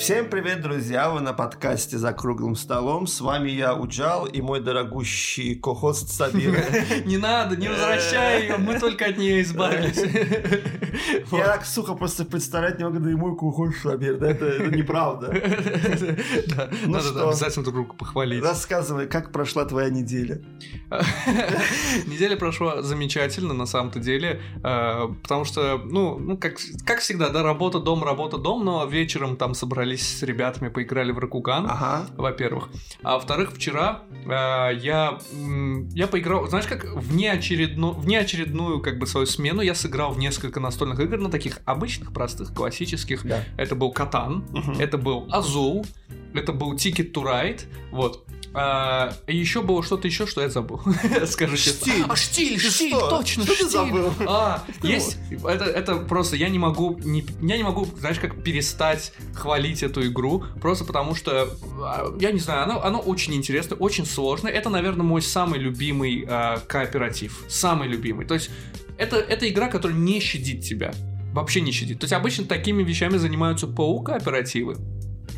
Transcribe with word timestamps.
Всем 0.00 0.30
привет, 0.30 0.62
друзья! 0.62 1.10
Вы 1.10 1.20
на 1.20 1.34
подкасте 1.34 1.98
«За 1.98 2.14
круглым 2.14 2.56
столом». 2.56 3.06
С 3.06 3.20
вами 3.20 3.50
я, 3.50 3.74
Уджал, 3.74 4.24
и 4.24 4.40
мой 4.40 4.60
дорогущий 4.60 5.54
кохост 5.54 6.08
Сабир. 6.08 6.56
Не 7.04 7.18
надо, 7.18 7.54
не 7.54 7.68
возвращай 7.68 8.44
ее, 8.44 8.56
мы 8.56 8.80
только 8.80 9.04
от 9.04 9.18
нее 9.18 9.42
избавились. 9.42 9.98
Я 11.32 11.44
так, 11.44 11.66
сука, 11.66 11.92
просто 11.94 12.24
представлять 12.24 12.78
не 12.78 12.84
могу, 12.84 12.98
да 12.98 13.10
и 13.10 13.14
мой 13.14 13.36
кохост 13.36 13.82
Сабир, 13.82 14.16
да, 14.16 14.30
это 14.30 14.74
неправда. 14.74 15.30
Ну 16.86 17.00
что, 17.00 17.28
обязательно 17.28 17.64
друг 17.64 17.74
друга 17.74 17.94
похвалить. 17.94 18.42
Рассказывай, 18.42 19.06
как 19.06 19.32
прошла 19.32 19.66
твоя 19.66 19.90
неделя? 19.90 20.40
Неделя 22.06 22.36
прошла 22.36 22.82
замечательно, 22.82 23.52
на 23.54 23.66
самом-то 23.66 23.98
деле, 24.00 24.40
э, 24.62 25.08
потому 25.22 25.44
что, 25.44 25.78
ну, 25.84 26.18
ну 26.18 26.38
как 26.38 27.00
всегда, 27.00 27.28
да, 27.28 27.42
работа, 27.42 27.80
дом, 27.80 28.02
работа, 28.02 28.38
дом, 28.38 28.64
но 28.64 28.86
вечером 28.86 29.36
там 29.36 29.54
собрались 29.54 29.89
собрались 29.96 30.18
с 30.18 30.22
ребятами, 30.22 30.68
поиграли 30.68 31.12
в 31.12 31.18
Ракуган, 31.18 31.66
ага. 31.68 32.06
во-первых. 32.16 32.68
А 33.02 33.14
во-вторых, 33.14 33.52
вчера 33.52 34.02
э, 34.24 34.76
я, 34.76 35.18
я 35.94 36.06
поиграл, 36.06 36.48
знаешь, 36.48 36.66
как 36.66 36.84
внеочередную, 36.84 37.94
внеочередную 37.94 38.80
как 38.80 38.98
бы 38.98 39.06
свою 39.06 39.26
смену 39.26 39.62
я 39.62 39.74
сыграл 39.74 40.12
в 40.12 40.18
несколько 40.18 40.60
настольных 40.60 41.00
игр, 41.00 41.18
на 41.18 41.30
таких 41.30 41.58
обычных, 41.64 42.12
простых, 42.12 42.54
классических. 42.54 43.24
Да. 43.24 43.44
Это 43.56 43.74
был 43.74 43.92
Катан, 43.92 44.44
угу. 44.52 44.72
это 44.78 44.98
был 44.98 45.26
Азул, 45.30 45.84
это 46.34 46.52
был 46.52 46.74
Ticket 46.74 47.12
to 47.12 47.22
Ride, 47.24 47.62
вот. 47.90 48.26
А, 48.52 49.12
еще 49.28 49.62
было 49.62 49.82
что-то 49.82 50.08
еще, 50.08 50.26
что 50.26 50.40
я 50.40 50.48
забыл. 50.48 50.80
Скажу 51.26 51.56
честно. 51.56 51.92
Штиль. 51.92 52.04
А, 52.08 52.16
штиль, 52.16 52.58
штиль, 52.58 52.90
точно, 52.90 53.44
что 53.44 53.54
штиль. 53.54 53.66
Ты 53.66 53.70
забыл? 53.70 54.12
А, 54.26 54.64
есть. 54.82 55.18
Это, 55.44 55.64
это 55.64 55.96
просто 55.96 56.36
я 56.36 56.48
не 56.48 56.58
могу, 56.58 56.98
не, 56.98 57.24
я 57.42 57.56
не 57.56 57.62
могу, 57.62 57.86
знаешь, 57.98 58.18
как 58.18 58.42
перестать 58.42 59.12
хвалить 59.34 59.79
эту 59.82 60.06
игру, 60.06 60.44
просто 60.60 60.84
потому 60.84 61.14
что, 61.14 61.48
а, 61.82 62.14
я 62.20 62.32
не 62.32 62.38
знаю, 62.38 62.64
оно, 62.64 62.82
оно 62.82 62.98
очень 62.98 63.34
интересно, 63.34 63.76
очень 63.76 64.06
сложно. 64.06 64.48
Это, 64.48 64.70
наверное, 64.70 65.04
мой 65.04 65.22
самый 65.22 65.58
любимый 65.58 66.24
а, 66.28 66.58
кооператив. 66.66 67.44
Самый 67.48 67.88
любимый. 67.88 68.26
То 68.26 68.34
есть, 68.34 68.50
это, 68.98 69.16
это 69.16 69.48
игра, 69.48 69.68
которая 69.68 69.96
не 69.96 70.20
щадит 70.20 70.62
тебя. 70.62 70.92
Вообще 71.32 71.60
не 71.60 71.72
щадит. 71.72 72.00
То 72.00 72.04
есть, 72.04 72.12
обычно 72.12 72.44
такими 72.44 72.82
вещами 72.82 73.16
занимаются 73.16 73.66
ПО-кооперативы 73.66 74.76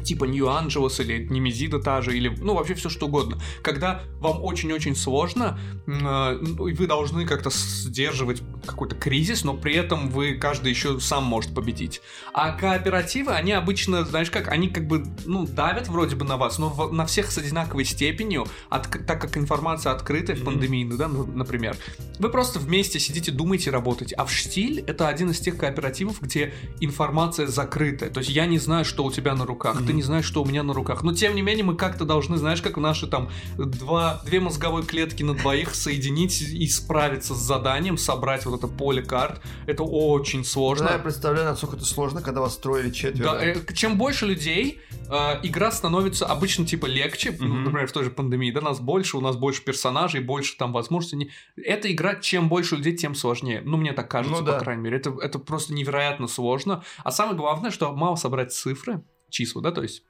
типа 0.03 0.25
Нью 0.25 0.49
Анджелос 0.49 1.01
или 1.01 1.27
Немезида 1.27 1.81
та 1.81 2.01
же, 2.01 2.17
или, 2.17 2.29
ну, 2.29 2.55
вообще 2.55 2.75
все 2.75 2.89
что 2.89 3.07
угодно. 3.07 3.39
Когда 3.63 4.03
вам 4.21 4.43
очень-очень 4.43 4.97
сложно, 4.97 5.59
э, 5.87 6.39
вы 6.41 6.87
должны 6.87 7.27
как-то 7.27 7.51
сдерживать 7.51 8.43
какой-то 8.67 8.97
кризис, 8.97 9.45
но 9.45 9.55
при 9.55 9.75
этом 9.75 10.11
вы 10.11 10.35
каждый 10.35 10.71
еще 10.71 11.01
сам 11.01 11.25
может 11.25 11.55
победить. 11.55 12.01
А 12.33 12.53
кооперативы, 12.53 13.33
они 13.33 13.53
обычно, 13.53 14.05
знаешь 14.05 14.31
как, 14.31 14.49
они 14.49 14.69
как 14.69 14.87
бы, 14.87 15.05
ну, 15.25 15.47
давят 15.47 15.89
вроде 15.89 16.17
бы 16.17 16.25
на 16.25 16.37
вас, 16.37 16.59
но 16.59 16.69
в, 16.69 16.93
на 16.93 17.07
всех 17.07 17.31
с 17.31 17.39
одинаковой 17.39 17.85
степенью, 17.85 18.47
от, 18.69 18.89
так 19.07 19.21
как 19.21 19.37
информация 19.37 19.93
открытая 19.93 20.37
в 20.37 20.45
пандемийную, 20.45 20.99
да, 20.99 21.09
ну, 21.09 21.27
например. 21.27 21.77
Вы 22.19 22.29
просто 22.29 22.59
вместе 22.59 23.01
сидите, 23.01 23.33
думаете, 23.33 23.71
работаете. 23.71 24.15
А 24.17 24.25
в 24.25 24.33
Штиль 24.33 24.81
это 24.87 25.09
один 25.09 25.31
из 25.31 25.41
тех 25.41 25.57
кооперативов, 25.57 26.21
где 26.21 26.55
информация 26.81 27.47
закрытая. 27.47 28.11
То 28.11 28.21
есть 28.21 28.31
я 28.31 28.47
не 28.47 28.59
знаю, 28.59 28.85
что 28.85 29.05
у 29.05 29.13
тебя 29.13 29.35
на 29.35 29.45
руках, 29.45 29.81
mm-hmm. 29.81 29.87
Ты 29.93 29.97
не 29.97 30.03
знаешь, 30.03 30.25
что 30.25 30.43
у 30.43 30.47
меня 30.47 30.63
на 30.63 30.73
руках. 30.73 31.03
Но 31.03 31.13
тем 31.13 31.35
не 31.35 31.43
менее 31.43 31.65
мы 31.65 31.77
как-то 31.77 32.07
должны, 32.07 32.39
знаешь, 32.39 32.63
как 32.63 32.79
наши 32.79 33.07
там 33.07 33.29
два, 33.59 34.23
две 34.25 34.41
мозговые 34.41 34.87
клетки 34.87 35.23
на 35.23 35.35
двоих 35.35 35.75
соединить 35.75 36.41
и 36.41 36.67
справиться 36.67 37.35
с 37.35 37.39
заданием, 37.39 37.99
собрать 37.99 38.47
вот 38.47 38.59
это 38.59 38.69
поле 38.69 39.03
карт. 39.03 39.43
Это 39.67 39.83
очень 39.83 40.47
сложно. 40.47 40.87
Да, 40.87 40.93
я 40.95 40.99
представляю, 40.99 41.45
насколько 41.47 41.77
это 41.77 41.85
сложно, 41.85 42.23
когда 42.23 42.41
вас 42.41 42.57
трое 42.57 42.85
или 42.85 42.91
четверо. 42.91 43.33
Да, 43.33 43.45
э, 43.45 43.57
чем 43.75 43.99
больше 43.99 44.25
людей, 44.25 44.81
э, 45.11 45.41
игра 45.43 45.71
становится 45.71 46.25
обычно 46.25 46.65
типа 46.65 46.87
легче. 46.87 47.31
Mm-hmm. 47.31 47.47
Например, 47.65 47.87
в 47.87 47.93
той 47.93 48.05
же 48.05 48.11
пандемии, 48.11 48.51
да, 48.51 48.63
нас 48.63 48.81
больше, 48.81 49.19
у 49.19 49.21
нас 49.21 49.37
больше 49.37 49.63
персонажей, 49.63 50.23
больше 50.23 50.57
там 50.57 50.73
возможностей. 50.73 51.31
Эта 51.63 51.93
игра, 51.93 52.15
чем 52.15 52.49
больше 52.49 52.77
людей, 52.77 52.97
тем 52.97 53.15
сложнее. 53.15 53.61
Ну, 53.63 53.77
мне 53.77 53.93
так 53.93 54.11
кажется, 54.11 54.41
ну, 54.41 54.47
да. 54.47 54.55
по 54.55 54.61
крайней 54.61 54.85
мере. 54.85 54.97
Это, 54.97 55.15
это 55.21 55.39
просто 55.39 55.75
невероятно 55.75 56.29
сложно. 56.29 56.83
А 57.05 57.11
самое 57.11 57.37
главное, 57.37 57.71
что 57.71 57.93
мало 57.93 58.17
собрать 58.17 58.55
цифры, 58.55 59.03
числа, 59.33 59.63
да, 59.63 59.73
то 59.73 59.83
есть 59.83 60.03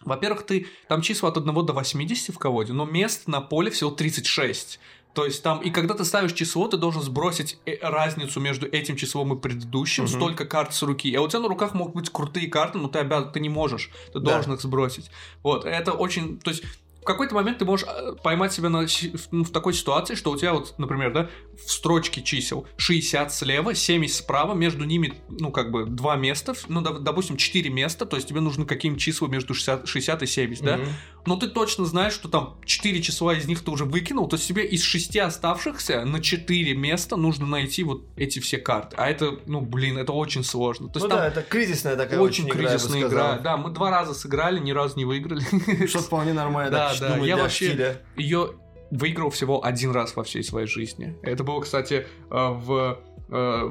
во-первых, 0.00 0.44
ты 0.44 0.68
там 0.88 1.02
числа 1.02 1.30
от 1.30 1.38
1 1.38 1.66
до 1.66 1.72
80 1.72 2.34
в 2.34 2.38
колоде, 2.38 2.72
но 2.72 2.84
мест 2.84 3.26
на 3.26 3.40
поле 3.40 3.70
всего 3.70 3.90
36. 3.90 4.78
То 5.14 5.24
есть 5.24 5.42
там, 5.42 5.60
и 5.60 5.70
когда 5.70 5.94
ты 5.94 6.04
ставишь 6.04 6.32
число, 6.32 6.68
ты 6.68 6.76
должен 6.76 7.02
сбросить 7.02 7.58
э, 7.66 7.78
разницу 7.80 8.38
между 8.38 8.68
этим 8.68 8.94
числом 8.94 9.36
и 9.36 9.40
предыдущим, 9.40 10.04
угу. 10.04 10.10
столько 10.10 10.44
карт 10.44 10.72
с 10.72 10.82
руки. 10.82 11.12
А 11.16 11.22
у 11.22 11.28
тебя 11.28 11.40
на 11.40 11.48
руках 11.48 11.74
могут 11.74 11.94
быть 11.96 12.10
крутые 12.10 12.46
карты, 12.46 12.78
но 12.78 12.86
ты 12.88 13.00
обязан, 13.00 13.32
ты 13.32 13.40
не 13.40 13.48
можешь, 13.48 13.90
ты 14.12 14.20
да. 14.20 14.34
должен 14.34 14.52
их 14.52 14.60
сбросить. 14.60 15.10
Вот, 15.42 15.64
это 15.64 15.92
очень, 15.92 16.38
то 16.38 16.50
есть 16.50 16.62
какой-то 17.08 17.34
момент 17.34 17.58
ты 17.58 17.64
можешь 17.64 17.86
э, 17.88 18.12
поймать 18.22 18.52
себя 18.52 18.68
на, 18.68 18.86
ну, 19.32 19.44
в 19.44 19.50
такой 19.50 19.74
ситуации, 19.74 20.14
что 20.14 20.30
у 20.30 20.36
тебя 20.36 20.52
вот, 20.52 20.74
например, 20.78 21.12
да, 21.12 21.28
в 21.56 21.70
строчке 21.70 22.22
чисел 22.22 22.66
60 22.76 23.32
слева, 23.32 23.74
70 23.74 24.16
справа, 24.16 24.54
между 24.54 24.84
ними, 24.84 25.14
ну, 25.28 25.50
как 25.50 25.72
бы, 25.72 25.86
два 25.86 26.16
места, 26.16 26.54
ну, 26.68 26.80
допустим, 26.82 27.36
4 27.36 27.70
места, 27.70 28.06
то 28.06 28.16
есть 28.16 28.28
тебе 28.28 28.40
нужны 28.40 28.64
какие-нибудь 28.64 29.02
числа 29.02 29.26
между 29.26 29.54
60, 29.54 29.88
60 29.88 30.22
и 30.22 30.26
70, 30.26 30.62
mm-hmm. 30.62 30.66
да? 30.66 30.78
Но 31.28 31.36
ты 31.36 31.46
точно 31.46 31.84
знаешь, 31.84 32.14
что 32.14 32.26
там 32.28 32.56
4 32.64 33.02
числа 33.02 33.34
из 33.34 33.46
них 33.46 33.62
ты 33.62 33.70
уже 33.70 33.84
выкинул, 33.84 34.28
то 34.28 34.36
есть 34.36 34.48
тебе 34.48 34.64
из 34.64 34.82
6 34.82 35.14
оставшихся 35.18 36.06
на 36.06 36.22
4 36.22 36.74
места 36.74 37.16
нужно 37.16 37.46
найти 37.46 37.82
вот 37.82 38.04
эти 38.16 38.38
все 38.38 38.56
карты. 38.56 38.96
А 38.98 39.10
это, 39.10 39.38
ну, 39.44 39.60
блин, 39.60 39.98
это 39.98 40.12
очень 40.12 40.42
сложно. 40.42 40.88
То 40.88 41.00
есть, 41.00 41.10
ну 41.10 41.16
да, 41.16 41.28
это 41.28 41.42
кризисная 41.42 41.96
такая 41.96 42.18
очень, 42.18 42.46
очень 42.46 42.56
кризисная 42.56 43.02
игра. 43.02 43.38
Да, 43.40 43.58
мы 43.58 43.68
два 43.70 43.90
раза 43.90 44.14
сыграли, 44.14 44.58
ни 44.58 44.72
разу 44.72 44.96
не 44.96 45.04
выиграли. 45.04 45.42
Что 45.86 45.98
вполне 45.98 46.32
нормально. 46.32 46.70
Да, 46.70 46.94
да, 46.98 47.18
я 47.18 47.36
вообще 47.36 48.00
ее 48.16 48.54
выиграл 48.90 49.28
всего 49.28 49.62
один 49.62 49.90
раз 49.90 50.16
во 50.16 50.24
всей 50.24 50.42
своей 50.42 50.66
жизни. 50.66 51.14
Это 51.22 51.44
было, 51.44 51.60
кстати, 51.60 52.06
э, 52.30 52.30
в 52.30 53.00
э, 53.28 53.70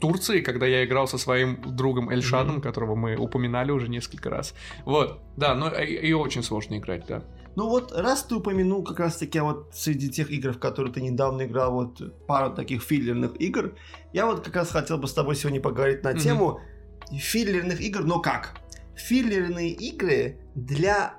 Турции, 0.00 0.40
когда 0.40 0.66
я 0.66 0.84
играл 0.84 1.06
со 1.06 1.18
своим 1.18 1.60
другом 1.76 2.10
Эльшадом, 2.10 2.56
mm-hmm. 2.56 2.62
которого 2.62 2.94
мы 2.94 3.16
упоминали 3.16 3.70
уже 3.70 3.88
несколько 3.88 4.30
раз. 4.30 4.54
Вот, 4.84 5.20
да, 5.36 5.54
но 5.54 5.74
ее 5.74 6.16
очень 6.16 6.42
сложно 6.42 6.78
играть, 6.78 7.06
да. 7.06 7.22
Ну 7.56 7.68
вот, 7.68 7.92
раз 7.92 8.24
ты 8.24 8.34
упомянул 8.34 8.82
как 8.82 8.98
раз-таки 8.98 9.38
вот 9.40 9.70
среди 9.72 10.10
тех 10.10 10.30
игр, 10.30 10.52
в 10.52 10.58
которые 10.58 10.92
ты 10.92 11.00
недавно 11.00 11.42
играл, 11.42 11.72
вот 11.72 12.26
пару 12.26 12.52
таких 12.52 12.82
филлерных 12.82 13.40
игр, 13.40 13.74
я 14.12 14.26
вот 14.26 14.44
как 14.44 14.56
раз 14.56 14.70
хотел 14.70 14.98
бы 14.98 15.06
с 15.06 15.12
тобой 15.12 15.36
сегодня 15.36 15.60
поговорить 15.60 16.02
на 16.02 16.14
тему 16.14 16.60
mm-hmm. 17.10 17.16
филлерных 17.16 17.80
игр, 17.80 18.04
но 18.04 18.20
как? 18.20 18.56
Филлерные 18.96 19.70
игры 19.70 20.38
для 20.54 21.14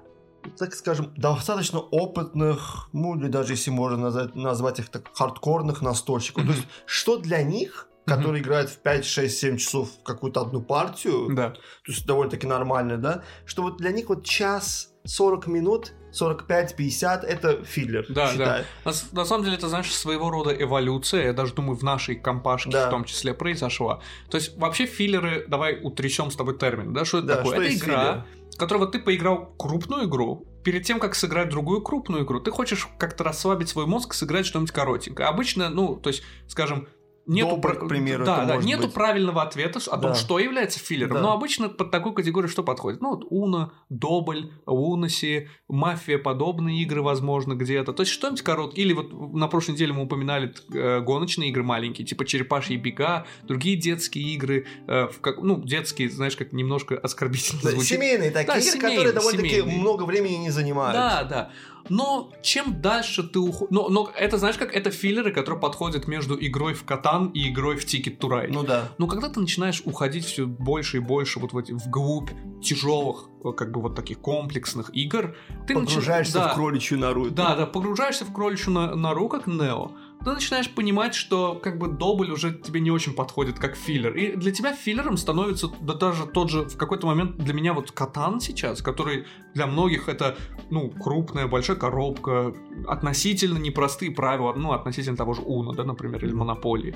так 0.57 0.73
скажем, 0.73 1.13
достаточно 1.15 1.79
опытных, 1.79 2.89
ну 2.93 3.15
или 3.17 3.27
даже 3.27 3.53
если 3.53 3.71
можно 3.71 3.97
назвать, 3.97 4.35
назвать 4.35 4.79
их 4.79 4.89
так, 4.89 5.09
хардкорных 5.13 5.81
настольщиков. 5.81 6.43
Mm-hmm. 6.43 6.47
То 6.47 6.53
есть, 6.53 6.67
что 6.85 7.17
для 7.17 7.43
них, 7.43 7.87
которые 8.05 8.41
mm-hmm. 8.41 8.45
играют 8.45 8.69
в 8.69 8.77
5, 8.77 9.05
6, 9.05 9.37
7 9.37 9.57
часов 9.57 9.89
в 9.89 10.03
какую-то 10.03 10.41
одну 10.41 10.61
партию, 10.61 11.27
да. 11.33 11.51
то 11.51 11.59
есть 11.91 12.05
довольно-таки 12.05 12.47
нормально, 12.47 12.97
да, 12.97 13.23
что 13.45 13.63
вот 13.63 13.77
для 13.77 13.91
них 13.91 14.09
вот 14.09 14.23
час 14.23 14.95
40 15.05 15.47
минут 15.47 15.93
45-50 16.19 17.25
это 17.25 17.63
филлер. 17.63 18.05
Да, 18.09 18.31
считай. 18.31 18.65
да. 18.83 18.91
На, 18.91 19.21
на 19.21 19.25
самом 19.25 19.43
деле, 19.43 19.57
это, 19.57 19.67
знаешь, 19.67 19.93
своего 19.93 20.29
рода 20.29 20.51
эволюция. 20.51 21.25
Я 21.25 21.33
даже 21.33 21.53
думаю, 21.53 21.77
в 21.77 21.83
нашей 21.83 22.15
компашке 22.15 22.71
да. 22.71 22.87
в 22.87 22.89
том 22.89 23.03
числе 23.03 23.33
произошла. 23.33 24.01
То 24.29 24.37
есть, 24.37 24.57
вообще, 24.57 24.85
филлеры, 24.85 25.45
давай 25.47 25.79
утрясем 25.81 26.31
с 26.31 26.35
тобой 26.35 26.57
термин, 26.57 26.93
да, 26.93 27.05
что 27.05 27.19
это 27.19 27.27
да, 27.27 27.35
такое? 27.37 27.55
Что 27.55 27.63
это 27.63 27.75
игра, 27.75 28.01
филлер? 28.01 28.25
Которого 28.57 28.87
ты 28.87 28.99
поиграл 28.99 29.53
крупную 29.57 30.05
игру, 30.05 30.47
перед 30.63 30.83
тем, 30.83 30.99
как 30.99 31.15
сыграть 31.15 31.49
другую 31.49 31.81
крупную 31.81 32.23
игру, 32.23 32.39
ты 32.39 32.51
хочешь 32.51 32.87
как-то 32.97 33.23
расслабить 33.23 33.69
свой 33.69 33.85
мозг, 33.85 34.13
сыграть 34.13 34.45
что-нибудь 34.45 34.71
коротенькое. 34.71 35.27
Обычно, 35.27 35.69
ну, 35.69 35.95
то 35.95 36.09
есть, 36.09 36.23
скажем, 36.47 36.87
нету, 37.27 37.55
Добр, 37.55 37.79
к 37.79 37.87
примеру, 37.87 38.25
да, 38.25 38.45
да, 38.45 38.57
нету 38.57 38.83
быть. 38.83 38.93
правильного 38.93 39.41
ответа 39.43 39.79
о 39.79 39.97
том, 39.97 40.11
да. 40.11 40.15
что 40.15 40.39
является 40.39 40.79
филлером. 40.79 41.15
Да. 41.15 41.21
Но 41.21 41.33
обычно 41.33 41.69
под 41.69 41.91
такую 41.91 42.13
категорию 42.13 42.49
что 42.49 42.63
подходит? 42.63 43.01
Ну, 43.01 43.15
вот 43.15 43.25
Уна, 43.29 43.71
Добль, 43.89 44.51
Уноси, 44.65 45.49
Мафия, 45.67 46.17
подобные 46.17 46.81
игры, 46.83 47.01
возможно, 47.01 47.53
где-то. 47.53 47.93
То 47.93 48.01
есть 48.01 48.11
что-нибудь 48.11 48.41
короткое. 48.41 48.81
Или 48.81 48.93
вот 48.93 49.33
на 49.33 49.47
прошлой 49.47 49.73
неделе 49.73 49.93
мы 49.93 50.03
упоминали 50.03 50.53
э, 50.73 51.01
гоночные 51.01 51.49
игры 51.49 51.63
маленькие, 51.63 52.05
типа 52.05 52.25
Черепашьи 52.25 52.77
бега, 52.77 53.25
другие 53.43 53.77
детские 53.77 54.33
игры, 54.33 54.65
э, 54.87 55.07
в 55.07 55.19
как, 55.21 55.41
ну, 55.41 55.61
детские, 55.61 56.09
знаешь, 56.09 56.35
как 56.35 56.53
немножко 56.53 56.97
оскорбительно 56.97 57.61
да, 57.63 57.71
звучит. 57.71 57.97
Семейные 57.97 58.31
такие 58.31 58.47
да, 58.47 58.59
игры, 58.59 58.71
семейные, 58.71 58.97
которые 58.97 59.13
довольно-таки 59.13 59.61
много 59.61 60.03
времени 60.03 60.35
не 60.35 60.49
занимают. 60.49 60.95
Да, 60.95 61.23
да. 61.23 61.51
Но 61.89 62.31
чем 62.41 62.81
дальше 62.81 63.23
ты 63.23 63.39
уходишь... 63.39 63.71
Но, 63.71 63.89
но 63.89 64.09
это, 64.15 64.37
знаешь, 64.37 64.57
как 64.57 64.73
это 64.73 64.91
филлеры, 64.91 65.31
которые 65.31 65.59
подходят 65.59 66.07
между 66.07 66.35
игрой 66.39 66.73
в 66.73 66.83
Катан 66.83 67.27
и 67.27 67.49
игрой 67.49 67.77
в 67.77 67.85
Ticket 67.85 68.17
to 68.17 68.29
Ride. 68.29 68.49
Ну 68.51 68.63
да. 68.63 68.89
Но 68.97 69.07
когда 69.07 69.29
ты 69.29 69.39
начинаешь 69.39 69.81
уходить 69.85 70.25
все 70.25 70.45
больше 70.45 70.97
и 70.97 70.99
больше 70.99 71.39
вот 71.39 71.53
в 71.53 71.57
эти, 71.57 71.71
вглубь 71.71 72.31
тяжелых, 72.63 73.29
как 73.55 73.71
бы 73.71 73.81
вот 73.81 73.95
таких 73.95 74.19
комплексных 74.19 74.89
игр, 74.95 75.35
ты 75.67 75.75
погружаешься 75.75 76.39
нач... 76.39 76.47
да, 76.47 76.53
в 76.53 76.55
кроличью 76.55 76.99
нору. 76.99 77.29
Да, 77.29 77.55
да, 77.55 77.65
погружаешься 77.65 78.25
в 78.25 78.33
кроличью 78.33 78.73
нору, 78.73 79.29
как 79.29 79.47
Нео 79.47 79.91
ты 80.25 80.31
начинаешь 80.31 80.69
понимать, 80.69 81.13
что 81.13 81.55
как 81.55 81.77
бы 81.77 81.87
добль 81.87 82.31
уже 82.31 82.51
тебе 82.51 82.79
не 82.79 82.89
очень 82.89 83.13
подходит 83.13 83.59
как 83.59 83.75
филлер. 83.75 84.15
И 84.15 84.35
для 84.35 84.51
тебя 84.51 84.73
филлером 84.73 85.17
становится 85.17 85.67
да 85.81 85.93
даже 85.93 86.25
тот 86.25 86.49
же 86.49 86.63
в 86.63 86.77
какой-то 86.77 87.05
момент 87.05 87.37
для 87.37 87.53
меня 87.53 87.73
вот 87.73 87.91
Катан 87.91 88.39
сейчас, 88.39 88.81
который 88.81 89.25
для 89.53 89.67
многих 89.67 90.09
это, 90.09 90.35
ну, 90.71 90.89
крупная, 90.89 91.47
большая 91.47 91.77
коробка, 91.77 92.55
относительно 92.87 93.59
непростые 93.59 94.11
правила, 94.11 94.53
ну, 94.53 94.73
относительно 94.73 95.15
того 95.15 95.33
же 95.33 95.41
Уна, 95.41 95.73
да, 95.73 95.83
например, 95.83 96.25
или 96.25 96.33
Монополии. 96.33 96.95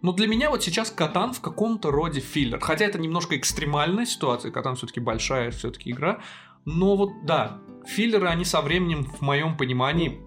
Но 0.00 0.12
для 0.12 0.26
меня 0.26 0.48
вот 0.48 0.62
сейчас 0.62 0.90
Катан 0.90 1.34
в 1.34 1.40
каком-то 1.42 1.90
роде 1.90 2.20
филлер. 2.20 2.60
Хотя 2.60 2.86
это 2.86 2.98
немножко 2.98 3.36
экстремальная 3.36 4.06
ситуация, 4.06 4.50
Катан 4.50 4.76
все-таки 4.76 5.00
большая 5.00 5.50
все-таки 5.50 5.90
игра. 5.90 6.20
Но 6.64 6.96
вот 6.96 7.10
да, 7.26 7.60
филлеры, 7.86 8.28
они 8.28 8.46
со 8.46 8.62
временем, 8.62 9.04
в 9.04 9.20
моем 9.20 9.58
понимании, 9.58 10.20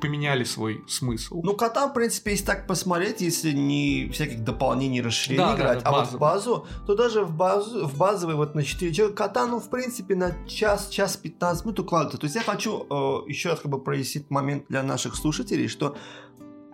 поменяли 0.00 0.44
свой 0.44 0.84
смысл. 0.88 1.40
Ну, 1.42 1.54
Катан, 1.54 1.90
в 1.90 1.94
принципе, 1.94 2.32
если 2.32 2.44
так 2.44 2.66
посмотреть, 2.66 3.20
если 3.20 3.52
не 3.52 4.08
всяких 4.12 4.44
дополнений, 4.44 5.00
расширений 5.00 5.44
да, 5.44 5.54
играть, 5.54 5.78
да, 5.78 5.90
да, 5.90 5.96
а 5.96 6.00
вот 6.00 6.12
в 6.12 6.18
базу, 6.18 6.66
то 6.86 6.94
даже 6.94 7.24
в, 7.24 7.32
базу, 7.34 7.86
в 7.86 7.96
базовый 7.96 8.36
вот 8.36 8.54
на 8.54 8.62
4 8.62 8.92
человека 8.92 9.24
Катан, 9.24 9.50
ну, 9.50 9.60
в 9.60 9.70
принципе, 9.70 10.14
на 10.14 10.32
час, 10.46 10.88
час 10.88 11.16
15 11.16 11.64
минут 11.64 11.80
укладывается. 11.80 12.18
То 12.18 12.26
есть 12.26 12.36
я 12.36 12.42
хочу 12.42 12.86
э, 12.88 13.30
еще 13.30 13.50
раз 13.50 13.60
как 13.60 13.70
бы 13.70 13.82
прояснить 13.82 14.30
момент 14.30 14.64
для 14.68 14.82
наших 14.82 15.16
слушателей, 15.16 15.68
что 15.68 15.96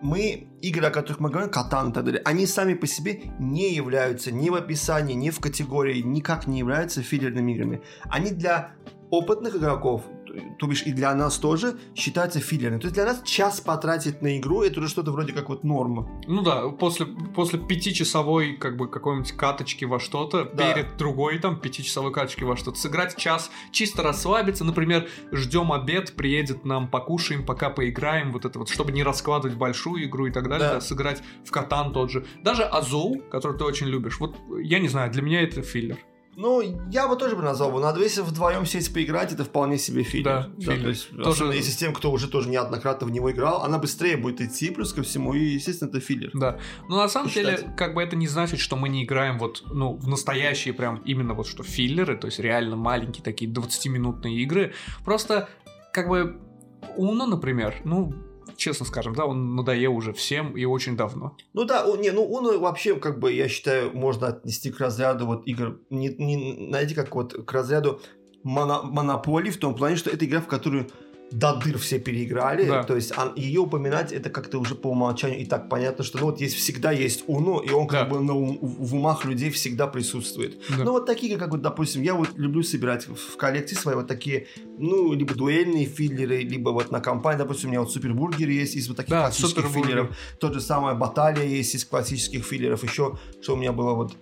мы, 0.03 0.49
игры, 0.61 0.87
о 0.87 0.91
которых 0.91 1.21
мы 1.21 1.29
говорим, 1.29 1.49
Катан 1.49 1.91
и 1.91 1.93
так 1.93 2.03
далее, 2.03 2.21
они 2.25 2.45
сами 2.45 2.73
по 2.73 2.87
себе 2.87 3.31
не 3.39 3.73
являются 3.73 4.31
ни 4.31 4.49
в 4.49 4.55
описании, 4.55 5.13
ни 5.13 5.29
в 5.29 5.39
категории, 5.39 6.01
никак 6.01 6.45
не 6.45 6.59
являются 6.59 7.01
филлерными 7.01 7.53
играми. 7.53 7.81
Они 8.09 8.31
для 8.31 8.71
опытных 9.09 9.55
игроков, 9.55 10.03
то 10.57 10.67
бишь 10.67 10.83
и 10.83 10.91
для 10.91 11.13
нас 11.13 11.37
тоже, 11.37 11.77
считается 11.95 12.39
филлерным. 12.39 12.79
То 12.79 12.85
есть 12.85 12.95
для 12.95 13.05
нас 13.05 13.21
час 13.23 13.61
потратить 13.61 14.21
на 14.21 14.37
игру, 14.37 14.63
это 14.63 14.79
уже 14.79 14.89
что-то 14.89 15.11
вроде 15.11 15.33
как 15.33 15.49
вот 15.49 15.63
норма. 15.63 16.09
Ну 16.27 16.41
да, 16.41 16.69
после, 16.69 17.05
после 17.05 17.59
пятичасовой 17.59 18.55
как 18.55 18.77
бы 18.77 18.87
какой-нибудь 18.87 19.31
каточки 19.33 19.85
во 19.85 19.99
что-то, 19.99 20.45
да. 20.45 20.73
перед 20.73 20.97
другой 20.97 21.39
там 21.39 21.59
пятичасовой 21.59 22.11
каточки 22.11 22.43
во 22.43 22.57
что-то, 22.57 22.77
сыграть 22.77 23.15
час, 23.15 23.51
чисто 23.71 24.03
расслабиться, 24.03 24.63
например, 24.63 25.07
ждем 25.31 25.71
обед, 25.71 26.15
приедет 26.15 26.65
нам, 26.65 26.87
покушаем, 26.87 27.45
пока 27.45 27.69
поиграем, 27.69 28.31
вот 28.31 28.45
это 28.45 28.59
вот, 28.59 28.69
чтобы 28.69 28.91
не 28.91 29.03
раскладывать 29.03 29.57
большую 29.57 30.05
игру 30.05 30.27
и 30.27 30.31
так 30.31 30.49
далее, 30.49 30.69
да. 30.69 30.73
Да, 30.75 30.81
сыграть 30.81 31.21
в 31.45 31.51
Катан 31.51 31.93
тот 31.93 32.11
же. 32.11 32.25
Даже 32.41 32.63
Азул, 32.63 33.21
который 33.31 33.57
ты 33.57 33.63
очень 33.63 33.87
любишь, 33.87 34.19
вот 34.19 34.35
я 34.61 34.79
не 34.79 34.87
знаю, 34.87 35.11
для 35.11 35.21
меня 35.21 35.41
это 35.41 35.61
филлер. 35.61 35.97
Ну, 36.35 36.61
я 36.89 37.07
бы 37.07 37.15
тоже 37.15 37.35
бы 37.35 37.43
назвал 37.43 37.71
бы. 37.71 37.79
Надо, 37.79 38.01
если 38.01 38.21
вдвоем 38.21 38.65
сесть 38.65 38.93
поиграть, 38.93 39.31
это 39.31 39.43
вполне 39.43 39.77
себе 39.77 40.03
фильм. 40.03 40.23
Да, 40.23 40.49
да 40.57 40.71
фильм. 40.71 40.83
То 40.83 40.89
есть, 40.89 41.09
тоже... 41.09 41.29
Особенно 41.29 41.53
если 41.53 41.71
с 41.71 41.75
тем, 41.75 41.93
кто 41.93 42.11
уже 42.11 42.27
тоже 42.27 42.49
неоднократно 42.49 43.07
в 43.07 43.11
него 43.11 43.31
играл, 43.31 43.63
она 43.63 43.77
быстрее 43.77 44.17
будет 44.17 44.41
идти, 44.41 44.71
плюс 44.71 44.93
ко 44.93 45.03
всему, 45.03 45.33
и, 45.33 45.43
естественно, 45.43 45.89
это 45.89 45.99
филлер. 45.99 46.31
Да. 46.33 46.59
Но 46.89 46.97
на 46.97 47.07
самом 47.07 47.29
Считать. 47.29 47.61
деле, 47.61 47.73
как 47.77 47.93
бы 47.93 48.01
это 48.01 48.15
не 48.15 48.27
значит, 48.27 48.59
что 48.59 48.75
мы 48.75 48.89
не 48.89 49.03
играем 49.03 49.37
вот, 49.37 49.63
ну, 49.71 49.93
в 49.93 50.07
настоящие 50.07 50.73
прям 50.73 50.97
именно 51.05 51.33
вот 51.33 51.47
что 51.47 51.63
филлеры, 51.63 52.17
то 52.17 52.27
есть 52.27 52.39
реально 52.39 52.75
маленькие 52.75 53.23
такие 53.23 53.51
20-минутные 53.51 54.37
игры. 54.37 54.73
Просто, 55.03 55.49
как 55.91 56.07
бы, 56.07 56.39
Уно, 56.95 57.25
например, 57.25 57.75
ну, 57.83 58.13
честно 58.55 58.85
скажем, 58.85 59.15
да, 59.15 59.25
он 59.25 59.55
надоел 59.55 59.95
уже 59.95 60.13
всем 60.13 60.57
и 60.57 60.65
очень 60.65 60.95
давно. 60.97 61.35
Ну 61.53 61.65
да, 61.65 61.85
не, 61.97 62.11
ну 62.11 62.25
он 62.25 62.59
вообще, 62.59 62.95
как 62.95 63.19
бы, 63.19 63.31
я 63.31 63.47
считаю, 63.47 63.95
можно 63.95 64.27
отнести 64.27 64.71
к 64.71 64.79
разряду 64.79 65.25
вот 65.25 65.47
игр, 65.47 65.79
не, 65.89 66.09
не 66.09 66.67
знаете, 66.69 66.95
как 66.95 67.13
вот 67.15 67.33
к 67.45 67.51
разряду 67.51 68.01
моно, 68.43 68.83
монополии 68.83 69.51
в 69.51 69.57
том 69.57 69.75
плане, 69.75 69.95
что 69.95 70.09
это 70.09 70.25
игра, 70.25 70.41
в 70.41 70.47
которую 70.47 70.89
до 71.31 71.55
дыр 71.55 71.77
все 71.77 71.99
переиграли, 71.99 72.67
да. 72.67 72.83
то 72.83 72.95
есть 72.95 73.11
а, 73.15 73.33
ее 73.35 73.61
упоминать 73.61 74.11
это 74.11 74.29
как-то 74.29 74.59
уже 74.59 74.75
по 74.75 74.87
умолчанию 74.87 75.39
и 75.39 75.45
так 75.45 75.67
понятно, 75.69 76.03
что 76.03 76.19
ну 76.19 76.25
вот 76.25 76.39
есть 76.39 76.55
всегда 76.55 76.91
есть 76.91 77.23
Уно, 77.27 77.59
и 77.59 77.71
он 77.71 77.87
как 77.87 78.07
да. 78.07 78.15
бы 78.15 78.21
на, 78.21 78.33
в 78.33 78.95
умах 78.95 79.25
людей 79.25 79.49
всегда 79.49 79.87
присутствует. 79.87 80.59
Да. 80.69 80.83
Ну 80.83 80.91
вот 80.91 81.05
такие, 81.05 81.37
как 81.37 81.51
вот, 81.51 81.61
допустим, 81.61 82.01
я 82.03 82.13
вот 82.13 82.37
люблю 82.37 82.61
собирать 82.63 83.07
в 83.07 83.37
коллекции 83.37 83.75
свои 83.75 83.95
вот 83.95 84.07
такие, 84.07 84.47
ну, 84.77 85.13
либо 85.13 85.33
дуэльные 85.33 85.85
филлеры, 85.85 86.41
либо 86.41 86.69
вот 86.69 86.91
на 86.91 86.99
компании, 86.99 87.39
допустим, 87.39 87.69
у 87.69 87.71
меня 87.71 87.81
вот 87.81 87.91
супербургер 87.91 88.49
есть 88.49 88.75
из 88.75 88.87
вот 88.87 88.97
таких 88.97 89.11
да, 89.11 89.21
классических 89.23 89.65
филлеров, 89.67 90.15
тот 90.39 90.53
же 90.53 90.61
самое 90.61 90.95
баталия 90.95 91.45
есть 91.45 91.73
из 91.75 91.85
классических 91.85 92.43
филлеров, 92.45 92.83
еще, 92.83 93.17
что 93.41 93.53
у 93.53 93.55
меня 93.55 93.71
было 93.71 93.93
вот, 93.93 94.13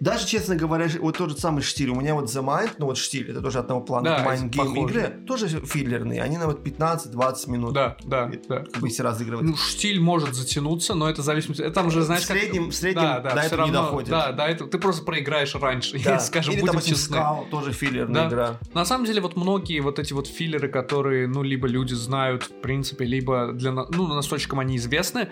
даже, 0.00 0.26
честно 0.26 0.56
говоря, 0.56 0.88
вот 1.00 1.18
тот 1.18 1.30
же 1.30 1.36
самый 1.36 1.62
штиль, 1.62 1.90
у 1.90 1.94
меня 1.94 2.14
вот 2.14 2.26
The 2.26 2.42
Mind, 2.42 2.72
ну 2.78 2.86
вот 2.86 2.98
штиль, 2.98 3.30
это 3.30 3.40
тоже 3.40 3.58
одного 3.58 3.80
плана, 3.80 4.10
да, 4.10 4.24
Mind 4.24 4.50
Game 4.50 4.84
игры, 4.84 5.22
тоже 5.26 5.48
филлерные, 5.48 6.22
они 6.22 6.38
на 6.38 6.45
вот 6.46 6.66
15-20 6.66 7.50
минут. 7.50 7.72
Да, 7.74 7.96
да, 8.04 8.30
да. 8.48 8.60
Как 8.60 8.80
бы 8.80 8.88
если 8.88 9.02
разыгрывать. 9.02 9.44
Ну, 9.44 9.56
штиль 9.56 10.00
может 10.00 10.34
затянуться, 10.34 10.94
но 10.94 11.08
это 11.08 11.22
зависит... 11.22 11.60
Это 11.60 11.70
там 11.70 11.90
же, 11.90 12.02
знаешь, 12.02 12.22
в 12.22 12.26
среднем, 12.26 12.64
как... 12.64 12.72
в 12.72 12.76
среднем 12.76 13.02
да, 13.02 13.20
да, 13.20 13.34
до 13.34 13.40
этого 13.40 13.62
равно, 13.62 13.66
не 13.66 13.86
доходит. 13.86 14.10
Да, 14.10 14.32
да, 14.32 14.48
это, 14.48 14.66
ты 14.66 14.78
просто 14.78 15.04
проиграешь 15.04 15.54
раньше, 15.54 15.98
да. 16.04 16.18
скажем, 16.18 16.54
Или, 16.54 16.60
будем 16.60 16.72
допустим, 16.72 16.94
честны. 16.94 17.16
Скал, 17.16 17.46
тоже 17.50 17.72
филлерная 17.72 18.22
да. 18.22 18.28
игра. 18.28 18.60
На 18.74 18.84
самом 18.84 19.06
деле, 19.06 19.20
вот 19.20 19.36
многие 19.36 19.80
вот 19.80 19.98
эти 19.98 20.12
вот 20.12 20.26
филлеры, 20.26 20.68
которые, 20.68 21.28
ну, 21.28 21.42
либо 21.42 21.66
люди 21.66 21.94
знают, 21.94 22.44
в 22.44 22.60
принципе, 22.60 23.04
либо 23.04 23.52
для, 23.52 23.72
ну, 23.72 24.06
настольщикам 24.06 24.60
они 24.60 24.76
известны, 24.76 25.28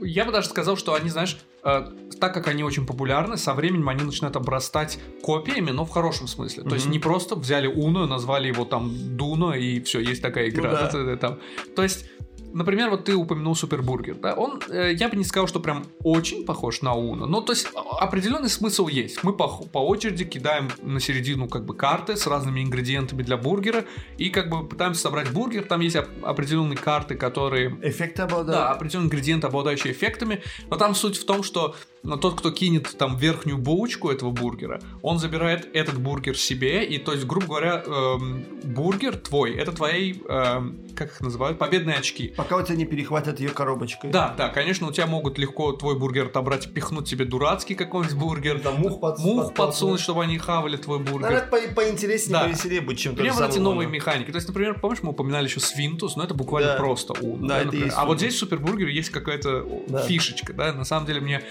я 0.00 0.24
бы 0.24 0.32
даже 0.32 0.48
сказал, 0.48 0.76
что 0.76 0.94
они, 0.94 1.10
знаешь, 1.10 1.38
э, 1.64 1.90
так 2.20 2.34
как 2.34 2.48
они 2.48 2.62
очень 2.64 2.86
популярны, 2.86 3.36
со 3.36 3.54
временем 3.54 3.88
они 3.88 4.04
начинают 4.04 4.36
обрастать 4.36 4.98
копиями, 5.22 5.70
но 5.70 5.84
в 5.84 5.90
хорошем 5.90 6.26
смысле. 6.26 6.62
Mm-hmm. 6.62 6.68
То 6.68 6.74
есть 6.74 6.86
не 6.86 6.98
просто 6.98 7.34
взяли 7.34 7.66
Уно, 7.66 8.06
назвали 8.06 8.48
его 8.48 8.64
там 8.64 9.16
Дуно, 9.16 9.54
и 9.54 9.80
все, 9.80 10.00
есть 10.00 10.22
такая 10.22 10.48
игра. 10.48 10.88
Ну, 10.92 11.04
да. 11.04 11.16
там. 11.16 11.38
То 11.76 11.82
есть 11.82 12.06
например, 12.54 12.90
вот 12.90 13.04
ты 13.04 13.14
упомянул 13.14 13.54
Супербургер, 13.54 14.14
да, 14.14 14.34
он, 14.34 14.62
э, 14.68 14.92
я 14.94 15.08
бы 15.08 15.16
не 15.16 15.24
сказал, 15.24 15.46
что 15.46 15.60
прям 15.60 15.84
очень 16.02 16.46
похож 16.46 16.80
на 16.80 16.94
Уна, 16.94 17.26
но 17.26 17.40
то 17.40 17.52
есть 17.52 17.68
определенный 18.00 18.48
смысл 18.48 18.88
есть. 18.88 19.22
Мы 19.22 19.32
по, 19.32 19.48
по 19.48 19.78
очереди 19.78 20.24
кидаем 20.24 20.70
на 20.82 21.00
середину 21.00 21.48
как 21.48 21.64
бы 21.64 21.74
карты 21.74 22.16
с 22.16 22.26
разными 22.26 22.62
ингредиентами 22.62 23.22
для 23.22 23.36
бургера 23.36 23.84
и 24.16 24.30
как 24.30 24.48
бы 24.48 24.66
пытаемся 24.66 25.02
собрать 25.02 25.30
бургер, 25.30 25.64
там 25.64 25.80
есть 25.80 25.96
определенные 25.96 26.78
карты, 26.78 27.16
которые... 27.16 27.76
Эффекты 27.82 28.22
обладают. 28.22 28.46
Да, 28.46 28.70
определенные 28.70 29.06
ингредиенты, 29.06 29.46
обладающие 29.48 29.92
эффектами, 29.92 30.40
но 30.70 30.76
там 30.76 30.94
суть 30.94 31.16
в 31.16 31.26
том, 31.26 31.42
что 31.42 31.74
но 32.04 32.16
тот, 32.16 32.38
кто 32.38 32.50
кинет 32.50 32.96
там 32.98 33.16
верхнюю 33.16 33.58
булочку 33.58 34.10
этого 34.10 34.30
бургера, 34.30 34.80
он 35.02 35.18
забирает 35.18 35.68
этот 35.74 35.98
бургер 35.98 36.36
себе, 36.36 36.84
и 36.84 36.98
то 36.98 37.12
есть, 37.12 37.24
грубо 37.24 37.46
говоря, 37.46 37.82
эм, 37.84 38.44
бургер 38.62 39.16
твой, 39.16 39.54
это 39.54 39.72
твои, 39.72 40.14
эм, 40.28 40.78
как 40.94 41.12
их 41.12 41.20
называют, 41.20 41.58
победные 41.58 41.96
очки. 41.96 42.34
Пока 42.36 42.56
у 42.56 42.62
тебя 42.62 42.76
не 42.76 42.84
перехватят 42.84 43.40
ее 43.40 43.50
коробочкой. 43.50 44.10
Да, 44.10 44.34
да, 44.36 44.48
конечно, 44.50 44.86
у 44.86 44.92
тебя 44.92 45.06
могут 45.06 45.38
легко 45.38 45.72
твой 45.72 45.98
бургер 45.98 46.26
отобрать, 46.26 46.72
пихнуть 46.72 47.08
себе 47.08 47.24
дурацкий 47.24 47.74
какой-нибудь 47.74 48.16
бургер. 48.16 48.60
Да, 48.62 48.70
мух, 48.70 49.00
под, 49.00 49.18
мух 49.18 49.46
под, 49.48 49.54
подсунуть, 49.54 50.00
чтобы 50.00 50.22
они 50.22 50.38
хавали 50.38 50.76
твой 50.76 50.98
бургер. 50.98 51.30
Наверное, 51.30 51.48
по 51.48 51.74
поинтереснее, 51.74 52.38
да. 52.38 52.44
повеселее 52.44 52.80
быть, 52.82 52.98
чем 52.98 53.12
Например, 53.12 53.32
вот 53.32 53.50
эти 53.50 53.58
новые 53.58 53.88
механики. 53.88 54.30
То 54.30 54.36
есть, 54.36 54.48
например, 54.48 54.78
помнишь, 54.78 55.02
мы 55.02 55.10
упоминали 55.10 55.46
еще 55.46 55.60
Свинтус, 55.60 56.16
но 56.16 56.24
это 56.24 56.34
буквально 56.34 56.72
да. 56.72 56.76
просто 56.76 57.14
ум. 57.20 57.46
Да, 57.46 57.54
да, 57.54 57.68
это 57.68 57.76
есть 57.76 57.94
а 57.96 58.04
вот 58.04 58.18
здесь 58.18 58.34
в 58.34 58.38
супербургере 58.38 58.94
есть 58.94 59.10
какая-то 59.10 59.66
да. 59.88 60.02
фишечка, 60.02 60.52
да, 60.52 60.72
на 60.72 60.84
самом 60.84 61.06
деле 61.06 61.20
мне 61.20 61.42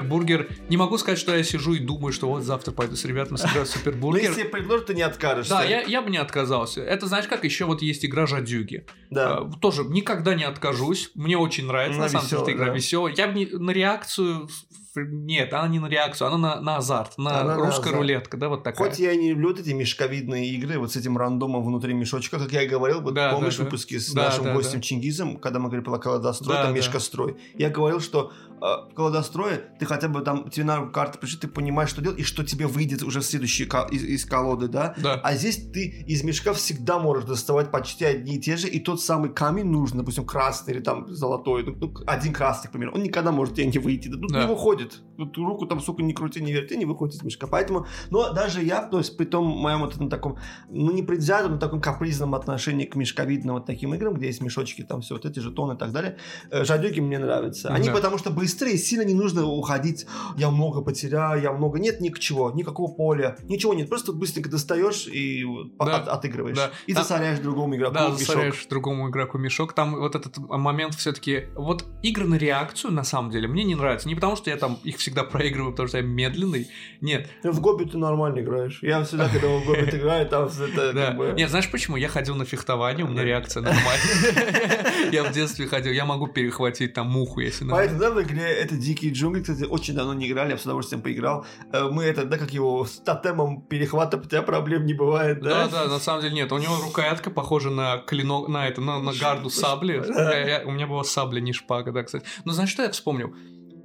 супербургер 0.00 0.48
не 0.68 0.76
могу 0.76 0.98
сказать, 0.98 1.18
что 1.18 1.34
я 1.36 1.42
сижу 1.42 1.74
и 1.74 1.78
думаю, 1.78 2.12
что 2.12 2.28
вот 2.28 2.42
завтра 2.42 2.72
пойду 2.72 2.96
с 2.96 3.04
ребятами 3.04 3.36
сыграю 3.36 3.66
супербургер. 3.66 4.30
Если 4.30 4.44
предложат, 4.44 4.86
ты 4.86 4.94
не 4.94 5.02
откажешься. 5.02 5.54
Да, 5.54 5.64
я, 5.64 5.82
я 5.82 6.02
бы 6.02 6.10
не 6.10 6.18
отказался. 6.18 6.82
Это, 6.82 7.06
знаешь, 7.06 7.26
как 7.26 7.44
еще 7.44 7.64
вот 7.64 7.82
есть 7.82 8.04
игра 8.04 8.26
Жадюги. 8.26 8.86
Да. 9.10 9.38
А, 9.38 9.50
тоже 9.60 9.84
никогда 9.84 10.34
не 10.34 10.44
откажусь. 10.44 11.10
Мне 11.14 11.36
очень 11.36 11.66
нравится, 11.66 11.98
на, 11.98 12.04
на 12.04 12.08
самом 12.08 12.26
деле, 12.26 12.42
эта 12.42 12.52
игра 12.52 12.66
да. 12.66 12.72
веселая. 12.72 13.14
Я 13.14 13.28
бы 13.28 13.34
не, 13.34 13.46
на 13.46 13.70
реакцию 13.70 14.48
нет, 14.96 15.52
она 15.52 15.68
не 15.68 15.78
на 15.78 15.86
реакцию, 15.86 16.28
она 16.28 16.36
на, 16.36 16.60
на 16.60 16.76
азарт, 16.78 17.16
на 17.16 17.40
она 17.40 17.54
русская 17.54 17.66
на 17.66 17.78
азарт. 17.80 17.96
рулетка, 17.96 18.36
да, 18.36 18.48
вот 18.48 18.64
такая. 18.64 18.88
Хоть 18.88 18.98
я 18.98 19.14
не 19.14 19.30
люблю 19.30 19.52
эти 19.52 19.70
мешковидные 19.70 20.48
игры, 20.48 20.78
вот 20.78 20.92
с 20.92 20.96
этим 20.96 21.16
рандомом 21.16 21.64
внутри 21.64 21.94
мешочка, 21.94 22.38
как 22.38 22.52
я 22.52 22.62
и 22.62 22.68
говорил, 22.68 23.00
вот 23.00 23.14
да, 23.14 23.32
помнишь 23.32 23.56
да, 23.56 23.64
выпуски 23.64 23.94
да. 23.94 24.00
с 24.00 24.12
да, 24.12 24.22
нашим 24.24 24.44
да, 24.44 24.54
гостем 24.54 24.80
да. 24.80 24.82
Чингизом, 24.82 25.36
когда 25.36 25.60
мы 25.60 25.66
говорили 25.66 25.84
про 25.84 25.98
колодострой, 25.98 26.56
да, 26.56 26.62
там 26.64 26.72
да. 26.72 26.78
мешкострой. 26.78 27.36
Я 27.54 27.70
говорил, 27.70 28.00
что 28.00 28.32
э, 28.48 28.49
в 28.60 28.94
колодострое 28.94 29.62
ты 29.78 29.86
хотя 29.86 30.08
бы 30.08 30.20
там 30.20 30.50
тебе 30.50 30.64
на 30.64 30.86
карты 30.86 31.18
пришли, 31.18 31.38
ты 31.38 31.48
понимаешь, 31.48 31.90
что 31.90 32.02
делать, 32.02 32.18
и 32.18 32.22
что 32.22 32.44
тебе 32.44 32.66
выйдет 32.66 33.02
уже 33.02 33.22
следующий 33.22 33.64
из, 33.64 34.04
из 34.04 34.24
колоды, 34.24 34.68
да? 34.68 34.94
да? 34.98 35.14
А 35.22 35.34
здесь 35.34 35.70
ты 35.72 35.86
из 36.06 36.22
мешка 36.22 36.52
всегда 36.52 36.98
можешь 36.98 37.24
доставать 37.24 37.70
почти 37.70 38.04
одни 38.04 38.36
и 38.36 38.40
те 38.40 38.56
же, 38.56 38.68
и 38.68 38.78
тот 38.80 39.00
самый 39.00 39.30
камень 39.30 39.66
нужен, 39.66 39.98
допустим, 39.98 40.24
красный 40.24 40.74
или 40.74 40.80
там 40.80 41.08
золотой, 41.08 41.64
ну, 41.64 41.74
ну 41.76 41.94
один 42.06 42.32
красный, 42.32 42.68
к 42.68 42.72
примеру, 42.72 42.92
он 42.94 43.02
никогда 43.02 43.32
может 43.32 43.54
тебе 43.54 43.66
не 43.66 43.78
выйти, 43.78 44.08
ну, 44.08 44.28
да. 44.28 44.44
не 44.44 44.48
выходит. 44.48 45.00
Вот 45.16 45.36
руку 45.36 45.66
там, 45.66 45.80
сука, 45.80 46.02
не 46.02 46.12
крути, 46.12 46.40
не 46.40 46.52
верти, 46.52 46.76
не 46.76 46.86
выходит 46.86 47.16
из 47.16 47.22
мешка. 47.22 47.46
Поэтому, 47.46 47.86
но 48.10 48.32
даже 48.32 48.62
я, 48.62 48.82
то 48.82 48.98
есть 48.98 49.16
при 49.16 49.24
том 49.24 49.46
моем 49.46 49.80
вот 49.80 49.94
этом 49.94 50.08
таком, 50.08 50.38
ну 50.68 50.92
не 50.92 51.02
предвзятом, 51.02 51.52
но 51.52 51.58
таком 51.58 51.80
капризном 51.80 52.34
отношении 52.34 52.84
к 52.84 52.96
мешковидным 52.96 53.56
вот 53.56 53.66
таким 53.66 53.94
играм, 53.94 54.14
где 54.14 54.26
есть 54.26 54.40
мешочки, 54.40 54.82
там 54.82 55.00
все 55.00 55.14
вот 55.14 55.24
эти 55.24 55.38
жетоны 55.38 55.74
и 55.74 55.76
так 55.76 55.92
далее, 55.92 56.16
э, 56.50 56.64
жадюки 56.64 57.00
мне 57.00 57.18
нравятся. 57.18 57.68
Они 57.68 57.88
Да. 57.88 57.94
потому 57.94 58.18
что 58.18 58.30
быстрые, 58.50 58.76
сильно 58.78 59.02
не 59.04 59.14
нужно 59.14 59.44
уходить, 59.46 60.06
я 60.36 60.50
много 60.50 60.80
потеряю, 60.82 61.40
я 61.40 61.52
много... 61.52 61.78
Нет 61.78 62.00
ни 62.00 62.08
к 62.08 62.18
чего, 62.18 62.50
никакого 62.50 62.90
поля, 62.92 63.36
ничего 63.44 63.74
нет. 63.74 63.88
Просто 63.88 64.12
быстренько 64.12 64.50
достаешь 64.50 65.06
и 65.06 65.44
Да. 65.78 65.96
от- 65.98 66.08
отыгрываешь. 66.08 66.56
Да. 66.56 66.70
И 66.86 66.94
Там- 66.94 67.02
засоряешь 67.04 67.38
другому 67.38 67.76
игроку 67.76 67.94
Да, 67.94 68.04
мешок. 68.08 68.18
засоряешь 68.18 68.66
другому 68.66 69.08
игроку 69.08 69.38
мешок. 69.38 69.72
Там 69.72 69.94
вот 69.94 70.14
этот 70.16 70.36
момент 70.38 70.94
все-таки... 70.94 71.44
Вот 71.54 71.84
игры 72.02 72.26
на 72.26 72.34
реакцию, 72.34 72.92
на 72.92 73.04
самом 73.04 73.30
деле, 73.30 73.46
мне 73.48 73.62
не 73.64 73.74
нравятся. 73.76 74.08
Не 74.08 74.14
потому, 74.16 74.34
что 74.36 74.50
я 74.50 74.56
там 74.56 74.78
их 74.82 74.96
всегда 74.98 75.22
проигрываю, 75.22 75.72
потому 75.72 75.88
что 75.88 75.98
я 75.98 76.02
медленный. 76.04 76.68
Нет. 77.00 77.28
В 77.44 77.60
Гобби 77.60 77.84
ты 77.84 77.98
нормально 77.98 78.40
играешь. 78.40 78.80
Я 78.82 79.04
всегда, 79.04 79.28
когда 79.28 79.46
в 79.48 79.64
Гобби 79.64 79.88
играю, 79.96 80.28
там 80.28 80.44
это 80.48 80.92
Да. 80.92 81.06
как 81.08 81.16
бы... 81.16 81.34
Нет, 81.36 81.50
знаешь 81.50 81.70
почему? 81.70 81.96
Я 81.96 82.08
ходил 82.08 82.34
на 82.34 82.44
фехтование, 82.44 83.04
у 83.04 83.08
меня 83.08 83.22
реакция 83.24 83.62
нормальная. 83.62 85.10
Я 85.12 85.24
в 85.24 85.32
детстве 85.32 85.66
ходил, 85.66 85.92
я 85.92 86.04
могу 86.04 86.26
перехватить 86.28 86.92
там 86.94 87.08
муху, 87.10 87.40
если 87.40 87.64
надо. 87.64 87.76
Поэтому, 87.76 88.00
да, 88.00 88.10
в 88.10 88.22
игре 88.22 88.39
это 88.48 88.76
Дикие 88.76 89.12
джунгли, 89.12 89.40
кстати, 89.42 89.64
очень 89.64 89.94
давно 89.94 90.14
не 90.14 90.28
играли, 90.28 90.50
я 90.52 90.58
с 90.58 90.64
удовольствием 90.64 91.02
поиграл. 91.02 91.44
Э, 91.72 91.88
Мы 91.90 92.04
это, 92.04 92.24
да, 92.24 92.38
как 92.38 92.50
его, 92.52 92.84
с 92.84 92.98
тотемом 93.00 93.62
перехвата, 93.62 94.16
у 94.16 94.20
тебя 94.22 94.42
проблем 94.42 94.86
не 94.86 94.94
бывает, 94.94 95.40
Да, 95.40 95.68
да? 95.68 95.84
да, 95.84 95.88
на 95.88 95.98
самом 95.98 96.22
деле 96.22 96.34
нет. 96.34 96.52
У 96.52 96.58
него 96.58 96.76
рукоятка 96.82 97.30
похожа 97.30 97.70
на 97.70 97.98
клинок, 97.98 98.48
на 98.48 98.68
это, 98.68 98.80
на, 98.80 98.98
на 99.00 99.12
гарду 99.12 99.50
сабли. 99.50 100.02
Да. 100.06 100.32
Я- 100.38 100.48
я- 100.60 100.66
у 100.66 100.70
меня 100.70 100.86
была 100.86 101.04
сабля, 101.04 101.40
не 101.40 101.52
шпага, 101.52 101.92
да, 101.92 102.02
кстати. 102.02 102.24
Но 102.44 102.52
знаешь, 102.52 102.70
что 102.70 102.82
я 102.82 102.90
вспомнил? 102.90 103.34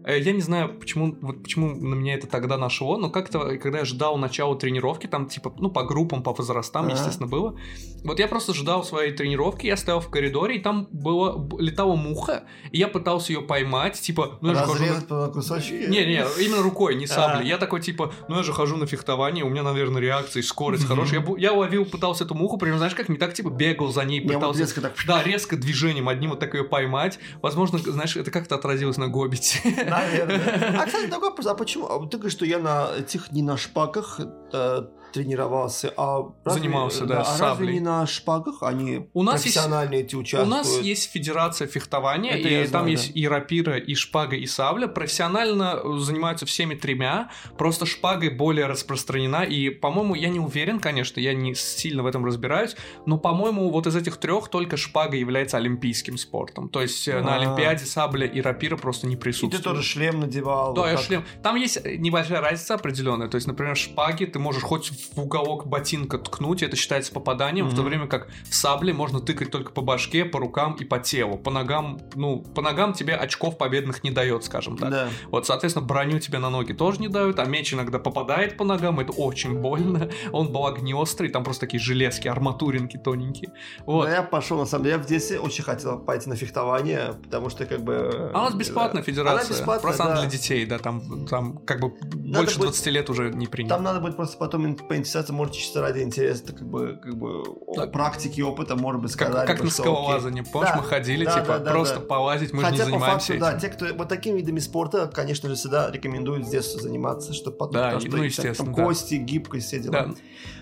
Э, 0.08 0.20
Я 0.20 0.34
не 0.34 0.42
знаю, 0.42 0.78
почему, 0.80 1.18
вот 1.22 1.42
почему 1.42 1.70
на 1.76 1.96
меня 1.96 2.14
это 2.14 2.28
тогда 2.28 2.58
нашло, 2.58 2.98
но 2.98 3.10
как-то, 3.10 3.58
когда 3.58 3.80
я 3.80 3.86
ждал 3.86 4.18
начала 4.18 4.56
тренировки, 4.56 5.08
там, 5.08 5.28
типа, 5.28 5.54
ну, 5.58 5.72
по 5.72 5.84
группам, 5.84 6.22
по 6.22 6.32
возрастам, 6.34 6.86
Ага. 6.86 6.94
естественно, 6.94 7.28
было. 7.28 7.58
Вот 8.06 8.20
я 8.20 8.28
просто 8.28 8.54
ждал 8.54 8.84
своей 8.84 9.12
тренировки, 9.12 9.66
я 9.66 9.76
стоял 9.78 10.00
в 10.00 10.10
коридоре, 10.10 10.58
и 10.58 10.60
там 10.60 10.88
было, 10.92 11.36
б- 11.38 11.62
летала 11.62 11.96
муха, 11.96 12.44
и 12.72 12.78
я 12.78 12.88
пытался 12.88 13.34
ее 13.34 13.42
поймать, 13.42 14.00
типа, 14.00 14.38
ну, 14.42 14.50
я 14.50 14.56
же 14.56 14.62
хожу 14.62 14.84
на- 14.84 14.90
Разрезать 14.94 15.34
кусочки. 15.34 15.74
не, 15.74 16.06
не, 16.06 16.26
именно 16.40 16.62
рукой, 16.62 16.96
не 16.96 17.08
саблей. 17.08 17.42
А. 17.46 17.50
Я 17.50 17.58
такой, 17.58 17.82
типа, 17.82 18.14
ну 18.30 18.38
я 18.38 18.44
же 18.44 18.54
хожу 18.54 18.78
на 18.78 18.86
фехтование, 18.86 19.44
у 19.44 19.50
меня, 19.50 19.64
наверное, 19.64 20.02
реакция 20.02 20.42
и 20.42 20.44
скорость 20.44 20.86
хорошая. 20.88 21.26
Я, 21.38 21.52
ловил, 21.54 21.86
пытался 21.86 22.24
эту 22.24 22.36
муху, 22.36 22.58
прям, 22.58 22.78
знаешь, 22.78 22.96
как 22.96 23.10
не 23.10 23.18
так, 23.18 23.34
типа, 23.34 23.50
бегал 23.50 23.92
за 23.92 24.04
ней, 24.06 24.22
пытался... 24.22 24.60
резко 24.62 24.82
так... 24.82 24.94
Да, 25.08 25.24
резко 25.24 25.58
движением 25.58 26.08
одним 26.08 26.30
вот 26.32 26.40
так 26.40 26.54
ее 26.54 26.64
поймать. 26.64 27.20
Возможно, 27.42 27.80
знаешь, 27.80 28.16
это 28.16 28.32
как-то 28.32 28.56
отразилось 28.56 28.98
на 28.98 29.08
Гоббите. 29.08 29.60
Наверное. 29.90 30.76
А, 30.82 30.86
кстати, 30.86 31.08
такой 31.08 31.30
вопрос, 31.30 31.48
а 31.48 31.56
почему? 31.56 31.88
А 31.88 32.06
Ты 32.08 32.18
говоришь, 32.18 32.34
что 32.34 32.46
я 32.46 32.60
на 32.60 32.90
этих 33.00 33.32
не 33.32 33.42
на 33.42 33.58
шпагах 33.58 34.20
э, 34.54 34.82
тренировался, 35.16 35.94
а 35.98 36.32
разве- 36.44 36.62
Занимался, 36.62 37.06
да, 37.06 37.22
а 37.22 37.26
с 37.26 37.40
разве 37.40 37.48
саблей. 37.66 37.74
не 37.76 37.80
на 37.80 38.06
шпагах 38.08 38.62
они 38.64 39.10
У 39.14 39.24
нас 39.24 39.44
есть- 39.46 39.56
профессиональные 39.56 40.02
эти 40.02 40.16
У 40.16 40.20
участвуют? 40.20 40.50
нас 40.50 40.80
есть 40.82 41.12
федерация 41.12 41.68
фехтования, 41.68 42.34
Это 42.34 42.48
и 42.50 42.62
там 42.64 42.68
знаю, 42.84 42.88
есть 42.90 43.12
и 43.16 43.28
рапира, 43.28 43.78
и 43.78 43.96
шпага, 43.96 44.36
и 44.36 44.46
сабля. 44.46 44.88
Профессионально 44.88 45.80
э, 45.84 45.98
занимаются 46.00 46.46
всеми 46.46 46.76
тремя, 46.76 47.30
просто 47.58 47.86
шпагой 47.86 48.30
более 48.30 48.66
распространена. 48.68 49.44
И, 49.44 49.70
по-моему, 49.70 50.16
я 50.16 50.30
не 50.30 50.40
уверен, 50.40 50.80
конечно, 50.80 51.20
я 51.20 51.34
не 51.34 51.56
сильно 51.56 52.04
в 52.04 52.06
этом 52.08 52.26
разбираюсь, 52.26 52.76
но, 53.06 53.18
по-моему, 53.18 53.70
вот 53.72 53.88
из 53.88 53.96
этих 53.96 54.18
трех 54.18 54.50
только 54.50 54.78
шпага 54.78 55.16
является 55.18 55.58
олимпийским 55.58 56.18
спортом. 56.18 56.70
То 56.70 56.82
есть 56.82 57.08
э, 57.08 57.22
на 57.22 57.36
А. 57.36 57.40
Олимпиаде 57.40 57.86
сабля 57.86 58.26
и 58.28 58.42
рапира 58.42 58.78
просто 58.78 59.08
не 59.08 59.16
И 59.16 59.18
присутствуют. 59.18 59.56
ты 59.58 59.64
тоже 59.64 59.84
шлем 59.84 60.20
надевал. 60.20 60.74
Да, 60.74 60.82
вот 60.82 60.88
я 60.90 60.96
так. 60.98 61.06
шлем. 61.06 61.24
Там 61.44 61.56
есть 61.56 61.78
э, 61.84 61.96
небольшая 61.96 62.42
разница 62.42 62.76
определенная. 62.76 63.28
То 63.28 63.36
есть, 63.36 63.48
например, 63.48 63.76
шпаги 63.78 64.26
ты 64.26 64.40
можешь 64.40 64.64
хоть 64.64 64.92
в 65.14 65.20
уголок 65.20 65.68
ботинка 65.68 66.18
ткнуть, 66.18 66.64
это 66.64 66.76
считается 66.76 67.12
попаданием, 67.12 67.68
в 67.68 67.76
то 67.76 67.82
время 67.82 68.08
как 68.08 68.28
в 68.50 68.56
сабле 68.56 68.94
можно 68.94 69.20
тыкать 69.20 69.52
только 69.52 69.72
по 69.72 69.82
башке, 69.82 70.26
по 70.26 70.40
рукам 70.40 70.74
и 70.74 70.86
по 70.86 71.00
телу. 71.00 71.38
По 71.38 71.52
ногам, 71.52 72.00
ну, 72.16 72.40
по 72.40 72.62
ногам 72.62 72.94
тебе 72.94 73.16
очков 73.16 73.58
победных 73.58 74.04
не 74.04 74.12
дает, 74.12 74.44
скажем 74.44 74.78
так. 74.78 74.90
Да. 74.90 75.10
Вот, 75.30 75.46
соответственно, 75.46 75.86
броню 75.86 76.20
тебе 76.20 76.40
на 76.40 76.50
ноги 76.50 76.74
тоже 76.74 77.00
не 77.00 77.08
дают, 77.08 77.40
а 77.40 77.46
меч 77.46 77.74
иногда 77.74 78.00
попадает 78.00 78.58
по 78.58 78.64
ногам, 78.64 79.00
это 79.00 79.12
очень 79.12 79.60
больно. 79.60 80.10
Он 80.32 80.50
благо 80.50 80.82
не 80.82 80.94
острый, 80.94 81.30
там 81.30 81.44
просто 81.44 81.62
такие 81.62 81.80
железки, 81.80 82.28
арматуринки 82.28 82.98
тоненькие. 82.98 83.52
Вот. 83.86 84.08
Но 84.08 84.14
я 84.14 84.24
пошел, 84.24 84.58
на 84.58 84.66
самом 84.66 84.86
деле, 84.86 84.98
я 84.98 85.02
в 85.04 85.06
детстве 85.06 85.40
очень 85.40 85.64
хотел 85.64 86.00
пойти 86.00 86.30
на 86.30 86.36
фехтование, 86.36 87.14
потому 87.24 87.50
что 87.50 87.66
как 87.66 87.82
бы... 87.84 88.32
А 88.34 88.42
у 88.42 88.44
нас 88.46 88.54
бесплатная 88.56 89.02
да. 89.02 89.06
федерация. 89.06 89.40
Она 89.40 89.50
бесплатная, 89.50 89.82
Просто 89.82 90.04
да. 90.04 90.22
для 90.22 90.30
детей, 90.30 90.66
да, 90.66 90.80
там, 90.80 91.26
там 91.28 91.58
как 91.60 91.80
бы 91.80 91.94
Надо 92.14 92.40
больше 92.40 92.58
будет- 92.58 92.70
20 92.70 92.88
лет 92.88 93.10
уже 93.10 93.30
не 93.32 93.48
принято. 93.48 93.76
Там 93.76 93.84
надо 93.84 94.00
будет 94.00 94.16
просто 94.16 94.38
потом 94.38 94.66
поинтересоваться, 94.88 95.34
может, 95.34 95.54
чисто 95.54 95.82
ради 95.82 96.00
интереса, 96.02 96.54
как 96.54 96.68
бы, 96.68 97.00
как 97.02 97.18
бы 97.18 97.44
Так. 97.76 97.92
практики, 97.92 98.42
опыта, 98.42 98.76
может 98.76 99.02
быть, 99.02 99.12
Как, 99.16 99.28
сказали 99.30 99.48
как 99.48 99.58
бы, 99.60 99.66
на 99.66 99.70
скалолазание, 99.72 100.44
помнишь, 100.44 100.72
Да, 100.72 100.78
мы 100.78 100.84
ходили, 100.84 101.26
да, 101.26 101.34
типа, 101.34 101.46
да, 101.48 101.60
да, 101.60 101.72
просто 101.72 102.00
да. 102.00 102.06
полазить, 102.06 102.54
мы 102.54 102.60
же 102.62 102.66
Хотя, 102.66 102.76
не 102.78 102.80
по 102.80 102.86
занимаемся 102.86 103.28
факту, 103.28 103.40
да, 103.40 103.50
этим. 103.52 103.60
те, 103.60 103.70
кто 103.70 103.86
вот 103.98 104.08
такими 104.10 104.38
видами 104.38 104.60
спорта, 104.60 105.08
конечно 105.08 105.50
же, 105.50 105.56
всегда 105.56 105.90
рекомендуют 105.92 106.46
с 106.46 106.50
детства 106.50 106.82
заниматься, 106.82 107.34
чтобы 107.34 107.58
потом, 107.58 107.74
Да, 107.74 107.92
потому 107.92 107.98
и- 107.98 108.02
что 108.02 108.10
ну, 108.12 108.18
там 108.18 108.26
естественно, 108.26 108.74
да. 108.76 108.84
кости, 108.84 109.16
гибкость, 109.16 109.68
все 109.68 109.80
дела. 109.80 109.92
Да. 109.94 110.14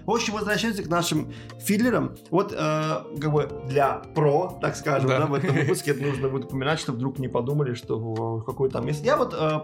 В 0.05 0.11
общем, 0.11 0.33
возвращаемся 0.33 0.83
к 0.83 0.87
нашим 0.87 1.33
филлерам. 1.59 2.15
Вот, 2.29 2.51
э, 2.51 2.55
как 3.21 3.31
бы, 3.31 3.49
для 3.69 4.01
про, 4.15 4.57
так 4.61 4.75
скажем, 4.75 5.07
Да. 5.09 5.19
да. 5.19 5.25
в 5.27 5.33
этом 5.33 5.55
выпуске 5.55 5.93
нужно 5.93 6.27
будет 6.29 6.45
упоминать, 6.45 6.79
чтобы 6.79 6.97
вдруг 6.97 7.19
не 7.19 7.27
подумали, 7.29 7.73
что 7.73 7.97
о, 7.97 8.41
какое 8.41 8.69
там 8.69 8.85
место. 8.85 9.05
Я 9.05 9.15
вот 9.17 9.33
э, 9.33 9.59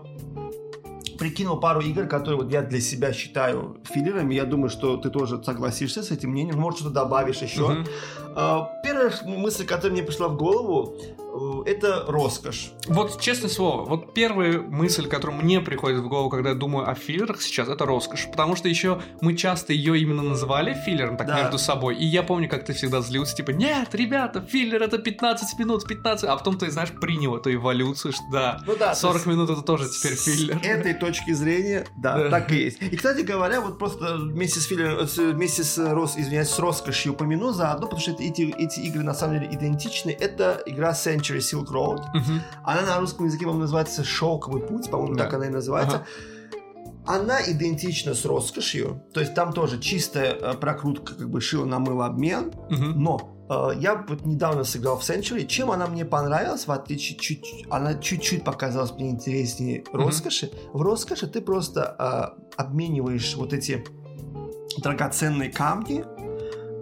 прикинул 1.19 1.59
пару 1.59 1.81
игр, 1.81 2.07
которые 2.07 2.41
вот 2.41 2.51
я 2.51 2.61
для 2.61 2.79
себя 2.79 3.13
считаю 3.13 3.77
филлерами. 3.83 4.33
Я 4.33 4.45
думаю, 4.45 4.69
что 4.69 4.97
ты 4.97 5.09
тоже 5.09 5.43
согласишься 5.43 6.01
с 6.01 6.11
этим 6.11 6.31
мнением. 6.31 6.59
Может, 6.59 6.79
что-то 6.79 6.95
добавишь 6.95 7.41
еще. 7.41 7.67
Мгм. 7.67 7.87
Э, 8.39 8.61
первая 8.83 9.11
мысль, 9.25 9.65
которая 9.65 9.91
мне 9.91 10.03
пришла 10.03 10.27
в 10.29 10.37
голову, 10.37 10.95
э, 11.65 11.69
это 11.71 12.05
роскошь. 12.07 12.71
Вот, 12.87 13.19
честное 13.19 13.49
слово, 13.49 13.83
вот 13.85 14.13
первая 14.13 14.59
мысль, 14.61 15.07
которая 15.07 15.37
мне 15.41 15.59
приходит 15.61 15.99
в 15.99 16.07
голову, 16.07 16.29
когда 16.29 16.49
я 16.49 16.55
думаю 16.55 16.89
о 16.89 16.95
филлерах 16.95 17.41
сейчас, 17.41 17.67
это 17.67 17.85
роскошь. 17.85 18.27
Потому 18.31 18.55
что 18.55 18.67
еще 18.69 19.01
мы 19.21 19.35
часто 19.35 19.73
ее 19.73 19.99
именно 19.99 20.21
называли 20.23 20.73
филлером, 20.85 21.17
так 21.17 21.27
Да. 21.27 21.41
между 21.43 21.57
собой. 21.57 21.95
И 21.97 22.05
я 22.05 22.23
помню, 22.23 22.47
как 22.49 22.65
ты 22.65 22.73
всегда 22.73 23.01
злился, 23.01 23.35
типа, 23.35 23.51
нет, 23.51 23.93
ребята, 23.93 24.41
филлер 24.41 24.81
это 24.81 24.97
15 24.97 25.59
минут, 25.59 25.85
15. 25.87 26.29
А 26.29 26.35
потом 26.37 26.57
ты, 26.57 26.71
знаешь, 26.71 26.89
принял 26.91 27.35
эту 27.35 27.53
эволюцию, 27.53 28.13
что 28.13 28.23
да, 28.31 28.61
Ну 28.65 28.75
да, 28.77 28.95
40 28.95 29.13
то 29.13 29.17
есть 29.17 29.25
минут 29.27 29.49
это 29.49 29.61
тоже 29.61 29.89
теперь 29.89 30.15
с 30.17 30.23
филлер. 30.25 30.59
этой 30.63 30.93
точки 30.93 31.31
зрения, 31.33 31.85
да, 31.97 32.17
Да. 32.17 32.29
так 32.29 32.51
и 32.51 32.55
есть. 32.55 32.81
И, 32.81 32.95
кстати 32.95 33.21
говоря, 33.21 33.59
вот 33.61 33.77
просто 33.77 34.17
вместе 34.17 34.59
с 34.59 34.65
филлером, 34.65 35.07
с- 35.07 35.17
вместе 35.17 35.63
с, 35.63 35.77
рос, 35.93 36.15
извиняюсь, 36.17 36.49
с 36.49 36.57
роскошью 36.59 37.13
упомяну 37.13 37.51
заодно, 37.51 37.85
потому 37.87 38.01
что 38.01 38.11
это- 38.11 38.28
эти, 38.29 38.41
эти 38.57 38.79
игры 38.81 39.03
на 39.03 39.13
самом 39.13 39.39
деле 39.39 39.53
идентичны. 39.55 40.11
Это 40.11 40.61
игра 40.65 40.91
Century 40.91 41.37
Silk 41.39 41.67
Road. 41.67 42.01
Мгм. 42.13 42.41
Она 42.63 42.81
на 42.83 42.99
русском 42.99 43.25
языке, 43.25 43.43
по-моему, 43.45 43.61
называется 43.61 44.03
«Шелковый 44.03 44.61
путь», 44.61 44.89
по-моему, 44.89 45.15
Да. 45.15 45.25
так 45.25 45.33
она 45.33 45.45
и 45.47 45.49
называется. 45.49 46.05
Она 47.05 47.39
идентична 47.41 48.13
с 48.13 48.23
роскошью, 48.25 49.01
то 49.13 49.19
есть 49.19 49.33
там 49.33 49.51
тоже 49.53 49.79
чистая 49.79 50.33
э, 50.33 50.53
прокрутка, 50.53 51.15
как 51.15 51.29
бы 51.29 51.41
шила 51.41 51.65
на 51.65 51.79
мыло 51.79 52.05
обмен, 52.05 52.51
Мгм. 52.69 53.01
но 53.01 53.47
э, 53.49 53.79
я 53.79 54.05
вот 54.07 54.25
недавно 54.27 54.63
сыграл 54.63 54.99
в 54.99 55.01
Century. 55.01 55.47
Чем 55.47 55.71
она 55.71 55.87
мне 55.87 56.05
понравилась, 56.05 56.67
в 56.67 56.71
отличие 56.71 57.17
чуть 57.17 57.65
она 57.71 57.95
чуть-чуть 57.95 58.43
показалась 58.43 58.91
мне 58.91 59.09
интереснее 59.09 59.83
Мгм. 59.91 60.05
роскоши. 60.05 60.51
В 60.71 60.81
роскоши 60.83 61.25
ты 61.25 61.41
просто 61.41 61.95
э, 61.97 62.61
обмениваешь 62.61 63.35
вот 63.35 63.53
эти 63.53 63.83
драгоценные 64.77 65.51
камни 65.51 66.05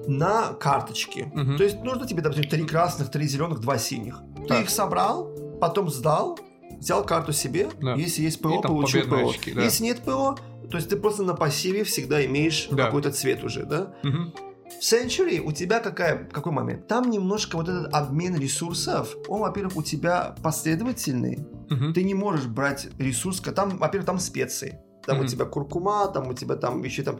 на 0.07 0.53
карточки. 0.53 1.31
Мгм. 1.33 1.57
То 1.57 1.63
есть 1.63 1.83
нужно 1.83 2.07
тебе, 2.07 2.21
допустим, 2.21 2.49
три 2.49 2.65
красных, 2.65 3.11
три 3.11 3.27
зеленых, 3.27 3.59
два 3.59 3.77
синих. 3.77 4.21
Ты 4.37 4.47
Так. 4.47 4.63
их 4.63 4.69
собрал, 4.69 5.29
потом 5.59 5.89
сдал, 5.89 6.39
взял 6.79 7.03
карту 7.03 7.33
себе. 7.33 7.69
Да. 7.81 7.95
Если 7.95 8.21
есть 8.23 8.41
ПО, 8.41 8.61
получил 8.61 9.07
ПО. 9.07 9.29
очки, 9.29 9.51
да. 9.51 9.63
Если 9.63 9.83
нет 9.83 10.01
ПО, 10.01 10.37
то 10.69 10.77
есть 10.77 10.89
ты 10.89 10.95
просто 10.97 11.23
на 11.23 11.33
пассиве 11.33 11.83
всегда 11.83 12.25
имеешь 12.25 12.67
Да. 12.71 12.85
какой-то 12.85 13.11
цвет 13.11 13.43
уже, 13.43 13.65
да? 13.65 13.93
Мгм. 14.03 14.33
В 14.67 14.83
Century 14.83 15.39
у 15.39 15.53
тебя 15.53 15.79
какая, 15.79 16.25
какой 16.25 16.51
момент? 16.51 16.87
Там 16.87 17.09
немножко 17.09 17.55
вот 17.55 17.69
этот 17.69 17.93
обмен 17.93 18.37
ресурсов, 18.37 19.15
он, 19.29 19.39
во-первых, 19.39 19.77
у 19.77 19.81
тебя 19.81 20.35
последовательный. 20.43 21.45
Мгм. 21.69 21.93
Ты 21.93 22.03
не 22.03 22.13
можешь 22.13 22.45
брать 22.45 22.87
ресурс, 22.99 23.39
там, 23.39 23.77
во-первых, 23.77 24.05
там 24.05 24.19
специи. 24.19 24.79
Там 25.07 25.17
Мгм. 25.17 25.25
у 25.25 25.29
тебя 25.29 25.45
куркума, 25.45 26.07
там 26.09 26.27
у 26.27 26.33
тебя 26.33 26.55
там 26.57 26.83
еще 26.83 27.01
там 27.01 27.19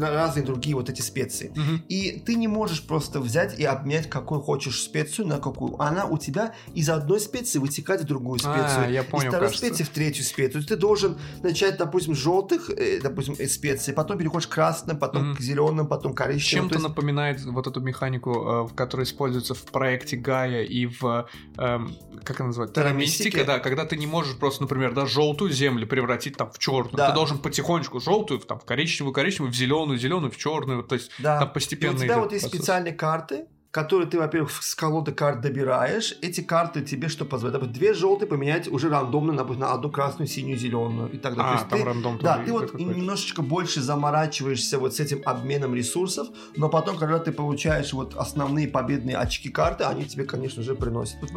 разные 0.00 0.44
другие 0.44 0.74
вот 0.74 0.88
эти 0.90 1.02
специи. 1.02 1.52
Мгм. 1.54 1.84
И 1.88 2.22
ты 2.24 2.34
не 2.34 2.48
можешь 2.48 2.86
просто 2.86 3.20
взять 3.20 3.58
и 3.58 3.64
обменять 3.64 4.08
какую 4.10 4.40
хочешь 4.40 4.82
специю 4.82 5.26
на 5.28 5.38
какую. 5.38 5.80
Она 5.80 6.06
у 6.06 6.18
тебя 6.18 6.54
из 6.74 6.88
одной 6.88 7.20
специи 7.20 7.58
вытекает 7.58 8.00
в 8.02 8.04
другую 8.04 8.38
специю. 8.38 8.84
А, 8.86 8.88
я 8.88 9.02
из 9.02 9.06
понял, 9.06 9.28
второй 9.28 9.48
кажется. 9.48 9.66
специи 9.66 9.84
в 9.84 9.90
третью 9.90 10.24
специю. 10.24 10.52
То 10.52 10.58
есть 10.58 10.68
ты 10.68 10.76
должен 10.76 11.18
начать, 11.42 11.76
допустим, 11.76 12.14
с 12.14 12.18
желтых, 12.18 12.70
э, 12.70 13.00
допустим, 13.02 13.34
э, 13.38 13.46
специй, 13.46 13.92
потом 13.92 14.16
переходишь 14.18 14.46
к 14.48 14.52
красным, 14.54 14.98
потом 14.98 15.28
Мгм. 15.30 15.36
к 15.36 15.40
зеленым, 15.40 15.86
потом 15.86 16.14
к 16.14 16.18
коричневым. 16.18 16.68
Чем-то 16.70 16.74
То 16.76 16.80
есть- 16.80 16.88
напоминает 16.88 17.44
вот 17.44 17.66
эту 17.66 17.80
механику, 17.80 18.30
э, 18.32 18.62
в 18.62 18.74
которой 18.74 19.02
используется 19.02 19.54
в 19.54 19.62
проекте 19.64 20.16
Гая 20.16 20.62
и 20.62 20.86
в 20.86 21.26
эм, 21.58 21.94
как 22.24 22.40
она 22.40 22.48
называется? 22.48 22.74
Террамистика, 22.74 23.44
да, 23.44 23.58
когда 23.58 23.84
ты 23.84 23.96
не 23.96 24.06
можешь 24.06 24.36
просто, 24.38 24.62
например, 24.62 24.94
да, 24.94 25.04
желтую 25.06 25.50
землю 25.52 25.86
превратить 25.86 26.36
там 26.36 26.50
в 26.50 26.58
черную. 26.58 26.93
Да. 26.96 27.08
Ты 27.08 27.14
должен 27.14 27.38
потихонечку 27.38 28.00
желтую, 28.00 28.40
там, 28.40 28.58
в 28.58 28.64
коричневую, 28.64 29.12
коричневую, 29.14 29.52
в 29.52 29.56
зеленую, 29.56 29.98
зеленую, 29.98 30.30
в 30.30 30.36
черную. 30.36 30.82
То 30.82 30.94
есть 30.94 31.10
Да. 31.18 31.38
там 31.40 31.48
И 31.48 31.52
постепенно 31.54 31.94
у 31.96 31.98
тебя 31.98 32.18
вот 32.18 32.32
есть 32.32 32.44
процесс. 32.44 32.60
специальные 32.60 32.92
карты, 32.94 33.46
которые 33.70 34.06
ты, 34.08 34.18
во-первых, 34.20 34.52
с 34.62 34.72
колоды 34.76 35.10
карт 35.10 35.40
добираешь. 35.40 36.14
Эти 36.22 36.40
карты 36.42 36.82
тебе 36.82 37.08
что 37.08 37.24
позволяют? 37.24 37.54
Допустим, 37.60 37.74
две 37.80 37.92
желтые 37.92 38.28
поменять 38.28 38.68
уже 38.68 38.88
рандомно 38.88 39.32
на, 39.32 39.42
на 39.42 39.72
одну 39.72 39.90
красную, 39.90 40.28
синюю, 40.28 40.56
зеленую 40.56 41.10
и 41.10 41.18
так 41.18 41.34
далее. 41.34 41.54
А, 41.56 41.64
там 41.68 41.78
ты- 41.80 41.84
рандом 41.84 42.18
Да, 42.22 42.38
ты 42.38 42.52
вот 42.52 42.74
немножечко 42.74 43.42
больше 43.42 43.80
заморачиваешься 43.80 44.78
вот 44.78 44.94
с 44.94 45.00
этим 45.00 45.22
обменом 45.24 45.74
ресурсов, 45.74 46.28
но 46.56 46.68
потом, 46.68 46.96
когда 46.96 47.18
ты 47.18 47.32
получаешь 47.32 47.92
вот 47.92 48.14
основные 48.14 48.68
победные 48.68 49.16
очки 49.16 49.48
карты, 49.48 49.82
они 49.84 50.04
тебе, 50.04 50.24
конечно 50.24 50.62
же, 50.62 50.76
приносят. 50.76 51.16
Вот 51.20 51.32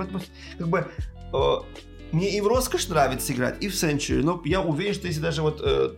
как 0.59 0.67
бы 0.67 0.87
э, 1.33 1.55
мне 2.11 2.37
и 2.37 2.41
в 2.41 2.47
роскошь 2.47 2.87
нравится 2.87 3.33
играть, 3.33 3.57
и 3.61 3.67
в 3.67 3.73
Century, 3.73 4.21
но 4.23 4.41
я 4.45 4.61
уверен, 4.61 4.93
что 4.93 5.07
если 5.07 5.19
даже 5.21 5.41
вот 5.41 5.61
э, 5.63 5.91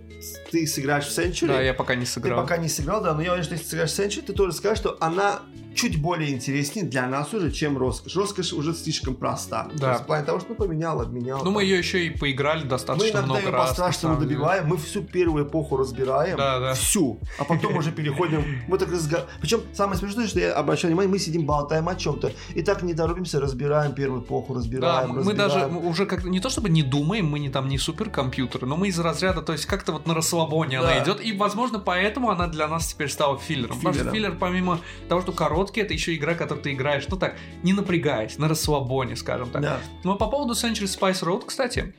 ты 0.52 0.66
сыграешь 0.68 1.06
в 1.06 1.18
Century, 1.18 1.48
Да, 1.48 1.62
я 1.62 1.74
пока 1.74 1.96
не 1.96 2.06
ты 2.06 2.12
сыграл. 2.12 2.42
пока 2.42 2.58
не 2.58 2.68
сыграл, 2.70 3.02
да, 3.02 3.14
но 3.14 3.22
я 3.22 3.32
уверен, 3.32 3.44
что 3.46 3.54
если 3.54 3.66
ты 3.66 3.70
сыграешь 3.70 3.92
в 3.92 4.00
Century, 4.00 4.26
ты 4.26 4.34
тоже 4.34 4.54
скажешь, 4.54 4.80
что 4.80 4.98
она 5.00 5.42
чуть 5.80 6.02
более 6.02 6.32
интереснее 6.32 6.86
для 6.86 7.08
нас 7.08 7.34
уже, 7.34 7.52
чем 7.52 7.78
роскошь. 7.78 8.16
Роскошь 8.16 8.54
уже 8.54 8.74
слишком 8.74 9.16
проста. 9.16 9.64
То 9.72 9.78
Да. 9.80 9.92
есть 9.92 10.04
в 10.04 10.06
плане 10.06 10.26
того, 10.26 10.40
что 10.40 10.50
ну, 10.50 10.56
поменял, 10.56 11.00
обменял. 11.02 11.38
Ну, 11.40 11.44
там. 11.46 11.54
мы 11.54 11.64
ее 11.64 11.78
еще 11.78 12.06
и 12.06 12.10
поиграли 12.10 12.64
Мы 12.64 12.70
достаточно 12.70 13.06
иногда 13.20 13.22
много 13.26 13.40
ее 13.42 13.50
раз. 13.50 13.62
на 13.62 13.68
по-страшному 13.68 14.16
самом 14.16 14.28
деле. 14.28 14.36
добиваем, 14.36 14.68
мы 14.68 14.78
всю 14.78 15.02
первую 15.04 15.46
эпоху 15.46 15.78
разбираем, 15.78 16.38
Да, 16.38 16.60
да. 16.60 16.74
всю, 16.74 17.20
а 17.38 17.44
потом 17.46 17.78
уже 17.78 17.92
переходим, 17.92 18.44
мы 18.68 18.78
так 18.78 18.92
разговариваем. 18.92 19.40
Причем 19.42 19.62
самое 19.74 19.98
смешное, 19.98 20.28
что 20.28 20.40
я 20.40 20.54
обращаю 20.54 20.92
внимание, 20.92 21.12
мы 21.12 21.20
сидим, 21.20 21.46
болтаем 21.46 21.88
о 21.88 21.96
чем-то, 21.96 22.32
и 22.56 22.62
так 22.62 22.82
не 22.84 22.94
торопимся, 22.94 23.40
разбираем 23.40 23.94
первую 23.94 24.22
эпоху, 24.22 24.54
Да, 24.54 24.60
разбираем, 24.60 25.10
мы 25.24 25.34
даже 25.34 25.68
мы 25.68 25.88
уже 25.88 26.06
как 26.06 26.24
не 26.26 26.40
то 26.40 26.50
чтобы 26.50 26.70
не 26.70 26.84
думаем, 26.84 27.28
мы 27.28 27.40
не 27.40 27.50
там 27.50 27.68
не 27.70 27.78
суперкомпьютеры, 27.78 28.68
но 28.68 28.76
мы 28.78 28.88
из 28.90 29.00
разряда, 29.00 29.42
то 29.42 29.54
есть 29.54 29.66
как-то 29.66 29.92
вот 29.94 30.08
на 30.08 30.14
расслабоне 30.14 30.82
Да. 30.82 30.92
она 30.92 31.04
идет, 31.04 31.22
и 31.24 31.32
возможно 31.32 31.80
поэтому 31.80 32.30
она 32.30 32.48
для 32.48 32.68
нас 32.68 32.88
теперь 32.88 33.10
стала 33.10 33.38
филлером. 33.38 33.78
Потому 33.78 33.94
что 33.96 34.12
филлер 34.12 34.36
помимо 34.40 34.80
того, 35.08 35.22
что 35.22 35.32
короткий, 35.70 35.82
это 35.82 35.94
еще 35.94 36.16
игра, 36.16 36.34
которую 36.34 36.64
ты 36.64 36.74
играешь, 36.74 37.08
ну 37.10 37.18
так, 37.18 37.36
не 37.64 37.74
напрягаясь, 37.74 38.38
на 38.38 38.48
расслабоне, 38.48 39.16
скажем 39.16 39.50
так. 39.50 39.62
Да. 39.62 39.80
Но 40.04 40.16
по 40.16 40.28
поводу 40.28 40.54
Century 40.54 40.86
Spice 40.86 41.24
Road, 41.24 41.46
кстати, 41.46 41.94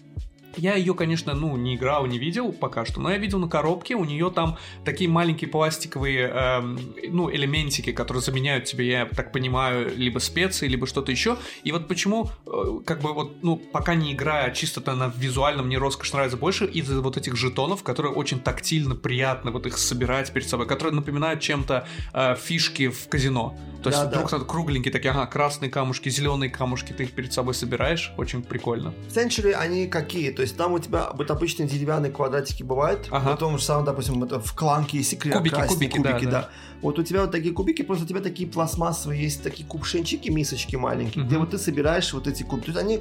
я 0.56 0.74
ее, 0.74 0.94
конечно, 0.94 1.34
ну, 1.34 1.56
не 1.56 1.76
играл, 1.76 2.06
не 2.06 2.18
видел 2.18 2.52
пока 2.52 2.84
что, 2.84 3.00
но 3.00 3.10
я 3.10 3.18
видел 3.18 3.38
на 3.38 3.48
коробке, 3.48 3.94
у 3.94 4.04
нее 4.04 4.30
там 4.30 4.58
такие 4.84 5.08
маленькие 5.08 5.48
пластиковые, 5.50 6.28
эм, 6.28 6.78
ну, 7.08 7.30
элементики, 7.30 7.92
которые 7.92 8.22
заменяют 8.22 8.64
тебе, 8.64 8.88
я 8.88 9.06
так 9.06 9.32
понимаю, 9.32 9.92
либо 9.96 10.18
специи, 10.18 10.68
либо 10.68 10.86
что-то 10.86 11.12
еще. 11.12 11.36
И 11.62 11.72
вот 11.72 11.88
почему, 11.88 12.30
э, 12.46 12.80
как 12.84 13.00
бы 13.00 13.12
вот, 13.12 13.42
ну, 13.42 13.56
пока 13.56 13.94
не 13.94 14.12
играя, 14.12 14.46
а 14.46 14.50
чисто 14.50 14.80
на 14.94 15.12
визуальном 15.16 15.66
мне 15.66 15.78
роскошь 15.78 16.12
нравится 16.12 16.36
больше 16.36 16.66
из-за 16.66 17.00
вот 17.00 17.16
этих 17.16 17.36
жетонов, 17.36 17.82
которые 17.82 18.12
очень 18.12 18.40
тактильно, 18.40 18.94
приятно 18.94 19.50
вот 19.50 19.66
их 19.66 19.78
собирать 19.78 20.32
перед 20.32 20.48
собой, 20.48 20.66
которые 20.66 20.94
напоминают 20.94 21.40
чем-то 21.40 21.86
э, 22.12 22.36
фишки 22.36 22.88
в 22.88 23.08
казино. 23.08 23.56
То 23.82 23.90
есть 23.90 24.02
Да, 24.02 24.06
да. 24.06 24.24
вдруг 24.24 24.46
кругленькие 24.46 24.92
такие, 24.92 25.10
ага, 25.10 25.26
красные 25.26 25.70
камушки, 25.70 26.08
зеленые 26.08 26.50
камушки, 26.50 26.92
ты 26.92 27.04
их 27.04 27.12
перед 27.12 27.32
собой 27.32 27.54
собираешь, 27.54 28.12
очень 28.16 28.42
прикольно. 28.42 28.92
В 29.08 29.16
Century 29.16 29.52
они 29.52 29.86
какие? 29.86 30.30
То 30.40 30.44
есть 30.44 30.56
там 30.56 30.72
у 30.72 30.78
тебя 30.78 31.10
вот 31.12 31.30
обычные 31.30 31.68
деревянные 31.68 32.10
квадратики 32.10 32.62
бывают, 32.62 33.08
Ага. 33.10 33.36
в 33.36 33.38
том 33.38 33.58
же 33.58 33.62
самом, 33.62 33.84
допустим, 33.84 34.24
это 34.24 34.40
в 34.40 34.54
кланке 34.54 34.96
есть 34.96 35.10
секрет, 35.10 35.36
Кубики, 35.36 35.52
красные 35.54 35.90
кубики, 35.90 36.02
да, 36.02 36.12
кубики, 36.12 36.24
да. 36.24 36.30
да. 36.30 36.48
Вот 36.80 36.98
у 36.98 37.02
тебя 37.02 37.20
вот 37.20 37.30
такие 37.30 37.52
кубики, 37.52 37.82
просто 37.82 38.04
у 38.04 38.06
тебя 38.06 38.20
такие 38.20 38.48
пластмассовые 38.48 39.22
есть 39.22 39.42
такие 39.42 39.68
кувшинчики, 39.68 40.30
мисочки 40.30 40.76
маленькие, 40.76 41.20
Мгм. 41.24 41.28
где 41.28 41.36
вот 41.36 41.50
ты 41.50 41.58
собираешь 41.58 42.10
вот 42.14 42.26
эти 42.26 42.42
кубики. 42.42 42.72
То 42.72 42.80
есть 42.80 42.80
они 42.82 43.00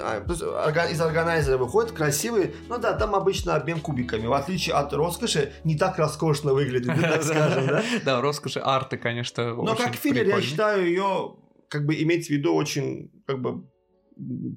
а, 0.00 0.86
из 0.88 1.00
органайзера 1.00 1.58
выходят 1.58 1.90
красивые, 1.90 2.54
ну 2.68 2.78
да, 2.78 2.92
там 2.92 3.16
обычно 3.16 3.56
обмен 3.56 3.80
кубиками. 3.80 4.28
В 4.28 4.32
отличие 4.32 4.76
от 4.76 4.92
роскоши, 4.92 5.54
не 5.64 5.76
так 5.76 5.98
роскошно 5.98 6.54
выглядит, 6.54 6.86
так 7.02 7.24
скажем, 7.24 7.66
да? 7.66 7.82
Да, 8.04 8.20
роскоши 8.20 8.60
арты, 8.60 8.96
конечно, 8.96 9.56
Но 9.56 9.74
как 9.74 9.96
филлер, 9.96 10.28
я 10.28 10.40
считаю 10.40 10.86
ее, 10.86 11.34
как 11.68 11.84
бы, 11.84 12.00
иметь 12.00 12.28
в 12.28 12.30
виду 12.30 12.54
очень, 12.54 13.10
как 13.26 13.42
бы, 13.42 13.64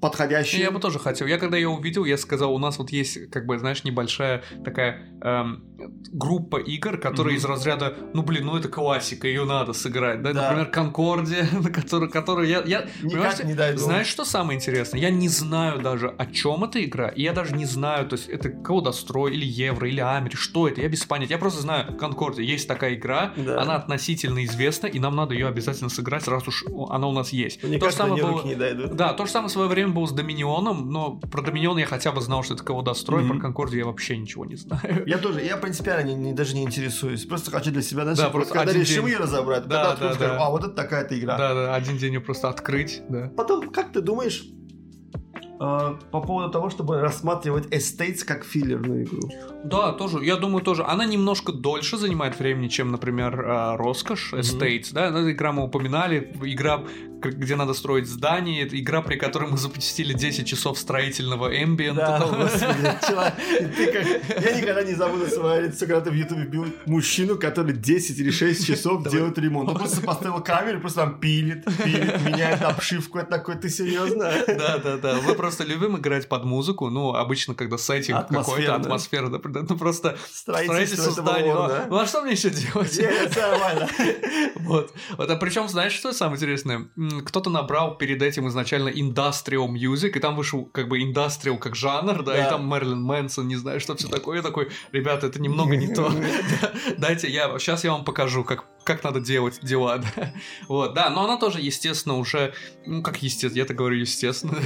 подходящую. 0.01 0.61
Я 0.61 0.71
бы 0.71 0.79
тоже 0.79 0.99
хотел. 0.99 1.27
Я 1.27 1.37
когда 1.37 1.57
ее 1.57 1.69
увидел, 1.69 2.05
я 2.05 2.17
сказал, 2.17 2.53
у 2.53 2.59
нас 2.59 2.77
вот 2.77 2.91
есть, 2.91 3.29
как 3.29 3.45
бы, 3.45 3.57
знаешь, 3.59 3.83
небольшая 3.83 4.43
такая 4.63 5.07
эм, 5.21 5.68
группа 6.11 6.57
игр, 6.57 6.97
которые 6.97 7.33
Мгм. 7.33 7.39
из 7.39 7.45
разряда, 7.45 7.95
ну 8.13 8.23
блин, 8.23 8.45
ну 8.45 8.57
это 8.57 8.67
классика, 8.69 9.27
ее 9.27 9.45
надо 9.45 9.73
сыграть, 9.73 10.21
да, 10.21 10.33
Да. 10.33 10.41
например, 10.43 10.65
Конкордия, 10.71 11.47
на 11.61 11.69
которую, 11.69 12.09
которую 12.11 12.47
я, 12.47 12.61
я 12.65 12.85
Никак 13.03 13.43
не 13.43 13.53
дойду. 13.53 13.79
знаешь, 13.79 14.07
что 14.07 14.25
самое 14.25 14.57
интересное? 14.57 14.99
Я 14.99 15.09
не 15.09 15.27
знаю 15.29 15.79
даже, 15.81 16.09
о 16.09 16.25
чем 16.25 16.63
эта 16.63 16.83
игра, 16.83 17.09
и 17.09 17.21
я 17.23 17.33
даже 17.33 17.55
не 17.55 17.65
знаю, 17.65 18.07
то 18.07 18.15
есть 18.15 18.27
это 18.29 18.49
Колдострой 18.49 19.33
или 19.33 19.45
Евро 19.45 19.87
или 19.87 19.99
Амери, 19.99 20.35
что 20.35 20.67
это, 20.67 20.81
я 20.81 20.89
без 20.89 21.05
понятия, 21.05 21.33
я 21.33 21.39
просто 21.39 21.61
знаю, 21.61 21.95
Конкордия, 21.97 22.43
есть 22.43 22.67
такая 22.67 22.95
игра, 22.95 23.33
Да. 23.37 23.61
она 23.61 23.75
относительно 23.75 24.43
известна, 24.45 24.87
и 24.87 24.99
нам 24.99 25.15
надо 25.15 25.33
ее 25.33 25.47
обязательно 25.47 25.89
сыграть, 25.89 26.27
раз 26.27 26.47
уж 26.47 26.63
она 26.89 27.07
у 27.07 27.11
нас 27.13 27.31
есть. 27.33 27.63
Мне 27.63 27.77
То 27.79 27.89
же 27.89 27.97
кажется, 27.97 28.03
самое 28.03 28.23
было- 28.23 28.43
не 28.45 28.55
дойдут. 28.55 28.95
да, 28.95 29.13
то 29.13 29.25
же 29.25 29.31
самое 29.31 29.49
в 29.49 29.51
свое 29.51 29.67
время 29.69 29.89
было 29.91 30.05
с 30.05 30.11
Доминионом, 30.11 30.89
но 30.91 31.11
про 31.17 31.41
Доминион 31.41 31.77
я 31.77 31.85
хотя 31.85 32.11
бы 32.11 32.21
знал, 32.21 32.43
что 32.43 32.53
это 32.55 32.63
кого 32.63 32.81
дострой, 32.81 33.23
Мгм. 33.23 33.29
про 33.33 33.39
Конкордию 33.41 33.79
я 33.81 33.85
вообще 33.85 34.17
ничего 34.17 34.45
не 34.45 34.55
знаю. 34.55 35.03
Я 35.05 35.17
тоже, 35.17 35.41
я 35.41 35.57
принципиально 35.69 36.07
не, 36.09 36.15
не- 36.15 36.33
даже 36.33 36.55
не 36.55 36.63
интересуюсь. 36.63 37.25
Просто 37.25 37.51
хочу 37.51 37.71
для 37.71 37.81
себя, 37.83 38.01
знаешь, 38.03 38.17
Да, 38.17 38.29
просто 38.29 38.53
когда 38.53 38.71
один 38.71 38.81
решим 38.81 39.05
день. 39.05 39.13
ее 39.13 39.19
разобрать, 39.19 39.67
Да, 39.67 39.75
тогда 39.75 39.91
открою, 39.91 40.11
да, 40.13 40.15
скажу, 40.15 40.33
да. 40.33 40.45
а 40.45 40.49
вот 40.49 40.63
это 40.63 40.73
такая-то 40.73 41.19
игра. 41.19 41.37
Да, 41.37 41.53
да, 41.53 41.75
один 41.75 41.97
день 41.97 42.13
ее 42.13 42.21
просто 42.21 42.49
открыть, 42.49 43.01
да. 43.07 43.31
Потом, 43.37 43.69
как 43.69 43.91
ты 43.91 44.01
думаешь 44.01 44.45
э, 45.59 45.95
по 46.11 46.21
поводу 46.21 46.51
того, 46.51 46.69
чтобы 46.69 47.01
рассматривать 47.01 47.65
Estates 47.67 48.23
как 48.25 48.43
филлерную 48.45 49.03
игру? 49.05 49.21
Да, 49.65 49.91
тоже, 49.91 50.23
я 50.23 50.35
думаю, 50.37 50.63
тоже. 50.63 50.83
Она 50.83 51.05
немножко 51.05 51.51
дольше 51.51 51.97
занимает 51.97 52.39
времени, 52.39 52.67
чем, 52.69 52.91
например, 52.91 53.39
э, 53.41 53.75
Роскошь, 53.75 54.33
Estates, 54.33 54.89
да, 54.93 55.07
эта 55.09 55.31
игра 55.31 55.51
мы 55.51 55.63
упоминали, 55.63 56.31
игра, 56.43 56.81
где 57.21 57.55
надо 57.57 57.73
строить 57.73 58.07
здание, 58.07 58.63
это 58.65 58.79
игра, 58.79 59.01
при 59.01 59.17
которой 59.17 59.49
мы 59.49 59.57
запустили 59.57 60.13
10 60.13 60.47
часов 60.47 60.79
строительного 60.79 61.49
эмбиента. 61.63 61.99
Да, 62.01 62.19
господи, 62.37 63.73
ты 63.75 63.91
как- 63.91 64.41
Я 64.43 64.57
никогда 64.61 64.83
не 64.83 64.93
забуду 64.93 65.27
свое 65.27 65.63
лицо, 65.63 65.85
когда 65.85 66.01
ты 66.01 66.11
в 66.11 66.13
Ютубе 66.13 66.45
бил 66.45 66.65
мужчину, 66.85 67.35
который 67.37 67.73
10 67.73 68.17
или 68.19 68.31
6 68.31 68.65
часов 68.65 69.03
делает 69.09 69.37
ремонт. 69.37 69.69
Он 69.69 69.75
просто 69.77 70.01
поставил 70.01 70.41
камеру, 70.41 70.79
просто 70.79 71.01
там 71.01 71.19
пилит, 71.19 71.65
пилит, 71.83 72.21
меняет 72.23 72.61
обшивку. 72.61 73.17
Это 73.19 73.31
такой, 73.31 73.55
ты 73.55 73.69
серьезно? 73.69 74.31
Да, 74.47 74.77
да, 74.77 74.97
да. 74.97 75.17
Мы 75.27 75.33
просто 75.35 75.48
любим 75.63 75.97
играть 75.97 76.27
под 76.29 76.45
музыку. 76.45 76.89
Ну, 76.89 77.13
обычно, 77.13 77.55
когда 77.55 77.77
сеттинг 77.77 78.27
какой-то, 78.27 78.75
атмосфера, 78.75 79.29
да, 79.29 79.39
ну 79.67 79.77
просто 79.77 80.17
Строительство 80.31 81.11
здания. 81.11 81.53
Ну, 81.53 81.67
да? 81.67 81.87
Ну, 81.89 81.97
а 81.97 82.05
что 82.05 82.21
мне 82.21 82.33
еще 82.33 82.49
делать? 82.49 82.97
Нет, 82.97 83.31
это 83.31 83.41
нормально. 83.51 83.89
Вот. 84.59 84.93
вот. 85.17 85.29
А 85.29 85.35
причем, 85.35 85.67
знаешь, 85.67 85.93
что 85.93 86.11
самое 86.11 86.37
интересное? 86.37 86.89
Кто-то 87.25 87.49
набрал 87.49 87.97
перед 87.97 88.21
этим 88.21 88.47
изначально 88.49 88.89
industrial 88.89 89.67
music, 89.67 90.09
и 90.09 90.19
там 90.19 90.35
вышел 90.35 90.65
как 90.65 90.87
бы 90.87 91.01
industrial 91.01 91.57
как 91.57 91.75
жанр, 91.75 92.23
да, 92.23 92.45
и 92.45 92.49
там 92.49 92.67
Мэрилин 92.67 93.01
Мэнсон, 93.01 93.47
не 93.47 93.55
знаю, 93.55 93.79
что 93.79 93.95
все 93.95 94.07
такое. 94.07 94.37
Я 94.37 94.43
такой, 94.43 94.69
ребята, 94.91 95.27
это 95.27 95.41
немного 95.41 95.75
не 95.75 95.93
то. 95.93 96.09
Да, 96.09 96.71
Дайте 96.97 97.29
я, 97.29 97.57
сейчас 97.59 97.83
я 97.83 97.91
вам 97.91 98.03
покажу, 98.03 98.43
как 98.43 98.65
как 98.83 99.03
надо 99.03 99.19
делать 99.19 99.59
дела, 99.61 99.99
да. 99.99 100.33
Вот, 100.67 100.95
да, 100.95 101.09
но 101.11 101.25
она 101.25 101.37
тоже, 101.37 101.61
естественно, 101.61 102.17
уже, 102.17 102.53
ну, 102.87 103.03
как 103.03 103.21
естественно, 103.21 103.59
я-то 103.59 103.75
говорю 103.75 103.97
естественно, 103.97 104.57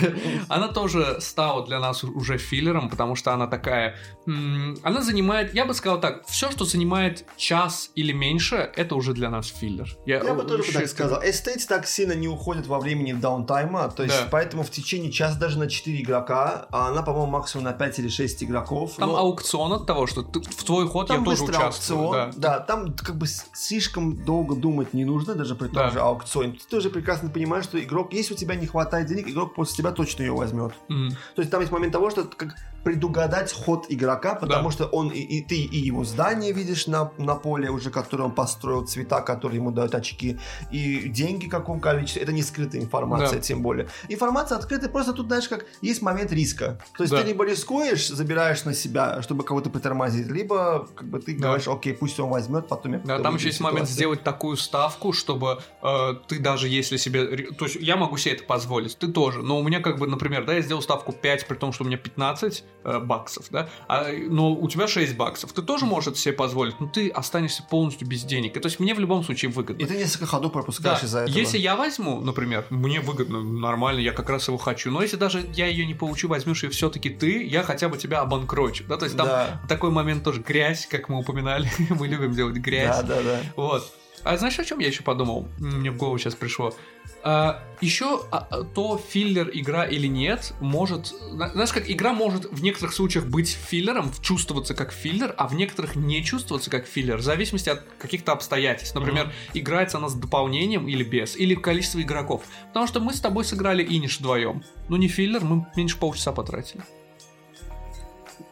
она 0.47 0.69
тоже 0.73 1.17
стала 1.19 1.65
для 1.65 1.79
нас 1.79 2.03
уже 2.03 2.37
филлером, 2.37 2.89
потому 2.89 3.15
что 3.15 3.33
она 3.33 3.47
такая, 3.47 3.95
она 4.83 5.01
занимает, 5.01 5.53
я 5.53 5.65
бы 5.65 5.73
сказал 5.73 5.99
так, 5.99 6.25
все, 6.27 6.51
что 6.51 6.65
занимает 6.65 7.25
час 7.37 7.91
или 7.95 8.11
меньше, 8.11 8.55
это 8.75 8.95
уже 8.95 9.13
для 9.13 9.29
нас 9.29 9.47
филлер. 9.47 9.87
Я 10.05 10.33
бы 10.33 10.43
тоже 10.43 10.71
так 10.73 10.87
сказал. 10.87 11.21
Estates 11.21 11.65
так 11.67 11.87
сильно 11.87 12.13
не 12.13 12.27
уходит 12.27 12.67
во 12.67 12.79
времени 12.79 13.13
даунтайма, 13.13 13.89
то 13.89 14.03
есть 14.03 14.15
Да. 14.23 14.27
поэтому 14.31 14.63
в 14.63 14.69
течение 14.71 15.11
часа 15.11 15.37
даже 15.39 15.57
на 15.59 15.67
4 15.69 16.01
игрока, 16.01 16.67
а 16.71 16.87
она, 16.87 17.01
по-моему, 17.01 17.27
максимум 17.31 17.65
на 17.65 17.73
5 17.73 17.99
или 17.99 18.07
6 18.09 18.43
игроков. 18.43 18.93
Там 18.97 19.09
но- 19.09 19.17
аукцион 19.17 19.73
от 19.73 19.85
того, 19.85 20.07
что 20.07 20.23
ты- 20.23 20.41
в 20.41 20.63
твой 20.63 20.87
ход 20.87 21.07
Там 21.07 21.19
я 21.19 21.25
тоже 21.25 21.41
быстрый 21.43 21.57
участвую. 21.57 21.99
аукцион, 22.05 22.31
да. 22.37 22.57
да. 22.57 22.59
там 22.59 22.93
как 22.93 23.17
бы 23.17 23.27
слишком 23.53 24.15
долго 24.23 24.55
думать 24.55 24.93
не 24.93 25.05
нужно, 25.05 25.35
даже 25.35 25.55
при 25.55 25.65
том 25.67 25.75
Да. 25.75 25.89
же 25.91 25.99
аукционе. 25.99 26.53
Ты 26.53 26.67
тоже 26.69 26.89
прекрасно 26.89 27.29
понимаешь, 27.29 27.65
что 27.65 27.79
игрок, 27.81 28.13
если 28.13 28.33
у 28.33 28.37
тебя 28.37 28.55
не 28.55 28.67
хватает 28.67 29.07
денег, 29.07 29.27
игрок 29.29 29.55
после 29.55 29.75
тебя 29.77 29.91
точно 29.91 30.23
ее 30.23 30.31
возьмет. 30.33 30.62
Мгм. 30.87 31.11
То 31.35 31.41
есть 31.41 31.51
там 31.51 31.61
есть 31.61 31.71
момент 31.71 31.93
того, 31.93 32.09
что 32.09 32.23
как 32.23 32.55
предугадать 32.83 33.51
ход 33.53 33.85
игрока, 33.89 34.35
потому 34.35 34.69
Да. 34.69 34.71
что 34.71 34.85
он 34.87 35.09
и, 35.09 35.19
и 35.19 35.41
ты 35.41 35.55
и 35.55 35.77
его 35.77 36.03
здание 36.03 36.51
видишь 36.51 36.87
на, 36.87 37.11
на 37.17 37.35
поле 37.35 37.69
уже, 37.69 37.89
которое 37.89 38.25
он 38.25 38.31
построил, 38.33 38.85
цвета, 38.85 39.21
которые 39.21 39.59
ему 39.59 39.71
дают 39.71 39.95
очки, 39.95 40.37
и 40.71 41.07
деньги 41.09 41.47
в 41.47 41.49
каком 41.49 41.79
количестве. 41.79 42.21
Это 42.23 42.33
не 42.33 42.41
скрытая 42.43 42.81
информация, 42.81 43.37
Да. 43.37 43.41
тем 43.41 43.61
более. 43.61 43.87
Информация 44.09 44.57
открытая, 44.57 44.89
просто 44.89 45.13
тут, 45.13 45.27
знаешь, 45.27 45.47
как 45.47 45.65
есть 45.81 46.01
момент 46.01 46.31
риска. 46.31 46.79
То 46.97 47.03
есть 47.03 47.11
Да. 47.13 47.21
ты 47.21 47.27
либо 47.27 47.45
рискуешь, 47.45 48.07
забираешь 48.09 48.65
на 48.65 48.73
себя, 48.73 49.21
чтобы 49.21 49.43
кого-то 49.43 49.69
притормозить, 49.69 50.27
либо 50.27 50.87
как 50.95 51.07
бы 51.07 51.19
ты 51.19 51.35
Да. 51.37 51.47
говоришь, 51.47 51.67
окей, 51.67 51.93
пусть 51.93 52.19
он 52.19 52.29
возьмет, 52.29 52.67
потом 52.67 52.93
я 52.93 52.99
Да, 52.99 53.19
там 53.19 53.35
еще 53.35 53.47
есть 53.47 53.59
момент 53.61 53.87
ситуации». 53.87 53.93
сделать 53.93 54.23
такую 54.23 54.57
ставку, 54.57 55.13
чтобы 55.13 55.59
э, 55.81 56.13
ты 56.27 56.39
даже 56.39 56.67
если 56.67 56.97
себе... 56.97 57.25
То 57.53 57.65
есть 57.65 57.77
я 57.79 57.95
могу 57.95 58.17
себе 58.17 58.35
это 58.35 58.43
позволить, 58.43 58.97
ты 58.97 59.07
тоже. 59.07 59.41
Но 59.41 59.59
у 59.59 59.63
меня 59.63 59.79
как 59.79 59.97
бы, 59.99 60.07
например, 60.07 60.45
да, 60.45 60.53
я 60.53 60.61
сделал 60.61 60.81
ставку 60.81 61.11
5, 61.13 61.47
при 61.47 61.55
том, 61.55 61.71
что 61.73 61.83
у 61.83 61.87
меня 61.87 61.97
15 61.97 62.59
э, 62.61 62.72
баксов, 62.83 63.47
да, 63.49 63.69
а, 63.87 64.05
но 64.29 64.53
у 64.53 64.67
тебя 64.67 64.87
6 64.87 65.15
баксов. 65.15 65.53
Ты 65.53 65.61
тоже 65.61 65.85
можешь 65.85 66.09
это 66.09 66.17
себе 66.19 66.33
позволить, 66.33 66.79
но 66.79 66.87
ты 66.87 67.09
останешься 67.09 67.63
полностью 67.63 68.07
без 68.07 68.23
денег. 68.23 68.57
И, 68.57 68.59
то 68.59 68.67
есть 68.67 68.79
мне 68.79 68.93
в 68.93 68.99
любом 68.99 69.23
случае 69.23 69.51
выгодно. 69.51 69.81
И 69.83 69.85
ты 69.85 69.95
несколько 69.97 70.25
ходов 70.25 70.51
пропускаешь 70.51 70.99
Да, 70.99 71.05
из-за 71.05 71.19
этого. 71.21 71.35
если 71.35 71.57
я 71.57 71.75
возьму, 71.75 72.19
например, 72.21 72.65
мне 72.69 72.99
выгодно, 72.99 73.41
нормально, 73.43 73.99
я 73.99 74.11
как 74.11 74.29
раз 74.29 74.47
его 74.47 74.57
хочу, 74.57 74.91
но 74.91 75.01
если 75.01 75.15
даже 75.17 75.45
я 75.53 75.67
ее 75.67 75.85
не 75.85 75.93
получу, 75.93 76.27
возьмешь 76.27 76.63
ее 76.63 76.69
все-таки 76.69 77.09
ты, 77.09 77.45
я 77.45 77.63
хотя 77.63 77.89
бы 77.89 77.97
тебя 77.97 78.21
обанкрочу, 78.21 78.83
да, 78.87 78.97
то 78.97 79.05
есть 79.05 79.17
там 79.17 79.27
Да. 79.27 79.61
такой 79.67 79.91
момент 79.91 80.23
тоже 80.23 80.41
грязь, 80.41 80.85
как 80.87 81.09
мы 81.09 81.19
упоминали, 81.19 81.69
мы 81.89 82.07
любим 82.07 82.33
делать 82.33 82.55
грязь, 82.57 82.97
Да, 83.01 83.03
да, 83.03 83.21
да. 83.21 83.39
вот. 83.55 83.91
А 84.23 84.37
знаешь, 84.37 84.57
о 84.59 84.63
чем 84.63 84.79
я 84.79 84.87
еще 84.87 85.03
подумал? 85.03 85.47
Мне 85.59 85.91
в 85.91 85.97
голову 85.97 86.17
сейчас 86.17 86.35
пришло. 86.35 86.73
еще 87.81 88.25
а, 88.31 88.47
а, 88.49 88.63
то 88.63 88.97
филлер 88.97 89.49
игра 89.53 89.85
или 89.85 90.07
нет 90.07 90.53
может, 90.59 91.07
зна- 91.07 91.49
знаешь, 91.49 91.71
как 91.73 91.89
игра 91.89 92.13
может 92.13 92.45
в 92.51 92.63
некоторых 92.63 92.93
случаях 92.93 93.25
быть 93.25 93.49
филлером, 93.49 94.11
чувствоваться 94.21 94.73
как 94.73 94.91
филлер, 94.91 95.33
а 95.37 95.47
в 95.47 95.55
некоторых 95.55 95.95
не 95.95 96.23
чувствоваться 96.23 96.69
как 96.69 96.85
филлер, 96.85 97.17
в 97.17 97.21
зависимости 97.21 97.69
от 97.69 97.83
каких-то 97.97 98.31
обстоятельств. 98.31 98.95
Например, 98.95 99.31
играется 99.53 99.97
она 99.97 100.09
с 100.09 100.13
дополнением 100.13 100.87
или 100.87 101.03
без, 101.03 101.35
или 101.35 101.55
количество 101.55 102.01
игроков. 102.01 102.43
Потому 102.67 102.87
что 102.87 102.99
мы 102.99 103.13
с 103.13 103.19
тобой 103.19 103.45
сыграли 103.45 103.83
иниш 103.83 104.19
вдвоем. 104.19 104.63
Ну 104.89 104.97
не 104.97 105.07
филлер, 105.07 105.43
мы 105.43 105.65
меньше 105.75 105.97
полчаса 105.97 106.31
потратили. 106.31 106.83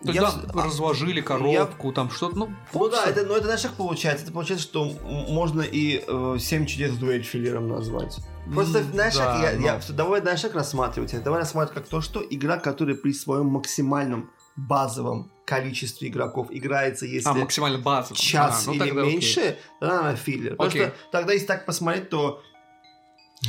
То 0.04 0.12
есть, 0.12 0.20
Я 0.20 0.28
а, 0.54 0.66
разложили 0.66 1.22
коробку, 1.22 1.92
там 1.94 2.10
что-то, 2.10 2.36
ну, 2.38 2.50
Ну 2.74 2.90
да, 2.90 3.06
это, 3.06 3.24
ну 3.24 3.36
это 3.36 3.46
знаешь, 3.46 3.62
как 3.62 3.74
получается? 3.74 4.24
Это 4.26 4.34
получается, 4.34 4.66
что 4.68 4.86
можно 5.06 5.62
и 5.62 6.04
э, 6.08 6.38
7 6.40 6.66
чудес 6.66 6.96
дуэль 6.96 7.22
филлером 7.24 7.68
назвать. 7.68 8.18
Просто, 8.52 8.82
знаешь, 8.84 9.16
да, 9.16 9.52
я, 9.52 9.60
но- 9.60 9.66
я- 9.66 9.82
давай, 9.90 10.22
знаешь, 10.22 10.42
как 10.42 10.56
рассматривать 10.56 11.14
это? 11.14 11.24
Давай 11.26 11.40
рассматривать 11.42 11.76
как 11.84 11.88
то, 11.88 12.02
что 12.02 12.24
игра, 12.28 12.58
которая 12.58 12.96
при 12.96 13.14
своем 13.14 13.46
максимальном 13.48 14.32
базовом 14.56 15.32
количестве 15.46 16.08
игроков 16.08 16.48
играется, 16.50 17.06
если 17.06 17.30
А, 17.30 17.34
максимально 17.34 17.78
базово. 17.78 18.16
час 18.20 18.64
А, 18.64 18.68
ну 18.68 18.74
или 18.74 18.80
тогда 18.80 19.02
окей. 19.02 19.12
меньше, 19.14 19.58
тогда 19.80 20.00
она 20.00 20.16
филлер. 20.16 20.52
Потому 20.52 20.70
Окей. 20.70 20.82
что 20.88 20.94
тогда, 21.12 21.34
если 21.34 21.46
так 21.46 21.66
посмотреть, 21.66 22.10
то 22.10 22.42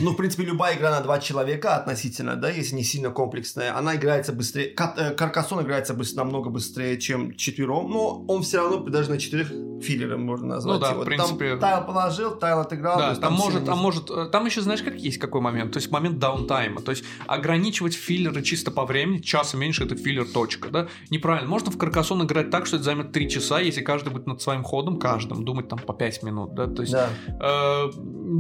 ну, 0.01 0.13
в 0.13 0.17
принципе, 0.17 0.45
любая 0.45 0.77
игра 0.79 0.91
на 0.91 1.01
два 1.03 1.19
человека 1.19 1.77
относительно, 1.77 2.35
да, 2.37 2.49
если 2.51 2.75
не 2.77 2.83
сильно 2.85 3.11
комплексная, 3.11 3.77
она 3.77 3.95
играется 3.97 4.33
быстрее. 4.33 4.75
Э, 4.97 5.11
Каркасон 5.15 5.61
играется 5.63 5.93
быс- 5.93 6.15
намного 6.17 6.49
быстрее, 6.49 6.99
чем 6.99 7.35
четвером, 7.35 7.91
но 7.91 8.25
он 8.27 8.43
все 8.43 8.59
равно 8.59 8.79
даже 8.79 9.11
на 9.11 9.19
четырех 9.19 9.49
филлером 9.83 10.23
можно 10.25 10.47
назвать. 10.47 10.75
Ну 10.75 10.81
да, 10.81 10.91
его. 10.93 11.03
в 11.03 11.05
принципе. 11.05 11.51
Там 11.57 11.61
тайл 11.61 11.85
положил, 11.87 12.31
тайл 12.37 12.61
отыграл. 12.61 12.99
Да, 12.99 13.09
есть 13.11 13.21
там 13.21 13.33
может, 13.35 13.53
сильно 13.53 13.67
там 13.67 13.77
не- 13.77 13.83
может, 13.83 14.11
э, 14.11 14.27
там 14.33 14.47
еще 14.47 14.61
знаешь, 14.63 14.83
как 14.83 14.95
есть 14.95 15.19
какой 15.19 15.41
момент, 15.41 15.73
то 15.73 15.79
есть 15.79 15.91
момент 15.91 16.19
даунтайма, 16.19 16.81
то 16.81 16.93
есть 16.93 17.05
ограничивать 17.27 17.95
филлеры 17.95 18.43
чисто 18.43 18.71
по 18.71 18.87
времени, 18.87 19.19
часа 19.19 19.57
меньше 19.59 19.85
это 19.85 19.95
филлер 19.97 20.25
точка, 20.25 20.69
да, 20.71 20.89
неправильно. 21.11 21.51
Можно 21.51 21.71
в 21.71 21.77
Каркасон 21.79 22.25
играть 22.25 22.51
так, 22.51 22.65
что 22.67 22.77
это 22.77 22.85
займет 22.87 23.13
3 23.13 23.29
часа, 23.29 23.61
если 23.61 23.83
каждый 23.83 24.11
будет 24.13 24.27
над 24.27 24.41
своим 24.41 24.63
ходом, 24.63 24.99
каждым 24.99 25.45
думать 25.45 25.69
там 25.69 25.79
по 25.81 25.93
5 25.93 26.23
минут, 26.23 26.55
да, 26.55 26.67
то 26.67 26.81
есть 26.83 26.93
Да. 26.93 27.09
Э, 27.41 27.91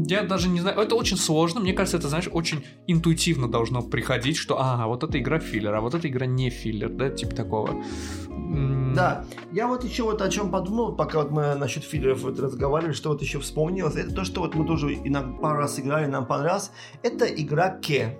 я 0.06 0.22
даже 0.22 0.48
не 0.48 0.60
знаю, 0.60 0.78
это 0.80 0.94
очень 0.94 1.16
сложно, 1.18 1.41
мне 1.60 1.72
кажется, 1.72 1.96
это, 1.96 2.08
знаешь, 2.08 2.28
очень 2.30 2.64
интуитивно 2.86 3.48
должно 3.48 3.82
приходить, 3.82 4.36
что, 4.36 4.60
а, 4.60 4.86
вот 4.86 5.02
эта 5.04 5.18
игра 5.18 5.38
филлер, 5.38 5.74
а 5.74 5.80
вот 5.80 5.94
эта 5.94 6.08
игра 6.08 6.26
не 6.26 6.50
филлер, 6.50 6.90
да, 6.90 7.10
типа 7.10 7.34
такого. 7.34 7.82
Да, 8.94 9.24
я 9.52 9.66
вот 9.66 9.84
еще 9.84 10.02
вот 10.02 10.20
о 10.20 10.28
чем 10.28 10.50
подумал, 10.50 10.94
пока 10.94 11.18
вот 11.22 11.30
мы 11.30 11.54
насчет 11.54 11.84
филлеров 11.84 12.20
вот 12.22 12.38
разговаривали, 12.38 12.92
что 12.92 13.10
вот 13.10 13.22
еще 13.22 13.38
вспомнилось, 13.40 13.96
это 13.96 14.14
то, 14.14 14.24
что 14.24 14.40
вот 14.40 14.54
мы 14.54 14.66
тоже 14.66 14.94
иногда 14.94 15.32
пару 15.38 15.58
раз 15.58 15.78
играли, 15.78 16.06
нам 16.06 16.26
понравилось, 16.26 16.70
это 17.02 17.24
игра 17.24 17.70
Ке. 17.70 18.18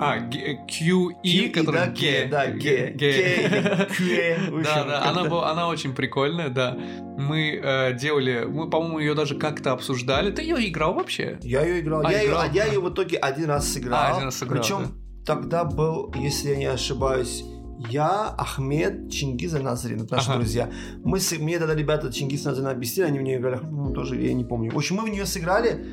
А, 0.00 0.18
QE, 0.18 1.50
который 1.50 1.76
да, 1.76 1.88
Ке, 1.90 2.22
Г. 2.24 2.28
да, 2.28 2.46
Ге, 2.50 2.86
Г- 2.88 2.98
Ке 2.98 3.34
или 3.46 3.84
Кве, 3.94 4.36
в 4.50 4.58
общем, 4.58 4.62
Да, 4.64 4.84
да, 4.84 5.08
она, 5.10 5.50
она 5.50 5.68
очень 5.68 5.94
прикольная, 5.94 6.48
да. 6.48 6.76
Мы 7.18 7.60
э, 7.62 7.94
делали, 7.96 8.44
мы, 8.46 8.68
по-моему, 8.68 8.98
ее 8.98 9.14
даже 9.14 9.36
как-то 9.36 9.72
обсуждали. 9.72 10.30
Ты 10.32 10.42
ее 10.42 10.68
играл 10.68 10.94
вообще? 10.94 11.38
Я 11.42 11.62
ее 11.64 11.80
играл. 11.80 12.04
А, 12.04 12.10
я, 12.12 12.20
ее, 12.20 12.28
играл? 12.30 12.44
я 12.52 12.64
ее 12.66 12.80
в 12.80 12.88
итоге 12.92 13.16
один 13.16 13.46
раз 13.46 13.68
сыграл. 13.72 13.98
А, 14.00 14.08
один 14.12 14.24
раз 14.24 14.36
сыграл, 14.36 14.60
Причем 14.60 14.86
тогда 15.24 15.64
был, 15.64 16.12
если 16.16 16.50
я 16.50 16.56
не 16.56 16.66
ошибаюсь, 16.66 17.44
я, 17.90 18.34
Ахмед, 18.38 19.10
Чингиз 19.10 19.54
и 19.54 19.58
Назрин, 19.58 20.02
это 20.02 20.14
наши 20.16 20.30
Ага. 20.30 20.38
друзья. 20.38 20.70
Мы, 21.04 21.20
с- 21.20 21.38
мне 21.38 21.58
тогда 21.58 21.74
ребята 21.74 22.12
Чингиз 22.12 22.42
и 22.44 22.48
Назрин 22.48 22.66
объяснили, 22.66 23.06
они 23.08 23.18
в 23.18 23.22
нее 23.22 23.38
играли, 23.38 23.60
ну, 23.62 23.92
тоже 23.92 24.16
я 24.20 24.32
не 24.34 24.44
помню. 24.44 24.72
В 24.72 24.76
общем, 24.76 24.96
мы 24.96 25.04
в 25.04 25.08
нее 25.10 25.26
сыграли, 25.26 25.84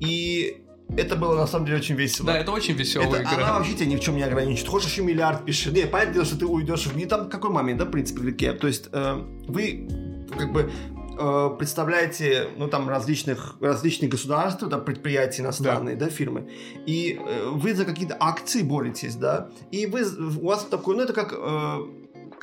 и 0.00 0.64
это 0.96 1.16
было 1.16 1.36
на 1.36 1.46
самом 1.46 1.66
деле 1.66 1.78
очень 1.78 1.94
весело. 1.94 2.26
Да, 2.26 2.38
это 2.38 2.50
очень 2.52 2.74
веселая 2.74 3.08
Это- 3.08 3.22
игра. 3.22 3.32
Она 3.48 3.58
вообще 3.58 3.74
тебя 3.74 3.86
ни 3.86 3.96
в 3.96 4.00
чем 4.00 4.16
не 4.16 4.22
ограничит. 4.22 4.66
Хочешь 4.68 4.90
еще 4.90 5.02
миллиард 5.02 5.44
пиши. 5.44 5.70
Не, 5.70 5.86
понятное 5.86 6.14
дело, 6.14 6.24
что 6.24 6.38
ты 6.38 6.46
уйдешь 6.46 6.86
в 6.86 6.96
мир. 6.96 7.08
Там 7.08 7.28
какой 7.28 7.50
момент, 7.50 7.78
да, 7.78 7.84
в 7.84 7.90
принципе, 7.90 8.20
в 8.20 8.30
игре? 8.30 8.52
То 8.52 8.66
есть 8.66 8.88
э, 8.92 9.22
вы 9.46 9.88
как 10.36 10.52
бы 10.52 10.70
э, 11.18 11.50
представляете, 11.58 12.48
ну, 12.56 12.68
там, 12.68 12.88
различных, 12.88 13.56
различные 13.60 14.08
государства, 14.08 14.68
да, 14.68 14.78
предприятия 14.78 15.42
иностранные, 15.42 15.96
да, 15.96 16.08
фирмы, 16.08 16.48
и 16.86 17.18
э, 17.20 17.48
вы 17.50 17.74
за 17.74 17.84
какие-то 17.84 18.16
акции 18.20 18.62
боретесь, 18.62 19.16
да, 19.16 19.50
и 19.70 19.86
вы, 19.86 20.02
у 20.40 20.46
вас 20.46 20.64
такой, 20.64 20.96
ну, 20.96 21.02
это 21.02 21.12
как 21.12 21.32
э, 21.36 21.78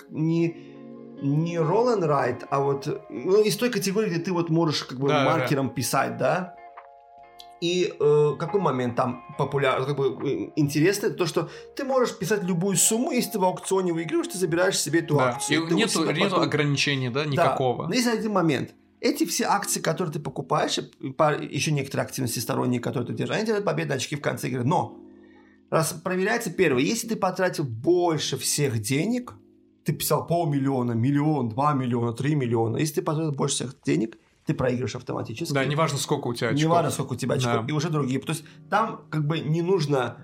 не 0.10 0.58
не 1.22 1.56
roll 1.56 1.98
and 1.98 2.04
write, 2.06 2.46
а 2.50 2.60
вот 2.60 3.02
ну, 3.10 3.42
из 3.42 3.56
той 3.56 3.70
категории, 3.70 4.10
где 4.10 4.20
ты 4.20 4.34
вот 4.34 4.50
можешь 4.50 4.84
как 4.84 5.00
бы 5.00 5.08
Да, 5.08 5.24
да, 5.24 5.24
да. 5.24 5.38
маркером 5.38 5.70
писать, 5.70 6.18
да, 6.18 6.56
и 7.62 7.94
э, 8.00 8.32
какой 8.38 8.62
момент 8.62 8.96
там 8.96 9.24
популярный, 9.38 9.88
как 9.88 9.98
бы 9.98 10.28
э, 10.30 10.52
интересный, 10.56 11.10
то, 11.12 11.26
что 11.26 11.50
ты 11.76 11.84
можешь 11.84 12.18
писать 12.18 12.44
любую 12.44 12.76
сумму, 12.78 13.12
если 13.12 13.32
ты 13.32 13.40
в 13.40 13.44
аукционе 13.46 13.94
выигрываешь, 13.94 14.28
ты 14.28 14.38
забираешь 14.38 14.78
себе 14.80 15.00
эту 15.00 15.16
Да. 15.16 15.30
акцию. 15.30 15.68
И 15.68 15.74
нету, 15.74 16.04
себя 16.04 16.14
нету 16.14 16.32
потом- 16.32 16.44
ограничения, 16.44 17.10
да, 17.10 17.24
Да. 17.24 17.30
никакого. 17.30 17.88
Но 17.88 17.94
есть 17.94 18.08
один 18.08 18.34
момент. 18.34 18.74
Эти 19.02 19.26
все 19.26 19.46
акции, 19.46 19.80
которые 19.82 20.14
ты 20.14 20.20
покупаешь, 20.20 20.78
еще 20.80 21.72
некоторые 21.72 22.06
активности 22.06 22.40
сторонние, 22.40 22.80
которые 22.82 23.08
ты 23.08 23.14
держишь, 23.14 23.36
они 23.36 23.46
делают 23.46 23.66
победные 23.66 23.98
очки 23.98 24.16
в 24.16 24.22
конце 24.22 24.48
игры. 24.50 24.64
Но 24.64 24.98
раз 25.70 25.94
проверяется 25.94 26.50
первое, 26.52 26.82
если 26.84 27.08
ты 27.10 27.16
потратил 27.16 27.64
больше 27.66 28.38
всех 28.38 28.80
денег, 28.82 29.34
ты 29.84 29.94
писал 29.94 30.26
полмиллиона, 30.26 30.94
миллион, 30.94 31.50
два 31.50 31.74
миллиона, 31.74 32.14
три 32.14 32.36
миллиона, 32.36 32.78
если 32.78 32.96
ты 32.96 33.02
потратил 33.04 33.32
больше 33.34 33.56
всех 33.56 33.76
денег, 33.86 34.18
ты 34.46 34.54
проигрываешь 34.54 34.96
автоматически. 34.96 35.54
Да, 35.54 35.66
неважно, 35.66 35.98
сколько 35.98 36.28
у 36.28 36.34
тебя 36.34 36.50
очков. 36.50 36.62
Не 36.62 36.68
важно, 36.70 36.92
сколько 36.92 37.14
у 37.14 37.16
тебя 37.16 37.36
очков, 37.36 37.54
Да. 37.54 37.66
и 37.68 37.72
уже 37.72 37.90
другие. 37.90 38.20
То 38.20 38.32
есть 38.32 38.44
там 38.70 39.02
как 39.10 39.26
бы 39.28 39.40
не 39.40 39.62
нужно 39.62 40.18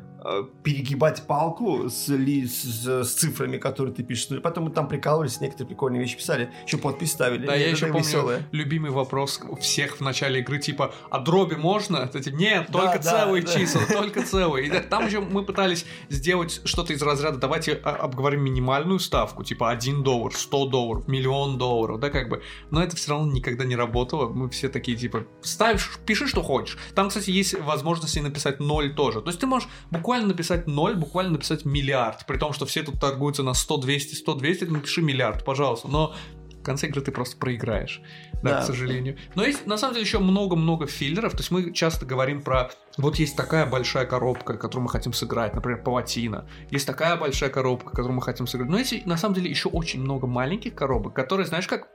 перегибать 0.64 1.24
палку 1.28 1.90
с, 1.90 2.08
ли- 2.10 2.46
с, 2.48 2.86
с 3.04 3.14
цифрами, 3.14 3.58
которые 3.58 3.94
ты 3.94 4.04
пишешь. 4.04 4.42
Потом 4.42 4.66
мы 4.66 4.70
там 4.72 4.88
прикалывались, 4.88 5.42
некоторые 5.42 5.68
прикольные 5.68 6.02
вещи 6.02 6.18
писали, 6.18 6.52
еще 6.66 6.78
подпись 6.78 7.12
ставили. 7.12 7.46
Да, 7.46 7.56
я 7.56 7.70
еще 7.70 7.88
помню 7.88 8.00
веселое. 8.04 8.48
любимый 8.52 8.92
вопрос 8.92 9.40
всех 9.60 9.98
в 9.98 10.02
начале 10.02 10.42
игры, 10.42 10.60
типа, 10.60 10.94
а 11.10 11.20
дроби 11.20 11.56
можно? 11.56 11.98
Это 11.98 12.20
типа, 12.22 12.36
нет, 12.36 12.66
Да, 12.70 12.80
только 12.80 13.00
да, 13.04 13.12
целые 13.12 13.44
да. 13.44 13.52
числа, 13.54 13.82
только 13.92 14.24
целые. 14.24 14.68
И 14.68 14.80
там 14.90 15.08
еще 15.08 15.22
мы 15.22 15.44
пытались 15.44 15.86
сделать 16.10 16.62
что-то 16.66 16.94
из 16.94 17.02
разряда, 17.02 17.38
давайте 17.38 17.74
обговорим 17.74 18.42
минимальную 18.44 19.00
ставку, 19.00 19.44
типа 19.44 19.72
1 19.72 20.04
доллар, 20.04 20.34
100 20.36 20.66
долларов, 20.68 21.08
миллион 21.08 21.58
долларов, 21.58 22.00
да, 22.00 22.10
как 22.10 22.30
бы. 22.30 22.42
Но 22.70 22.84
это 22.84 22.96
все 22.96 23.12
равно 23.12 23.32
никогда 23.32 23.64
не 23.66 23.76
работало. 23.76 24.30
Мы 24.30 24.50
все 24.50 24.70
такие, 24.70 24.98
типа, 24.98 25.26
ставишь, 25.42 25.90
пиши, 26.06 26.28
что 26.28 26.44
хочешь. 26.44 26.78
Там, 26.96 27.10
кстати, 27.10 27.32
есть 27.32 27.60
возможность 27.60 28.16
и 28.18 28.22
написать 28.22 28.60
0 28.60 28.94
тоже. 28.94 29.22
То 29.22 29.28
есть 29.30 29.40
ты 29.40 29.48
можешь 29.48 29.68
буквально 29.90 30.11
написать 30.28 30.68
0, 30.68 30.96
буквально 30.96 31.34
написать 31.34 31.66
миллиард, 31.66 32.26
при 32.26 32.38
том, 32.38 32.54
что 32.54 32.66
все 32.66 32.84
тут 32.84 33.00
торгуются 33.00 33.44
на 33.44 33.54
100, 33.54 33.78
200, 33.78 34.16
100, 34.16 34.34
200, 34.36 34.64
напиши 34.66 35.02
миллиард, 35.02 35.44
пожалуйста. 35.46 35.88
Но 35.88 36.14
в 36.60 36.64
конце 36.64 36.88
игры 36.88 37.02
ты 37.02 37.12
просто 37.12 37.38
проиграешь, 37.38 38.02
да, 38.44 38.52
Да. 38.52 38.62
к 38.62 38.66
сожалению. 38.66 39.18
Но 39.34 39.44
есть, 39.44 39.66
на 39.66 39.78
самом 39.78 39.94
деле, 39.96 40.06
еще 40.06 40.20
много-много 40.20 40.86
филлеров. 40.86 41.32
То 41.32 41.40
есть 41.40 41.50
мы 41.50 41.74
часто 41.74 42.06
говорим 42.06 42.44
про... 42.44 42.70
Вот 42.98 43.16
есть 43.16 43.36
такая 43.36 43.66
большая 43.66 44.06
коробка, 44.06 44.54
которую 44.58 44.84
мы 44.84 44.90
хотим 44.90 45.12
сыграть, 45.12 45.56
например, 45.56 45.82
палатина. 45.82 46.48
Есть 46.70 46.86
такая 46.86 47.16
большая 47.16 47.50
коробка, 47.50 47.90
которую 47.90 48.14
мы 48.14 48.22
хотим 48.22 48.46
сыграть. 48.46 48.70
Но 48.70 48.78
есть, 48.78 49.06
на 49.08 49.18
самом 49.18 49.34
деле, 49.34 49.50
еще 49.50 49.70
очень 49.70 50.02
много 50.02 50.28
маленьких 50.28 50.76
коробок, 50.76 51.16
которые, 51.16 51.48
знаешь, 51.48 51.68
как 51.68 51.88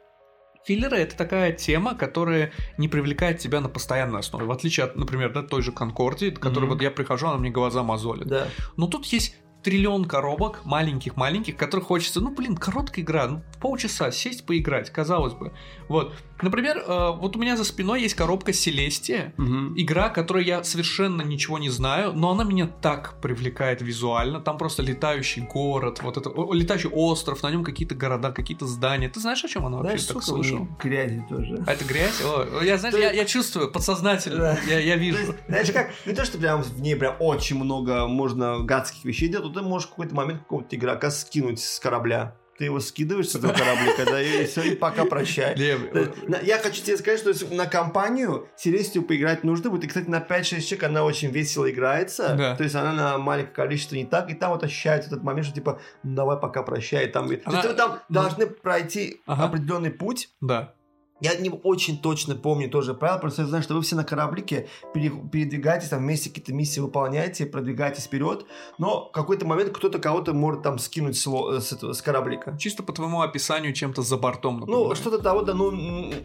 Филлеры— 0.67 0.97
это 0.99 1.17
такая 1.17 1.53
тема, 1.53 1.95
которая 1.95 2.51
не 2.77 2.89
привлекает 2.89 3.39
тебя 3.39 3.61
на 3.61 3.69
постоянной 3.69 4.19
основе. 4.19 4.47
В 4.47 4.51
отличие 4.51 4.85
от, 4.85 4.97
например, 4.97 5.33
да, 5.33 5.43
той 5.43 5.63
же 5.63 5.71
Конкордии, 5.71 6.31
которой 6.31 6.65
Мгм. 6.65 6.75
вот 6.75 6.83
я 6.83 6.91
прихожу, 6.91 7.29
она 7.29 7.39
мне 7.39 7.51
глаза 7.51 7.85
мозолит. 7.85 8.27
Да. 8.27 8.49
Но 8.77 8.89
тут 8.89 9.07
есть 9.07 9.37
триллион 9.63 10.05
коробок, 10.07 10.65
маленьких-маленьких, 10.65 11.57
которых 11.57 11.87
хочется, 11.87 12.21
ну, 12.21 12.35
блин, 12.35 12.57
короткая 12.57 13.05
игра, 13.05 13.27
ну, 13.27 13.43
полчаса 13.61 14.11
сесть 14.11 14.45
поиграть, 14.45 14.91
казалось 14.91 15.35
бы. 15.35 15.53
Вот. 15.89 16.15
Например, 16.43 16.79
э, 16.87 17.11
вот 17.19 17.37
у 17.37 17.39
меня 17.39 17.57
за 17.57 17.65
спиной 17.65 18.03
есть 18.03 18.15
коробка 18.15 18.53
Селестия, 18.53 19.33
Мгм. 19.37 19.75
игра, 19.77 20.09
которой 20.11 20.45
я 20.45 20.63
совершенно 20.65 21.23
ничего 21.23 21.59
не 21.59 21.71
знаю, 21.71 22.13
но 22.13 22.31
она 22.33 22.45
меня 22.45 22.67
так 22.67 23.21
привлекает 23.23 23.81
визуально. 23.83 24.41
Там 24.41 24.59
просто 24.59 24.83
летающий 24.83 25.43
город, 25.43 26.01
вот 26.03 26.17
это, 26.17 26.31
летающий 26.53 26.91
остров, 26.91 27.43
на 27.43 27.51
нем 27.51 27.65
какие-то 27.65 27.95
города, 27.95 28.33
какие-то 28.33 28.67
здания. 28.67 29.09
Ты 29.09 29.21
знаешь, 29.21 29.43
о 29.45 29.49
чем 29.49 29.67
она 29.67 29.79
вообще 29.79 29.99
Знаешь, 29.99 30.07
так 30.07 30.23
слышал? 30.23 30.69
грязи 30.83 31.25
тоже. 31.29 31.63
А 31.67 31.73
это 31.73 31.85
грязь? 31.85 32.21
О, 32.23 32.63
я, 32.63 32.77
знаешь, 32.79 32.95
я, 32.97 33.13
я 33.13 33.25
чувствую 33.25 33.71
подсознательно, 33.73 34.37
Да. 34.39 34.59
я, 34.69 34.79
я 34.79 34.97
вижу. 34.97 35.19
есть, 35.19 35.33
знаешь 35.49 35.71
как, 35.73 35.91
не 36.05 36.13
то, 36.13 36.25
что 36.25 36.39
прям 36.39 36.63
в 36.63 36.81
ней 36.81 36.97
прям 36.97 37.17
очень 37.21 37.57
много 37.57 38.07
можно 38.07 38.59
гадских 38.61 39.05
вещей 39.05 39.29
делать, 39.29 39.47
но 39.47 39.53
ты 39.53 39.63
можешь 39.67 39.87
в 39.89 39.91
какой-то 39.91 40.15
момент 40.15 40.41
какого-то 40.41 40.77
игрока 40.77 41.11
скинуть 41.11 41.61
с 41.61 41.81
корабля. 41.81 42.37
Ты 42.59 42.65
его 42.65 42.81
скидываешь 42.81 43.29
с 43.29 43.35
этого 43.35 43.53
кораблика, 43.53 44.05
да, 44.07 44.21
и 44.23 44.47
все, 44.47 44.63
и 44.63 44.75
пока 44.75 45.05
прощай. 45.05 45.55
То 45.55 46.13
Я 46.43 46.59
хочу 46.59 46.83
тебе 46.83 46.97
сказать, 46.97 47.21
что 47.21 47.55
на 47.55 47.67
компанию 47.67 48.49
Селестию 48.57 49.05
поиграть 49.05 49.45
нужно 49.45 49.71
будет. 49.71 49.85
И, 49.85 49.89
кстати, 49.89 50.09
на 50.09 50.21
5-6 50.21 50.61
человек 50.61 50.85
она 50.85 51.05
очень 51.05 51.31
весело 51.31 51.71
играется. 51.71 52.35
Да. 52.37 52.57
То 52.57 52.63
есть 52.65 52.75
она 52.75 52.93
на 52.93 53.19
маленькое 53.19 53.55
количество 53.55 53.95
не 53.97 54.07
так. 54.07 54.31
И 54.31 54.35
там 54.35 54.53
вот 54.53 54.65
ощущается 54.65 55.09
этот 55.11 55.23
момент, 55.23 55.47
что 55.47 55.55
типа, 55.55 55.81
ну 56.03 56.15
давай 56.15 56.39
пока 56.39 56.63
прощай. 56.63 57.07
Там, 57.09 57.29
То 57.29 57.39
Она- 57.45 57.57
есть 57.59 57.69
вы 57.69 57.75
там 57.75 58.01
должны 58.09 58.47
пройти 58.47 59.21
Ага. 59.27 59.45
определенный 59.45 59.91
путь. 59.91 60.31
Да. 60.41 60.73
Я 61.21 61.35
не 61.37 61.49
очень 61.49 61.99
точно 61.99 62.35
помню 62.35 62.69
тоже 62.69 62.93
правила, 62.93 63.19
просто 63.19 63.43
я 63.43 63.49
знаю, 63.49 63.63
что 63.63 63.75
вы 63.75 63.81
все 63.81 63.97
на 63.97 64.05
кораблике 64.05 64.69
пере- 64.93 65.11
передвигаетесь, 65.33 65.89
там 65.89 66.01
вместе 66.01 66.29
какие-то 66.29 66.53
миссии 66.53 66.81
выполняете, 66.81 67.47
продвигаетесь 67.47 68.05
вперед, 68.05 68.45
но 68.79 69.09
в 69.09 69.13
какой-то 69.13 69.47
момент 69.47 69.71
кто-то 69.71 69.99
кого-то 69.99 70.35
может 70.35 70.63
там 70.63 70.79
скинуть 70.79 71.17
с, 71.17 71.27
ло- 71.27 71.59
с, 71.61 71.73
этого- 71.73 71.95
с 71.95 72.03
кораблика. 72.03 72.57
Чисто 72.59 72.83
по 72.83 72.93
твоему 72.93 73.23
описанию 73.23 73.73
чем-то 73.73 74.03
за 74.03 74.19
бортом. 74.19 74.57
Ну, 74.61 74.67
напоминает. 74.67 74.99
что-то 74.99 75.19
того, 75.23 75.43
да, 75.43 75.55
ну, 75.55 75.71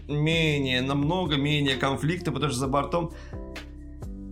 менее, 0.08 0.82
намного 0.82 1.38
менее 1.38 1.78
конфликта, 1.78 2.32
потому 2.32 2.52
что 2.52 2.60
за 2.60 2.68
бортом... 2.68 3.12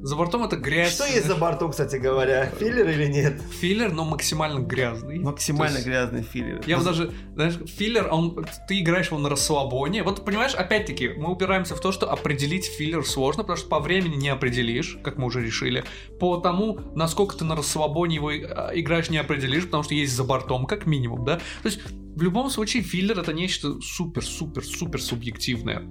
За 0.02 0.16
бортом 0.16 0.44
это 0.44 0.56
грязь. 0.56 0.94
Что 0.94 1.06
есть 1.06 1.26
за 1.28 1.36
бортом, 1.36 1.72
кстати 1.72 1.98
говоря? 1.98 2.46
Филлер 2.58 2.88
или 2.88 3.08
нет? 3.08 3.42
Филлер, 3.60 3.92
но 3.92 4.06
максимально 4.06 4.60
грязный. 4.60 5.20
Максимально 5.20 5.76
есть- 5.76 5.88
грязный 5.88 6.24
филлер. 6.24 6.62
Я 6.66 6.78
бы 6.78 6.84
даже, 6.86 7.12
знаешь, 7.36 7.56
филлер, 7.68 8.08
он, 8.10 8.46
ты 8.68 8.80
играешь 8.80 9.08
его 9.08 9.18
на 9.20 9.28
расслабоне. 9.30 10.04
Вот, 10.04 10.24
понимаешь, 10.24 10.54
опять-таки, 10.56 11.10
мы 11.10 11.32
упираемся 11.32 11.76
в 11.76 11.82
то, 11.82 11.92
что 11.92 12.10
определить 12.12 12.66
филлер 12.66 13.06
сложно, 13.06 13.44
потому 13.44 13.58
что 13.58 13.68
по 13.68 13.80
времени 13.80 14.16
не 14.16 14.30
определишь, 14.30 14.98
как 15.04 15.18
мы 15.18 15.26
уже 15.26 15.42
решили. 15.44 15.84
По 16.20 16.38
тому, 16.38 16.80
насколько 16.96 17.36
ты 17.36 17.44
на 17.44 17.56
расслабоне 17.58 18.16
его 18.16 18.32
э, 18.32 18.46
играешь, 18.76 19.10
не 19.10 19.18
определишь, 19.18 19.66
потому 19.66 19.84
что 19.84 19.96
есть 19.96 20.14
за 20.14 20.24
бортом, 20.24 20.66
как 20.66 20.86
минимум, 20.86 21.26
да? 21.26 21.36
То 21.62 21.66
есть, 21.66 21.82
в 22.16 22.22
любом 22.22 22.50
случае, 22.50 22.84
филлер 22.84 23.20
это 23.20 23.34
нечто 23.34 23.80
супер-супер-супер 23.82 25.02
субъективное. 25.02 25.84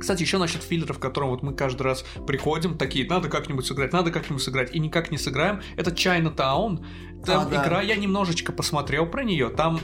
Кстати, 0.00 0.22
еще 0.22 0.38
насчет 0.38 0.62
филлера, 0.62 0.92
в 0.92 0.98
котором 0.98 1.28
вот 1.28 1.42
мы 1.42 1.54
каждый 1.54 1.82
раз 1.82 2.04
приходим, 2.26 2.78
такие, 2.78 3.06
надо 3.06 3.28
как-нибудь 3.28 3.66
сыграть, 3.66 3.92
надо 3.92 4.10
как-нибудь 4.10 4.42
сыграть, 4.42 4.74
и 4.74 4.78
никак 4.78 5.10
не 5.10 5.18
сыграем. 5.18 5.60
Это 5.76 5.90
Chinatown. 5.90 6.84
Там 7.26 7.42
А, 7.42 7.44
да. 7.50 7.62
игра, 7.64 7.82
я 7.82 7.96
немножечко 7.96 8.52
посмотрел 8.52 9.06
про 9.06 9.22
нее. 9.24 9.48
Там, 9.50 9.78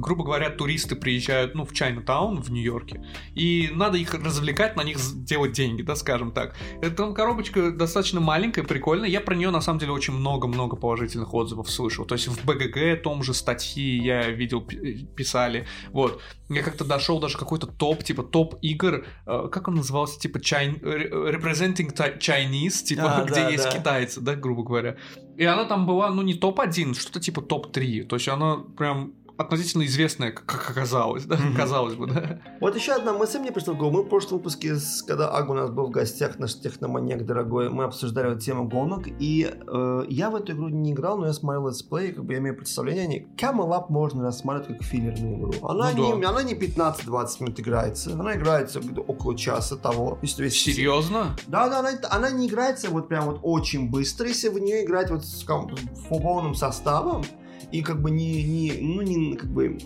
грубо 0.00 0.24
говоря, 0.24 0.48
туристы 0.50 0.96
приезжают, 0.96 1.54
ну, 1.54 1.64
в 1.64 1.72
Чайнатаун 1.74 2.40
в 2.40 2.50
Нью-Йорке, 2.50 3.04
и 3.34 3.70
надо 3.74 3.98
их 3.98 4.14
развлекать, 4.14 4.76
на 4.76 4.82
них 4.84 4.98
делать 5.24 5.52
деньги, 5.52 5.82
да, 5.82 5.96
скажем 5.96 6.32
так. 6.32 6.56
Эта 6.80 6.90
там 6.96 7.14
коробочка 7.14 7.70
достаточно 7.72 8.20
маленькая, 8.20 8.62
прикольная. 8.62 9.08
Я 9.08 9.20
про 9.20 9.34
нее, 9.34 9.50
на 9.50 9.60
самом 9.60 9.78
деле, 9.80 9.92
очень 9.92 10.14
много-много 10.14 10.76
положительных 10.76 11.34
отзывов 11.34 11.70
слышал. 11.70 12.04
То 12.06 12.14
есть 12.14 12.28
в 12.28 12.44
БГГ 12.44 13.02
том 13.02 13.22
же 13.22 13.34
статьи 13.34 13.98
я 14.02 14.28
видел, 14.30 14.60
пи- 14.62 15.04
писали. 15.14 15.66
Вот. 15.90 16.20
Я 16.48 16.62
как-то 16.62 16.84
дошел 16.84 17.20
даже 17.20 17.36
какой-то 17.36 17.66
топ, 17.66 18.02
типа 18.02 18.22
топ 18.22 18.54
игр, 18.62 19.04
э, 19.26 19.48
как 19.52 19.68
он 19.68 19.74
назывался, 19.74 20.18
типа 20.18 20.38
Chin- 20.38 20.80
э, 20.82 21.32
Representing 21.36 21.94
Ti- 21.94 22.18
Chinese, 22.18 22.82
типа, 22.84 23.18
А, 23.18 23.24
где 23.26 23.34
да, 23.42 23.48
есть 23.50 23.64
да. 23.64 23.70
китайцы, 23.78 24.20
да, 24.22 24.34
грубо 24.34 24.62
говоря. 24.64 24.96
И 25.36 25.44
она 25.44 25.64
там 25.66 25.86
была, 25.86 26.10
ну, 26.10 26.22
не 26.22 26.34
топ-1, 26.78 26.94
что-то 26.94 27.20
типа 27.20 27.42
топ-3. 27.42 28.04
То 28.04 28.16
есть 28.16 28.28
она 28.28 28.58
прям 28.76 29.12
относительно 29.38 29.86
известная, 29.86 30.32
как- 30.32 30.70
оказалось, 30.70 31.24
да, 31.24 31.38
казалось 31.56 31.94
бы, 31.94 32.06
да. 32.08 32.40
Вот 32.60 32.74
еще 32.76 32.92
одна 32.92 33.12
мысль 33.12 33.38
мне 33.38 33.52
пришла 33.52 33.74
в 33.74 33.78
голову. 33.78 33.98
Мы 33.98 34.02
в 34.02 34.08
прошлом 34.08 34.38
выпуске, 34.38 34.74
с- 34.76 35.02
когда 35.02 35.28
Ага 35.28 35.50
у 35.52 35.54
нас 35.54 35.70
был 35.70 35.86
в 35.86 35.90
гостях, 35.90 36.38
наш 36.38 36.54
техноманьяк 36.58 37.24
дорогой, 37.24 37.70
мы 37.70 37.84
обсуждали 37.84 38.34
вот 38.34 38.40
тему 38.40 38.68
гонок, 38.68 39.06
и 39.20 39.48
э, 39.50 40.04
я 40.08 40.30
в 40.30 40.36
эту 40.36 40.52
игру 40.52 40.68
не 40.68 40.92
играл, 40.92 41.18
но 41.18 41.26
я 41.28 41.32
смотрел 41.32 41.68
летсплей, 41.68 42.12
как 42.12 42.24
бы 42.24 42.32
я 42.34 42.40
имею 42.40 42.56
представление 42.56 43.04
о 43.04 43.06
ней. 43.06 43.26
Camel 43.36 43.68
Up 43.70 43.86
можно 43.88 44.22
рассматривать 44.24 44.78
как 44.78 44.86
филлерную 44.86 45.38
игру. 45.38 45.52
Она, 45.68 45.92
Ну 45.92 46.16
не, 46.16 46.22
да. 46.22 46.30
она 46.30 46.42
не 46.42 46.54
15-20 46.54 47.40
минут 47.40 47.60
играется, 47.60 48.12
она 48.12 48.34
играется 48.34 48.80
около 49.06 49.36
часа 49.36 49.76
того. 49.76 50.18
Если 50.22 50.42
весь- 50.42 50.60
Серьезно? 50.60 51.36
Да, 51.46 51.68
да, 51.68 51.78
она, 51.78 51.90
она 52.10 52.30
не 52.30 52.48
играется 52.48 52.90
вот 52.90 53.08
прям 53.08 53.26
вот 53.26 53.38
очень 53.42 53.88
быстро, 53.90 54.26
если 54.26 54.48
в 54.48 54.58
нее 54.58 54.84
играть 54.84 55.10
вот 55.10 55.24
с 55.24 55.44
ком- 55.44 55.70
в 55.74 56.08
полным 56.08 56.54
составом 56.54 57.24
и 57.72 57.82
как 57.82 58.00
бы 58.00 58.10
не, 58.10 58.42
не 58.42 58.72
ну 58.80 59.02
не 59.02 59.36
как 59.36 59.50
бы 59.50 59.78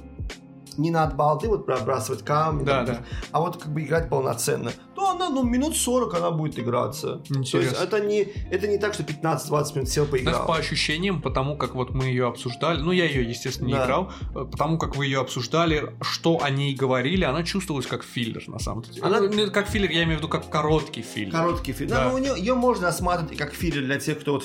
не 0.78 0.90
на 0.90 1.04
от 1.04 1.16
балды 1.16 1.48
вот 1.48 1.66
пробрасывать 1.66 2.22
камни, 2.24 2.64
Да, 2.64 2.84
там, 2.84 2.96
да. 2.96 3.02
а 3.32 3.40
вот 3.40 3.56
как 3.62 3.72
бы 3.72 3.82
играть 3.82 4.08
полноценно, 4.08 4.72
то 4.94 5.10
она, 5.10 5.30
ну, 5.30 5.42
минут 5.42 5.76
40 5.76 6.14
она 6.14 6.30
будет 6.30 6.58
играться. 6.58 7.16
То 7.16 7.34
есть 7.38 7.54
Интересно. 7.54 7.82
это 7.82 8.00
не, 8.00 8.20
это 8.50 8.66
не 8.68 8.78
так, 8.78 8.94
что 8.94 9.02
15-20 9.02 9.74
минут 9.74 9.88
сел 9.88 10.06
Знаешь, 10.06 10.10
поиграл. 10.24 10.46
по 10.46 10.56
ощущениям, 10.56 11.22
потому 11.22 11.56
как 11.56 11.74
вот 11.74 11.90
мы 11.90 12.06
ее 12.06 12.26
обсуждали, 12.26 12.80
ну 12.80 12.92
я 12.92 13.04
ее, 13.06 13.28
естественно, 13.28 13.66
не 13.68 13.74
Да. 13.74 13.84
играл, 13.84 14.12
э, 14.34 14.44
потому 14.50 14.78
как 14.78 14.96
вы 14.96 15.06
ее 15.06 15.20
обсуждали, 15.20 15.94
что 16.02 16.42
о 16.42 16.50
ней 16.50 16.74
говорили, 16.74 17.24
она 17.24 17.42
чувствовалась 17.42 17.86
как 17.86 18.04
филлер, 18.04 18.42
на 18.48 18.58
самом 18.58 18.82
деле. 18.82 19.02
Она- 19.02 19.20
Ну, 19.20 19.50
как 19.50 19.68
филлер, 19.68 19.90
я 19.90 20.02
имею 20.04 20.16
в 20.16 20.18
виду 20.20 20.28
как 20.28 20.48
короткий 20.48 21.02
филлер. 21.02 21.32
Короткий 21.32 21.72
фильм. 21.72 21.90
Да. 21.90 22.04
Да, 22.04 22.08
но 22.10 22.14
у 22.14 22.18
нее, 22.18 22.34
ее 22.36 22.54
можно 22.54 22.86
рассматривать 22.86 23.32
и 23.32 23.36
как 23.36 23.52
филлер 23.54 23.82
для 23.84 23.98
тех, 23.98 24.20
кто 24.20 24.32
вот 24.34 24.44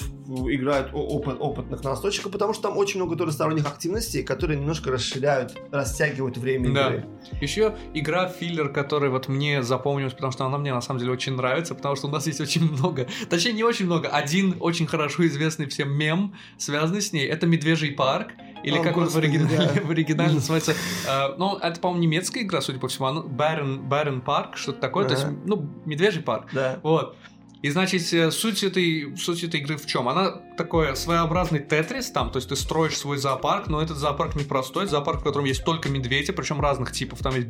играет 0.51 0.93
опыт- 0.93 1.37
опытных 1.39 1.83
настольщиков, 1.83 2.31
потому 2.31 2.53
что 2.53 2.63
там 2.63 2.77
очень 2.77 2.99
много 2.99 3.15
тоже 3.15 3.31
сторонних 3.31 3.65
активностей, 3.67 4.23
которые 4.23 4.59
немножко 4.59 4.91
расширяют, 4.91 5.55
растягивают 5.71 6.16
время 6.37 6.73
Да. 6.73 6.87
игры. 6.89 7.05
Еще 7.41 7.75
игра 7.93 8.27
филлер, 8.27 8.69
которая 8.69 9.09
вот 9.09 9.27
мне 9.27 9.63
запомнилась, 9.63 10.13
потому 10.13 10.31
что 10.31 10.45
она 10.45 10.57
мне 10.57 10.73
на 10.73 10.81
самом 10.81 10.99
деле 10.99 11.11
очень 11.11 11.33
нравится, 11.35 11.75
потому 11.75 11.95
что 11.95 12.07
у 12.07 12.11
нас 12.11 12.25
есть 12.27 12.41
очень 12.41 12.69
много, 12.71 13.07
точнее 13.29 13.53
не 13.53 13.63
очень 13.63 13.85
много, 13.85 14.07
один 14.09 14.55
очень 14.59 14.87
хорошо 14.87 15.25
известный 15.27 15.67
всем 15.67 15.91
мем, 15.91 16.33
связанный 16.57 17.01
с 17.01 17.13
ней, 17.13 17.25
это 17.27 17.45
Медвежий 17.47 17.91
парк, 17.91 18.31
или 18.63 18.77
О, 18.79 18.83
как 18.83 18.97
он 18.97 19.03
в, 19.03 19.05
господи, 19.05 19.25
оригинале, 19.27 19.71
да. 19.75 19.81
в 19.81 19.91
оригинале 19.91 20.33
называется, 20.33 20.71
э, 21.07 21.35
ну 21.37 21.57
это, 21.57 21.79
по-моему, 21.79 22.03
немецкая 22.03 22.41
игра, 22.41 22.59
судя 22.61 22.79
по 22.79 22.87
всему, 22.87 23.07
она 23.07 23.21
Барен, 23.21 23.81
Барен 23.87 24.21
парк, 24.21 24.57
что-то 24.57 24.79
такое, 24.79 25.05
то 25.05 25.13
есть, 25.13 25.25
Ага. 25.25 25.35
ну, 25.45 25.69
Медвежий 25.85 26.23
парк, 26.23 26.49
Да. 26.51 26.79
вот. 26.83 27.15
И 27.61 27.69
значит, 27.69 28.13
э, 28.13 28.31
суть 28.31 28.63
этой, 28.63 29.15
суть 29.17 29.43
этой 29.43 29.59
игры 29.59 29.77
в 29.77 29.85
чем? 29.85 30.07
Она 30.07 30.31
такой 30.57 30.95
своеобразный 30.95 31.59
тетрис 31.59 32.11
там, 32.11 32.29
то 32.31 32.37
есть 32.37 32.49
ты 32.49 32.55
строишь 32.55 32.97
свой 32.97 33.17
зоопарк, 33.17 33.67
но 33.67 33.81
этот 33.81 33.97
зоопарк 33.97 34.35
не 34.35 34.43
простой, 34.43 34.83
это 34.83 34.91
зоопарк, 34.91 35.21
в 35.21 35.23
котором 35.23 35.45
есть 35.45 35.63
только 35.63 35.89
медведи, 35.89 36.31
причем 36.31 36.61
разных 36.61 36.91
типов. 36.91 37.19
Там 37.19 37.35
есть 37.35 37.47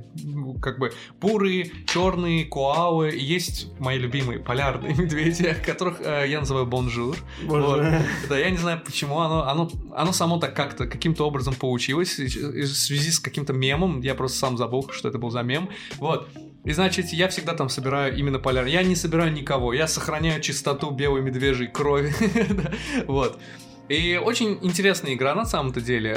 как 0.62 0.80
бы 0.80 0.92
бурые, 1.20 1.72
черные, 1.88 2.46
коалы, 2.46 3.10
и 3.12 3.24
есть 3.24 3.68
мои 3.80 3.98
любимые 3.98 4.40
полярные 4.40 4.94
медведи, 4.98 5.56
которых 5.66 6.00
э, 6.02 6.26
я 6.30 6.40
называю 6.40 6.66
бонжур. 6.66 7.16
Вот. 7.44 7.84
Да, 8.30 8.38
я 8.38 8.50
не 8.50 8.58
знаю, 8.58 8.82
почему 8.86 9.20
оно, 9.20 9.48
оно, 9.48 9.70
оно 9.96 10.12
само 10.14 10.38
так 10.40 10.56
как-то, 10.56 10.88
каким-то 10.88 11.26
образом 11.28 11.54
получилось, 11.54 12.18
и- 12.20 12.26
и 12.26 12.62
в 12.64 12.68
связи 12.68 13.12
с 13.12 13.20
каким-то 13.20 13.54
мемом, 13.54 14.02
я 14.02 14.16
просто 14.16 14.38
сам 14.38 14.58
забыл, 14.58 14.90
что 14.92 15.08
это 15.10 15.18
был 15.18 15.30
за 15.32 15.44
мем, 15.44 15.70
вот. 15.98 16.28
И 16.68 16.74
значит, 16.74 17.08
я 17.14 17.30
всегда 17.30 17.54
там 17.54 17.70
собираю 17.70 18.18
именно 18.18 18.40
полярный. 18.40 18.72
Я 18.74 18.84
не 18.84 18.96
собираю 18.96 19.32
никого, 19.32 19.72
я 19.72 19.88
сохраняю 19.88 20.42
чистоту 20.42 20.92
белой 20.92 21.22
медвежьей 21.22 21.70
крови, 21.72 22.14
вот. 23.08 23.40
И 23.88 24.20
очень 24.22 24.60
интересная 24.62 25.14
игра 25.14 25.34
на 25.34 25.46
самом-то 25.46 25.80
деле. 25.80 26.10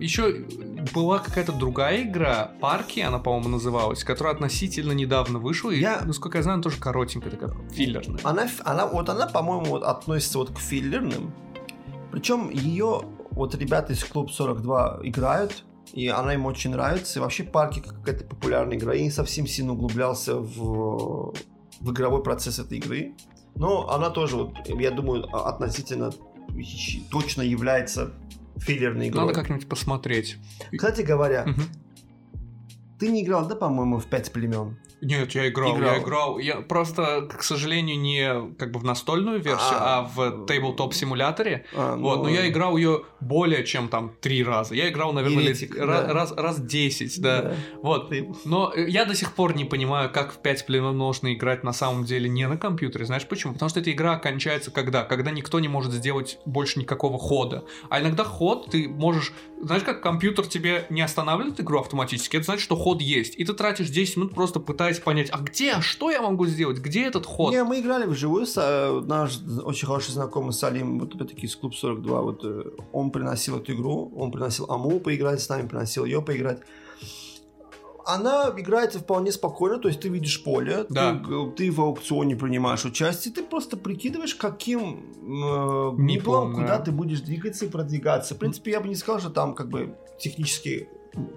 Еще 0.00 0.46
была 0.94 1.18
какая-то 1.18 1.52
другая 1.52 2.04
игра, 2.04 2.52
Парки, 2.58 3.00
она, 3.00 3.18
по-моему, 3.18 3.50
называлась, 3.50 4.02
которая 4.02 4.32
относительно 4.32 4.92
недавно 4.92 5.38
вышла. 5.38 5.70
И, 5.70 5.78
Я- 5.80 6.00
насколько 6.06 6.38
я 6.38 6.42
знаю, 6.42 6.54
она 6.54 6.62
тоже 6.62 6.78
коротенькая 6.80 7.30
такая, 7.30 7.50
филлерная. 7.70 8.18
Она, 8.22 8.48
она, 8.64 8.86
вот 8.86 9.10
она, 9.10 9.26
по-моему, 9.26 9.66
вот 9.66 9.82
относится 9.82 10.38
вот 10.38 10.52
к 10.54 10.58
филлерным. 10.58 11.34
Причем 12.12 12.48
ее 12.48 13.02
вот 13.30 13.54
ребята 13.56 13.92
из 13.92 14.02
Клуб 14.04 14.30
42 14.30 15.00
играют, 15.02 15.64
и 15.92 16.08
она 16.08 16.34
им 16.34 16.46
очень 16.46 16.70
нравится. 16.70 17.18
И 17.18 17.22
вообще 17.22 17.44
парки 17.44 17.80
как 17.80 17.94
какая-то 17.98 18.24
популярная 18.24 18.76
игра. 18.76 18.94
Я 18.94 19.02
не 19.02 19.10
совсем 19.10 19.46
сильно 19.46 19.72
углублялся 19.72 20.36
в, 20.36 21.34
в 21.80 21.90
игровой 21.92 22.22
процесс 22.22 22.58
этой 22.58 22.78
игры. 22.78 23.14
Но 23.54 23.90
она 23.90 24.10
тоже, 24.10 24.36
вот, 24.36 24.54
я 24.66 24.90
думаю, 24.90 25.24
а- 25.34 25.50
относительно 25.50 26.10
точно 27.10 27.42
является 27.42 28.12
филлерной 28.56 29.08
игрой. 29.08 29.26
Надо 29.26 29.34
как-нибудь 29.38 29.68
посмотреть. 29.68 30.36
Кстати 30.74 31.02
говоря, 31.02 31.44
Мгм. 31.46 31.62
ты 32.98 33.08
не 33.08 33.22
играл, 33.22 33.46
да, 33.46 33.54
по-моему, 33.54 33.98
в 33.98 34.06
«Пять 34.06 34.32
племен»? 34.32 34.78
Нет, 35.02 35.32
я 35.34 35.48
играл, 35.48 35.76
Играл. 35.76 35.92
я 35.94 35.98
играл. 36.00 36.38
Я 36.38 36.56
просто, 36.60 37.28
к 37.28 37.42
сожалению, 37.42 37.98
не 37.98 38.54
как 38.56 38.70
бы 38.70 38.78
в 38.78 38.84
настольную 38.84 39.40
версию, 39.40 39.78
а, 39.80 39.98
А, 39.98 40.02
в 40.04 40.46
Tabletop 40.46 40.92
симуляторе. 40.92 41.66
А, 41.74 41.96
Вот, 41.96 42.18
ну, 42.18 42.22
но 42.24 42.28
я 42.30 42.48
играл 42.48 42.76
ее 42.76 43.02
более 43.18 43.64
чем 43.64 43.88
там 43.88 44.12
три 44.20 44.44
раза. 44.44 44.76
Я 44.76 44.88
играл, 44.88 45.12
наверное, 45.12 45.42
Еретик, 45.42 45.74
лет- 45.74 45.86
да. 45.86 46.12
раз, 46.12 46.32
раз 46.36 46.60
10, 46.60 47.20
да. 47.20 47.42
да. 47.42 47.54
Вот. 47.82 48.12
Но 48.44 48.72
э, 48.74 48.88
я 48.88 49.04
до 49.04 49.16
сих 49.16 49.34
пор 49.34 49.56
не 49.56 49.64
понимаю, 49.64 50.08
как 50.08 50.32
в 50.32 50.38
5 50.38 50.66
племен 50.66 50.96
можно 50.96 51.34
играть 51.34 51.64
на 51.64 51.72
самом 51.72 52.04
деле 52.04 52.28
не 52.28 52.46
на 52.46 52.56
компьютере. 52.56 53.04
Знаешь 53.04 53.26
почему? 53.26 53.54
Потому 53.54 53.70
что 53.70 53.80
эта 53.80 53.90
игра 53.90 54.16
кончается 54.16 54.70
когда? 54.70 55.02
Когда 55.02 55.32
никто 55.32 55.58
не 55.58 55.68
может 55.68 55.92
сделать 55.92 56.38
больше 56.46 56.78
никакого 56.78 57.18
хода. 57.18 57.64
А 57.90 58.00
иногда 58.00 58.22
ход 58.22 58.70
ты 58.70 58.88
можешь... 58.88 59.32
Знаешь, 59.62 59.84
как 59.84 60.02
компьютер 60.02 60.44
тебе 60.44 60.86
не 60.90 61.02
останавливает 61.02 61.60
игру 61.60 61.78
автоматически? 61.78 62.36
Это 62.36 62.46
значит, 62.46 62.64
что 62.64 62.74
ход 62.74 63.00
есть. 63.00 63.38
И 63.38 63.44
ты 63.44 63.52
тратишь 63.52 63.90
10 63.90 64.16
минут 64.16 64.34
просто 64.34 64.58
пытаясь 64.58 64.98
понять, 64.98 65.28
а 65.30 65.38
где, 65.38 65.80
что 65.80 66.10
я 66.10 66.20
могу 66.20 66.46
сделать? 66.46 66.78
Где 66.78 67.04
этот 67.04 67.26
ход? 67.26 67.52
Не, 67.52 67.62
мы 67.62 67.78
играли 67.78 68.06
вживую. 68.06 68.44
С, 68.44 68.56
э, 68.56 69.00
наш 69.06 69.38
очень 69.64 69.86
хороший 69.86 70.10
знакомый 70.10 70.52
Салим, 70.52 70.98
вот 70.98 71.14
опять-таки 71.14 71.46
из 71.46 71.54
Клуб 71.54 71.76
42, 71.76 72.22
вот 72.22 72.40
э, 72.42 72.64
он 72.92 73.12
приносил 73.12 73.58
эту 73.58 73.72
игру, 73.72 74.12
он 74.16 74.32
приносил 74.32 74.66
Аму 74.68 74.98
поиграть 74.98 75.40
с 75.40 75.48
нами, 75.48 75.68
приносил 75.68 76.04
ее 76.04 76.22
поиграть. 76.22 76.58
Она 78.06 78.52
играется 78.56 78.98
вполне 78.98 79.32
спокойно, 79.32 79.78
то 79.78 79.88
есть 79.88 80.00
ты 80.00 80.08
видишь 80.08 80.42
поле, 80.42 80.84
Да. 80.88 81.14
ты, 81.14 81.50
ты 81.56 81.70
в 81.70 81.80
аукционе 81.80 82.36
принимаешь 82.36 82.84
участие, 82.84 83.32
ты 83.34 83.42
просто 83.42 83.76
прикидываешь, 83.76 84.34
каким 84.34 85.12
э, 85.20 85.92
Не 85.98 86.18
помню. 86.18 86.54
куда 86.54 86.78
ты 86.78 86.92
будешь 86.92 87.20
двигаться 87.20 87.66
и 87.66 87.68
продвигаться. 87.68 88.34
В 88.34 88.38
принципе, 88.38 88.72
я 88.72 88.80
бы 88.80 88.88
не 88.88 88.94
сказал, 88.96 89.20
что 89.20 89.30
там 89.30 89.54
как 89.54 89.68
бы 89.68 89.96
технически 90.18 90.88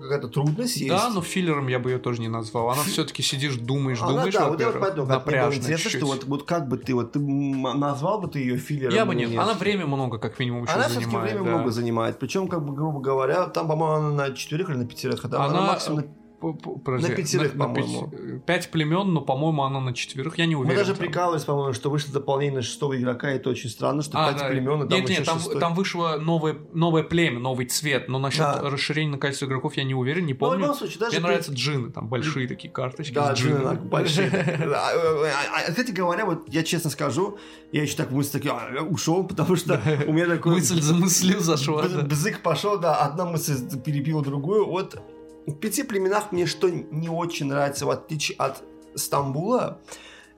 какая-то 0.02 0.30
трудность 0.30 0.78
есть. 0.78 0.88
Да, 0.90 1.10
но 1.10 1.22
филлером 1.22 1.68
я 1.68 1.80
бы 1.80 1.92
ее 1.92 1.98
тоже 1.98 2.22
не 2.22 2.30
назвал. 2.30 2.70
Она 2.70 2.82
все-таки 2.84 3.22
сидишь, 3.22 3.56
думаешь, 3.58 4.00
Она, 4.02 4.12
думаешь, 4.12 4.34
да, 4.34 4.48
вот 4.48 4.60
я 4.62 4.72
вот 4.72 4.80
поэтому 4.80 5.06
как 5.08 5.28
интересно, 5.54 5.76
чуть-чуть. 5.76 5.92
что 5.98 6.06
вот, 6.06 6.24
вот 6.24 6.44
как 6.44 6.70
бы 6.70 6.78
ты 6.78 6.94
вот 6.96 7.12
ты 7.12 7.20
назвал 7.20 8.22
бы 8.22 8.30
ты 8.30 8.40
ее 8.40 8.58
филлером? 8.58 8.94
Я 8.96 9.06
бы 9.06 9.14
нет. 9.16 9.38
Она 9.38 9.54
время 9.54 9.86
много, 9.86 10.18
как 10.18 10.40
минимум, 10.40 10.64
еще 10.64 10.74
Она 10.74 10.84
все-таки 10.86 11.06
занимает. 11.06 11.32
время 11.34 11.46
да. 11.46 11.56
много 11.58 11.72
занимает. 11.72 12.20
Причем, 12.20 12.48
как 12.48 12.66
бы, 12.66 12.74
грубо 12.74 13.02
говоря, 13.02 13.48
там, 13.48 13.68
по-моему, 13.68 13.96
она 14.08 14.10
на 14.30 14.32
четверых 14.36 14.70
или 14.70 14.78
на 14.78 14.86
пятерых, 14.88 15.26
а 15.26 15.28
она, 15.28 15.46
Она, 15.46 15.62
максимум 15.68 16.00
на- 16.00 16.06
подожди, 16.40 17.10
На 17.10 17.16
пятерых, 17.16 17.48
пяти- 17.54 17.58
по-моему. 17.60 18.40
Пять 18.46 18.72
племен, 18.72 19.14
но, 19.14 19.22
по-моему, 19.22 19.64
она 19.64 19.80
на 19.80 19.94
четверых. 19.94 20.38
Я 20.38 20.46
не 20.46 20.56
уверен. 20.56 20.78
Мы 20.78 20.84
даже 20.86 20.96
прикалывались, 20.96 21.44
по-моему, 21.44 21.74
что 21.74 21.90
вышло 21.90 22.14
дополнение 22.14 22.56
на 22.58 22.62
шестого 22.62 22.96
игрока, 23.00 23.32
и 23.32 23.36
это 23.38 23.50
очень 23.50 23.70
странно, 23.70 24.02
что 24.02 24.18
А, 24.18 24.32
пять 24.32 24.42
да. 24.42 24.48
племен, 24.50 24.84
и 24.84 24.90
там 24.90 25.00
нет, 25.00 25.10
нет, 25.10 25.26
там, 25.26 25.40
шестой. 25.40 25.60
там 25.60 25.74
вышло 25.74 26.18
новое, 26.20 26.58
новое 26.74 27.04
племя, 27.04 27.40
новый 27.40 27.66
цвет, 27.66 28.10
но 28.10 28.20
насчет 28.20 28.40
Да. 28.42 28.62
расширения 28.70 29.12
на 29.12 29.18
количество 29.18 29.46
игроков 29.46 29.76
я 29.78 29.84
не 29.84 29.94
уверен, 29.96 30.26
не 30.26 30.34
Ну, 30.34 30.38
в 30.38 30.40
помню. 30.40 30.60
любом 30.60 30.76
случае, 30.76 31.00
даже 31.00 31.12
Мне 31.12 31.20
ты- 31.20 31.26
нравятся 31.28 31.52
джины, 31.54 31.90
там 31.92 32.08
большие 32.08 32.48
такие 32.48 32.72
карточки 32.72 33.14
Да, 33.14 33.34
джины 33.34 33.60
так 33.60 33.86
большие. 33.86 34.30
Да, 34.30 34.90
а, 34.92 35.60
а, 35.68 35.70
Кстати 35.70 35.92
говоря, 35.92 36.26
вот 36.26 36.48
я 36.54 36.64
честно 36.64 36.90
скажу, 36.90 37.38
я 37.72 37.82
еще 37.84 37.96
так 37.96 38.12
мысль 38.12 38.32
такие, 38.32 38.52
а, 38.54 38.74
я 38.74 38.84
ушел, 38.84 39.24
потому 39.26 39.56
что 39.56 39.82
у 40.08 40.14
меня 40.14 40.28
такой... 40.28 40.54
Мысль 40.56 40.82
за 40.82 40.94
мыслью 40.96 41.40
зашла. 41.40 41.84
Бзык 41.84 42.42
пошел, 42.42 42.80
да, 42.80 42.96
одна 42.98 43.26
мысль 43.26 43.56
перебила 43.84 44.22
другую. 44.24 44.66
Вот 44.68 45.00
в 45.48 45.54
пяти 45.54 45.84
племенах 45.84 46.32
мне 46.32 46.46
что 46.46 46.70
не 46.70 47.10
очень 47.10 47.48
нравится, 47.48 47.86
в 47.86 47.90
отличие 47.90 48.38
от 48.38 48.64
Стамбула, 48.96 49.82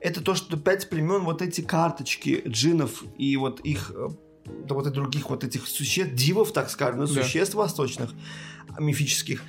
это 0.00 0.22
то, 0.22 0.34
что 0.34 0.56
пять 0.56 0.88
племен, 0.88 1.24
вот 1.24 1.42
эти 1.42 1.60
карточки 1.60 2.42
джинов 2.46 3.04
и 3.16 3.36
вот 3.36 3.60
их, 3.60 3.92
э, 3.94 4.08
да 4.66 4.74
вот 4.74 4.86
и 4.86 4.90
других 4.90 5.30
вот 5.30 5.44
этих 5.44 5.66
существ, 5.66 6.14
дивов, 6.14 6.52
так 6.52 6.70
скажем, 6.70 7.00
Да. 7.00 7.06
существ 7.06 7.54
восточных, 7.54 8.10
мифических, 8.78 9.42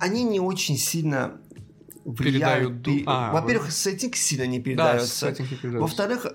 они 0.00 0.24
не 0.24 0.40
очень 0.40 0.76
сильно. 0.76 1.40
Передают 2.18 2.82
ду- 2.82 2.90
И, 2.90 3.02
а, 3.06 3.32
Во-первых, 3.32 3.72
сеттинг 3.72 4.14
сильно 4.16 4.46
не 4.46 4.58
Да, 4.58 4.64
передается. 4.64 5.28
не 5.30 5.34
передается. 5.34 5.78
Во-вторых, 5.80 6.26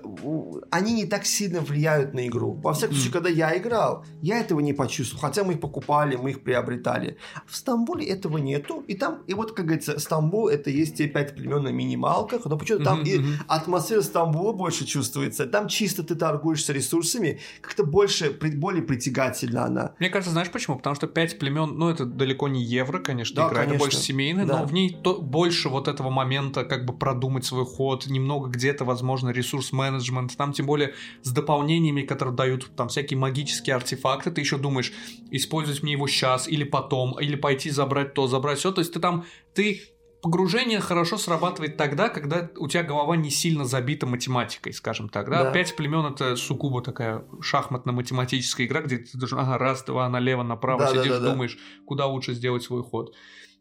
они 0.70 0.92
не 0.94 1.04
так 1.06 1.24
сильно 1.26 1.60
влияют 1.60 2.14
на 2.14 2.26
игру. 2.26 2.52
Во 2.62 2.72
всяком 2.72 2.94
случае, 2.96 3.10
Мгм. 3.10 3.12
когда 3.12 3.28
я 3.30 3.56
играл, 3.56 4.04
я 4.22 4.40
этого 4.40 4.60
не 4.60 4.72
почувствовал. 4.72 5.20
Хотя 5.22 5.44
мы 5.44 5.54
их 5.54 5.60
покупали, 5.60 6.16
мы 6.16 6.30
их 6.30 6.42
приобретали. 6.42 7.16
В 7.46 7.56
Стамбуле 7.56 8.06
этого 8.06 8.38
нету. 8.38 8.84
И 8.88 8.94
там, 8.94 9.22
и 9.26 9.34
вот, 9.34 9.52
как 9.52 9.66
говорится, 9.66 9.98
Стамбул 9.98 10.48
это 10.48 10.70
есть 10.70 10.96
те 10.96 11.06
пять 11.06 11.34
племен 11.36 11.62
на 11.62 11.68
минималках. 11.68 12.44
Но 12.46 12.56
почему-то 12.58 12.84
там 12.84 13.00
Мгм, 13.00 13.06
и 13.08 13.20
атмосфера 13.48 14.02
Стамбула 14.02 14.52
больше 14.52 14.84
чувствуется. 14.86 15.46
Там 15.46 15.68
чисто 15.68 16.02
ты 16.02 16.14
торгуешься 16.14 16.72
ресурсами. 16.72 17.38
Как-то 17.60 17.84
больше, 17.84 18.30
более 18.56 18.82
притягательна 18.82 19.64
она. 19.66 19.94
Мне 19.98 20.08
кажется, 20.10 20.32
знаешь 20.32 20.50
почему? 20.50 20.76
Потому 20.76 20.96
что 20.96 21.06
пять 21.06 21.38
племен, 21.38 21.78
ну 21.78 21.88
это 21.88 22.04
далеко 22.04 22.48
не 22.48 22.62
евро, 22.64 22.98
конечно, 22.98 23.36
Да, 23.36 23.48
игра, 23.48 23.56
конечно. 23.56 23.74
это 23.74 23.78
больше 23.84 23.98
семейная, 23.98 24.46
Да. 24.46 24.60
но 24.60 24.66
в 24.66 24.72
ней 24.72 24.96
то, 25.02 25.20
больше 25.20 25.59
вот 25.68 25.88
этого 25.88 26.10
момента, 26.10 26.64
как 26.64 26.84
бы 26.84 26.96
продумать 26.96 27.44
свой 27.44 27.64
ход, 27.64 28.06
немного 28.06 28.48
где-то, 28.48 28.84
возможно, 28.84 29.30
ресурс-менеджмент, 29.30 30.36
там 30.36 30.52
тем 30.52 30.66
более 30.66 30.94
с 31.22 31.30
дополнениями, 31.30 32.02
которые 32.02 32.34
дают 32.34 32.70
там 32.76 32.88
всякие 32.88 33.18
магические 33.18 33.76
артефакты, 33.76 34.30
ты 34.30 34.40
еще 34.40 34.58
думаешь, 34.58 34.92
использовать 35.30 35.82
мне 35.82 35.92
его 35.92 36.06
сейчас 36.08 36.48
или 36.48 36.64
потом, 36.64 37.18
или 37.20 37.36
пойти 37.36 37.70
забрать 37.70 38.14
то, 38.14 38.26
забрать 38.26 38.58
все, 38.58 38.72
то 38.72 38.80
есть 38.80 38.92
ты 38.92 39.00
там, 39.00 39.24
ты 39.54 39.80
Погружение 40.22 40.80
хорошо 40.80 41.16
срабатывает 41.16 41.78
тогда, 41.78 42.10
когда 42.10 42.50
у 42.58 42.68
тебя 42.68 42.82
голова 42.82 43.16
не 43.16 43.30
сильно 43.30 43.64
забита 43.64 44.06
математикой, 44.06 44.74
скажем 44.74 45.08
так. 45.08 45.30
Да? 45.30 45.44
Да. 45.44 45.52
Пять 45.52 45.74
племен 45.74 46.04
это 46.04 46.36
сугубо 46.36 46.82
такая 46.82 47.24
шахматно-математическая 47.40 48.66
игра, 48.66 48.82
где 48.82 48.98
ты 48.98 49.16
должен, 49.16 49.38
ага, 49.38 49.56
раз, 49.56 49.82
два, 49.82 50.06
налево, 50.10 50.42
направо, 50.42 50.80
Да, 50.80 50.92
да, 50.92 51.02
сидишь, 51.02 51.16
да, 51.16 51.20
да. 51.20 51.30
думаешь, 51.30 51.58
куда 51.86 52.06
лучше 52.06 52.34
сделать 52.34 52.62
свой 52.62 52.82
ход. 52.82 53.14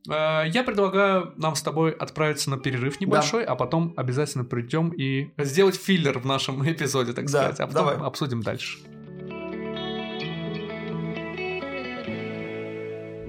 Э, 0.07 0.43
Я 0.47 0.63
предлагаю 0.63 1.33
нам 1.37 1.55
с 1.55 1.61
тобой 1.61 1.91
отправиться 1.91 2.49
на 2.49 2.57
перерыв 2.57 2.99
небольшой, 3.01 3.43
а 3.43 3.55
потом 3.55 3.93
обязательно 3.97 4.45
придем 4.45 4.89
и 4.89 5.31
сделать 5.37 5.75
филлер 5.75 6.19
в 6.19 6.25
нашем 6.25 6.63
эпизоде, 6.71 7.13
так 7.13 7.25
Да, 7.25 7.29
сказать, 7.51 7.59
а 7.59 7.67
потом 7.67 7.85
давай. 7.87 8.07
обсудим 8.07 8.41
дальше. 8.41 8.79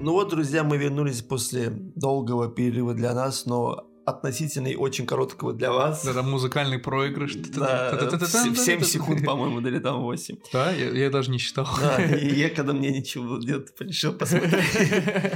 Ну 0.03 0.13
вот, 0.13 0.29
друзья, 0.29 0.63
мы 0.63 0.77
вернулись 0.77 1.21
после 1.21 1.69
долгого 1.69 2.49
перерыва 2.49 2.95
для 2.95 3.13
нас, 3.13 3.45
но 3.45 3.87
относительно 4.03 4.67
и 4.67 4.75
очень 4.75 5.05
короткого 5.05 5.53
для 5.53 5.71
вас. 5.71 6.03
Это 6.07 6.23
музыкальный 6.23 6.79
проигрыш. 6.79 7.35
Да, 7.35 7.91
в 8.09 8.25
7 8.57 8.81
секунд, 8.81 9.23
по-моему, 9.23 9.59
или 9.59 9.77
там 9.77 10.01
8. 10.01 10.37
Да, 10.51 10.71
я, 10.71 10.89
я 10.89 11.09
даже 11.11 11.29
не 11.29 11.37
считал. 11.37 11.67
Да, 11.79 12.03
и 12.03 12.33
я, 12.39 12.49
когда 12.49 12.73
мне 12.73 12.89
ничего 12.89 13.37
делать, 13.37 13.67
решил 13.79 14.13
посмотреть. 14.13 14.63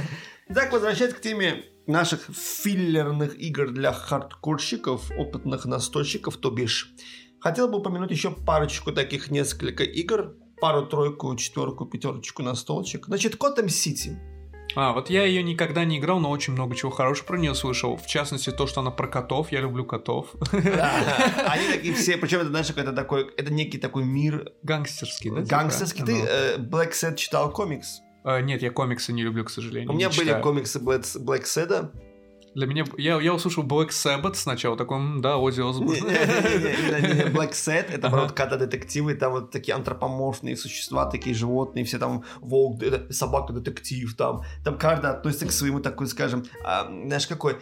Итак, 0.48 0.72
возвращаясь 0.72 1.12
к 1.12 1.20
теме 1.20 1.64
наших 1.88 2.20
филлерных 2.32 3.36
игр 3.36 3.70
для 3.70 3.92
хардкорщиков, 3.92 5.10
опытных 5.18 5.64
настольщиков, 5.64 6.36
то 6.36 6.50
бишь. 6.50 6.92
Хотел 7.40 7.68
бы 7.68 7.78
упомянуть 7.78 8.12
еще 8.12 8.30
парочку 8.30 8.92
таких 8.92 9.30
несколько 9.32 9.82
игр, 9.82 10.36
пару-тройку, 10.60 11.34
четверку, 11.34 11.84
пятерочку 11.84 12.44
настолочек. 12.44 13.06
Значит, 13.06 13.34
Gotham 13.34 13.66
City. 13.66 14.16
А, 14.76 14.92
вот 14.92 15.10
я 15.10 15.24
ее 15.24 15.42
никогда 15.42 15.84
не 15.84 15.98
играл, 15.98 16.20
но 16.20 16.30
очень 16.30 16.52
много 16.52 16.76
чего 16.76 16.92
хорошего 16.92 17.26
про 17.26 17.38
нее 17.38 17.54
слышал. 17.54 17.96
В 17.96 18.06
частности, 18.06 18.50
то, 18.50 18.68
что 18.68 18.82
она 18.82 18.92
про 18.92 19.08
котов. 19.08 19.50
Я 19.50 19.60
люблю 19.60 19.84
котов. 19.84 20.28
Они 20.52 21.68
такие 21.72 21.94
все, 21.94 22.16
причем 22.18 22.40
это, 22.40 22.50
знаешь, 22.50 22.70
это 22.70 22.92
такой, 22.92 23.32
это 23.36 23.52
некий 23.52 23.78
такой 23.78 24.04
мир 24.04 24.52
Гангстерский, 24.62 25.30
да? 25.30 25.42
типа? 25.42 25.48
гангстерский. 25.48 26.04
Ты 26.04 26.12
Ну. 26.12 26.24
э, 26.24 26.56
Black 26.58 26.92
Sad 26.92 27.16
читал 27.16 27.50
комикс? 27.52 28.00
А, 28.26 28.40
Нет, 28.40 28.60
я 28.60 28.70
комиксы 28.72 29.12
не 29.12 29.22
люблю, 29.22 29.44
к 29.44 29.50
сожалению. 29.50 29.92
У 29.92 29.94
меня 29.94 30.08
были 30.08 30.26
читаю. 30.26 30.42
комиксы 30.42 30.80
Black, 30.80 31.02
Black 31.24 31.44
Sad. 31.44 31.92
Для 32.56 32.66
меня... 32.66 32.84
Я, 32.96 33.20
я 33.20 33.34
услышал 33.34 33.62
Black 33.62 33.90
Sabbath 33.90 34.34
сначала, 34.34 34.76
такой, 34.76 34.96
«М, 34.96 35.20
да, 35.20 35.36
Оззи 35.36 35.60
Осборн. 35.60 35.92
Black 37.34 37.50
Sad, 37.52 37.92
это 37.92 38.08
вот 38.08 38.32
когда 38.32 38.56
детективы, 38.56 39.14
там 39.14 39.32
вот 39.32 39.50
такие 39.50 39.74
антропоморфные 39.74 40.56
существа, 40.56 41.04
такие 41.04 41.36
животные, 41.36 41.84
все 41.84 41.98
там 41.98 42.24
волк, 42.40 42.82
собака-детектив, 43.10 44.16
там, 44.16 44.42
там 44.64 44.78
каждый 44.78 45.10
относится 45.10 45.46
к 45.46 45.52
своему 45.52 45.80
такой, 45.80 46.06
скажем, 46.08 46.44
а, 46.64 46.86
знаешь, 46.86 47.26
какой 47.26 47.58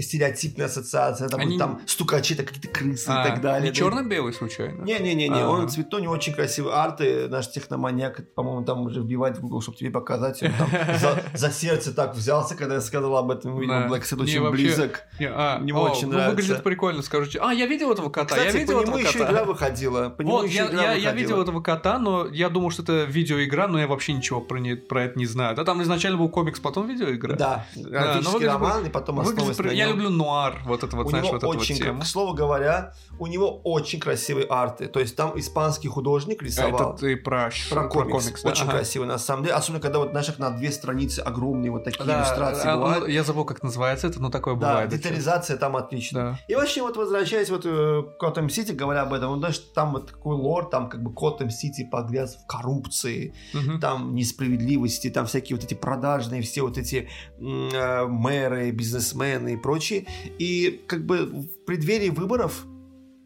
стереотипная 0.00 0.66
ассоциация, 0.66 1.28
там, 1.28 1.40
Они- 1.40 1.58
там 1.58 1.80
стукачи, 1.86 2.34
это 2.34 2.44
какие-то 2.44 2.68
крысы 2.68 3.08
А, 3.08 3.22
и 3.24 3.28
так 3.30 3.40
далее. 3.40 3.70
Не 3.70 3.74
черно-белый 3.76 4.32
случайно? 4.32 4.82
Не-не-не, 4.84 5.28
А. 5.30 5.48
он 5.48 5.68
цветной, 5.68 6.02
не 6.02 6.08
очень 6.08 6.32
красивый 6.34 6.72
арт, 6.72 7.00
и 7.00 7.26
наш 7.28 7.48
техноманьяк, 7.50 8.32
по-моему, 8.34 8.64
там 8.64 8.82
уже 8.82 9.00
вбивать 9.00 9.38
в 9.38 9.40
Google, 9.40 9.60
чтобы 9.62 9.76
тебе 9.78 9.90
показать, 9.90 10.42
он 10.42 10.50
там 10.52 10.68
за, 10.98 11.22
за 11.34 11.50
сердце 11.50 11.92
так 11.94 12.14
взялся, 12.14 12.54
когда 12.54 12.74
я 12.76 12.80
сказал 12.80 13.16
об 13.16 13.30
этом, 13.30 13.58
видимо, 13.58 13.80
Да. 13.80 13.86
Black 13.88 14.02
Sad 14.02 14.22
очень 14.22 14.40
вообще, 14.40 14.62
близок. 14.64 15.02
Не, 15.18 15.26
а, 15.28 15.58
Не 15.60 15.72
о, 15.72 15.78
очень 15.80 16.06
ну, 16.06 16.12
нравится. 16.14 16.36
выглядит 16.36 16.62
прикольно, 16.62 17.02
скажите. 17.02 17.38
А, 17.42 17.52
я 17.52 17.66
видел 17.66 17.92
этого 17.92 18.10
кота, 18.10 18.36
Кстати, 18.36 18.46
я 18.54 18.60
видел 18.60 18.78
по 18.78 18.82
этого 18.82 18.96
нему 18.96 19.06
еще 19.08 19.18
кота. 19.18 19.30
игра 19.32 19.44
выходила. 19.44 20.08
По 20.10 20.22
Вот, 20.24 20.46
я, 20.48 20.66
игра 20.66 20.82
я, 20.82 20.92
я 20.92 20.94
выходила. 20.96 21.12
видел 21.14 21.42
этого 21.42 21.60
кота, 21.60 21.98
но 21.98 22.26
я 22.28 22.48
думал, 22.48 22.70
что 22.70 22.82
это 22.82 23.04
видеоигра, 23.04 23.66
но 23.66 23.78
я 23.80 23.86
вообще 23.86 24.12
ничего 24.12 24.40
про, 24.40 24.58
не, 24.58 24.74
про 24.76 25.04
это 25.04 25.18
не 25.18 25.26
знаю. 25.26 25.56
Да, 25.56 25.64
там 25.64 25.82
изначально 25.82 26.18
был 26.18 26.28
комикс, 26.28 26.60
потом 26.60 26.86
видеоигра. 26.86 27.34
Да, 27.36 27.66
но 27.76 27.88
графический 27.90 28.32
выглядит- 28.32 28.52
роман, 28.52 28.86
и 28.86 28.90
потом 28.90 29.16
Выглядит 29.16 29.47
новость 29.48 29.60
на 29.64 29.70
я 29.70 29.86
нем. 29.86 29.96
люблю 29.96 30.10
нуар, 30.10 30.62
вот 30.64 30.82
это 30.84 30.96
вот, 30.96 31.06
у 31.06 31.10
знаешь, 31.10 31.24
него 31.24 31.32
вот 31.34 31.42
эту 31.42 31.46
вот 31.52 31.56
очень, 31.60 31.76
тему. 31.76 32.00
к 32.02 32.04
слову 32.06 32.34
говоря, 32.34 32.92
у 33.18 33.26
него 33.26 33.60
очень 33.64 34.00
красивые 34.00 34.46
арты. 34.46 34.86
То 34.86 35.00
есть 35.00 35.16
там 35.16 35.38
испанский 35.38 35.88
художник 35.88 36.42
А 36.42 36.44
рисовал. 36.44 36.90
Это 36.94 36.98
ты 37.00 37.16
про, 37.16 37.50
Про 37.70 37.88
комикс. 37.88 38.42
да? 38.42 38.50
Очень 38.50 38.62
Ага. 38.64 38.72
красиво, 38.72 39.04
на 39.04 39.18
самом 39.18 39.42
деле. 39.44 39.54
Особенно, 39.54 39.80
когда 39.80 39.98
вот 39.98 40.12
наших 40.12 40.38
на 40.38 40.50
две 40.50 40.70
страницы 40.72 41.20
огромные 41.20 41.70
вот 41.70 41.84
такие 41.84 42.04
Да, 42.04 42.18
иллюстрации 42.20 42.68
а, 42.68 42.76
бывают. 42.76 43.04
ну, 43.04 43.10
я 43.10 43.24
забыл, 43.24 43.44
как 43.44 43.62
называется 43.62 44.06
это, 44.06 44.20
но 44.20 44.30
такое 44.30 44.54
Да, 44.54 44.68
бывает. 44.70 44.90
детализация 44.90 45.56
там 45.56 45.76
отлично. 45.76 46.18
Да. 46.20 46.40
И 46.48 46.54
вообще, 46.54 46.82
вот 46.82 46.96
возвращаясь 46.96 47.50
вот 47.50 47.62
э, 47.64 48.02
к 48.02 48.20
Готэм 48.20 48.50
Сити, 48.50 48.72
говоря 48.72 49.02
об 49.02 49.12
этом, 49.12 49.30
вот, 49.30 49.38
знаешь, 49.38 49.58
там 49.74 49.92
вот 49.92 50.08
такой 50.08 50.36
лор, 50.36 50.68
там 50.70 50.88
как 50.88 51.02
бы 51.02 51.10
Готэм 51.10 51.50
Сити 51.50 51.88
погряз 51.90 52.36
в 52.36 52.46
коррупции, 52.46 53.34
Мгм. 53.52 53.80
там 53.80 54.14
несправедливости, 54.14 55.10
там 55.10 55.26
всякие 55.26 55.56
вот 55.56 55.64
эти 55.64 55.74
продажные, 55.74 56.42
все 56.42 56.62
вот 56.62 56.78
эти 56.78 57.08
э, 57.40 58.06
мэры, 58.06 58.70
бизнесмены 58.70 59.37
и 59.46 59.56
прочие. 59.56 60.06
И 60.38 60.82
как 60.86 61.06
бы 61.06 61.26
в 61.26 61.64
преддверии 61.66 62.10
выборов 62.10 62.64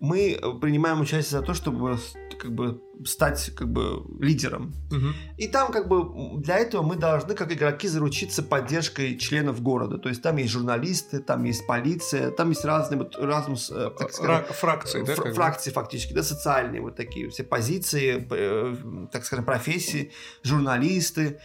мы 0.03 0.33
э, 0.33 0.59
принимаем 0.61 1.01
участие 1.01 1.39
за 1.39 1.43
то, 1.47 1.55
чтобы 1.55 1.97
как 2.43 2.53
бы 2.53 2.83
стать 3.07 3.53
как 3.55 3.71
бы 3.71 4.05
лидером. 4.19 4.75
Мгм. 4.91 5.15
И 5.39 5.47
там 5.47 5.71
как 5.71 5.87
бы 5.89 6.41
для 6.41 6.59
этого 6.59 6.83
мы 6.83 6.97
должны 6.97 7.35
как 7.35 7.53
игроки 7.53 7.87
заручиться 7.87 8.43
поддержкой 8.43 9.17
членов 9.17 9.63
города. 9.63 9.99
То 9.99 10.09
есть 10.09 10.21
там 10.21 10.39
есть 10.39 10.51
журналисты, 10.51 11.21
там 11.21 11.45
есть 11.45 11.67
полиция, 11.69 12.33
там 12.33 12.49
есть 12.49 12.65
разные 12.65 12.99
вот 12.99 13.17
разные, 13.17 13.57
э, 13.71 13.91
так 13.97 14.13
сказать, 14.13 14.49
Ра- 14.49 14.53
Фракции, 14.53 15.05
да? 15.05 15.15
фр- 15.15 15.23
как 15.23 15.33
бы? 15.33 15.35
фракции 15.37 15.71
фактически, 15.71 16.13
да, 16.15 16.25
социальные 16.25 16.81
вот 16.81 16.97
такие 16.97 17.29
все 17.31 17.45
позиции, 17.45 18.27
э, 18.29 19.07
так 19.13 19.25
скажем, 19.25 19.45
профессии, 19.45 20.11
журналисты. 20.43 21.39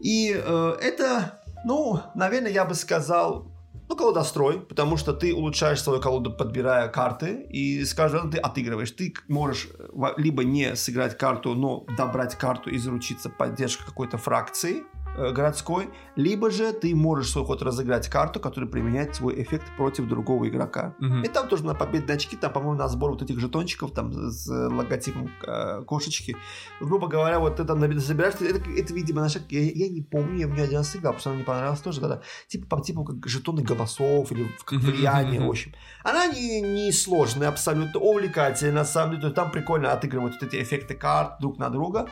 И 0.00 0.32
э, 0.34 0.76
это, 0.80 1.42
ну, 1.66 2.00
наверное, 2.14 2.50
я 2.50 2.64
бы 2.64 2.74
сказал, 2.74 3.52
ну, 3.88 3.96
колодострой, 3.96 4.60
потому 4.60 4.96
что 4.96 5.12
ты 5.12 5.34
улучшаешь 5.34 5.82
свою 5.82 6.00
колоду, 6.00 6.30
подбирая 6.30 6.88
карты, 6.88 7.46
и 7.48 7.84
с 7.84 7.94
каждым 7.94 8.30
ты 8.30 8.38
отыгрываешь. 8.38 8.90
Ты 8.90 9.14
можешь 9.28 9.68
э, 9.78 9.88
либо 10.16 10.44
не 10.44 10.76
сыграть 10.76 11.16
карту, 11.16 11.54
но 11.54 11.86
добрать 11.96 12.34
карту 12.34 12.70
и 12.70 12.78
заручиться 12.78 13.30
поддержкой 13.30 13.86
какой-то 13.86 14.18
фракции 14.18 14.84
городской, 15.32 15.90
либо 16.16 16.50
же 16.50 16.72
ты 16.72 16.94
можешь 16.94 17.30
свой 17.30 17.44
ход 17.44 17.62
разыграть 17.62 18.08
карту, 18.08 18.40
которая 18.40 18.70
применяет 18.70 19.14
свой 19.14 19.42
эффект 19.42 19.64
против 19.76 20.06
другого 20.06 20.48
игрока. 20.48 20.94
Мгм. 20.98 21.22
И 21.22 21.28
там 21.28 21.48
тоже 21.48 21.64
на 21.64 21.74
победные 21.74 22.16
очки, 22.16 22.36
там, 22.36 22.52
по-моему, 22.52 22.78
на 22.78 22.88
сбор 22.88 23.12
вот 23.12 23.22
этих 23.22 23.38
жетончиков, 23.38 23.92
там, 23.92 24.12
с 24.12 24.48
э, 24.48 24.68
логотипом 24.68 25.30
э, 25.46 25.82
кошечки. 25.86 26.36
Грубо 26.80 27.08
говоря, 27.08 27.38
вот 27.38 27.56
ты 27.56 27.64
там 27.64 27.80
забираешь, 27.98 28.34
это, 28.34 28.70
это, 28.70 28.94
видимо, 28.94 29.22
наша, 29.22 29.40
я, 29.50 29.60
я 29.60 29.88
не 29.88 30.02
помню, 30.02 30.38
я 30.38 30.46
в 30.46 30.50
нее 30.52 30.64
один 30.64 30.78
раз 30.78 30.94
играл, 30.96 31.14
потому 31.14 31.20
что 31.20 31.30
она 31.30 31.36
мне 31.36 31.44
понравилась 31.44 31.80
тоже, 31.80 32.00
когда, 32.00 32.20
типа, 32.48 32.76
по 32.76 32.82
типу, 32.82 33.04
как 33.04 33.26
жетоны 33.26 33.62
голосов 33.62 34.32
или 34.32 34.46
как 34.64 34.80
влияние, 34.80 35.40
в 35.40 35.48
общем. 35.48 35.72
Она 36.04 36.26
не, 36.26 36.60
не 36.60 36.92
сложная, 36.92 37.48
абсолютно 37.48 38.00
увлекательная, 38.00 38.74
на 38.74 38.84
самом 38.84 39.20
деле, 39.20 39.32
там 39.32 39.50
прикольно 39.50 39.92
отыгрывают 39.92 40.34
вот 40.40 40.42
эти 40.42 40.62
эффекты 40.62 40.94
карт 40.94 41.38
друг 41.40 41.58
на 41.58 41.70
друга. 41.70 42.08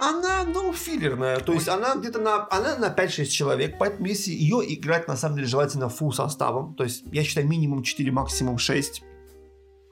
Она, 0.00 0.44
ну, 0.44 0.72
филлерная, 0.72 1.40
то 1.40 1.52
есть 1.52 1.68
она 1.68 1.94
где-то 1.94 2.18
на, 2.20 2.48
она 2.50 2.76
на 2.76 2.88
5-6 2.88 3.26
человек, 3.26 3.76
поэтому 3.78 4.06
если 4.06 4.30
ее 4.30 4.62
играть, 4.74 5.08
на 5.08 5.16
самом 5.16 5.36
деле, 5.36 5.46
желательно 5.46 5.90
фул 5.90 6.12
составом, 6.12 6.74
то 6.74 6.84
есть 6.84 7.04
я 7.12 7.22
считаю 7.22 7.46
минимум 7.46 7.82
4, 7.82 8.10
максимум 8.10 8.56
6, 8.56 9.02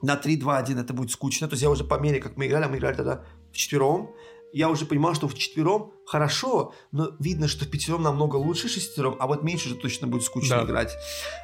на 0.01 0.15
3, 0.15 0.37
2, 0.37 0.57
1 0.57 0.79
это 0.79 0.93
будет 0.93 1.11
скучно, 1.11 1.47
то 1.47 1.53
есть 1.53 1.61
я 1.61 1.69
уже 1.69 1.83
по 1.83 1.99
мере, 1.99 2.19
как 2.19 2.37
мы 2.37 2.47
играли, 2.47 2.65
мы 2.65 2.77
играли 2.77 2.95
тогда 2.95 3.23
в 3.51 3.55
четвером, 3.55 4.09
я 4.51 4.69
уже 4.69 4.85
понимал, 4.85 5.13
что 5.13 5.27
в 5.27 5.35
четвером 5.35 5.91
хорошо, 6.07 6.73
но 6.91 7.11
видно, 7.19 7.47
что 7.47 7.65
в 7.65 7.69
пятером 7.69 8.01
намного 8.01 8.37
лучше 8.37 8.67
шестером, 8.67 9.15
а 9.19 9.27
вот 9.27 9.43
меньше 9.43 9.69
же 9.69 9.75
точно 9.75 10.07
будет 10.07 10.23
скучно 10.23 10.57
Да. 10.57 10.63
играть. 10.63 10.91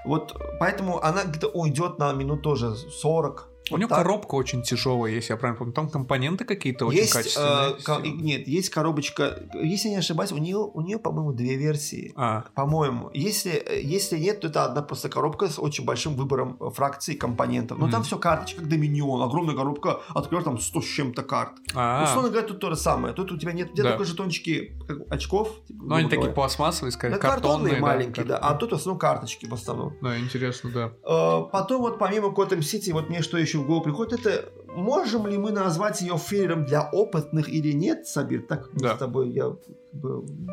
Вот 0.05 0.35
поэтому 0.59 1.03
она 1.03 1.23
где-то 1.23 1.49
уйдет 1.49 1.99
на 1.99 2.13
минут 2.13 2.41
тоже 2.41 2.75
40. 2.75 3.47
У 3.69 3.73
вот 3.73 3.77
нее 3.79 3.87
так. 3.87 3.97
коробка 3.97 4.35
очень 4.35 4.61
тяжелая, 4.61 5.11
если 5.13 5.33
я 5.33 5.37
правильно 5.37 5.57
помню. 5.57 5.73
Там 5.73 5.89
компоненты 5.89 6.45
какие-то 6.45 6.85
очень 6.85 6.99
есть, 6.99 7.13
качественные. 7.13 7.75
э, 7.79 7.81
ко- 7.83 7.99
нет, 8.01 8.47
есть 8.47 8.69
коробочка, 8.69 9.39
если 9.55 9.87
я 9.87 9.93
не 9.95 9.99
ошибаюсь, 9.99 10.31
у 10.31 10.37
нее, 10.37 10.57
у 10.57 10.81
нее, 10.81 10.99
по-моему, 10.99 11.33
две 11.33 11.55
версии. 11.55 12.13
А, 12.15 12.43
По-моему. 12.53 13.09
Если, 13.13 13.51
э, 13.53 13.81
если 13.81 14.19
нет, 14.19 14.41
то 14.41 14.47
это 14.47 14.65
одна 14.65 14.81
просто 14.83 15.09
коробка 15.09 15.47
с 15.49 15.57
очень 15.59 15.83
большим 15.83 16.15
выбором 16.15 16.57
э, 16.59 16.69
фракций 16.69 17.15
компонентов. 17.15 17.77
Но 17.79 17.85
Мгм. 17.85 17.91
там 17.91 18.03
все 18.03 18.17
карточки, 18.19 18.57
как 18.59 18.67
Доминион. 18.69 19.21
Огромная 19.23 19.55
коробка, 19.55 19.99
открываешь 20.09 20.45
там 20.45 20.59
100 20.59 20.81
с 20.81 20.85
чем-то 20.85 21.23
карт. 21.23 21.53
а, 21.73 22.03
Условно 22.03 22.29
говоря, 22.29 22.47
тут 22.47 22.59
то 22.59 22.69
же 22.69 22.75
самое. 22.75 23.13
Тут 23.15 23.31
у 23.31 23.37
тебя 23.37 23.51
нет, 23.51 23.71
у 23.71 23.73
тебя 23.73 23.83
Да. 23.85 23.89
только 23.91 24.05
жетончики 24.05 24.77
как, 24.87 24.97
очков. 25.11 25.49
типа, 25.67 25.83
ну 25.85 25.95
они 25.95 26.09
такие 26.09 26.31
пластмассовые, 26.31 26.91
скорее, 26.91 27.13
Да, 27.15 27.19
картонные 27.19 27.71
картонные. 27.75 27.81
маленькие, 27.81 28.25
да. 28.25 28.37
А 28.37 28.39
картонные. 28.41 28.59
тут 28.59 28.71
в 28.71 28.75
основном 28.75 28.99
карточки 28.99 29.45
в 29.47 29.53
основном. 29.53 29.93
Да, 30.01 30.17
интересно, 30.19 30.69
да. 30.71 30.91
Э, 31.03 31.43
Потом 31.51 31.81
вот 31.81 31.97
помимо 31.99 32.27
Gotham 32.29 32.61
Сити, 32.61 32.91
вот 32.91 33.09
мне 33.09 33.21
что 33.21 33.37
еще 33.37 33.54
в 33.57 33.65
голову 33.65 33.83
приходит, 33.83 34.19
это 34.25 34.49
можем 34.75 35.27
ли 35.27 35.37
мы 35.37 35.51
назвать 35.51 36.01
ее 36.01 36.17
филлером 36.17 36.65
для 36.65 36.89
опытных 36.89 37.49
или 37.49 37.71
нет, 37.73 38.07
Сабир? 38.07 38.41
Так 38.43 38.63
как 38.65 38.73
мы 38.73 38.79
Да. 38.81 38.95
с 38.95 38.99
тобой 38.99 39.29
я 39.29 39.51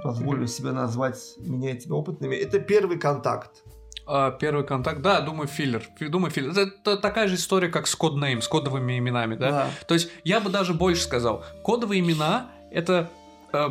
позволю 0.03 0.47
себе 0.47 0.73
назвать 0.73 1.35
меня 1.39 1.73
и 1.73 1.79
тебя 1.79 1.95
опытными. 1.97 2.35
Это 2.37 2.59
первый 2.61 2.99
контакт. 2.99 3.63
А, 4.07 4.31
первый 4.33 4.65
контакт, 4.67 5.01
да, 5.01 5.21
думаю, 5.21 5.47
филлер. 5.47 5.83
Фи- 5.99 6.09
Думаю, 6.09 6.31
филлер. 6.33 6.51
Это, 6.51 6.63
это 6.63 6.97
такая 6.97 7.29
же 7.29 7.37
история, 7.37 7.69
как 7.69 7.87
с 7.87 7.95
коднейм, 7.95 8.43
с 8.43 8.49
кодовыми 8.49 8.99
именами, 8.99 9.37
да? 9.37 9.69
То 9.87 9.95
есть 9.95 10.11
я 10.25 10.41
бы 10.41 10.51
даже 10.51 10.75
больше 10.75 11.03
сказал, 11.03 11.45
кодовые 11.63 12.01
имена 12.01 12.51
это 12.73 13.11
э, 13.53 13.67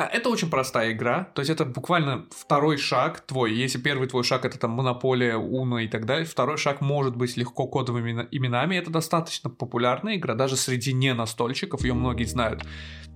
а, 0.00 0.06
это 0.06 0.30
очень 0.30 0.48
простая 0.48 0.92
игра, 0.92 1.24
то 1.34 1.40
есть 1.40 1.50
это 1.50 1.66
буквально 1.66 2.24
второй 2.30 2.78
шаг 2.78 3.20
твой. 3.20 3.52
Если 3.52 3.78
первый 3.78 4.08
твой 4.08 4.24
шаг 4.24 4.46
это 4.46 4.58
там 4.58 4.70
монополия, 4.70 5.36
уна 5.36 5.78
и 5.78 5.88
так 5.88 6.06
далее, 6.06 6.24
второй 6.24 6.56
шаг 6.56 6.80
может 6.80 7.16
быть 7.16 7.36
легко 7.36 7.66
кодовыми 7.66 8.12
имена- 8.12 8.28
именами. 8.30 8.76
Это 8.76 8.90
достаточно 8.90 9.50
популярная 9.50 10.16
игра, 10.16 10.34
даже 10.34 10.56
среди 10.56 10.94
не 10.94 11.12
настольщиков, 11.12 11.82
ее 11.82 11.92
многие 11.92 12.24
знают. 12.24 12.62
Э, 12.62 12.66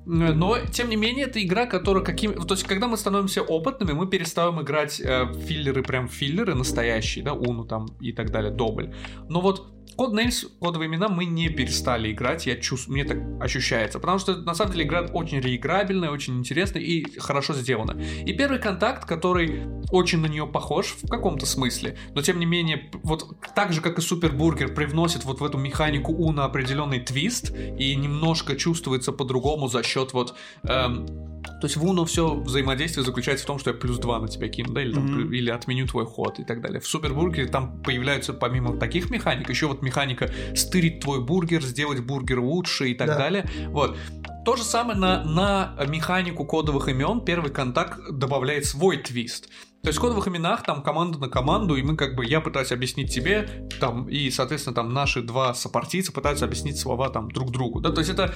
Но, 0.07 0.59
тем 0.61 0.91
не 0.91 0.97
менее, 0.97 1.25
это 1.27 1.43
игра, 1.43 1.65
которая 1.65 2.05
каким... 2.05 2.35
То 2.35 2.55
есть, 2.55 2.65
когда 2.65 2.87
мы 2.87 2.99
становимся 2.99 3.43
опытными, 3.43 3.93
мы 3.93 4.07
перестаем 4.07 4.61
играть 4.61 5.01
э, 5.01 5.33
филлеры, 5.47 5.83
прям 5.83 6.09
филлеры 6.09 6.55
настоящие, 6.55 7.25
да, 7.25 7.33
Уну 7.33 7.65
там 7.65 7.87
и 8.01 8.13
так 8.13 8.31
далее, 8.31 8.51
Добль. 8.51 8.93
Но 9.29 9.41
вот 9.41 9.74
Codenames, 9.97 10.47
кодовые 10.61 10.89
имена, 10.89 11.09
мы 11.09 11.25
не 11.25 11.49
перестали 11.49 12.13
играть, 12.13 12.47
я 12.47 12.57
чувствую, 12.57 12.95
мне 12.95 13.05
так 13.05 13.19
ощущается, 13.41 13.99
потому 13.99 14.19
что 14.19 14.37
на 14.37 14.55
самом 14.55 14.73
деле 14.73 14.85
игра 14.85 15.03
очень 15.03 15.41
реиграбельная, 15.41 16.11
очень 16.11 16.39
интересная 16.39 16.83
и 16.83 17.19
хорошо 17.19 17.55
сделана. 17.55 18.01
И 18.27 18.33
первый 18.33 18.59
контакт, 18.59 19.05
который 19.07 19.63
очень 19.91 20.21
на 20.21 20.27
нее 20.27 20.47
похож 20.47 20.97
в 21.03 21.09
каком-то 21.09 21.47
смысле, 21.47 21.97
но 22.15 22.23
тем 22.23 22.39
не 22.39 22.47
менее, 22.47 22.91
вот 23.03 23.37
так 23.55 23.73
же, 23.73 23.81
как 23.81 23.99
и 23.99 24.03
Супербургер, 24.03 24.75
привносит 24.75 25.25
вот 25.25 25.41
в 25.41 25.45
эту 25.45 25.59
механику 25.59 26.13
Уна 26.13 26.45
определенный 26.45 27.01
твист 27.01 27.55
и 27.79 27.95
немножко 27.97 28.57
чувствуется 28.57 29.13
по-другому 29.13 29.69
за 29.69 29.83
счет 29.83 30.13
вот... 30.13 30.35
эм, 30.65 31.34
то 31.45 31.67
есть 31.67 31.77
в 31.77 31.85
Уно 31.85 32.05
все 32.05 32.35
взаимодействие 32.35 33.05
заключается 33.05 33.45
в 33.45 33.47
том, 33.47 33.59
что 33.59 33.71
я 33.71 33.77
плюс 33.77 33.99
2 33.99 34.19
на 34.21 34.29
тебя 34.29 34.49
кину, 34.49 34.73
да, 34.73 34.83
или, 34.83 34.93
там, 34.93 35.05
Мгм. 35.07 35.33
или 35.33 35.51
отменю 35.51 35.87
твой 35.87 36.05
ход 36.07 36.39
и 36.41 36.45
так 36.45 36.61
далее. 36.61 36.81
В 36.81 36.87
Супербургере 36.87 37.47
там 37.49 37.83
появляются 37.83 38.33
помимо 38.33 38.77
таких 38.77 39.11
механик, 39.11 39.49
еще 39.51 39.67
вот 39.67 39.83
механика 39.83 40.31
стырить 40.55 41.01
твой 41.01 41.21
бургер, 41.25 41.63
сделать 41.63 42.01
бургер 42.01 42.41
лучше 42.41 42.91
и 42.91 42.95
так 42.95 43.09
Да. 43.09 43.19
далее. 43.19 43.49
Вот. 43.69 43.97
То 44.45 44.57
же 44.57 44.63
самое 44.63 44.99
на, 44.99 45.25
на 45.25 45.75
механику 45.87 46.45
кодовых 46.45 46.89
имен 46.89 47.21
первый 47.25 47.51
контакт 47.51 47.99
добавляет 48.11 48.67
свой 48.67 48.99
твист. 48.99 49.49
То 49.85 49.89
есть 49.89 49.99
в 49.99 50.01
кодовых 50.01 50.27
именах 50.27 50.63
там 50.63 50.83
команда 50.83 51.19
на 51.19 51.29
команду, 51.29 51.77
и 51.77 51.83
мы 51.83 51.95
как 51.95 52.17
бы, 52.17 52.25
я 52.25 52.41
пытаюсь 52.41 52.73
объяснить 52.73 53.15
тебе, 53.15 53.69
там, 53.81 54.09
и, 54.09 54.31
соответственно, 54.31 54.75
там 54.75 54.95
наши 54.95 55.21
два 55.21 55.53
сопартийца 55.53 56.11
пытаются 56.11 56.47
объяснить 56.47 56.79
слова 56.79 57.11
там 57.11 57.31
друг 57.31 57.51
другу, 57.51 57.81
да, 57.81 57.93
то 57.93 58.01
есть 58.01 58.11
это 58.11 58.35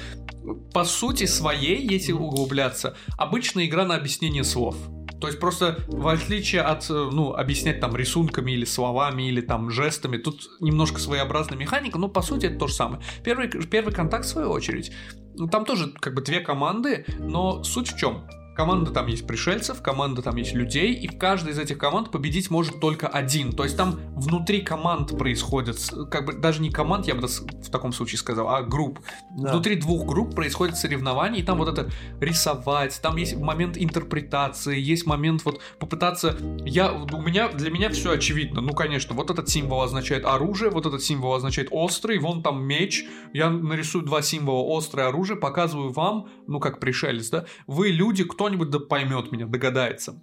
по 0.75 0.85
сути 0.85 1.25
своей, 1.25 1.89
если 1.89 2.13
углубляться, 2.13 2.99
обычная 3.17 3.65
игра 3.65 3.87
на 3.87 3.97
объяснение 3.97 4.45
слов. 4.45 4.77
То 5.23 5.27
есть 5.27 5.41
просто 5.41 5.79
в 5.89 6.07
отличие 6.07 6.61
от, 6.61 6.89
э, 6.91 6.93
ну, 6.93 7.33
объяснять 7.33 7.81
там 7.81 7.97
рисунками 7.97 8.53
или 8.53 8.67
словами, 8.67 9.25
или 9.25 9.41
там 9.41 9.71
жестами, 9.71 10.19
тут 10.19 10.49
немножко 10.61 11.01
своеобразная 11.01 11.59
механика, 11.59 11.99
но 11.99 12.09
по 12.09 12.21
сути 12.23 12.47
это 12.47 12.59
то 12.59 12.67
же 12.69 12.75
самое. 12.75 13.03
Первый, 13.25 13.49
первый 13.49 13.93
контакт 13.93 14.27
в 14.27 14.29
свою 14.29 14.51
очередь. 14.51 14.93
Ну, 15.35 15.49
Там 15.49 15.65
тоже 15.65 15.93
как 15.99 16.15
бы 16.15 16.23
две 16.23 16.41
команды, 16.41 17.05
но 17.19 17.65
суть 17.65 17.93
в 17.93 17.99
чем? 17.99 18.29
Команда 18.59 18.91
там 18.91 19.07
есть 19.07 19.25
пришельцев, 19.25 19.81
команда 19.83 20.21
там 20.21 20.35
есть 20.35 20.53
людей, 20.53 20.93
и 20.93 21.07
в 21.07 21.17
каждой 21.17 21.53
из 21.53 21.61
этих 21.61 21.79
команд 21.79 22.11
победить 22.11 22.51
может 22.51 22.81
только 22.81 23.07
один. 23.07 23.53
То 23.53 23.63
есть 23.63 23.77
там 23.77 24.01
внутри 24.17 24.63
команд 24.63 25.17
происходит, 25.17 25.79
как 26.11 26.27
бы 26.27 26.33
даже 26.33 26.61
не 26.61 26.69
команд, 26.69 27.07
я 27.07 27.15
бы 27.15 27.29
в 27.29 27.71
таком 27.71 27.93
случае 27.93 28.19
сказал, 28.19 28.49
а 28.49 28.63
групп. 28.63 28.99
Да. 29.31 29.53
Внутри 29.53 29.77
двух 29.77 30.07
групп 30.07 30.35
происходит 30.35 30.77
соревнование, 30.77 31.41
и 31.41 31.45
там 31.45 31.59
вот 31.59 31.69
это 31.69 31.89
рисовать, 32.21 32.99
там 33.01 33.17
есть 33.17 33.37
момент 33.37 33.79
интерпретации, 33.79 34.77
есть 34.77 35.07
момент 35.07 35.45
вот 35.45 35.61
попытаться... 35.79 36.37
Я, 36.67 36.93
у 36.93 37.23
меня, 37.23 37.51
для 37.51 37.71
меня 37.71 37.91
все 37.91 38.11
очевидно. 38.11 38.61
Ну, 38.61 38.73
конечно, 38.73 39.15
вот 39.15 39.31
этот 39.31 39.49
символ 39.49 39.83
означает 39.83 40.25
оружие, 40.25 40.73
вот 40.73 40.85
этот 40.85 41.05
символ 41.05 41.35
означает 41.35 41.69
острый, 41.71 42.19
вон 42.19 42.43
там 42.43 42.65
меч. 42.65 43.05
Я 43.33 43.51
нарисую 43.51 44.05
два 44.05 44.21
символа 44.21 44.77
острое 44.77 45.07
оружие, 45.07 45.39
показываю 45.39 45.93
вам, 45.93 46.27
ну, 46.49 46.59
как 46.59 46.81
пришелец, 46.81 47.31
да? 47.31 47.45
Вы 47.69 47.91
люди, 47.91 48.25
кто-нибудь 48.49 48.71
да 48.71 48.79
поймет 48.79 49.33
меня, 49.33 49.47
догадается. 49.47 50.21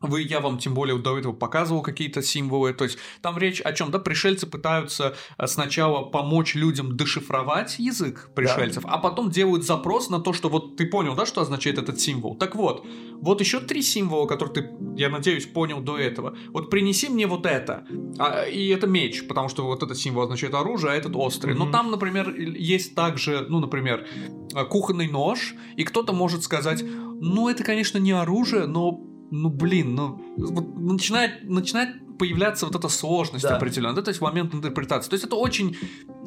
вы, 0.00 0.22
я 0.22 0.40
вам 0.40 0.58
тем 0.58 0.74
более 0.74 0.98
до 0.98 1.18
этого 1.18 1.32
показывал 1.32 1.82
какие-то 1.82 2.22
символы, 2.22 2.72
то 2.74 2.84
есть 2.84 2.98
там 3.22 3.38
речь 3.38 3.60
о 3.60 3.72
чем, 3.72 3.90
да, 3.90 3.98
пришельцы 3.98 4.46
пытаются 4.46 5.14
э, 5.38 5.46
сначала 5.46 6.02
помочь 6.04 6.54
людям 6.54 6.96
дешифровать 6.96 7.78
язык 7.78 8.30
пришельцев, 8.34 8.84
да. 8.84 8.90
а 8.90 8.98
потом 8.98 9.30
делают 9.30 9.64
запрос 9.64 10.10
на 10.10 10.20
то, 10.20 10.32
что 10.32 10.48
вот 10.48 10.76
ты 10.76 10.86
понял, 10.86 11.14
да, 11.14 11.26
что 11.26 11.40
означает 11.40 11.78
этот 11.78 11.98
символ. 12.00 12.36
Так 12.36 12.54
вот, 12.54 12.86
вот 13.20 13.40
еще 13.40 13.60
три 13.60 13.82
символа, 13.82 14.26
которые 14.26 14.54
ты, 14.54 14.70
я 14.96 15.08
надеюсь, 15.08 15.46
понял 15.46 15.80
до 15.80 15.98
этого. 15.98 16.36
Вот 16.52 16.70
принеси 16.70 17.08
мне 17.08 17.26
вот 17.26 17.46
это, 17.46 17.84
а, 18.18 18.44
и 18.44 18.68
это 18.68 18.86
меч, 18.86 19.26
потому 19.26 19.48
что 19.48 19.64
вот 19.64 19.82
этот 19.82 19.96
символ 19.96 20.24
означает 20.24 20.54
оружие, 20.54 20.92
а 20.92 20.96
этот 20.96 21.16
острый. 21.16 21.54
Mm-hmm. 21.54 21.58
Но 21.58 21.70
там, 21.70 21.90
например, 21.90 22.34
есть 22.34 22.94
также, 22.94 23.46
ну, 23.48 23.60
например, 23.60 24.06
э, 24.54 24.64
кухонный 24.64 25.08
нож, 25.08 25.54
и 25.76 25.84
кто-то 25.84 26.12
может 26.12 26.42
сказать, 26.42 26.84
ну, 27.20 27.48
это, 27.48 27.64
конечно, 27.64 27.98
не 27.98 28.12
оружие, 28.12 28.66
но 28.66 29.02
ну 29.30 29.48
блин, 29.50 29.94
ну 29.94 30.20
вот 30.36 30.76
начинает, 30.76 31.48
начинает 31.48 31.96
появляться 32.16 32.66
вот 32.66 32.74
эта 32.74 32.88
сложность 32.88 33.44
да. 33.44 33.56
определенная, 33.56 33.96
да, 33.96 34.02
то 34.02 34.10
есть 34.10 34.20
момент 34.20 34.54
интерпретации. 34.54 35.10
То 35.10 35.14
есть 35.14 35.24
это 35.24 35.36
очень 35.36 35.76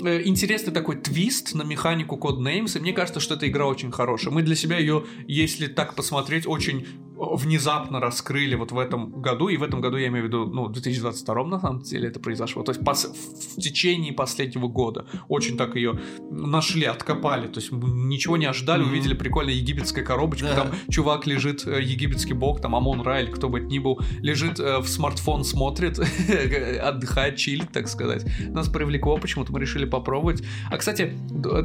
э, 0.04 0.22
интересный 0.24 0.74
такой 0.74 0.98
твист 0.98 1.56
на 1.56 1.64
механику 1.64 2.18
Codenames, 2.18 2.78
и 2.78 2.82
мне 2.82 2.94
кажется, 2.94 3.20
что 3.20 3.36
эта 3.36 3.48
игра 3.48 3.66
очень 3.66 3.92
хорошая. 3.92 4.34
Мы 4.34 4.44
для 4.44 4.56
себя 4.56 4.78
ее, 4.78 5.06
если 5.28 5.68
так 5.68 5.96
посмотреть, 5.96 6.46
очень 6.46 6.86
внезапно 7.20 8.00
раскрыли 8.00 8.56
вот 8.56 8.72
в 8.72 8.80
этом 8.80 9.22
году, 9.22 9.50
и 9.50 9.58
в 9.58 9.64
этом 9.64 9.82
году 9.82 9.98
я 9.98 10.08
имею 10.08 10.26
в 10.26 10.28
виду, 10.28 10.46
ну, 10.46 10.66
в 10.68 10.72
2022 10.72 11.44
на 11.44 11.60
самом 11.60 11.82
деле 11.82 12.08
это 12.08 12.20
произошло, 12.20 12.64
то 12.64 12.72
есть 12.72 12.82
пос- 12.82 13.14
в 13.14 13.62
течение 13.62 14.14
последнего 14.14 14.68
года 14.68 15.06
очень 15.28 15.58
так 15.58 15.76
ее 15.76 16.00
нашли, 16.32 16.86
откопали, 16.86 17.48
то 17.48 17.60
есть 17.60 17.72
ничего 17.72 18.38
не 18.38 18.46
ожидали, 18.46 18.84
mm-hmm. 18.84 18.90
увидели 18.90 19.14
прикольная 19.14 19.54
египетская 19.54 20.04
коробочка, 20.04 20.48
да. 20.48 20.56
там 20.56 20.72
чувак 20.90 21.28
лежит, 21.28 21.68
э, 21.68 21.82
египетский 21.82 22.34
бог, 22.34 22.62
там 22.62 22.76
Амон 22.76 23.02
Ра 23.02 23.22
или 23.22 23.32
кто 23.32 23.50
бы 23.50 23.60
это 23.60 23.68
ни 23.68 23.80
был, 23.80 24.00
лежит 24.22 24.60
э, 24.60 24.80
в 24.80 24.88
смартфон, 24.88 25.44
смотрит, 25.44 26.00
отдыхает, 26.82 27.36
чилит, 27.36 27.72
так 27.72 27.88
сказать. 27.90 28.26
Нас 28.48 28.70
привлекло, 28.70 29.18
почему-то 29.18 29.52
мы 29.52 29.60
решили 29.60 29.86
попробовать. 29.86 30.44
А, 30.72 30.78
кстати, 30.78 31.14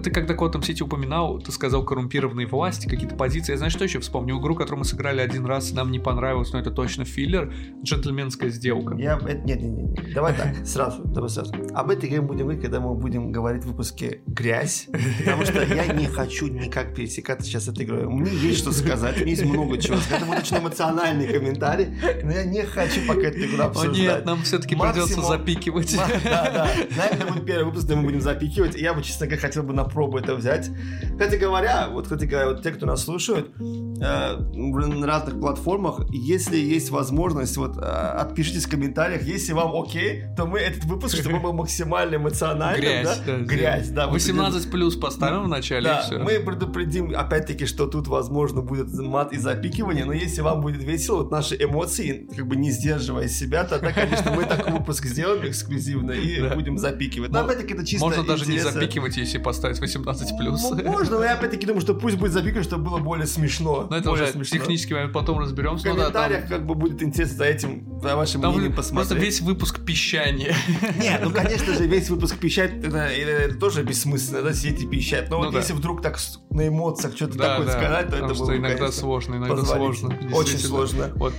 ты 0.02 0.11
когда 0.11 0.34
Gotham 0.34 0.62
City 0.62 0.82
упоминал, 0.82 1.38
ты 1.38 1.52
сказал 1.52 1.84
коррумпированные 1.84 2.46
власти, 2.46 2.88
какие-то 2.88 3.14
позиции, 3.14 3.52
я 3.52 3.59
знаю, 3.59 3.70
что 3.70 3.84
еще 3.84 4.00
вспомню, 4.00 4.38
игру, 4.40 4.55
которую 4.55 4.80
мы 4.80 4.84
сыграли 4.84 5.20
один 5.20 5.43
один 5.45 5.47
раз 5.47 5.72
нам 5.72 5.90
не 5.90 5.99
понравилось, 5.99 6.53
но 6.53 6.59
это 6.59 6.70
точно 6.70 7.05
филлер. 7.05 7.53
Джентльменская 7.82 8.51
сделка. 8.51 8.97
Я... 8.97 9.18
Нет, 9.22 9.45
нет, 9.45 9.61
нет, 9.61 9.97
нет. 9.97 10.14
Давай 10.14 10.34
так, 10.34 10.66
сразу, 10.66 11.03
давай 11.05 11.28
сразу. 11.30 11.55
Об 11.74 11.90
этой 11.90 12.09
игре 12.09 12.20
будем 12.20 12.45
говорить, 12.45 12.62
когда 12.62 12.80
мы 12.80 12.95
будем 12.95 13.30
говорить 13.30 13.64
в 13.64 13.68
выпуске 13.68 14.22
«Грязь», 14.26 14.88
потому 15.18 15.45
что 15.45 15.62
я 15.62 15.86
не 15.92 16.07
хочу 16.07 16.47
никак 16.47 16.95
пересекаться 16.95 17.47
сейчас 17.47 17.68
этой 17.68 17.84
игрой. 17.84 18.07
Мне 18.07 18.30
есть 18.30 18.59
что 18.59 18.72
сказать, 18.72 19.20
мне 19.20 19.30
есть 19.30 19.45
много 19.45 19.78
чего 19.78 19.97
сказать. 19.97 20.22
Это 20.22 20.26
будет 20.26 20.40
очень 20.40 20.59
эмоциональный 20.59 21.26
комментарий, 21.26 21.88
но 22.22 22.32
я 22.32 22.45
не 22.45 22.62
хочу 22.62 23.01
пока 23.07 23.22
эту 23.22 23.40
игру 23.40 23.64
обсуждать. 23.64 23.97
О 23.97 24.01
нет, 24.01 24.24
нам 24.24 24.42
все-таки 24.42 24.74
придется 24.74 25.20
запикивать. 25.20 25.95
Да, 26.24 26.51
да. 26.51 26.70
На 26.97 27.07
это 27.07 27.26
будет 27.26 27.45
первый 27.45 27.66
выпуск, 27.66 27.84
где 27.84 27.95
мы 27.95 28.05
будем 28.05 28.20
запикивать. 28.20 28.76
Я 28.76 28.95
бы, 28.95 29.03
честно 29.03 29.26
говоря, 29.26 29.42
хотел 29.42 29.62
бы 29.62 29.72
на 29.72 29.84
пробу 29.84 30.18
это 30.18 30.34
взять. 30.34 30.70
Кстати 31.12 31.36
говоря, 31.36 31.88
вот, 31.90 32.05
кстати 32.05 32.24
говоря, 32.24 32.49
вот 32.49 32.62
те, 32.62 32.70
кто 32.70 32.86
нас 32.86 33.05
слушают, 33.05 33.51
э, 33.59 34.36
на 34.36 35.07
разных 35.07 35.34
разных 35.35 35.41
платформах. 35.41 36.01
Если 36.11 36.57
есть 36.57 36.91
возможность, 36.91 37.57
вот 37.57 37.76
а, 37.78 38.20
отпишитесь 38.20 38.66
в 38.66 38.70
комментариях, 38.70 39.22
если 39.22 39.53
вам 39.53 39.74
окей, 39.74 40.24
то 40.37 40.47
мы 40.47 40.59
этот 40.59 40.85
выпуск, 40.85 41.16
чтобы 41.18 41.41
был 41.41 41.53
максимально 41.53 42.16
эмоциональным, 42.16 42.85
Грязь, 42.85 43.20
да? 43.26 43.39
Грязь, 43.39 43.89
да. 43.89 44.07
18 44.09 44.70
плюс 44.70 44.97
поставим 44.97 45.45
в 45.45 45.49
начале, 45.49 45.85
да, 45.85 46.03
все. 46.03 46.18
мы 46.18 46.39
предупредим, 46.41 47.14
опять-таки, 47.14 47.66
что 47.66 47.87
тут, 47.87 48.07
возможно, 48.09 48.61
будет 48.61 48.93
мат 48.93 49.32
и 49.32 49.39
запикивание, 49.39 50.05
но 50.05 50.12
если 50.12 50.41
вам 50.41 50.61
будет 50.61 50.82
весело, 50.82 51.18
вот 51.18 51.30
наши 51.30 51.57
эмоции, 51.57 52.28
как 52.35 52.47
бы 52.47 52.57
не 52.57 52.70
сдерживая 52.70 53.28
себя, 53.28 53.64
тогда, 53.64 53.93
конечно, 53.93 54.32
мы 54.32 54.45
такой 54.45 54.72
выпуск 54.72 55.07
сделаем 55.07 55.47
эксклюзивно 55.47 56.12
и 56.12 56.41
да. 56.41 56.55
будем 56.55 56.78
запикивать. 56.78 57.30
Но, 57.30 57.41
опять-таки, 57.41 57.74
это 57.74 57.85
чисто 57.85 58.07
Можно 58.07 58.24
даже 58.24 58.47
не 58.47 58.59
запикивать, 58.59 59.16
если 59.16 59.39
поставить 59.39 59.80
18 59.80 60.39
плюс. 60.39 60.62
Ну, 60.62 60.91
можно, 60.91 61.18
но 61.18 61.24
я 61.24 61.35
опять-таки 61.35 61.66
думаю, 61.66 61.80
что 61.80 61.95
пусть 61.95 62.16
будет 62.16 62.32
запикивать, 62.32 62.66
чтобы 62.66 62.85
было 62.85 62.99
более 62.99 63.26
смешно. 63.26 63.87
Но 63.91 63.97
это 63.97 64.11
уже 64.11 64.26
смешно. 64.28 64.59
технический 64.59 64.95
момент, 64.95 65.12
потом 65.24 65.38
разберемся. 65.40 65.88
В 65.88 65.90
комментариях 65.90 66.42
ну, 66.42 66.48
да, 66.48 66.56
там... 66.56 66.58
как 66.58 66.66
бы 66.66 66.74
будет 66.74 67.02
интересно 67.02 67.36
за 67.36 67.44
этим, 67.44 68.00
за 68.00 68.16
вашим 68.16 68.42
там 68.42 68.52
мнением 68.52 68.74
посмотреть. 68.74 69.08
Просто 69.08 69.24
весь 69.24 69.40
выпуск 69.40 69.84
пищания. 69.84 70.54
Нет, 71.00 71.20
ну 71.22 71.30
конечно 71.30 71.74
же 71.74 71.86
весь 71.86 72.10
выпуск 72.10 72.38
пищать, 72.38 72.72
это, 72.84 72.98
это 72.98 73.54
тоже 73.56 73.82
бессмысленно, 73.82 74.42
да, 74.42 74.52
сидеть 74.52 74.82
и 74.82 74.86
пищать. 74.86 75.30
Но 75.30 75.38
ну, 75.38 75.44
вот 75.44 75.52
да. 75.52 75.60
если 75.60 75.72
вдруг 75.72 76.02
так 76.02 76.18
на 76.50 76.68
эмоциях 76.68 77.16
что-то 77.16 77.38
да, 77.38 77.56
такое 77.56 77.66
да, 77.66 77.72
сказать, 77.72 78.08
то 78.10 78.16
это 78.16 78.34
было 78.34 78.56
иногда 78.56 78.92
сложно, 78.92 79.36
иногда 79.36 79.64
сложно. 79.64 80.18
Очень 80.32 80.58
сложно. 80.58 81.12
Вот. 81.16 81.34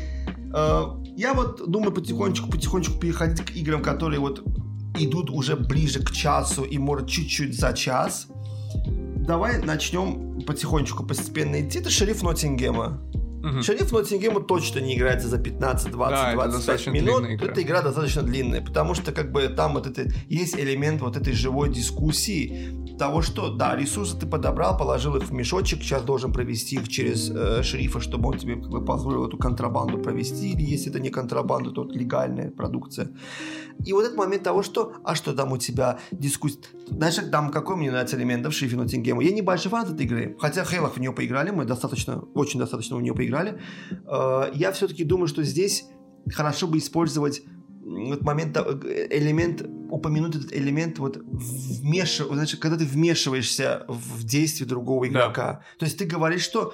Uh, 0.52 1.04
я 1.18 1.34
вот 1.34 1.70
думаю 1.70 1.92
потихонечку-потихонечку 1.92 2.98
переходить 2.98 3.46
к 3.46 3.52
играм, 3.52 3.82
которые 3.82 4.20
вот 4.20 4.42
идут 4.98 5.30
уже 5.30 5.58
ближе 5.58 6.02
к 6.02 6.12
часу 6.12 6.64
и 6.64 6.78
может 6.78 7.10
чуть-чуть 7.10 7.60
за 7.60 7.74
час. 7.74 8.28
Давай 9.28 9.62
начнем 9.62 10.42
потихонечку, 10.42 11.06
постепенно 11.06 11.60
идти. 11.62 11.80
Это 11.80 11.90
шериф 11.90 12.22
Ноттингема. 12.22 13.02
Угу. 13.46 13.62
Шериф 13.62 13.92
Ноттингема 13.92 14.42
точно 14.42 14.80
не 14.80 14.98
играется 14.98 15.28
за 15.28 15.38
15, 15.38 15.92
20, 15.92 16.36
да, 16.36 16.48
25 16.48 16.88
минут. 16.88 17.30
Игра. 17.30 17.52
Эта 17.52 17.62
игра 17.62 17.82
достаточно 17.82 18.24
длинная, 18.24 18.62
потому 18.62 18.96
что 18.96 19.12
как 19.12 19.32
бы 19.32 19.48
там 19.50 19.74
вот 19.74 19.86
это 19.86 20.08
есть 20.28 20.58
элемент 20.58 21.02
вот 21.02 21.16
этой 21.16 21.34
живой 21.34 21.72
дискуссии 21.72 22.74
того, 22.98 23.22
что 23.22 23.50
да, 23.50 23.76
ресурсы 23.76 24.18
ты 24.18 24.26
подобрал, 24.26 24.78
положил 24.78 25.16
их 25.16 25.24
в 25.24 25.34
мешочек, 25.34 25.82
сейчас 25.82 26.04
должен 26.04 26.32
провести 26.32 26.76
их 26.76 26.88
через 26.88 27.30
э, 27.30 27.64
шерифа, 27.64 28.00
чтобы 28.00 28.30
он 28.30 28.38
тебе 28.38 28.56
как 28.56 28.70
бы 28.70 28.84
позволил 28.84 29.28
эту 29.28 29.38
контрабанду 29.38 29.98
провести, 29.98 30.52
или 30.52 30.62
если 30.62 30.90
это 30.90 31.00
не 31.00 31.10
контрабанда, 31.10 31.72
то 31.72 31.84
легальная 31.84 32.52
продукция. 32.52 33.12
И 33.86 33.94
вот 33.94 34.06
этот 34.06 34.18
момент 34.18 34.44
того, 34.44 34.64
что, 34.64 34.94
а 35.04 35.16
что 35.16 35.34
там 35.34 35.52
у 35.52 35.58
тебя 35.58 36.00
дискуссия, 36.12 36.60
знаешь, 36.88 37.16
там 37.32 37.52
какой 37.52 37.76
мне 37.76 37.92
нравится 37.92 38.18
элемент 38.18 38.46
в 38.46 38.52
шерифе 38.52 38.78
Ноттингема? 38.78 39.24
Я 39.24 39.32
не 39.32 39.42
большой 39.42 39.72
фанат 39.72 39.92
этой 39.92 40.06
игры, 40.06 40.36
хотя 40.40 40.64
Хейлах 40.64 40.96
в 40.96 41.00
нее 41.00 41.12
поиграли, 41.12 41.52
мы 41.52 41.66
достаточно, 41.66 42.20
очень 42.34 42.60
достаточно 42.60 42.96
в 42.96 43.02
нее 43.02 43.14
поиграли. 43.14 43.60
Э, 44.08 44.52
я 44.54 44.72
все-таки 44.72 45.04
думаю, 45.04 45.28
что 45.28 45.44
здесь 45.44 45.86
хорошо 46.32 46.68
бы 46.68 46.78
использовать 46.78 47.44
вот 47.86 48.22
момент, 48.24 48.58
элемент, 48.58 49.64
упомянуть 49.90 50.36
этот 50.36 50.54
элемент, 50.54 50.98
вот 50.98 51.18
вмеш... 51.18 52.18
значит, 52.18 52.60
когда 52.60 52.78
ты 52.78 52.86
вмешиваешься 52.86 53.86
в 53.88 54.24
действие 54.24 54.68
другого 54.68 55.08
игрока. 55.08 55.54
Да. 55.54 55.64
То 55.80 55.86
есть 55.86 55.98
ты 55.98 56.06
говоришь, 56.06 56.42
что 56.42 56.74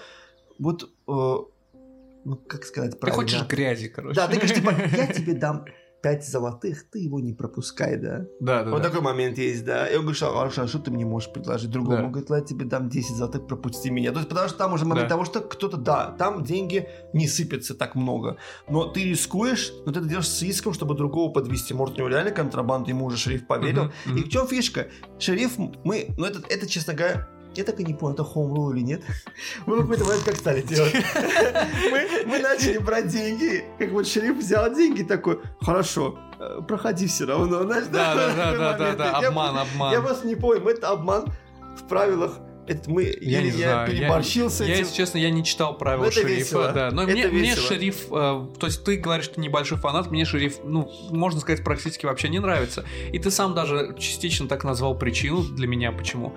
вот, 0.58 0.84
э, 0.84 0.88
ну, 1.08 2.36
как 2.48 2.64
сказать 2.64 3.00
правильно? 3.00 3.26
Ты 3.26 3.34
хочешь 3.34 3.48
грязи, 3.48 3.90
короче. 3.90 4.16
Да, 4.16 4.28
ты 4.28 4.38
говоришь, 4.38 4.56
типа, 4.56 4.74
я 4.96 5.08
тебе 5.08 5.34
дам 5.34 5.66
5 6.02 6.28
золотых, 6.28 6.90
ты 6.90 7.00
его 7.00 7.20
не 7.20 7.34
пропускай, 7.34 7.98
да? 7.98 8.26
Да, 8.40 8.64
да. 8.64 8.72
Вот 8.72 8.82
да. 8.82 8.90
такой 8.90 9.02
момент 9.02 9.38
есть, 9.38 9.64
да. 9.66 9.88
И 9.88 9.96
он 9.96 10.02
говорит, 10.02 10.18
что, 10.18 10.42
а 10.42 10.50
что 10.50 10.80
ты 10.80 10.92
мне 10.92 11.06
можешь 11.06 11.32
предложить 11.32 11.70
другому? 11.70 11.98
Да. 11.98 12.04
Он 12.06 12.12
говорит, 12.12 12.30
я 12.30 12.42
тебе 12.42 12.66
дам 12.66 12.90
10 12.90 13.16
золотых, 13.16 13.48
пропусти 13.48 13.90
меня. 13.90 14.12
То 14.12 14.18
есть, 14.18 14.30
потому 14.30 14.48
что 14.50 14.58
там 14.58 14.74
уже 14.74 14.86
момент 14.86 15.08
да. 15.08 15.16
того, 15.16 15.26
что 15.26 15.42
кто-то, 15.42 15.78
да, 15.78 16.16
там 16.18 16.44
деньги 16.44 16.88
не 17.14 17.28
сыпятся 17.28 17.76
так 17.76 17.96
много. 17.96 18.38
Но 18.70 18.86
ты 18.86 19.04
рискуешь, 19.04 19.74
но 19.86 19.92
ты 19.92 20.00
это 20.00 20.08
делаешь 20.08 20.30
с 20.30 20.42
риском, 20.42 20.74
чтобы 20.74 20.96
другого 20.96 21.32
подвести. 21.32 21.74
Может, 21.74 21.96
у 21.96 21.98
него 22.00 22.10
реально 22.10 22.32
контрабанда, 22.32 22.90
ему 22.90 23.06
уже 23.06 23.18
шериф 23.18 23.48
поверил. 23.48 23.92
Uh-huh. 24.06 24.20
И 24.20 24.24
в 24.24 24.30
чем 24.30 24.48
фишка? 24.48 24.88
Шериф, 25.20 25.58
мы, 25.84 26.08
ну 26.18 26.26
это, 26.26 26.42
это, 26.50 26.68
честно 26.68 26.94
говоря, 26.94 27.28
я 27.56 27.64
так 27.64 27.80
и 27.80 27.84
не 27.84 27.94
понял, 27.94 28.14
это 28.14 28.24
home 28.24 28.54
rule 28.54 28.74
или 28.76 28.82
нет. 28.82 29.02
Мы 29.66 29.78
в 29.78 29.82
какой-то 29.82 30.06
момент 30.06 30.24
как 30.24 30.36
стали 30.36 30.62
делать? 30.62 30.94
Мы, 31.92 32.08
мы 32.26 32.40
начали 32.40 32.78
брать 32.78 33.08
деньги, 33.08 33.64
как 33.78 33.92
вот 33.92 34.08
шериф 34.08 34.38
взял 34.38 34.74
деньги 34.74 35.04
такой, 35.04 35.40
хорошо, 35.60 36.18
э, 36.40 36.62
проходи 36.68 37.08
все 37.08 37.26
равно, 37.26 37.64
знаешь, 37.64 37.88
да? 37.92 38.16
Да, 38.16 38.34
да, 38.36 38.58
да, 38.58 38.78
да, 38.78 38.96
да, 38.96 39.28
обман, 39.28 39.58
обман. 39.58 39.92
Я 39.92 40.02
вас 40.02 40.24
не 40.24 40.36
понял, 40.36 40.68
это 40.68 40.90
обман 40.90 41.34
в 41.78 41.88
правилах 41.88 42.40
это 42.68 42.90
мы, 42.90 43.04
я, 43.04 43.40
я, 43.40 43.42
не 43.42 43.50
я 43.50 43.54
знаю, 43.54 43.90
переборщил 43.90 44.46
я, 44.46 44.50
с 44.50 44.62
этим. 44.62 44.72
Я, 44.72 44.78
если 44.80 44.96
честно, 44.96 45.18
я 45.18 45.30
не 45.32 45.44
читал 45.44 45.78
правила 45.78 46.06
это 46.06 46.14
шерифа. 46.14 46.40
Весело. 46.40 46.72
Да. 46.72 46.92
Но 46.92 47.04
это 47.04 47.12
мне, 47.12 47.28
мне 47.28 47.56
шериф, 47.56 48.06
э, 48.06 48.10
то 48.12 48.68
есть 48.68 48.84
ты 48.84 48.98
говоришь, 48.98 49.26
что 49.26 49.42
небольшой 49.42 49.78
фанат, 49.78 50.12
мне 50.12 50.26
шериф, 50.26 50.60
ну, 50.64 50.90
можно 51.10 51.40
сказать, 51.40 51.64
практически 51.64 52.06
вообще 52.06 52.30
не 52.30 52.40
нравится. 52.40 52.86
И 53.12 53.20
ты 53.20 53.32
сам 53.32 53.54
даже 53.56 53.96
частично 53.98 54.48
так 54.48 54.64
назвал 54.64 54.98
причину 54.98 55.44
для 55.44 55.68
меня, 55.68 55.92
почему 55.92 56.36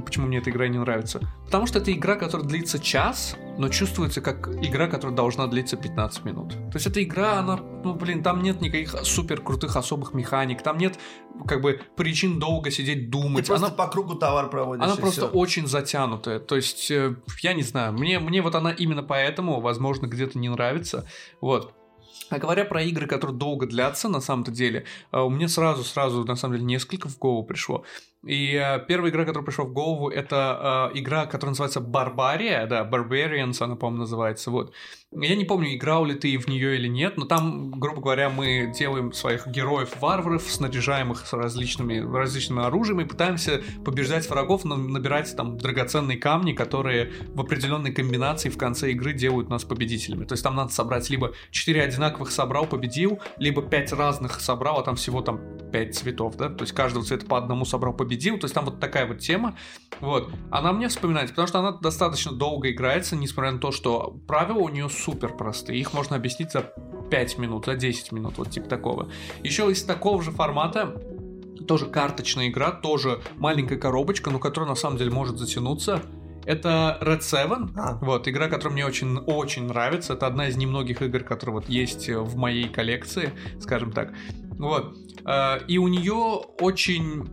почему 0.00 0.26
мне 0.26 0.38
эта 0.38 0.50
игра 0.50 0.68
не 0.68 0.78
нравится. 0.78 1.20
Потому 1.44 1.66
что 1.66 1.78
это 1.78 1.92
игра, 1.92 2.16
которая 2.16 2.46
длится 2.46 2.78
час, 2.78 3.36
но 3.58 3.68
чувствуется 3.68 4.20
как 4.20 4.48
игра, 4.48 4.88
которая 4.88 5.14
должна 5.14 5.46
длиться 5.46 5.76
15 5.76 6.24
минут. 6.24 6.52
То 6.52 6.74
есть 6.74 6.86
эта 6.86 7.02
игра, 7.02 7.38
она, 7.38 7.56
ну 7.56 7.94
блин, 7.94 8.22
там 8.22 8.42
нет 8.42 8.60
никаких 8.60 8.90
супер 9.04 9.40
крутых 9.40 9.76
особых 9.76 10.14
механик, 10.14 10.62
там 10.62 10.78
нет 10.78 10.98
как 11.46 11.60
бы 11.60 11.80
причин 11.96 12.38
долго 12.38 12.70
сидеть 12.70 13.10
думать. 13.10 13.44
Ты 13.44 13.48
просто 13.48 13.66
она, 13.66 13.74
по 13.74 13.88
кругу 13.88 14.14
товар 14.14 14.48
проводишь. 14.48 14.84
Она 14.84 14.96
просто 14.96 15.28
все. 15.28 15.36
очень 15.36 15.66
затянутая. 15.66 16.38
То 16.38 16.56
есть, 16.56 16.90
э, 16.90 17.16
я 17.40 17.52
не 17.52 17.62
знаю, 17.62 17.92
мне, 17.92 18.18
мне 18.18 18.42
вот 18.42 18.54
она 18.54 18.70
именно 18.70 19.02
поэтому, 19.02 19.60
возможно, 19.60 20.06
где-то 20.06 20.38
не 20.38 20.48
нравится. 20.48 21.06
Вот. 21.40 21.74
А 22.30 22.38
говоря 22.38 22.64
про 22.64 22.82
игры, 22.82 23.06
которые 23.06 23.36
долго 23.36 23.66
длятся, 23.66 24.08
на 24.08 24.20
самом-то 24.20 24.50
деле, 24.50 24.86
э, 25.12 25.20
у 25.20 25.30
меня 25.30 25.48
сразу-сразу, 25.48 26.24
на 26.24 26.36
самом 26.36 26.54
деле, 26.54 26.66
несколько 26.66 27.08
в 27.08 27.18
голову 27.18 27.44
пришло. 27.44 27.84
И 28.24 28.54
э, 28.54 28.78
первая 28.86 29.10
игра, 29.10 29.24
которая 29.24 29.44
пришла 29.44 29.64
в 29.64 29.72
голову, 29.72 30.08
это 30.08 30.90
э, 30.94 30.98
игра, 30.98 31.26
которая 31.26 31.50
называется 31.50 31.80
Барбария, 31.80 32.66
да, 32.66 32.88
Barbarians 32.88 33.60
она, 33.60 33.74
по-моему, 33.74 34.02
называется, 34.02 34.50
вот. 34.50 34.72
Я 35.10 35.36
не 35.36 35.44
помню, 35.44 35.74
играл 35.74 36.06
ли 36.06 36.14
ты 36.14 36.38
в 36.38 36.48
нее 36.48 36.76
или 36.76 36.88
нет, 36.88 37.18
но 37.18 37.26
там, 37.26 37.72
грубо 37.72 38.00
говоря, 38.00 38.30
мы 38.30 38.72
делаем 38.78 39.12
своих 39.12 39.46
героев-варваров, 39.46 40.42
снаряжаем 40.42 41.12
их 41.12 41.26
с 41.26 41.32
различными, 41.32 41.98
различными 41.98 42.64
оружиями, 42.64 43.04
пытаемся 43.04 43.60
побеждать 43.84 44.28
врагов, 44.30 44.64
набирать 44.64 45.36
там 45.36 45.58
драгоценные 45.58 46.16
камни, 46.16 46.52
которые 46.52 47.12
в 47.34 47.40
определенной 47.40 47.92
комбинации 47.92 48.48
в 48.48 48.56
конце 48.56 48.92
игры 48.92 49.12
делают 49.12 49.50
нас 49.50 49.64
победителями. 49.64 50.24
То 50.24 50.32
есть 50.32 50.44
там 50.44 50.56
надо 50.56 50.72
собрать 50.72 51.10
либо 51.10 51.32
4 51.50 51.82
одинаковых 51.82 52.30
собрал, 52.30 52.66
победил, 52.66 53.20
либо 53.36 53.60
5 53.62 53.92
разных 53.92 54.40
собрал, 54.40 54.78
а 54.78 54.82
там 54.82 54.96
всего 54.96 55.20
там 55.20 55.40
5 55.72 55.94
цветов, 55.94 56.36
да, 56.36 56.48
то 56.48 56.62
есть 56.62 56.72
каждого 56.72 57.04
цвета 57.04 57.26
по 57.26 57.36
одному 57.36 57.64
собрал, 57.66 57.92
победил, 57.92 58.11
то 58.38 58.44
есть 58.44 58.54
там 58.54 58.64
вот 58.64 58.80
такая 58.80 59.06
вот 59.06 59.18
тема, 59.18 59.56
вот. 60.00 60.30
Она 60.50 60.72
мне 60.72 60.88
вспоминается, 60.88 61.32
потому 61.34 61.48
что 61.48 61.58
она 61.60 61.72
достаточно 61.72 62.32
долго 62.32 62.70
играется, 62.70 63.16
несмотря 63.16 63.52
на 63.52 63.58
то, 63.58 63.72
что 63.72 64.18
правила 64.26 64.58
у 64.58 64.68
нее 64.68 64.88
супер 64.88 65.36
простые. 65.36 65.80
Их 65.80 65.92
можно 65.92 66.16
объяснить 66.16 66.52
за 66.52 66.72
5 67.10 67.38
минут, 67.38 67.66
за 67.66 67.74
10 67.74 68.12
минут, 68.12 68.38
вот 68.38 68.50
типа 68.50 68.68
такого. 68.68 69.10
Еще 69.42 69.70
из 69.70 69.82
такого 69.82 70.22
же 70.22 70.30
формата 70.30 71.00
тоже 71.66 71.86
карточная 71.86 72.48
игра, 72.48 72.70
тоже 72.72 73.20
маленькая 73.36 73.76
коробочка, 73.76 74.30
но 74.30 74.38
которая 74.38 74.68
на 74.68 74.76
самом 74.76 74.98
деле 74.98 75.10
может 75.10 75.38
затянуться. 75.38 76.02
Это 76.44 76.98
Red 77.00 77.20
Seven, 77.20 77.70
а. 77.76 77.98
вот, 78.02 78.26
игра, 78.26 78.48
которая 78.48 78.72
мне 78.72 78.84
очень-очень 78.84 79.68
нравится. 79.68 80.14
Это 80.14 80.26
одна 80.26 80.48
из 80.48 80.56
немногих 80.56 81.00
игр, 81.00 81.20
которые 81.20 81.54
вот 81.54 81.68
есть 81.68 82.08
в 82.08 82.36
моей 82.36 82.68
коллекции, 82.68 83.30
скажем 83.60 83.92
так. 83.92 84.12
Вот. 84.58 84.96
Э, 85.26 85.64
и 85.66 85.78
у 85.78 85.88
нее 85.88 86.42
очень 86.60 87.28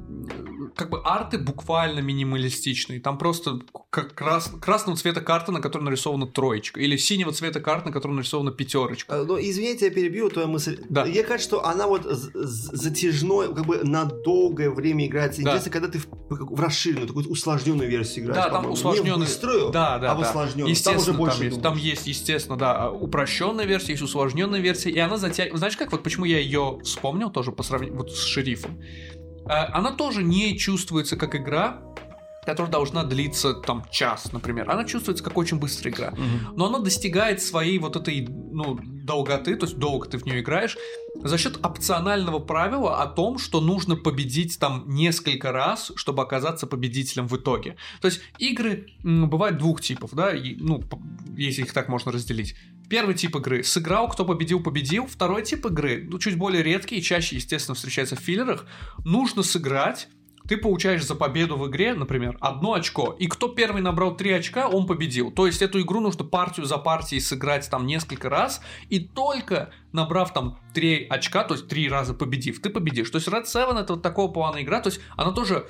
как 0.75 0.89
бы 0.89 1.01
арты 1.03 1.37
буквально 1.37 1.99
минималистичные. 1.99 2.99
Там 2.99 3.17
просто 3.17 3.59
как 3.89 4.13
крас... 4.13 4.51
красного 4.61 4.97
цвета 4.97 5.21
карта, 5.21 5.51
на 5.51 5.61
которой 5.61 5.83
нарисована 5.83 6.27
троечка. 6.27 6.79
Или 6.79 6.97
синего 6.97 7.31
цвета 7.31 7.59
карта, 7.59 7.87
на 7.87 7.93
которой 7.93 8.13
нарисована 8.13 8.51
пятерочка. 8.51 9.15
Э, 9.15 9.23
ну, 9.23 9.37
извините, 9.39 9.85
я 9.85 9.91
перебью 9.91 10.29
твою 10.29 10.47
мысль. 10.47 10.79
Да. 10.89 11.05
Мне 11.05 11.23
кажется, 11.23 11.49
что 11.49 11.65
она 11.65 11.87
вот 11.87 12.03
затяжной, 12.05 13.53
как 13.53 13.65
бы 13.65 13.83
на 13.83 14.05
долгое 14.05 14.69
время 14.69 15.07
играется. 15.07 15.41
Да. 15.41 15.49
Интересно, 15.49 15.71
когда 15.71 15.87
ты 15.87 15.99
в, 15.99 16.07
в 16.29 16.59
расширенную, 16.59 17.07
такую 17.07 17.27
усложненную 17.29 17.89
версию 17.89 18.25
играешь. 18.25 18.43
Да, 18.43 18.49
там 18.49 18.71
усложненную. 18.71 19.15
Не 19.15 19.21
быструю, 19.21 19.69
да, 19.71 19.97
да, 19.97 20.11
а 20.11 20.15
в 20.15 20.19
усложненную. 20.19 20.69
Естественно, 20.69 21.17
там, 21.17 21.21
уже 21.21 21.31
там, 21.31 21.41
есть, 21.41 21.61
там 21.61 21.77
есть, 21.77 22.07
естественно, 22.07 22.57
да, 22.57 22.91
упрощенная 22.91 23.65
версия, 23.65 23.93
есть 23.93 24.03
усложненная 24.03 24.59
версия, 24.59 24.91
и 24.91 24.99
она 24.99 25.17
затягивает. 25.17 25.57
Знаешь, 25.57 25.77
как 25.77 25.91
вот 25.91 26.03
почему 26.03 26.25
я 26.25 26.39
ее 26.39 26.79
вспомнил 26.83 27.31
тоже 27.31 27.51
по 27.51 27.63
сравнению 27.63 27.78
вот 27.87 28.11
с 28.11 28.23
шерифом? 28.23 28.81
Э, 29.45 29.65
она 29.71 29.91
тоже 29.91 30.23
не 30.23 30.57
чувствуется 30.57 31.17
как 31.17 31.35
игра, 31.35 31.81
которая 32.45 32.71
должна 32.71 33.03
длиться 33.03 33.53
там 33.53 33.85
час, 33.91 34.31
например. 34.31 34.69
Она 34.69 34.83
чувствуется 34.85 35.23
как 35.23 35.37
очень 35.37 35.59
быстрая 35.59 35.93
игра. 35.93 36.09
Угу. 36.09 36.57
Но 36.57 36.65
она 36.67 36.79
достигает 36.79 37.41
своей 37.41 37.77
вот 37.77 37.95
этой, 37.95 38.27
ну, 38.27 38.79
долготы, 38.81 39.55
то 39.55 39.65
есть 39.65 39.77
долго 39.77 40.07
ты 40.07 40.17
в 40.17 40.25
нее 40.25 40.41
играешь, 40.41 40.77
за 41.15 41.37
счет 41.37 41.63
опционального 41.63 42.39
правила 42.39 43.01
о 43.01 43.07
том, 43.07 43.37
что 43.37 43.61
нужно 43.61 43.95
победить 43.95 44.57
там 44.59 44.85
несколько 44.87 45.51
раз, 45.51 45.91
чтобы 45.95 46.23
оказаться 46.23 46.65
победителем 46.65 47.27
в 47.27 47.35
итоге. 47.37 47.75
То 48.01 48.07
есть 48.07 48.21
игры 48.37 48.87
м, 49.03 49.29
бывают 49.29 49.57
двух 49.57 49.81
типов, 49.81 50.11
да, 50.13 50.33
и, 50.33 50.55
ну, 50.55 50.81
если 51.35 51.63
их 51.63 51.73
так 51.73 51.89
можно 51.89 52.11
разделить. 52.11 52.55
Первый 52.89 53.13
тип 53.13 53.35
игры– 53.35 53.63
сыграл, 53.63 54.09
кто 54.09 54.25
победил, 54.25 54.61
победил. 54.61 55.05
Второй 55.05 55.43
тип 55.43 55.65
игры, 55.67 56.07
ну, 56.09 56.17
чуть 56.17 56.37
более 56.37 56.63
редкий 56.63 56.97
и 56.97 57.01
чаще, 57.03 57.35
естественно, 57.35 57.75
встречается 57.75 58.15
в 58.15 58.19
филлерах. 58.19 58.65
Нужно 59.05 59.43
сыграть, 59.43 60.07
ты 60.47 60.57
получаешь 60.57 61.05
за 61.05 61.13
победу 61.13 61.55
в 61.57 61.69
игре, 61.69 61.93
например, 61.93 62.35
одно 62.41 62.73
очко, 62.73 63.15
и 63.19 63.27
кто 63.27 63.49
первый 63.49 63.83
набрал 63.83 64.17
три 64.17 64.31
очка, 64.31 64.67
он 64.67 64.87
победил. 64.87 65.29
То 65.29 65.45
есть 65.45 65.61
эту 65.61 65.79
игру 65.81 65.99
нужно 65.99 66.25
партию 66.25 66.65
за 66.65 66.79
партией 66.79 67.21
сыграть 67.21 67.69
там 67.69 67.85
несколько 67.85 68.29
раз, 68.29 68.59
и 68.89 68.99
только 68.99 69.71
набрав 69.91 70.33
там 70.33 70.57
три 70.73 71.05
очка, 71.07 71.43
то 71.43 71.53
есть 71.53 71.67
три 71.67 71.87
раза 71.87 72.15
победив, 72.15 72.59
ты 72.59 72.71
победишь. 72.71 73.11
То 73.11 73.19
есть 73.19 73.27
Red 73.27 73.43
Seven 73.43 73.79
это 73.79 73.93
вот 73.93 74.01
такого 74.01 74.31
плана 74.31 74.63
игра, 74.63 74.81
то 74.81 74.89
есть 74.89 74.99
она 75.15 75.31
тоже 75.31 75.67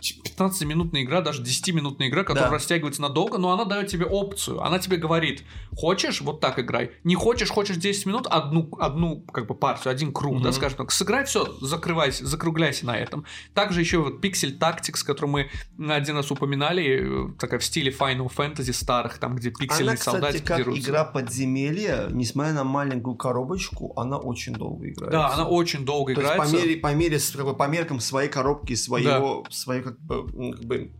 15-минутная 0.00 1.02
игра, 1.02 1.20
даже 1.20 1.42
10-минутная 1.42 2.08
игра, 2.08 2.24
которая 2.24 2.50
да. 2.50 2.54
растягивается 2.56 3.02
надолго, 3.02 3.38
но 3.38 3.52
она 3.52 3.64
дает 3.64 3.88
тебе 3.88 4.06
опцию. 4.06 4.62
Она 4.62 4.78
тебе 4.78 4.96
говорит, 4.96 5.44
хочешь, 5.76 6.20
вот 6.20 6.40
так 6.40 6.58
играй. 6.58 6.92
Не 7.04 7.14
хочешь, 7.14 7.50
хочешь 7.50 7.76
10 7.76 8.06
минут, 8.06 8.26
одну, 8.26 8.68
одну 8.78 9.20
как 9.20 9.46
бы 9.46 9.54
партию, 9.54 9.92
один 9.92 10.12
круг, 10.12 10.36
mm-hmm. 10.36 10.42
да, 10.42 10.52
скажем 10.52 10.78
так. 10.78 10.92
Сыграй 10.92 11.24
все, 11.24 11.56
закрывайся, 11.60 12.26
закругляйся 12.26 12.86
на 12.86 12.96
этом. 12.96 13.24
Также 13.54 13.80
еще 13.80 13.98
вот 13.98 14.24
Pixel 14.24 14.58
Tactics, 14.58 15.04
который 15.04 15.30
мы 15.30 15.50
один 15.88 16.16
раз 16.16 16.30
упоминали, 16.30 17.28
э, 17.28 17.32
такая 17.38 17.60
в 17.60 17.64
стиле 17.64 17.92
Final 17.92 18.30
Fantasy 18.34 18.72
старых, 18.72 19.18
там, 19.18 19.36
где 19.36 19.50
пиксельные 19.50 19.90
она, 19.90 19.96
кстати, 19.96 20.14
солдатики 20.14 20.44
как 20.44 20.58
дерутся. 20.58 20.90
игра 20.90 21.04
подземелья, 21.04 22.08
несмотря 22.10 22.52
на 22.52 22.64
маленькую 22.64 23.16
коробочку, 23.16 23.92
она 23.96 24.18
очень 24.18 24.54
долго 24.54 24.88
играется. 24.88 25.10
Да, 25.10 25.32
она 25.34 25.46
очень 25.46 25.84
долго 25.84 26.14
То 26.14 26.20
играется. 26.20 26.56
Есть 26.56 26.80
по 26.80 26.94
мере, 26.94 27.18
по 27.20 27.44
мере, 27.44 27.54
по 27.54 27.68
меркам 27.68 28.00
своей 28.00 28.28
коробки, 28.28 28.74
своего, 28.74 29.42
да. 29.44 29.50
своей 29.50 29.81
как 29.82 29.98
бы, 30.00 30.52
как 30.52 30.64
бы 30.64 30.92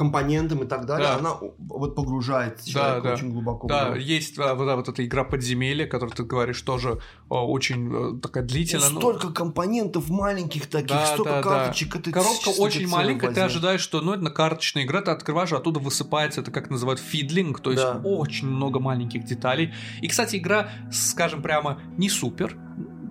компонентам 0.00 0.62
и 0.62 0.66
так 0.66 0.86
далее, 0.86 1.08
да. 1.08 1.16
она 1.16 1.34
вот 1.58 1.94
погружает 1.94 2.64
человека 2.64 3.08
да, 3.08 3.12
очень 3.12 3.32
глубоко. 3.32 3.68
Да, 3.68 3.94
есть 3.96 4.34
да, 4.34 4.54
вот, 4.54 4.64
вот 4.74 4.88
эта 4.88 5.04
игра 5.04 5.24
подземелья, 5.24 5.86
которую 5.86 6.16
ты 6.16 6.24
говоришь, 6.24 6.62
тоже 6.62 7.00
о, 7.28 7.46
очень 7.46 8.16
э, 8.16 8.20
такая 8.20 8.42
длительная. 8.42 8.88
Ну, 8.88 8.98
столько 8.98 9.26
ну... 9.26 9.34
компонентов 9.34 10.08
маленьких 10.08 10.68
таких, 10.68 10.96
да, 10.96 11.06
столько 11.06 11.32
да, 11.32 11.42
карточек. 11.42 11.92
Да. 11.92 11.98
Это 11.98 12.12
Коробка 12.12 12.48
очень 12.48 12.88
маленькая, 12.88 13.26
возьмет. 13.26 13.34
ты 13.34 13.40
ожидаешь, 13.42 13.82
что 13.82 14.00
ну, 14.00 14.14
это 14.14 14.30
карточная 14.30 14.84
игра, 14.84 15.02
ты 15.02 15.10
открываешь, 15.10 15.52
а 15.52 15.58
оттуда 15.58 15.80
высыпается, 15.80 16.40
это 16.40 16.50
как 16.50 16.70
называют 16.70 16.98
фидлинг, 16.98 17.60
то 17.60 17.70
есть 17.70 17.82
да. 17.82 18.00
очень 18.02 18.48
много 18.48 18.80
маленьких 18.80 19.24
деталей. 19.24 19.74
И, 20.00 20.08
кстати, 20.08 20.36
игра, 20.36 20.70
скажем 20.90 21.42
прямо, 21.42 21.78
не 21.98 22.08
супер, 22.08 22.56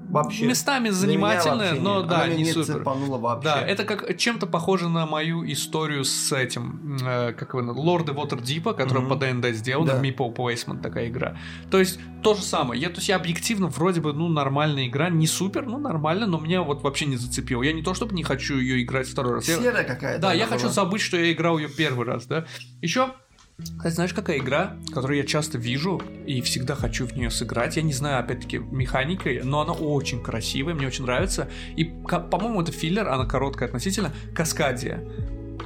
вообще. 0.10 0.45
Местами 0.45 0.89
занимательная, 0.89 1.74
но 1.74 2.03
да, 2.03 2.28
не, 2.28 2.43
не 2.43 2.51
супер. 2.51 2.84
вообще. 2.84 3.43
Да, 3.43 3.62
это 3.62 3.84
как 3.84 4.18
чем-то 4.18 4.47
похоже 4.47 4.89
на 4.89 5.05
мою 5.05 5.49
историю 5.51 6.03
с 6.03 6.32
этим, 6.32 6.97
э, 7.01 7.34
как 7.34 7.53
его, 7.53 7.72
Лорды 7.72 8.12
Waterdeep, 8.12 8.74
которая 8.74 9.05
mm-hmm. 9.05 9.41
по 9.41 9.47
ДНД 9.49 9.55
сделана, 9.55 9.93
да. 9.93 10.01
Meeple 10.01 10.36
Placement 10.36 10.82
такая 10.82 11.07
игра. 11.07 11.38
То 11.72 11.80
есть 11.80 11.99
то 12.24 12.34
же 12.34 12.41
самое. 12.41 12.82
Я, 12.82 12.89
то 12.89 12.97
есть 12.97 13.10
я 13.10 13.16
объективно 13.16 13.68
вроде 13.68 14.01
бы, 14.01 14.14
ну, 14.14 14.28
нормальная 14.28 14.88
игра, 14.88 15.10
не 15.10 15.28
супер, 15.28 15.66
ну, 15.66 15.78
нормально, 15.78 16.28
но 16.28 16.39
меня 16.39 16.62
вот 16.62 16.84
вообще 16.84 17.05
не 17.05 17.18
зацепило. 17.18 17.64
Я 17.64 17.74
не 17.74 17.82
то 17.82 17.93
чтобы 17.93 18.14
не 18.14 18.24
хочу 18.24 18.57
ее 18.57 18.84
играть 18.84 19.07
второй 19.07 19.36
раз. 19.36 19.45
Серая 19.45 19.84
какая-то. 19.84 20.22
Да, 20.22 20.34
я 20.34 20.45
была. 20.45 20.57
хочу 20.57 20.70
забыть, 20.70 21.01
что 21.01 21.18
я 21.18 21.32
играл 21.32 21.57
ее 21.57 21.70
первый 21.70 22.05
раз, 22.05 22.26
да. 22.26 22.45
Еще 22.82 23.14
а 23.82 23.89
знаешь, 23.89 24.14
какая 24.14 24.39
игра, 24.39 24.78
которую 24.93 25.18
я 25.18 25.26
часто 25.26 25.57
вижу 25.57 26.01
и 26.26 26.41
всегда 26.41 26.76
хочу 26.76 27.05
в 27.05 27.16
нее 27.16 27.30
сыграть? 27.30 27.78
Я 27.78 27.82
не 27.82 27.93
знаю, 27.93 28.20
опять-таки, 28.20 28.57
механикой, 28.57 29.41
но 29.43 29.62
она 29.62 29.74
очень 29.74 30.22
красивая, 30.22 30.74
мне 30.74 30.88
очень 30.88 31.05
нравится. 31.05 31.49
И, 31.76 31.86
по-моему, 31.86 32.62
это 32.62 32.72
филлер, 32.72 33.07
она 33.07 33.26
короткая 33.26 33.68
относительно. 33.68 34.12
Каскадия. 34.36 35.03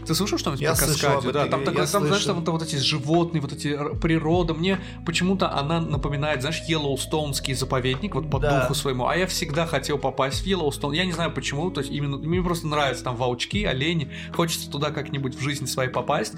Ты 0.05 0.15
слышал 0.15 0.37
что-нибудь 0.37 0.61
я 0.61 0.73
про 0.73 0.79
каскадию? 0.79 1.31
Да, 1.31 1.45
там, 1.45 1.63
так, 1.63 1.75
там 1.75 2.05
знаешь, 2.05 2.25
там, 2.25 2.43
там 2.43 2.53
вот 2.53 2.63
эти 2.63 2.75
животные, 2.75 3.41
вот 3.41 3.53
эти 3.53 3.77
природа. 3.99 4.53
Мне 4.53 4.79
почему-то 5.05 5.51
она 5.51 5.79
напоминает, 5.79 6.41
знаешь, 6.41 6.61
Йеллоустонский 6.67 7.53
заповедник, 7.53 8.15
вот 8.15 8.29
по 8.29 8.39
да. 8.39 8.61
духу 8.61 8.75
своему. 8.75 9.07
А 9.07 9.15
я 9.15 9.27
всегда 9.27 9.65
хотел 9.65 9.97
попасть 9.97 10.41
в 10.41 10.45
Йеллоустон. 10.45 10.93
Я 10.93 11.05
не 11.05 11.13
знаю 11.13 11.31
почему, 11.31 11.71
то 11.71 11.81
есть 11.81 11.91
именно 11.91 12.17
мне 12.17 12.41
просто 12.41 12.67
нравятся 12.67 13.03
там 13.03 13.15
волчки, 13.15 13.63
олени. 13.63 14.11
Хочется 14.35 14.69
туда 14.69 14.91
как-нибудь 14.91 15.35
в 15.35 15.41
жизни 15.41 15.65
своей 15.65 15.89
попасть. 15.89 16.33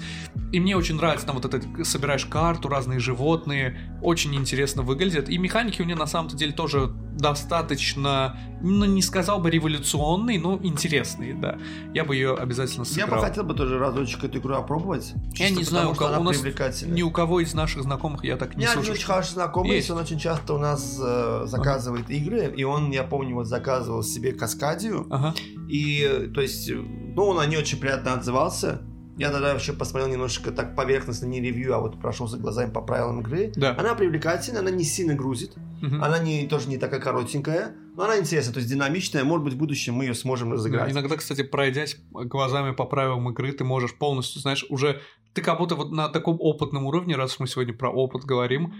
И 0.52 0.60
мне 0.60 0.76
очень 0.76 0.96
нравится 0.96 1.26
там 1.26 1.36
вот 1.36 1.44
это, 1.44 1.84
собираешь 1.84 2.24
карту, 2.26 2.68
разные 2.68 3.00
животные. 3.00 3.98
Очень 4.00 4.34
интересно 4.34 4.82
выглядят. 4.82 5.28
И 5.28 5.38
механики 5.38 5.82
у 5.82 5.84
меня 5.84 5.96
на 5.96 6.06
самом-то 6.06 6.36
деле 6.36 6.52
тоже 6.52 6.92
достаточно, 7.16 8.38
ну, 8.60 8.84
не 8.84 9.02
сказал 9.02 9.40
бы 9.40 9.50
революционные, 9.50 10.38
но 10.38 10.58
интересные, 10.62 11.34
да. 11.34 11.58
Я 11.94 12.04
бы 12.04 12.14
ее 12.14 12.34
обязательно 12.34 12.84
сыграл. 12.84 13.08
Я 13.08 13.16
бы 13.16 13.22
хотел 13.22 13.44
бы 13.44 13.54
тоже 13.54 13.78
разочек 13.78 14.24
эту 14.24 14.38
игру 14.38 14.54
опробовать. 14.54 15.14
Я 15.34 15.50
не 15.50 15.64
знаю, 15.64 15.90
у 15.90 15.94
кого 15.94 16.20
у 16.20 16.24
нас 16.24 16.42
ни 16.82 17.02
у 17.02 17.10
кого 17.10 17.40
из 17.40 17.54
наших 17.54 17.82
знакомых 17.82 18.24
я 18.24 18.36
так 18.36 18.56
не 18.56 18.66
слышал. 18.66 18.92
У 18.92 18.94
очень 18.94 19.06
хороший 19.06 19.32
знакомый, 19.32 19.76
есть. 19.76 19.90
он 19.90 19.98
очень 19.98 20.18
часто 20.18 20.54
у 20.54 20.58
нас 20.58 20.98
э, 21.02 21.44
заказывает 21.46 22.04
ага. 22.04 22.14
игры, 22.14 22.54
и 22.54 22.64
он, 22.64 22.90
я 22.90 23.02
помню, 23.02 23.34
вот 23.34 23.46
заказывал 23.46 24.02
себе 24.02 24.32
Каскадию, 24.32 25.06
ага. 25.10 25.34
и, 25.68 26.30
то 26.34 26.40
есть, 26.40 26.70
ну, 26.70 27.24
он 27.24 27.40
о 27.40 27.46
ней 27.46 27.56
очень 27.56 27.78
приятно 27.78 28.14
отзывался, 28.14 28.82
я 29.16 29.30
тогда 29.30 29.52
вообще 29.52 29.72
посмотрел 29.72 30.10
немножко 30.10 30.52
так 30.52 30.76
поверхностно, 30.76 31.26
не 31.26 31.40
ревью, 31.40 31.74
а 31.74 31.80
вот 31.80 31.98
прошелся 31.98 32.36
глазами 32.36 32.70
по 32.70 32.82
правилам 32.82 33.20
игры. 33.20 33.52
Да. 33.56 33.74
Она 33.78 33.94
привлекательная, 33.94 34.60
она 34.60 34.70
не 34.70 34.84
сильно 34.84 35.14
грузит. 35.14 35.56
Угу. 35.82 35.96
Она 36.02 36.18
не, 36.18 36.46
тоже 36.46 36.68
не 36.68 36.76
такая 36.76 37.00
коротенькая, 37.00 37.74
но 37.96 38.04
она 38.04 38.18
интересная, 38.18 38.52
то 38.52 38.58
есть 38.58 38.70
динамичная. 38.70 39.24
Может 39.24 39.44
быть, 39.44 39.54
в 39.54 39.56
будущем 39.56 39.94
мы 39.94 40.04
ее 40.04 40.14
сможем 40.14 40.52
разыграть. 40.52 40.86
Да, 40.86 40.92
иногда, 40.92 41.16
кстати, 41.16 41.42
пройдясь 41.42 41.96
глазами 42.10 42.72
по 42.72 42.84
правилам 42.84 43.30
игры, 43.30 43.52
ты 43.52 43.64
можешь 43.64 43.94
полностью, 43.94 44.40
знаешь, 44.40 44.66
уже... 44.68 45.00
Ты 45.32 45.42
как 45.42 45.58
будто 45.58 45.74
вот 45.74 45.92
на 45.92 46.08
таком 46.08 46.36
опытном 46.40 46.86
уровне, 46.86 47.14
раз 47.14 47.38
мы 47.38 47.46
сегодня 47.46 47.74
про 47.74 47.90
опыт 47.90 48.24
говорим, 48.24 48.72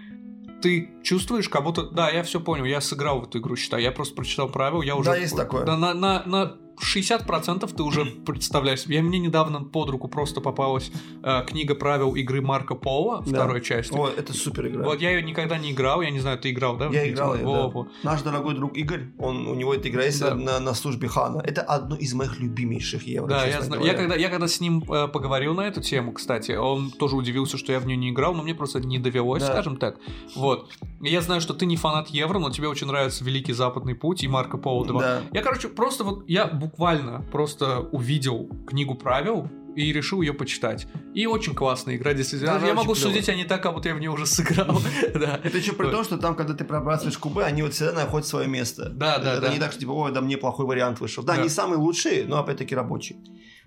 ты 0.63 0.89
чувствуешь, 1.03 1.49
как 1.51 1.65
будто, 1.65 1.91
да, 1.91 2.11
я 2.11 2.23
все 2.23 2.41
понял, 2.41 2.65
я 2.65 2.81
сыграл 2.81 3.21
в 3.21 3.25
эту 3.25 3.41
игру, 3.41 3.57
считай, 3.57 3.83
я 3.83 3.93
просто 3.93 4.15
прочитал 4.15 4.49
правила, 4.49 4.83
я 4.83 4.97
уже... 4.97 5.11
Да, 5.11 5.17
есть 5.17 5.37
такое. 5.37 5.67
На, 5.67 5.77
на, 5.77 6.25
на 6.25 6.57
60% 6.83 7.73
ты 7.75 7.83
уже 7.83 8.05
представляешь. 8.05 8.85
Я 8.87 9.03
мне 9.03 9.19
недавно 9.19 9.63
под 9.65 9.91
руку 9.91 10.09
просто 10.09 10.41
попалась 10.41 10.91
э, 11.23 11.45
книга 11.47 11.75
правил 11.75 12.15
игры 12.15 12.41
Марко 12.43 12.75
Поло, 12.75 13.23
Да. 13.27 13.31
второй 13.31 13.61
части. 13.63 13.93
О, 13.95 14.09
это 14.09 14.33
супер 14.33 14.69
игра. 14.69 14.85
Вот 14.85 15.01
я 15.01 15.11
ее 15.11 15.23
никогда 15.23 15.59
не 15.59 15.73
играл, 15.73 16.03
я 16.03 16.11
не 16.11 16.21
знаю, 16.21 16.39
ты 16.39 16.51
играл, 16.51 16.77
да? 16.77 16.89
Я 16.89 17.09
играл, 17.09 17.37
Во, 17.37 17.37
да. 17.57 17.67
во. 17.69 17.89
Наш 18.03 18.23
дорогой 18.23 18.55
друг 18.55 18.77
Игорь, 18.77 19.09
он, 19.19 19.47
у 19.47 19.55
него 19.55 19.75
эта 19.75 19.89
игра 19.89 20.05
есть 20.05 20.21
Да. 20.21 20.35
на, 20.35 20.61
на 20.61 20.75
службе 20.75 21.09
Хана. 21.09 21.41
Это 21.45 21.63
одно 21.63 21.97
из 21.97 22.13
моих 22.15 22.39
любимейших 22.39 23.07
евро, 23.07 23.29
Да, 23.29 23.47
я 23.47 23.63
знаю. 23.63 23.83
Я 23.85 23.95
когда, 23.95 24.15
я 24.17 24.29
когда 24.29 24.49
с 24.49 24.61
ним 24.61 24.83
э, 24.91 25.09
поговорил 25.09 25.55
на 25.55 25.63
эту 25.63 25.81
тему, 25.81 26.13
кстати, 26.13 26.53
он 26.53 26.91
тоже 26.91 27.17
удивился, 27.17 27.57
что 27.59 27.73
я 27.73 27.81
в 27.81 27.87
нее 27.87 27.97
не 27.97 28.11
играл, 28.11 28.35
но 28.35 28.43
мне 28.43 28.55
просто 28.55 28.81
не 28.81 28.99
довелось, 28.99 29.43
Да. 29.43 29.53
скажем 29.53 29.77
так. 29.77 29.97
Вот. 30.35 30.71
Я 31.01 31.21
знаю, 31.21 31.41
что 31.41 31.55
ты 31.55 31.67
не 31.67 31.77
фанат 31.77 32.09
евро, 32.09 32.39
но 32.39 32.51
тебе 32.51 32.69
очень 32.69 32.87
нравится 32.87 33.25
Великий 33.25 33.53
Западный 33.53 33.95
путь 33.95 34.23
и 34.23 34.29
Марко 34.29 34.59
Поло 34.59 34.85
2. 34.87 35.01
Да. 35.01 35.23
Я, 35.33 35.43
короче, 35.43 35.69
просто 35.69 36.05
вот, 36.05 36.25
я 36.29 36.47
буквально 36.67 37.23
просто 37.33 37.81
увидел 37.81 38.49
книгу 38.67 38.95
правил 38.95 39.49
и 39.77 39.93
решил 39.93 40.23
ее 40.23 40.33
почитать. 40.33 40.87
И 41.15 41.27
очень 41.27 41.55
классная 41.55 41.97
игра, 41.97 42.15
действительно. 42.15 42.59
Да, 42.59 42.67
я 42.67 42.73
могу 42.73 42.95
клёвая. 42.95 43.13
судить, 43.13 43.29
а 43.29 43.35
не 43.35 43.45
так, 43.45 43.63
как 43.63 43.75
будто 43.75 43.91
я 43.91 43.95
в 43.95 44.01
нее 44.01 44.11
уже 44.11 44.25
сыграл. 44.27 44.81
Да. 45.15 45.39
Это 45.45 45.59
еще 45.59 45.73
при 45.73 45.91
том, 45.91 46.03
что 46.03 46.17
там, 46.17 46.35
когда 46.35 46.55
ты 46.55 46.65
пробрасываешь 46.65 47.19
кубы, 47.19 47.45
они 47.45 47.63
вот 47.63 47.75
всегда 47.75 47.93
находят 47.93 48.27
свое 48.27 48.49
место. 48.49 48.89
Да, 48.89 49.19
да, 49.19 49.33
Это 49.35 49.43
да. 49.43 49.53
не 49.53 49.59
так, 49.59 49.73
что 49.73 49.81
типа, 49.81 49.91
ой, 49.91 50.13
да 50.13 50.23
мне 50.23 50.39
плохой 50.39 50.65
вариант 50.67 51.01
вышел. 51.01 51.23
Да, 51.23 51.37
Да. 51.37 51.43
не 51.43 51.51
самый 51.51 51.77
лучший, 51.77 52.25
но 52.25 52.39
опять-таки 52.39 52.75
рабочий. 52.75 53.17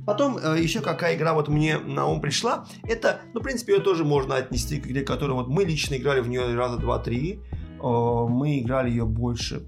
Потом 0.06 0.38
э, 0.38 0.60
еще 0.60 0.80
какая 0.82 1.16
игра 1.16 1.34
вот 1.34 1.48
мне 1.48 1.78
на 1.78 2.08
ум 2.08 2.22
пришла, 2.22 2.66
это, 2.84 3.22
ну, 3.34 3.42
в 3.42 3.44
принципе, 3.44 3.74
ее 3.74 3.80
тоже 3.80 4.04
можно 4.04 4.36
отнести 4.36 4.80
к 4.80 4.88
игре, 4.88 5.02
которую 5.02 5.36
вот 5.36 5.48
мы 5.48 5.64
лично 5.64 5.96
играли 5.96 6.22
в 6.22 6.28
нее 6.28 6.56
раза 6.56 6.78
два-три. 6.78 7.40
Э, 7.84 8.26
мы 8.28 8.60
играли 8.60 8.90
ее 8.90 9.06
больше, 9.06 9.62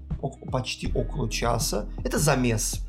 почти 0.50 0.90
около 0.92 1.30
часа. 1.30 1.88
Это 2.04 2.18
замес. 2.18 2.84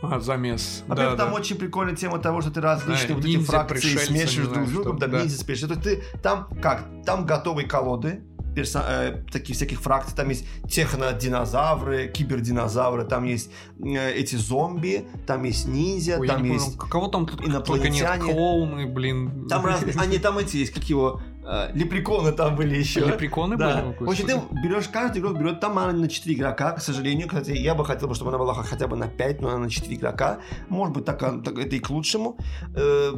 А, 0.00 0.20
замес. 0.20 0.84
Во-первых, 0.86 1.16
Да, 1.16 1.24
там 1.24 1.34
да. 1.34 1.40
очень 1.40 1.56
прикольная 1.56 1.96
тема 1.96 2.18
того, 2.18 2.40
что 2.40 2.50
ты 2.50 2.60
различные 2.60 3.08
Да, 3.08 3.14
вот 3.14 3.24
эти 3.24 3.38
фракции 3.38 3.96
смешиваешь 3.96 4.48
друг 4.48 4.68
с 4.68 4.70
другом, 4.70 4.98
да, 4.98 5.06
ниндзя 5.08 5.44
пришельцы. 5.44 5.74
То 5.80 5.90
есть 5.90 6.02
ты 6.12 6.18
там 6.20 6.48
как? 6.62 6.86
Там 7.04 7.26
готовые 7.26 7.66
колоды, 7.66 8.22
перса- 8.54 8.84
э, 8.88 9.22
таких 9.32 9.56
всяких 9.56 9.80
фракций, 9.80 10.14
там 10.16 10.28
есть 10.28 10.44
технодинозавры, 10.68 12.08
кибердинозавры, 12.08 13.04
там 13.04 13.24
есть 13.24 13.50
э, 13.80 14.12
эти 14.12 14.36
зомби, 14.36 15.06
там 15.26 15.42
есть 15.44 15.66
ниндзя, 15.66 16.18
Ой, 16.18 16.28
там 16.28 16.44
есть... 16.44 16.76
понял, 16.76 16.90
кого 16.90 17.08
там 17.08 17.26
тут 17.26 17.38
только 17.38 17.88
нет? 17.88 18.02
инопланетяне. 18.02 18.32
Клоуны, 18.32 18.86
блин. 18.86 19.46
Там 19.48 19.64
разные... 19.66 19.94
Они 19.98 20.18
там 20.18 20.38
эти 20.38 20.58
есть, 20.58 20.72
как 20.72 20.84
его... 20.84 21.20
э, 21.48 21.70
лепреконы 21.74 22.32
там 22.32 22.56
были 22.56 22.76
еще. 22.76 23.00
Лепреконы 23.00 23.56
Да. 23.56 23.82
были? 23.98 24.06
В 24.06 24.10
общем, 24.10 24.26
ты 24.26 24.40
берешь, 24.62 24.88
каждый 24.88 25.18
игрок 25.20 25.38
берет, 25.38 25.60
там 25.60 25.78
она 25.78 25.92
на 25.92 26.08
4 26.08 26.34
игрока, 26.36 26.72
к 26.72 26.80
сожалению, 26.80 27.28
кстати, 27.28 27.50
я 27.50 27.74
бы 27.74 27.84
хотел, 27.84 28.08
бы, 28.08 28.14
чтобы 28.14 28.30
она 28.30 28.38
была 28.38 28.54
хотя 28.54 28.86
бы 28.86 28.96
на 28.96 29.08
5, 29.08 29.40
но 29.40 29.48
она 29.48 29.58
на 29.58 29.70
4 29.70 29.94
игрока. 29.96 30.38
Может 30.68 30.94
быть, 30.94 31.04
так, 31.04 31.18
так 31.20 31.58
это 31.58 31.76
и 31.76 31.80
к 31.80 31.90
лучшему. 31.90 32.36
Э, 32.76 33.12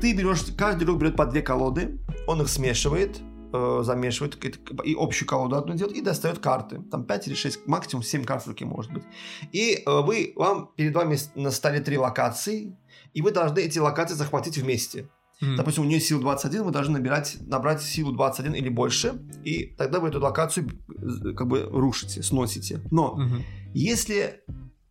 Ты 0.00 0.12
берешь, 0.14 0.42
каждый 0.58 0.84
игрок 0.84 0.98
берет 0.98 1.16
по 1.16 1.24
две 1.26 1.40
колоды, 1.42 1.98
он 2.26 2.42
их 2.42 2.48
смешивает, 2.48 3.20
э, 3.52 3.80
замешивает 3.82 4.36
и 4.84 4.94
общую 4.98 5.26
колоду 5.26 5.56
одну 5.56 5.74
делает 5.74 5.96
и 5.96 6.02
достает 6.02 6.38
карты. 6.38 6.80
Там 6.90 7.04
5 7.04 7.28
или 7.28 7.34
6, 7.34 7.66
максимум 7.66 8.02
7 8.04 8.24
карт 8.24 8.42
в 8.44 8.48
руке 8.48 8.64
может 8.66 8.92
быть. 8.92 9.04
И 9.52 9.82
вы, 9.86 10.32
вам, 10.36 10.68
перед 10.76 10.94
вами 10.94 11.16
на 11.34 11.50
столе 11.50 11.80
три 11.80 11.96
локации, 11.98 12.76
и 13.14 13.22
вы 13.22 13.30
должны 13.32 13.60
эти 13.60 13.78
локации 13.78 14.14
захватить 14.14 14.58
вместе. 14.58 15.08
М. 15.42 15.56
Допустим, 15.56 15.84
у 15.84 15.86
нее 15.86 16.00
сила 16.00 16.20
21, 16.20 16.64
вы 16.64 16.70
должны 16.70 16.98
набирать, 16.98 17.38
набрать 17.46 17.82
силу 17.82 18.12
21 18.12 18.54
или 18.54 18.68
больше, 18.68 19.14
и 19.44 19.74
тогда 19.78 20.00
вы 20.00 20.08
эту 20.08 20.20
локацию 20.20 20.68
э, 20.68 21.32
как 21.34 21.46
бы 21.48 21.66
рушите, 21.70 22.22
сносите. 22.22 22.80
Но 22.90 23.14
Мгм. 23.16 23.42
если 23.74 24.42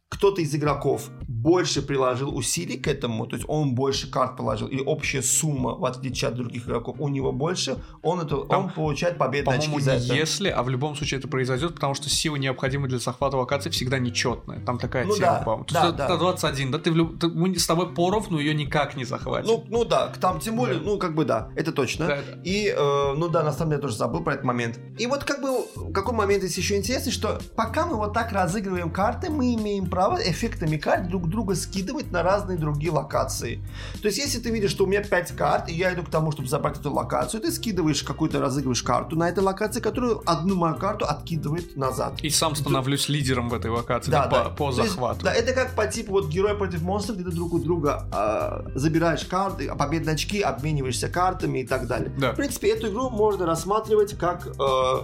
кто-то 0.10 0.41
из 0.41 0.53
игроков 0.55 1.10
больше 1.28 1.82
приложил 1.82 2.36
усилий 2.36 2.78
к 2.78 2.88
этому, 2.88 3.26
то 3.28 3.36
есть 3.36 3.47
он 3.47 3.74
больше 3.76 4.10
карт 4.12 4.36
положил, 4.36 4.68
или 4.68 4.82
общая 4.82 5.22
сумма, 5.22 5.76
в 5.76 5.86
отличие 5.86 6.28
от 6.30 6.36
других 6.36 6.66
игроков, 6.68 6.97
у 6.99 7.07
него 7.07 7.32
больше, 7.32 7.78
он, 8.01 8.20
это, 8.20 8.38
Там, 8.45 8.66
он 8.66 8.72
получает 8.72 9.18
победные 9.18 9.57
очки 9.60 9.80
за 9.80 9.91
это. 9.93 10.14
если, 10.14 10.49
а 10.49 10.64
в 10.64 10.70
любом 10.70 10.95
случае 10.95 11.20
это 11.20 11.28
произойдет, 11.30 11.76
потому 11.76 11.93
что 11.93 12.10
сила, 12.10 12.36
необходимая 12.36 12.89
для 12.89 12.97
захвата 12.99 13.38
локации, 13.38 13.70
всегда 13.70 13.99
нечетная. 13.99 14.60
Там 14.66 14.80
такая 14.80 15.05
Ну 15.05 15.16
тема, 15.16 15.28
да, 15.28 15.41
по-моему. 15.45 15.66
Да, 15.72 15.91
да. 15.91 16.05
это 16.05 16.18
21, 16.18 16.72
да? 16.72 16.80
Ты, 16.80 16.91
в 16.91 16.95
люб- 16.97 17.20
ты- 17.20 17.30
мы 17.30 17.57
с 17.57 17.66
тобой 17.68 17.93
поровну 17.93 18.39
ее 18.39 18.53
никак 18.53 18.97
не 18.97 19.05
захватим. 19.05 19.47
Ну, 19.47 19.64
ну 19.70 19.86
да, 19.86 20.07
там 20.20 20.39
тем 20.39 20.57
более, 20.57 20.80
Да. 20.80 20.86
ну 20.86 20.97
как 20.97 21.16
бы 21.16 21.24
да, 21.24 21.51
это 21.55 21.72
точно. 21.72 22.07
Да, 22.07 22.16
да. 22.18 22.41
И, 22.43 22.68
э, 22.76 23.14
ну 23.16 23.30
да, 23.30 23.43
на 23.43 23.53
самом 23.53 23.70
деле 23.72 23.78
я 23.78 23.82
тоже 23.82 23.95
забыл 23.95 24.24
про 24.24 24.34
этот 24.34 24.43
момент. 24.45 24.78
И 24.97 25.05
вот 25.07 25.24
как 25.24 25.41
бы, 25.41 25.91
какой 25.93 26.16
момент 26.16 26.43
здесь 26.43 26.57
еще 26.57 26.76
интересный, 26.76 27.14
что 27.14 27.39
пока 27.55 27.86
мы 27.86 27.95
вот 27.95 28.14
так 28.14 28.34
разыгрываем 28.34 28.91
карты, 28.91 29.30
мы 29.30 29.53
имеем 29.53 29.86
право 29.89 29.99
эффектами 30.22 30.78
карт 30.78 31.08
друг 31.08 31.28
друга 31.30 31.56
скидывать 31.56 32.12
на 32.12 32.24
разные 32.24 32.58
другие 32.58 32.91
локации. 32.91 33.62
То 34.02 34.08
есть, 34.08 34.18
если 34.18 34.39
ты 34.39 34.50
видишь, 34.50 34.72
что 34.72 34.84
у 34.86 34.88
меня 34.88 35.02
5 35.04 35.32
карт, 35.36 35.70
и 35.70 35.74
я 35.74 35.93
иду 35.93 36.04
к 36.04 36.10
тому, 36.10 36.32
чтобы 36.32 36.47
забрать 36.47 36.80
эту 36.80 36.91
локацию, 36.93 37.41
ты 37.41 37.52
скидываешь 37.52 38.04
какую-то, 38.04 38.39
разыгрываешь 38.39 38.84
карту 38.84 39.16
на 39.16 39.30
этой 39.30 39.43
локации, 39.43 39.80
которую 39.82 40.22
одну 40.26 40.56
мою 40.56 40.76
карту 40.76 41.06
откидывает 41.06 41.76
назад. 41.78 42.20
И 42.22 42.30
сам 42.30 42.56
становлюсь 42.56 43.10
лидером 43.10 43.50
в 43.50 43.54
этой 43.54 43.72
локации 43.72 44.12
Да, 44.12 44.28
да, 44.28 44.43
да. 44.43 44.50
по, 44.50 44.56
по 44.56 44.72
То 44.72 44.82
есть, 44.82 44.91
захвату. 44.93 45.26
да, 45.26 45.34
это 45.34 45.54
как 45.54 45.76
по 45.76 45.88
типу 45.88 46.12
вот 46.14 46.28
герой 46.30 46.56
против 46.56 46.82
монстров, 46.82 47.18
где 47.18 47.30
ты 47.30 47.36
друг 47.36 47.54
у 47.54 47.60
друга 47.60 48.08
а, 48.12 48.66
забираешь 48.76 49.26
карты, 49.26 49.68
а 49.68 49.76
победные 49.76 50.14
очки, 50.14 50.41
обмениваешься 50.41 51.10
картами 51.10 51.60
и 51.60 51.68
так 51.68 51.88
далее. 51.88 52.12
Да. 52.18 52.32
В 52.34 52.36
принципе, 52.36 52.70
эту 52.70 52.88
игру 52.89 53.10
можно 53.10 53.45
рассматривать 53.45 54.18
как, 54.18 54.47
э, 54.47 54.97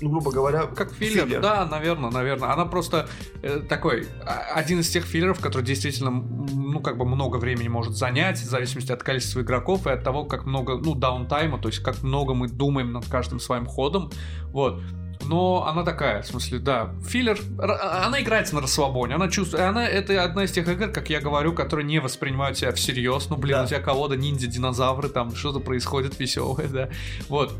ну, 0.00 0.10
грубо 0.10 0.30
говоря, 0.32 0.62
Как 0.66 0.92
филлер, 0.92 1.40
да, 1.40 1.64
наверное, 1.66 2.10
наверное. 2.10 2.52
Она 2.52 2.64
просто 2.66 3.08
э, 3.42 3.60
такой 3.68 4.06
а, 4.24 4.54
один 4.54 4.80
из 4.80 4.88
тех 4.88 5.04
филлеров, 5.04 5.40
который 5.40 5.62
действительно, 5.62 6.10
ну, 6.10 6.80
как 6.80 6.98
бы 6.98 7.04
много 7.04 7.36
времени 7.36 7.68
может 7.68 7.94
занять, 7.94 8.38
в 8.38 8.44
зависимости 8.44 8.92
от 8.92 9.02
количества 9.02 9.40
игроков 9.40 9.86
и 9.86 9.90
от 9.90 10.02
того, 10.04 10.24
как 10.24 10.44
много, 10.46 10.76
ну, 10.76 10.94
даунтайма, 10.94 11.58
то 11.58 11.68
есть 11.68 11.80
как 11.82 12.02
много 12.02 12.34
мы 12.34 12.48
думаем 12.48 12.92
над 12.92 13.06
каждым 13.08 13.40
своим 13.40 13.66
ходом, 13.66 14.10
вот. 14.48 14.80
Но 15.28 15.66
она 15.66 15.82
такая, 15.82 16.22
в 16.22 16.26
смысле, 16.26 16.58
да, 16.60 16.94
филлер, 17.04 17.36
р- 17.58 17.80
она 18.06 18.20
играется 18.20 18.54
на 18.54 18.60
расслабоне, 18.60 19.14
она 19.16 19.28
чувствует, 19.28 19.64
она, 19.64 19.88
это 19.88 20.22
одна 20.22 20.44
из 20.44 20.52
тех 20.52 20.68
игр, 20.68 20.88
как 20.88 21.10
я 21.10 21.20
говорю, 21.20 21.52
которые 21.52 21.84
не 21.84 21.98
воспринимают 22.00 22.58
тебя 22.58 22.70
всерьез, 22.72 23.28
ну, 23.28 23.36
блин, 23.36 23.56
Да. 23.56 23.64
у 23.64 23.66
тебя 23.66 23.80
колода 23.80 24.14
ниндзя, 24.16 24.46
динозавры, 24.46 25.08
там 25.08 25.34
что-то 25.34 25.58
происходит 25.58 26.20
веселое, 26.20 26.68
да, 26.68 26.90
вот. 27.28 27.54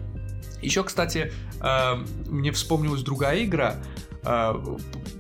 Еще, 0.63 0.85
кстати, 0.85 1.33
э, 1.61 1.95
мне 2.27 2.53
вспомнилась 2.53 3.03
другая 3.03 3.45
игра. 3.45 3.77
Э, 4.23 4.55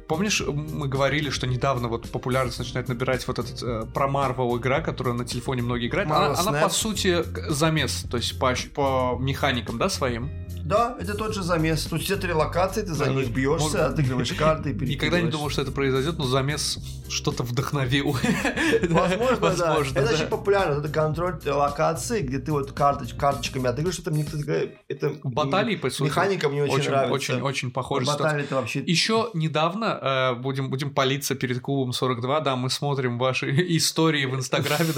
Помнишь, 0.08 0.40
мы 0.40 0.86
говорили, 0.86 1.30
что 1.30 1.48
недавно 1.48 1.88
вот 1.88 2.08
популярность 2.10 2.60
начинает 2.60 2.88
набирать 2.88 3.26
вот 3.26 3.40
этот 3.40 3.60
э, 3.60 3.86
про 3.92 4.06
Марвел 4.06 4.56
игра, 4.56 4.80
которая 4.80 5.14
на 5.14 5.24
телефоне 5.24 5.62
многие 5.62 5.88
играют. 5.88 6.08
Она, 6.10 6.28
Marvel 6.28 6.34
она, 6.38 6.58
Snap. 6.58 6.62
по 6.62 6.68
сути 6.68 7.24
замес, 7.50 8.04
то 8.08 8.16
есть 8.16 8.38
по, 8.38 8.54
по 8.74 9.18
механикам, 9.20 9.78
да, 9.78 9.88
своим. 9.88 10.30
Да, 10.66 10.96
это 10.98 11.14
тот 11.14 11.32
же 11.32 11.42
замес. 11.44 11.84
Тут 11.84 12.02
все 12.02 12.16
три 12.16 12.32
локации, 12.32 12.82
ты 12.82 12.92
за 12.92 13.04
Да, 13.04 13.12
них 13.12 13.30
бьешься, 13.30 13.68
может- 13.68 13.80
отыгрываешь 13.92 14.32
карты 14.32 14.70
и 14.70 14.74
Никогда 14.86 15.20
не 15.20 15.30
думал, 15.30 15.48
что 15.48 15.62
это 15.62 15.70
произойдет, 15.70 16.18
но 16.18 16.24
замес 16.24 16.78
что-то 17.08 17.44
вдохновил. 17.44 18.16
Возможно, 18.90 19.36
да. 19.36 19.36
Возможно, 19.40 19.98
Это 19.98 20.08
да. 20.08 20.14
очень 20.14 20.26
популярно. 20.26 20.80
Это 20.80 20.88
контроль 20.88 21.38
локации, 21.46 22.20
где 22.20 22.40
ты 22.40 22.50
вот 22.50 22.72
карточ, 22.72 23.14
карточками 23.14 23.66
отыгрываешь. 23.68 24.00
Это 24.00 24.10
мне 24.10 24.24
кто-то 24.24 24.70
это 24.88 25.14
Баталии, 25.22 25.76
по 25.76 25.88
сути. 25.88 26.08
механика 26.08 26.48
мне 26.48 26.64
очень, 26.64 26.74
Очень, 26.74 26.90
нравится. 26.90 27.12
очень, 27.14 27.40
очень 27.42 27.70
похоже. 27.70 28.06
Баталии 28.06 28.42
это 28.42 28.56
вообще... 28.56 28.80
Еще 28.80 29.30
недавно 29.34 29.98
э, 30.02 30.34
будем, 30.34 30.68
будем 30.68 30.92
палиться 30.92 31.36
перед 31.36 31.60
клубом 31.60 31.92
42, 31.92 32.40
да, 32.40 32.56
мы 32.56 32.70
смотрим 32.70 33.18
ваши 33.18 33.50
истории 33.76 34.24
в 34.26 34.34
Инстаграме, 34.34 34.90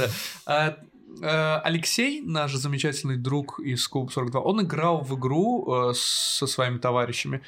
да. 0.47 0.77
Э, 1.21 1.61
Алексей, 1.65 2.23
наш 2.23 2.55
замечательный 2.55 3.17
друг 3.17 3.61
из 3.61 3.87
клуба 3.89 4.11
42, 4.11 4.41
он 4.41 4.63
играл 4.63 5.01
в 5.01 5.19
игру 5.19 5.91
э, 5.91 5.95
со 5.95 6.47
своими 6.47 6.79
товарищами. 6.79 7.41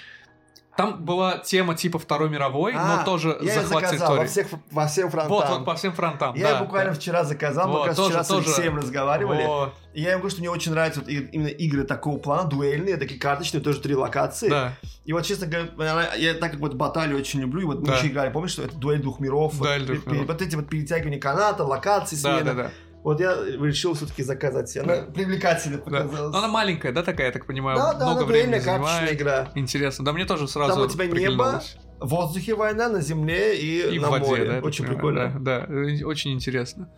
Там 0.77 1.05
была 1.05 1.37
тема 1.39 1.75
типа 1.75 1.99
Второй 1.99 2.31
мировой, 2.31 2.73
А, 2.75 2.97
но 2.99 3.05
тоже 3.05 3.37
я 3.43 3.55
захват 3.61 3.85
заказал 3.85 4.17
во, 4.17 4.25
истории. 4.25 4.29
всех, 4.47 4.61
во 4.71 4.87
всем 4.87 5.11
фронтам. 5.11 5.31
Вот, 5.33 5.49
вот 5.51 5.65
по 5.67 5.75
всем 5.75 5.93
фронтам. 5.93 6.35
Я 6.37 6.53
да, 6.55 6.61
буквально 6.63 6.93
да. 6.93 6.99
вчера 6.99 7.25
заказал, 7.25 7.67
мы 7.67 7.73
Вот, 7.75 7.79
как 7.81 7.89
раз 7.89 7.97
тоже- 7.97 8.09
вчера 8.11 8.25
с 8.25 8.29
тоже- 8.29 8.47
Алексеем 8.47 8.77
разговаривали. 8.79 9.45
Во, 9.47 9.75
И 9.93 10.01
я 10.01 10.11
ему 10.13 10.21
говорю, 10.21 10.31
что 10.31 10.41
мне 10.41 10.49
очень 10.51 10.71
нравятся 10.71 11.01
вот 11.01 11.09
именно 11.11 11.49
игры 11.49 11.85
такого 11.85 12.17
плана, 12.19 12.49
дуэльные, 12.49 12.97
такие 12.97 13.21
карточные, 13.21 13.61
тоже 13.61 13.81
три 13.81 13.95
локации. 13.95 14.49
да, 14.49 14.73
И 15.05 15.13
вот, 15.13 15.27
честно 15.27 15.49
говоря, 15.49 16.15
я 16.15 16.33
так 16.35 16.53
как 16.53 16.61
вот 16.61 16.75
баталию 16.75 17.19
очень 17.19 17.41
люблю, 17.41 17.61
и 17.63 17.65
вот 17.65 17.81
мы 17.81 17.87
Да. 17.89 17.97
еще 17.99 18.07
играли, 18.07 18.31
помнишь, 18.33 18.53
что 18.53 18.63
это 18.63 18.75
дуэль 18.77 19.03
двух 19.03 19.21
миров, 19.21 19.53
вот, 19.55 19.67
Дуэль 19.67 19.85
двух 19.85 20.07
миров. 20.07 20.27
вот 20.29 20.41
эти 20.41 20.55
вот 20.57 20.69
перетягивания 20.69 21.19
каната, 21.21 21.63
локации, 21.65 22.17
да, 22.23 22.39
смена. 22.39 22.55
да, 22.55 22.63
да. 22.63 22.71
Вот 23.03 23.19
я 23.21 23.35
решил 23.45 23.95
все-таки 23.95 24.23
заказать 24.23 24.69
себе. 24.69 24.83
Она 24.83 25.03
привлекательно 25.11 25.79
да. 25.79 25.83
показалась. 25.85 26.33
Но 26.33 26.39
Она 26.39 26.49
маленькая, 26.49 26.93
да, 26.93 27.03
такая, 27.03 27.29
я 27.29 27.33
так 27.33 27.47
понимаю, 27.47 27.79
Да, 27.79 27.95
да, 27.95 28.05
много 28.05 28.21
она 28.25 28.27
времени 28.27 28.59
занимает. 28.59 29.13
игра. 29.13 29.49
Интересно. 29.55 30.05
Да 30.05 30.13
мне 30.13 30.27
тоже 30.27 30.47
сразу 30.49 30.75
Там 30.75 30.83
у 30.83 30.87
тебя 30.87 31.07
небо. 31.07 31.63
В 31.99 32.09
воздухе 32.09 32.55
война, 32.55 32.89
на 32.89 33.01
земле 33.01 33.59
и, 33.59 33.95
И 33.95 33.99
на 33.99 34.09
в 34.09 34.11
воде, 34.11 34.27
море. 34.27 34.45
да, 34.61 34.67
очень 34.67 34.87
прикольно. 34.87 35.39
Да, 35.39 35.67
да, 35.67 35.75
э, 35.75 36.03
очень 36.05 36.33
интересно. 36.33 36.91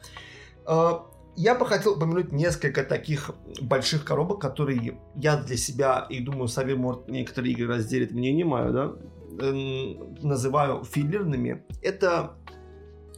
А, 0.66 1.06
Я 1.34 1.54
бы 1.54 1.66
хотел 1.66 1.92
упомянуть 1.94 2.30
несколько 2.30 2.84
таких 2.84 3.30
больших 3.60 4.04
коробок, 4.04 4.40
которые 4.40 4.98
я 5.16 5.36
для 5.36 5.56
себя, 5.56 6.06
и 6.10 6.20
думаю, 6.20 6.46
Савель, 6.48 6.76
может, 6.76 7.08
некоторые 7.08 7.52
игры 7.54 7.68
разделит 7.74 8.12
мнение 8.12 8.44
мое, 8.44 8.70
да, 8.70 8.92
эм, 9.40 10.14
называю 10.22 10.84
филлерными. 10.84 11.64
Это 11.80 12.34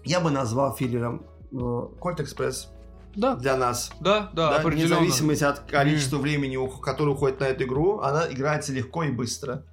я 0.05 0.21
бы 0.21 0.31
назвал 0.31 0.75
филлером 0.75 1.27
Кольт 2.01 2.21
Экспресс. 2.21 2.71
Да. 3.17 3.37
Для 3.37 3.57
нас. 3.57 3.91
Да, 4.01 4.31
да, 4.33 4.59
Да, 4.59 4.59
вне 4.59 4.87
зависимости 4.89 5.45
от 5.45 5.61
количества 5.61 6.19
времени, 6.19 6.57
у- 6.57 6.69
которое 6.69 7.11
уходит 7.13 7.41
на 7.41 7.45
эту 7.45 7.65
игру, 7.65 8.01
она 8.01 8.27
играется 8.31 8.73
легко 8.73 9.05
и 9.05 9.11
быстро. 9.11 9.65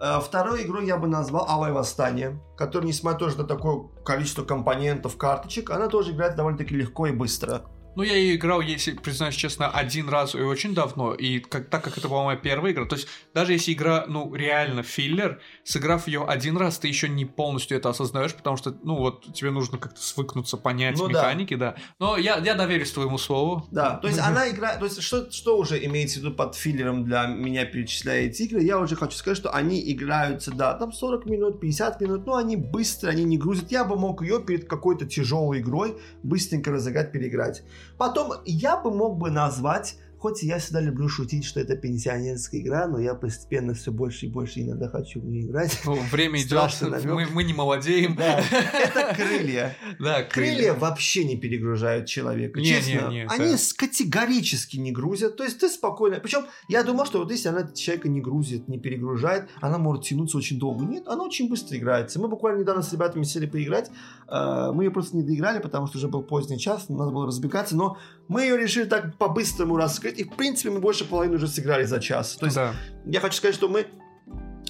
Э, 0.00 0.18
Второй 0.20 0.64
игрой 0.64 0.86
я 0.86 0.96
бы 0.96 1.06
назвал 1.06 1.46
Алай 1.48 1.70
Восстание, 1.72 2.40
который, 2.56 2.86
несмотря 2.86 3.18
тоже 3.20 3.38
на 3.38 3.44
такое 3.44 3.84
количество 4.04 4.42
компонентов, 4.44 5.16
карточек, 5.16 5.70
она 5.70 5.86
тоже 5.88 6.10
играется 6.12 6.38
довольно-таки 6.38 6.74
легко 6.74 7.06
и 7.06 7.12
быстро. 7.12 7.62
Ну, 7.94 8.02
я 8.02 8.14
ее 8.14 8.36
играл, 8.36 8.60
если 8.60 8.92
признаюсь 8.92 9.34
честно, 9.34 9.68
один 9.68 10.08
раз 10.08 10.34
и 10.34 10.38
очень 10.38 10.74
давно. 10.74 11.14
И 11.14 11.40
как, 11.40 11.68
так 11.68 11.84
как 11.84 11.98
это 11.98 12.08
была 12.08 12.24
моя 12.24 12.38
первая 12.38 12.72
игра, 12.72 12.86
то 12.86 12.96
есть 12.96 13.08
даже 13.34 13.52
если 13.52 13.72
игра, 13.72 14.04
ну, 14.08 14.34
реально 14.34 14.82
филлер, 14.82 15.40
сыграв 15.64 16.06
ее 16.06 16.24
один 16.24 16.56
раз, 16.56 16.78
ты 16.78 16.88
еще 16.88 17.08
не 17.08 17.24
полностью 17.24 17.76
это 17.76 17.90
осознаешь, 17.90 18.34
потому 18.34 18.56
что, 18.56 18.74
ну, 18.82 18.96
вот 18.96 19.34
тебе 19.34 19.50
нужно 19.50 19.78
как-то 19.78 20.00
свыкнуться, 20.00 20.56
понять 20.56 20.96
Ну 20.98 21.08
да. 21.08 21.20
механики, 21.20 21.54
да. 21.54 21.76
Но 21.98 22.16
я, 22.16 22.38
я 22.38 22.54
доверюсь 22.54 22.90
твоему 22.92 23.18
слову. 23.18 23.66
Да, 23.70 23.96
то 23.96 24.08
есть 24.08 24.20
она 24.20 24.48
играет, 24.48 24.78
то 24.78 24.86
есть 24.86 25.02
что, 25.02 25.30
что 25.30 25.58
уже 25.58 25.84
имеется 25.84 26.18
в 26.18 26.22
виду 26.22 26.34
под 26.34 26.54
филлером 26.54 27.04
для 27.04 27.26
меня, 27.26 27.64
перечисляя 27.66 28.22
эти 28.22 28.42
игры, 28.42 28.62
я 28.62 28.78
уже 28.78 28.96
хочу 28.96 29.16
сказать, 29.16 29.36
что 29.36 29.50
они 29.50 29.92
играются, 29.92 30.50
да, 30.50 30.74
там 30.74 30.92
40 30.92 31.26
минут, 31.26 31.60
50 31.60 32.00
минут, 32.00 32.26
но 32.26 32.36
они 32.36 32.56
быстро, 32.56 33.10
они 33.10 33.24
не 33.24 33.36
грузят. 33.36 33.70
Я 33.70 33.84
бы 33.84 33.96
мог 33.96 34.22
ее 34.22 34.42
перед 34.42 34.66
какой-то 34.66 35.04
тяжелой 35.06 35.60
игрой 35.60 35.98
быстренько 36.22 36.70
разыграть, 36.70 37.12
переиграть. 37.12 37.62
Потом 37.98 38.32
я 38.44 38.76
бы 38.76 38.90
мог 38.90 39.18
бы 39.18 39.30
назвать, 39.30 39.96
хоть 40.22 40.44
я 40.44 40.58
всегда 40.60 40.80
люблю 40.80 41.08
шутить, 41.08 41.44
что 41.44 41.58
это 41.58 41.74
пенсионерская 41.74 42.60
игра, 42.60 42.86
но 42.86 43.00
я 43.00 43.16
постепенно 43.16 43.74
все 43.74 43.90
больше 43.90 44.26
и 44.26 44.28
больше 44.28 44.60
иногда 44.60 44.88
хочу 44.88 45.20
в 45.20 45.24
нее 45.24 45.46
играть. 45.46 45.80
Ну, 45.84 45.98
время 46.12 46.40
идет, 46.40 46.70
мы, 47.04 47.26
мы 47.26 47.42
не 47.42 47.52
молодеем. 47.52 48.14
Да, 48.14 48.40
это 48.40 49.14
крылья. 49.16 49.76
Да, 49.98 50.22
Крылья 50.22 50.74
вообще 50.74 51.24
не 51.24 51.36
перегружают 51.36 52.06
человека. 52.06 52.60
Не, 52.60 52.66
честно, 52.66 53.08
не, 53.08 53.14
не, 53.14 53.26
они 53.26 53.52
да. 53.52 53.58
категорически 53.76 54.76
не 54.76 54.92
грузят. 54.92 55.36
То 55.36 55.42
есть 55.42 55.58
ты 55.58 55.68
спокойно. 55.68 56.20
Причем 56.20 56.44
я 56.68 56.84
думал, 56.84 57.04
что 57.04 57.18
вот 57.18 57.32
если 57.32 57.48
она 57.48 57.68
человека 57.72 58.08
не 58.08 58.20
грузит, 58.20 58.68
не 58.68 58.78
перегружает, 58.78 59.48
она 59.60 59.78
может 59.78 60.04
тянуться 60.04 60.38
очень 60.38 60.60
долго. 60.60 60.84
Нет, 60.84 61.08
она 61.08 61.24
очень 61.24 61.48
быстро 61.48 61.76
играется. 61.76 62.20
Мы 62.20 62.28
буквально 62.28 62.60
недавно 62.60 62.82
с 62.82 62.92
ребятами 62.92 63.24
сели 63.24 63.46
поиграть. 63.46 63.90
Э, 64.28 64.70
Мы 64.72 64.84
ее 64.84 64.90
просто 64.92 65.16
не 65.16 65.24
доиграли, 65.24 65.58
потому 65.58 65.88
что 65.88 65.98
уже 65.98 66.06
был 66.06 66.22
поздний 66.22 66.60
час, 66.60 66.88
надо 66.88 67.10
было 67.10 67.26
разбегаться. 67.26 67.76
Но 67.76 67.98
мы 68.28 68.42
ее 68.42 68.56
решили 68.56 68.84
так 68.84 69.16
по-быстрому 69.18 69.76
раскрыть. 69.76 70.11
И 70.12 70.24
в 70.24 70.30
принципе 70.36 70.70
мы 70.70 70.80
больше 70.80 71.04
половины 71.04 71.36
уже 71.36 71.48
сыграли 71.48 71.84
за 71.84 72.00
час. 72.00 72.36
То 72.36 72.46
есть 72.46 72.56
Да. 72.56 72.72
я 73.06 73.20
хочу 73.20 73.36
сказать, 73.36 73.54
что 73.54 73.68
мы 73.68 73.86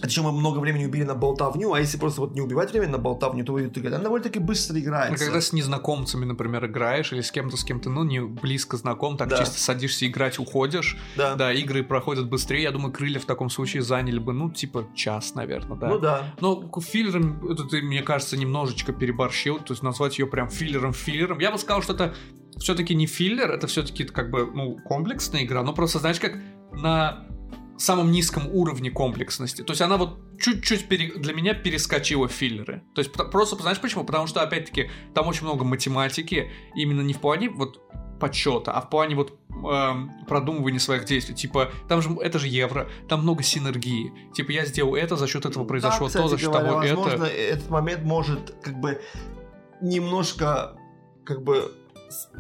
еще 0.05 0.22
мы 0.22 0.32
много 0.32 0.59
времени 0.59 0.84
убили 0.86 1.05
на 1.05 1.14
болтовню, 1.14 1.72
а 1.74 1.78
если 1.78 1.97
просто 1.97 2.22
вот 2.22 2.34
не 2.34 2.40
убивать 2.40 2.72
время 2.72 2.88
на 2.88 2.99
болтовню, 2.99 3.45
то 3.45 3.53
играть. 3.62 3.95
Она 3.95 4.03
довольно-таки 4.03 4.40
быстро 4.40 4.78
играется. 4.80 5.24
когда 5.24 5.40
с 5.40 5.53
незнакомцами, 5.53 6.24
например, 6.24 6.66
играешь, 6.66 7.12
или 7.12 7.20
с 7.20 7.30
кем-то, 7.30 7.57
с 7.57 7.62
кем 7.62 7.78
то 7.78 7.88
ну, 7.88 8.03
не 8.03 8.20
близко 8.20 8.76
знаком, 8.76 9.16
так 9.16 9.28
Да. 9.28 9.38
чисто 9.38 9.61
садишься 9.61 10.07
играть, 10.07 10.38
уходишь, 10.40 10.97
Да. 11.16 11.36
да, 11.36 11.53
игры 11.53 11.84
проходят 11.84 12.28
быстрее, 12.28 12.62
я 12.62 12.70
думаю, 12.72 12.93
крылья 12.93 13.20
в 13.20 13.26
таком 13.26 13.49
случае 13.49 13.82
заняли 13.82 14.18
бы, 14.18 14.32
ну, 14.32 14.51
типа, 14.51 14.88
час, 14.95 15.34
наверное, 15.36 15.76
да. 15.76 15.88
Ну 15.88 15.99
да. 16.01 16.34
Но 16.40 16.68
филлером, 16.80 17.47
это 17.49 17.64
ты, 17.64 17.80
мне 17.82 18.03
кажется, 18.03 18.36
немножечко 18.36 18.93
переборщил, 18.93 19.59
то 19.59 19.72
есть 19.72 19.82
назвать 19.84 20.18
ее 20.18 20.26
прям 20.26 20.49
филлером-филлером. 20.49 21.38
Я 21.38 21.53
бы 21.53 21.59
сказал, 21.59 21.80
что 21.82 21.93
это 21.93 22.14
все-таки 22.62 22.94
не 22.94 23.06
филлер, 23.06 23.50
это 23.50 23.66
все-таки 23.66 24.04
как 24.04 24.30
бы, 24.30 24.50
ну, 24.52 24.78
комплексная 24.84 25.44
игра, 25.44 25.62
но 25.62 25.72
просто, 25.72 25.98
знаешь, 25.98 26.20
как 26.20 26.36
на 26.72 27.26
самом 27.78 28.12
низком 28.12 28.46
уровне 28.46 28.90
комплексности. 28.90 29.62
То 29.62 29.72
есть 29.72 29.82
она 29.82 29.96
вот 29.96 30.18
чуть-чуть 30.40 30.88
пере- 30.88 31.14
для 31.16 31.34
меня 31.34 31.54
перескочила 31.54 32.28
филлеры. 32.28 32.82
То 32.94 33.00
есть 33.00 33.12
просто, 33.12 33.56
знаешь 33.56 33.80
почему? 33.80 34.04
Потому 34.04 34.26
что, 34.26 34.42
опять-таки, 34.42 34.90
там 35.14 35.26
очень 35.26 35.44
много 35.44 35.64
математики, 35.64 36.50
именно 36.76 37.00
не 37.00 37.12
в 37.12 37.18
плане 37.18 37.50
вот 37.50 37.80
подсчета, 38.20 38.70
а 38.70 38.80
в 38.80 38.88
плане 38.88 39.16
вот 39.16 39.36
эм, 39.50 40.12
продумывания 40.28 40.78
своих 40.78 41.06
действий. 41.06 41.34
Типа, 41.34 41.72
там 41.88 42.00
же 42.02 42.10
это 42.20 42.38
же 42.38 42.46
евро, 42.46 42.88
там 43.08 43.22
много 43.22 43.42
синергии. 43.42 44.12
Типа, 44.32 44.52
я 44.52 44.64
сделал 44.64 44.94
это, 44.94 45.16
за 45.16 45.26
счет 45.26 45.44
этого 45.44 45.64
произошло 45.64 46.06
Да, 46.08 46.20
то, 46.20 46.28
за 46.28 46.38
счет 46.38 46.50
говоря, 46.50 46.66
того 46.66 46.78
возможно, 46.78 47.24
это. 47.24 47.34
этот 47.34 47.70
момент 47.70 48.04
может 48.04 48.54
как 48.62 48.78
бы 48.80 49.00
немножко 49.80 50.76
как 51.24 51.42
бы 51.42 51.72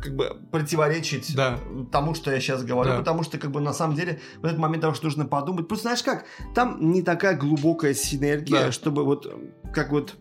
как 0.00 0.14
бы 0.16 0.36
противоречить 0.50 1.34
Да. 1.34 1.58
тому, 1.90 2.14
что 2.14 2.30
я 2.32 2.40
сейчас 2.40 2.62
говорю, 2.64 2.90
Да. 2.92 2.98
потому 2.98 3.22
что 3.22 3.38
как 3.38 3.50
бы 3.50 3.60
на 3.60 3.72
самом 3.72 3.96
деле 3.96 4.20
в 4.38 4.44
этот 4.44 4.58
момент 4.58 4.82
того, 4.82 4.94
что 4.94 5.04
нужно 5.06 5.24
подумать. 5.26 5.68
Просто 5.68 5.84
знаешь 5.84 6.02
как, 6.02 6.24
там 6.54 6.92
не 6.92 7.02
такая 7.02 7.36
глубокая 7.36 7.94
синергия, 7.94 8.66
Да. 8.66 8.72
чтобы 8.72 9.04
вот 9.04 9.32
как 9.72 9.90
вот 9.90 10.16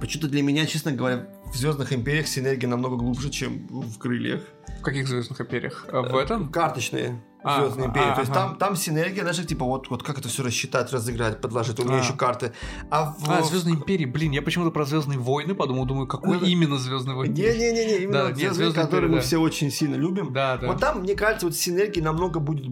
почему-то 0.00 0.28
для 0.28 0.42
меня, 0.42 0.66
честно 0.66 0.92
говоря, 0.92 1.26
в 1.52 1.56
Звездных 1.56 1.92
Империях 1.92 2.26
синергия 2.26 2.68
намного 2.68 2.96
глубже, 2.96 3.30
чем 3.30 3.66
в 3.68 3.98
Крыльях. 3.98 4.42
В 4.80 4.82
каких 4.82 5.06
звездных 5.08 5.40
империях? 5.40 5.86
А, 5.92 6.02
В 6.02 6.16
этом? 6.16 6.50
Карточные. 6.50 7.22
А, 7.46 7.60
Звездные 7.62 7.88
империи. 7.88 8.10
а, 8.10 8.14
То 8.14 8.20
есть 8.22 8.32
там, 8.32 8.56
там 8.56 8.76
синергия, 8.76 9.24
даже 9.24 9.44
типа 9.44 9.64
вот, 9.64 9.88
вот 9.88 10.02
как 10.02 10.18
это 10.18 10.28
все 10.28 10.42
рассчитать, 10.42 10.92
разыграть, 10.92 11.40
подложить. 11.40 11.78
У 11.78 11.84
меня 11.84 11.98
А. 11.98 12.00
еще 12.00 12.12
карты. 12.14 12.52
А 12.90 13.14
в, 13.18 13.30
А, 13.30 13.42
Звездные 13.42 13.76
империи, 13.76 14.04
блин, 14.04 14.32
я 14.32 14.42
почему-то 14.42 14.70
про 14.70 14.84
Звездные 14.84 15.18
войны 15.18 15.54
подумал, 15.54 15.84
думаю, 15.86 16.06
какой 16.06 16.38
именно 16.40 16.76
Звездные 16.78 17.16
войны? 17.16 17.32
Не-не-не, 17.32 17.98
именно 18.04 18.26
«Звездные», 18.26 18.52
«Звездные 18.54 18.72
которые 18.84 19.06
империи», 19.08 19.14
мы 19.16 19.20
все 19.20 19.38
очень 19.38 19.70
сильно 19.70 19.94
любим. 19.94 20.32
Да, 20.32 20.56
да. 20.56 20.66
Вот 20.66 20.80
там, 20.80 21.00
мне 21.00 21.14
кажется, 21.14 21.46
вот 21.46 21.54
синергия 21.56 22.02
намного 22.02 22.40
будет 22.40 22.66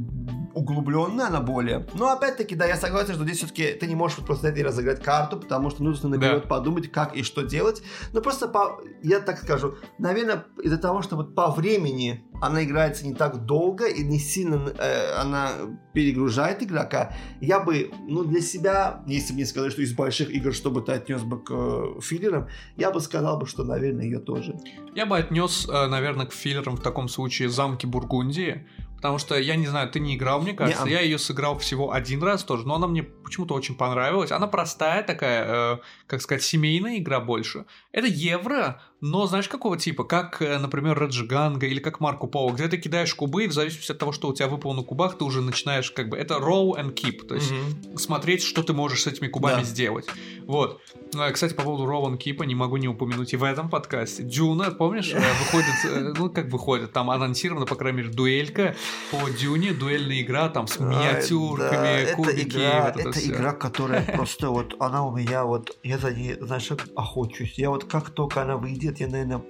углубленная, 0.55 1.27
она 1.27 1.41
более. 1.41 1.87
Но 1.95 2.11
опять-таки, 2.11 2.55
да, 2.55 2.67
я 2.67 2.77
согласен, 2.77 3.15
что 3.15 3.25
здесь 3.25 3.39
все-таки 3.39 3.73
ты 3.73 3.87
не 3.87 3.95
можешь 3.95 4.19
вот 4.19 4.27
просто 4.27 4.47
взять 4.47 4.59
и 4.59 4.63
разыграть 4.63 5.03
карту, 5.03 5.39
потому 5.39 5.71
что 5.71 5.83
нужно 5.83 6.09
наперед 6.09 6.43
Да. 6.43 6.49
подумать, 6.49 6.91
как 6.91 7.17
и 7.17 7.23
что 7.23 7.43
делать. 7.43 7.83
Но 8.13 8.21
просто 8.21 8.49
по, 8.49 8.81
я 9.03 9.21
так 9.21 9.39
скажу, 9.39 9.75
наверное, 9.99 10.45
из-за 10.63 10.79
того, 10.79 11.03
что 11.03 11.17
вот 11.17 11.35
по 11.35 11.51
времени 11.51 12.25
она 12.41 12.65
играется 12.65 13.07
не 13.07 13.15
так 13.15 13.45
долго 13.47 13.87
и 13.87 14.03
не 14.05 14.19
сильно 14.19 14.73
э, 14.79 15.15
она 15.21 15.53
перегружает 15.93 16.63
игрока, 16.63 17.13
я 17.41 17.61
бы, 17.61 17.91
ну, 18.09 18.25
для 18.25 18.41
себя, 18.41 19.03
если 19.07 19.33
мне 19.35 19.47
сказать, 19.47 19.73
что 19.73 19.83
из 19.83 19.95
больших 19.95 20.31
игр, 20.31 20.53
чтобы 20.53 20.83
ты 20.83 20.93
отнес 20.93 21.23
бы 21.23 21.43
к 21.43 21.51
э, 21.53 22.01
филлерам, 22.01 22.49
я 22.77 22.91
бы 22.91 23.01
сказал 23.01 23.39
бы, 23.39 23.47
что, 23.47 23.65
наверное, 23.65 24.05
ее 24.05 24.19
тоже. 24.19 24.55
Я 24.95 25.07
бы 25.07 25.17
отнес, 25.17 25.69
э, 25.69 25.87
наверное, 25.87 26.27
к 26.27 26.33
филлерам 26.33 26.77
в 26.77 26.81
таком 26.83 27.09
случае 27.09 27.49
замки 27.49 27.87
Бургундии. 27.87 28.67
Потому 29.05 29.19
что 29.19 29.39
я 29.39 29.57
не 29.57 29.67
знаю, 29.67 29.91
ты 29.91 30.01
не 30.01 30.17
играл, 30.17 30.41
мне 30.41 30.55
кажется. 30.55 30.87
Не-а. 30.87 31.01
Я 31.01 31.01
ее 31.03 31.19
сыграл 31.19 31.59
всего 31.59 31.93
один 31.93 32.23
раз 32.23 32.43
тоже, 32.43 32.67
но 32.67 32.77
она 32.77 32.87
мне 32.87 33.03
почему-то 33.03 33.53
очень 33.53 33.75
понравилась. 33.75 34.33
Она 34.33 34.47
простая 34.47 35.03
такая, 35.03 35.75
э, 35.75 35.79
как 36.07 36.23
сказать, 36.23 36.43
семейная 36.43 36.97
игра 36.97 37.21
больше. 37.21 37.67
Это 37.93 38.07
евро, 38.07 38.81
но 39.07 39.27
знаешь 39.27 39.49
какого 39.49 39.77
типа? 39.77 40.05
Как, 40.05 40.41
э, 40.41 40.57
например, 40.59 40.99
Раджиганга 40.99 41.67
или 41.67 41.79
как 41.79 42.01
Марко 42.01 42.27
Поло, 42.27 42.53
где 42.53 42.69
ты 42.69 42.79
кидаешь 42.79 43.15
кубы, 43.15 43.45
и 43.45 43.49
в 43.49 43.53
зависимости 43.53 43.93
от 43.93 43.99
того, 43.99 44.13
что 44.13 44.29
у 44.29 44.35
тебя 44.35 44.49
выпало 44.49 44.73
на 44.73 44.83
кубах, 44.83 45.19
ты 45.19 45.25
уже 45.25 45.43
начинаешь 45.43 45.91
как 45.91 46.09
бы... 46.09 46.17
Это 46.17 46.37
roll 46.37 46.73
and 46.79 46.95
keep, 46.95 47.27
то 47.27 47.35
есть 47.35 47.51
Мгм. 47.53 47.99
смотреть, 47.99 48.43
что 48.43 48.63
ты 48.63 48.73
можешь 48.73 49.03
с 49.03 49.07
этими 49.07 49.29
кубами 49.29 49.57
Да. 49.61 49.63
сделать. 49.63 50.07
Вот. 50.47 50.81
Э, 51.15 51.31
Кстати, 51.33 51.53
по 51.53 51.63
поводу 51.63 51.85
Rowan 51.85 52.17
Кипа 52.17 52.45
не 52.45 52.55
могу 52.55 52.79
не 52.79 52.89
упомянуть 52.89 53.35
и 53.35 53.37
в 53.37 53.45
этом 53.45 53.69
подкасте. 53.69 54.23
Дюна, 54.23 54.71
помнишь, 54.71 55.13
э, 55.13 55.21
выходит, 55.39 56.17
ну 56.19 56.31
как 56.31 56.47
выходит, 56.47 56.93
там 56.93 57.11
анонсирована, 57.11 57.67
по 57.67 57.75
крайней 57.75 57.99
мере, 57.99 58.09
дуэлька 58.11 58.75
по 59.11 59.29
Дюне, 59.29 59.75
дуэльная 59.75 60.23
игра 60.23 60.49
там 60.49 60.67
с 60.67 60.81
миниатюрками, 60.81 62.05
да, 62.07 62.15
кубики. 62.15 62.41
Это 62.41 62.49
игра, 62.49 62.85
вот 62.85 62.97
это 62.97 63.09
это 63.11 63.27
игра, 63.29 63.53
которая 63.53 64.03
просто 64.17 64.49
вот, 64.49 64.77
она 64.81 65.07
у 65.07 65.15
меня 65.15 65.45
вот, 65.45 65.77
я 65.83 65.99
за 65.99 66.11
ней, 66.11 66.37
знаешь, 66.41 66.71
охочусь. 66.97 67.59
Я 67.59 67.69
вот 67.69 67.85
как 67.85 68.11
только 68.11 68.43
она 68.43 68.57
выйдет, 68.57 68.94
я, 69.01 69.09
наверное, 69.09 69.43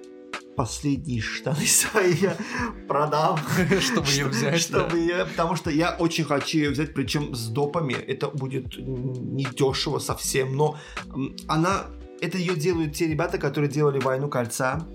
последние 0.55 1.21
штаны 1.21 1.65
свои 1.65 2.13
я 2.13 2.35
продам. 2.87 3.37
Чтобы 3.81 4.07
ее 4.09 4.25
взять. 4.27 4.59
Чтобы 4.61 4.91
да. 4.91 4.97
её- 4.97 5.25
потому 5.25 5.55
что 5.55 5.69
я 5.69 5.95
очень 5.99 6.23
хочу 6.23 6.57
ее 6.57 6.69
взять, 6.71 6.93
причем 6.93 7.35
с 7.35 7.47
допами. 7.49 7.93
Это 7.93 8.27
будет 8.29 8.77
не 8.77 9.43
дешево 9.45 9.99
совсем, 9.99 10.55
но 10.55 10.77
она, 11.47 11.87
это 12.21 12.37
ее 12.37 12.55
делают 12.55 12.93
те 12.93 13.07
ребята, 13.07 13.37
которые 13.37 13.69
делали 13.69 13.99
Войну 13.99 14.29
Кольца. 14.29 14.87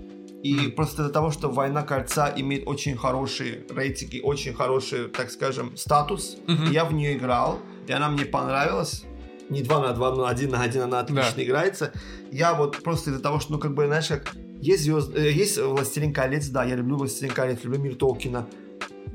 И 0.43 0.55
Мгм. 0.55 0.71
просто 0.71 1.03
из-за 1.03 1.11
того, 1.13 1.29
что 1.29 1.49
Война 1.51 1.83
Кольца 1.83 2.33
имеет 2.35 2.67
очень 2.67 2.97
хорошие 2.97 3.63
рейтинги, 3.69 4.19
очень 4.23 4.55
хороший, 4.55 5.07
так 5.09 5.29
скажем, 5.29 5.77
статус, 5.77 6.37
Мгм. 6.47 6.71
я 6.71 6.83
в 6.85 6.93
нее 6.93 7.15
играл, 7.15 7.59
и 7.87 7.91
она 7.91 8.09
мне 8.09 8.25
понравилась. 8.25 9.03
Не 9.51 9.61
2 9.61 9.79
на 9.81 9.93
2, 9.93 10.15
но 10.15 10.25
1 10.25 10.49
на 10.49 10.63
1 10.63 10.81
она 10.81 11.01
отлично 11.01 11.33
Да. 11.35 11.43
играется. 11.43 11.91
Я 12.31 12.55
вот 12.55 12.81
просто 12.81 13.11
из-за 13.11 13.21
того, 13.21 13.39
что, 13.39 13.51
ну, 13.51 13.59
как 13.59 13.75
бы, 13.75 13.85
знаешь, 13.85 14.07
как 14.07 14.33
есть, 14.61 14.83
звезд... 14.83 15.15
э, 15.15 15.31
есть 15.31 15.57
«Властелин 15.57 16.13
колец», 16.13 16.47
да, 16.47 16.63
я 16.63 16.75
люблю 16.75 16.97
«Властелин 16.97 17.33
колец», 17.33 17.63
люблю 17.63 17.79
мир 17.79 17.95
Толкина. 17.95 18.47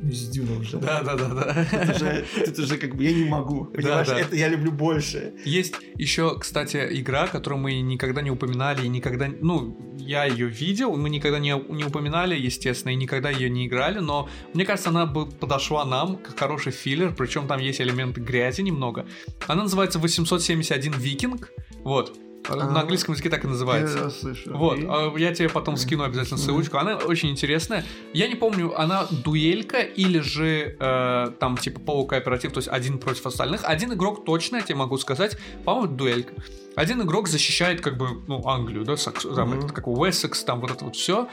С 0.03 0.29
Дюна 0.29 0.59
уже. 0.61 0.77
Да, 0.77 1.03
да, 1.03 1.17
да, 1.17 1.29
да. 1.29 1.67
Тут 1.71 1.97
уже, 1.97 2.25
тут 2.45 2.59
уже 2.59 2.77
как 2.77 2.95
бы 2.95 3.03
я 3.03 3.13
не 3.13 3.25
могу. 3.25 3.65
Понимаешь, 3.65 4.07
да. 4.07 4.21
это 4.21 4.37
я 4.37 4.49
люблю 4.49 4.71
больше. 4.71 5.33
Есть 5.45 5.75
еще, 5.97 6.39
кстати, 6.39 6.87
игра, 6.91 7.27
которую 7.27 7.61
мы 7.61 7.81
никогда 7.81 8.21
не 8.21 8.31
упоминали 8.31 8.85
и 8.85 8.89
никогда, 8.89 9.29
ну, 9.41 9.77
я 9.97 10.27
ее 10.27 10.49
видел, 10.49 10.97
мы 10.97 11.09
никогда 11.09 11.39
не, 11.39 11.55
не 11.71 11.85
упоминали, 11.85 12.39
естественно, 12.39 12.93
и 12.93 12.97
никогда 12.97 13.31
ее 13.31 13.49
не 13.49 13.67
играли, 13.67 13.99
но 13.99 14.29
мне 14.53 14.67
кажется, 14.67 14.91
она 14.91 15.07
бы 15.07 15.27
подошла 15.27 15.85
нам 15.85 16.17
как 16.17 16.39
хороший 16.39 16.73
филлер, 16.73 17.15
причем 17.15 17.47
там 17.47 17.61
есть 17.61 17.81
элементы 17.81 18.21
грязи 18.21 18.61
немного. 18.61 19.07
Она 19.47 19.63
называется 19.63 19.99
871 19.99 20.93
Викинг, 20.93 21.51
вот. 21.83 22.17
А, 22.49 22.57
на 22.57 22.81
английском 22.81 23.15
языке 23.15 23.31
так 23.31 23.45
и 23.45 23.49
называется. 23.49 24.13
Вот, 24.47 24.79
а, 24.89 25.15
я 25.17 25.35
тебе 25.35 25.49
потом 25.49 25.77
скину 25.77 26.05
обязательно 26.05 26.39
ссылочку. 26.39 26.79
Она 26.79 26.97
очень 26.97 27.31
интересная. 27.31 27.85
Я 28.13 28.29
не 28.29 28.35
помню, 28.35 28.79
она 28.79 29.07
дуэлька 29.11 29.81
или 29.81 30.21
же 30.21 30.77
э, 30.79 31.31
там 31.39 31.57
типа 31.57 31.81
полукооператив, 31.81 32.53
то 32.53 32.59
есть 32.59 32.69
один 32.69 32.99
против 32.99 33.27
остальных. 33.27 33.63
Один 33.65 33.93
игрок 33.93 34.25
точно, 34.25 34.57
я 34.57 34.63
тебе 34.63 34.77
могу 34.77 34.99
сказать, 34.99 35.37
по-моему, 35.65 35.95
дуэлька. 35.95 36.35
Один 36.75 37.03
игрок 37.03 37.29
защищает 37.29 37.81
как 37.81 37.97
бы, 37.97 38.23
ну, 38.27 38.47
Англию, 38.47 38.85
да, 38.85 38.97
Сакс, 38.97 39.23
там, 39.23 39.53
mm-hmm. 39.53 39.73
как 39.73 39.87
Уэссекс, 39.87 40.45
там 40.45 40.61
вот 40.61 40.71
это 40.71 40.85
вот 40.85 40.97
все. 40.97 41.29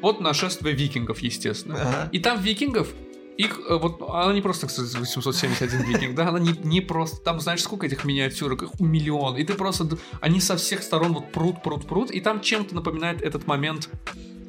Вот 0.00 0.20
нашествие 0.20 0.74
викингов, 0.74 1.20
естественно. 1.20 1.74
Uh-huh. 1.74 2.10
И 2.12 2.18
там 2.18 2.40
викингов 2.40 2.88
их, 3.36 3.60
э, 3.68 3.76
вот, 3.76 4.00
она 4.08 4.32
не 4.32 4.40
просто, 4.40 4.66
кстати, 4.66 4.96
871 4.96 5.82
викинг, 5.82 6.14
да, 6.14 6.28
она 6.28 6.38
не, 6.38 6.52
не 6.64 6.80
просто, 6.80 7.22
там, 7.22 7.40
знаешь, 7.40 7.62
сколько 7.62 7.86
этих 7.86 8.04
миниатюрок, 8.04 8.62
их 8.62 8.80
миллион, 8.80 9.36
и 9.36 9.44
ты 9.44 9.54
просто, 9.54 9.98
они 10.20 10.40
со 10.40 10.56
всех 10.56 10.82
сторон 10.82 11.12
вот 11.12 11.32
прут, 11.32 11.62
прут, 11.62 11.86
прут, 11.86 12.10
и 12.10 12.20
там 12.20 12.40
чем-то 12.40 12.74
напоминает 12.74 13.22
этот 13.22 13.46
момент 13.46 13.88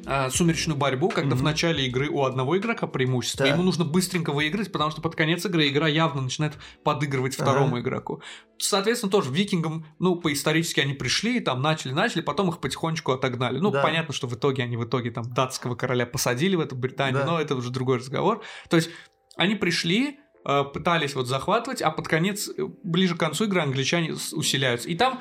э, 0.08 0.30
сумеречную 0.30 0.76
борьбу, 0.76 1.08
когда 1.08 1.34
mm-hmm. 1.34 1.38
в 1.38 1.42
начале 1.42 1.86
игры 1.86 2.08
у 2.08 2.24
одного 2.24 2.56
игрока 2.56 2.86
преимущество, 2.86 3.46
да. 3.46 3.52
ему 3.52 3.62
нужно 3.62 3.84
быстренько 3.84 4.32
выиграть, 4.32 4.72
потому 4.72 4.90
что 4.90 5.00
под 5.00 5.14
конец 5.14 5.44
игры 5.44 5.68
игра 5.68 5.86
явно 5.86 6.22
начинает 6.22 6.54
подыгрывать 6.82 7.34
второму 7.34 7.76
ага. 7.76 7.80
игроку. 7.80 8.22
Соответственно, 8.58 9.12
тоже 9.12 9.30
викингам, 9.30 9.86
ну, 9.98 10.16
по-исторически 10.16 10.80
они 10.80 10.94
пришли, 10.94 11.40
там 11.40 11.62
начали, 11.62 11.92
начали, 11.92 12.22
потом 12.22 12.48
их 12.48 12.58
потихонечку 12.58 13.12
отогнали. 13.12 13.58
Ну, 13.58 13.70
да. 13.70 13.82
понятно, 13.82 14.12
что 14.12 14.26
в 14.26 14.34
итоге 14.34 14.64
они 14.64 14.76
в 14.76 14.84
итоге 14.84 15.10
там 15.10 15.32
датского 15.32 15.76
короля 15.76 16.06
посадили 16.06 16.56
в 16.56 16.60
эту 16.60 16.74
Британию, 16.74 17.20
да. 17.20 17.26
но 17.26 17.40
это 17.40 17.54
уже 17.54 17.70
другой 17.70 17.98
разговор. 17.98 18.42
То 18.68 18.76
есть 18.76 18.90
они 19.36 19.54
пришли, 19.54 20.18
э, 20.44 20.64
пытались 20.64 21.14
вот 21.14 21.28
захватывать, 21.28 21.82
а 21.82 21.90
под 21.90 22.08
конец, 22.08 22.48
э, 22.48 22.64
ближе 22.82 23.14
к 23.14 23.20
концу 23.20 23.44
игры 23.44 23.60
англичане 23.60 24.14
усиляются. 24.32 24.88
И 24.88 24.96
там 24.96 25.20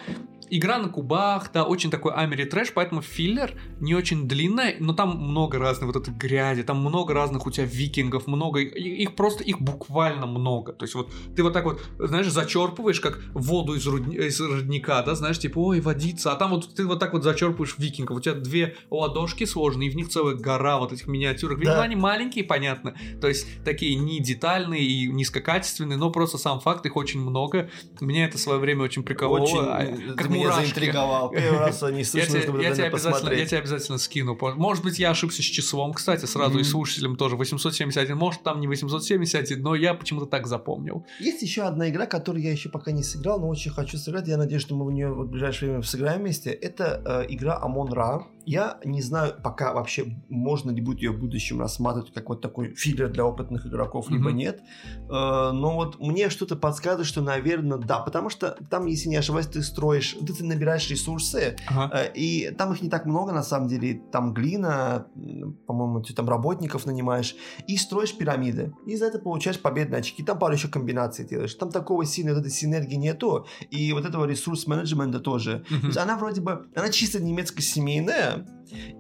игра 0.50 0.78
на 0.78 0.90
кубах, 0.90 1.52
да, 1.54 1.64
очень 1.64 1.92
такой 1.92 2.14
амери 2.14 2.46
трэш, 2.46 2.74
поэтому 2.74 3.02
филлер 3.02 3.54
не 3.80 3.96
очень 3.96 4.28
длинная, 4.28 4.76
но 4.80 4.94
там 4.94 5.18
много 5.18 5.58
разной 5.58 5.88
вот 5.88 5.96
этой 5.96 6.14
грязи, 6.14 6.64
там 6.64 6.80
много 6.80 7.14
разных 7.14 7.46
у 7.46 7.52
тебя 7.52 7.66
викингов, 7.66 8.28
много, 8.28 8.60
их 8.60 9.16
просто, 9.16 9.44
их 9.44 9.62
буквально 9.62 10.26
много. 10.26 10.74
То 10.74 10.84
есть 10.84 10.96
вот 10.96 11.12
ты 11.36 11.44
вот 11.44 11.54
так 11.54 11.66
вот, 11.66 11.82
знаешь, 11.98 12.28
зачерпываешь, 12.28 13.00
как 13.00 13.22
воду 13.34 13.76
из, 13.76 13.86
руд... 13.88 14.08
из 14.08 14.40
родника, 14.40 15.02
да, 15.04 15.16
знаешь, 15.16 15.40
типа, 15.40 15.60
ой, 15.60 15.80
водица, 15.80 16.32
а 16.32 16.36
там 16.36 16.52
вот 16.52 16.74
ты 16.74 16.86
вот 16.86 17.00
так 17.00 17.14
вот 17.14 17.24
зачерпываешь 17.24 17.76
викингов, 17.78 18.18
у 18.18 18.22
тебя 18.22 18.36
две 18.36 18.76
ладошки 18.90 19.46
сложные, 19.46 19.90
и 19.90 19.92
в 19.92 19.96
них 19.96 20.10
целая 20.10 20.36
гора 20.36 20.78
вот 20.78 20.94
этих 20.94 21.08
миниатюрок. 21.08 21.60
Видимо, 21.60 21.78
да. 21.78 21.84
они 21.84 21.96
маленькие, 21.96 22.44
понятно, 22.44 22.96
то 23.22 23.28
есть 23.28 23.48
такие 23.64 23.96
не 23.96 24.20
детальные 24.20 24.84
и 24.84 25.08
низкокачественные, 25.08 25.98
но 25.98 26.12
просто 26.12 26.38
сам 26.38 26.60
факт, 26.60 26.86
их 26.86 26.96
очень 26.96 27.22
много. 27.22 27.70
Меня 28.00 28.26
это 28.26 28.38
в 28.38 28.42
свое 28.42 28.60
время 28.60 28.84
очень 28.84 29.04
приковало. 29.04 29.44
Очень, 29.44 29.58
а, 29.60 30.16
как 30.16 30.30
меня 30.38 30.50
мурашки. 30.50 30.74
заинтриговал. 30.74 31.30
Первый 31.30 31.60
раз 31.60 31.82
не 31.82 32.04
слышно, 32.04 32.42
чтобы 32.42 32.64
я 32.64 32.74
тебе 32.74 32.90
посмотреть. 32.90 33.40
Я 33.40 33.46
тебе 33.46 33.60
обязательно 33.60 33.98
скину. 33.98 34.38
Может 34.40 34.84
быть, 34.84 35.00
я 35.00 35.12
ошибся 35.12 35.42
с 35.42 35.46
числом, 35.46 35.94
кстати, 35.94 36.26
сразу 36.26 36.60
и 36.60 36.64
слушателям 36.64 37.16
тоже. 37.16 37.36
871, 37.36 38.18
может, 38.18 38.44
там 38.44 38.60
не 38.60 38.68
871, 38.68 39.62
но 39.62 39.76
я 39.76 39.94
почему-то 39.94 40.26
так 40.26 40.48
запомнил. 40.48 41.06
Есть 41.20 41.42
еще 41.42 41.64
одна 41.64 41.90
игра, 41.90 42.06
которую 42.06 42.44
я 42.44 42.52
еще 42.52 42.70
пока 42.70 42.92
не 42.92 43.04
сыграл, 43.04 43.40
но 43.40 43.48
очень 43.48 43.72
хочу 43.72 43.98
сыграть. 43.98 44.28
Я 44.28 44.38
надеюсь, 44.38 44.62
что 44.62 44.76
мы 44.76 44.86
в 44.86 44.92
нее 44.92 45.12
в 45.12 45.28
ближайшее 45.28 45.70
время 45.70 45.84
сыграем 45.84 46.22
вместе. 46.22 46.52
Это 46.52 47.02
э, 47.06 47.34
игра 47.34 47.62
Amon 47.64 47.90
Ra. 47.90 48.24
Я 48.46 48.80
не 48.86 49.02
знаю 49.02 49.36
пока 49.44 49.74
вообще, 49.74 50.06
можно 50.30 50.72
ли 50.72 50.82
будет 50.82 51.00
ее 51.00 51.12
в 51.12 51.20
будущем 51.20 51.60
рассматривать 51.60 52.14
как 52.14 52.30
вот 52.30 52.42
такой 52.42 52.74
филлер 52.76 53.10
для 53.10 53.26
опытных 53.26 53.66
игроков, 53.66 54.10
либо 54.10 54.30
mm-hmm. 54.30 54.34
нет. 54.34 54.62
Э, 55.10 55.52
но 55.52 55.76
вот 55.76 56.00
мне 56.00 56.30
что-то 56.30 56.56
подсказывает, 56.56 57.08
что, 57.08 57.22
наверное, 57.22 57.78
да. 57.78 58.00
Потому 58.00 58.30
что 58.30 58.58
там, 58.70 58.86
если 58.86 59.10
не 59.10 59.18
ошибаюсь, 59.18 59.48
ты 59.48 59.62
строишь, 59.62 60.16
ты, 60.28 60.34
ты 60.34 60.44
набираешь 60.44 60.90
ресурсы, 60.90 61.56
ага. 61.68 61.92
э, 61.98 62.12
и 62.14 62.52
там 62.52 62.74
их 62.74 62.82
не 62.82 62.90
так 62.90 63.06
много, 63.06 63.32
на 63.32 63.44
самом 63.44 63.68
деле. 63.68 64.02
Там 64.12 64.34
глина, 64.34 65.08
по-моему, 65.66 66.02
ты 66.02 66.14
там 66.14 66.30
работников 66.30 66.86
нанимаешь, 66.86 67.36
и 67.68 67.78
строишь 67.78 68.16
пирамиды. 68.16 68.74
И 68.86 68.96
за 68.96 69.06
это 69.06 69.20
получаешь 69.20 69.60
победные 69.60 70.00
очки. 70.00 70.24
Там 70.24 70.40
пару 70.40 70.54
еще 70.54 70.68
комбинаций 70.68 71.26
делаешь. 71.26 71.54
Там 71.56 71.72
такого 71.72 72.06
сильной 72.06 72.34
вот 72.34 72.42
этой 72.42 72.52
синергии 72.52 72.96
нету, 72.96 73.48
и 73.70 73.94
вот 73.94 74.06
этого 74.06 74.26
ресурс-менеджмента 74.26 75.20
тоже. 75.20 75.66
Mm-hmm. 75.70 75.80
То 75.82 75.88
есть 75.88 75.98
она 75.98 76.18
вроде 76.18 76.42
бы, 76.42 76.68
она 76.76 76.90
чисто 76.90 77.22
немецко-семейная, 77.22 78.46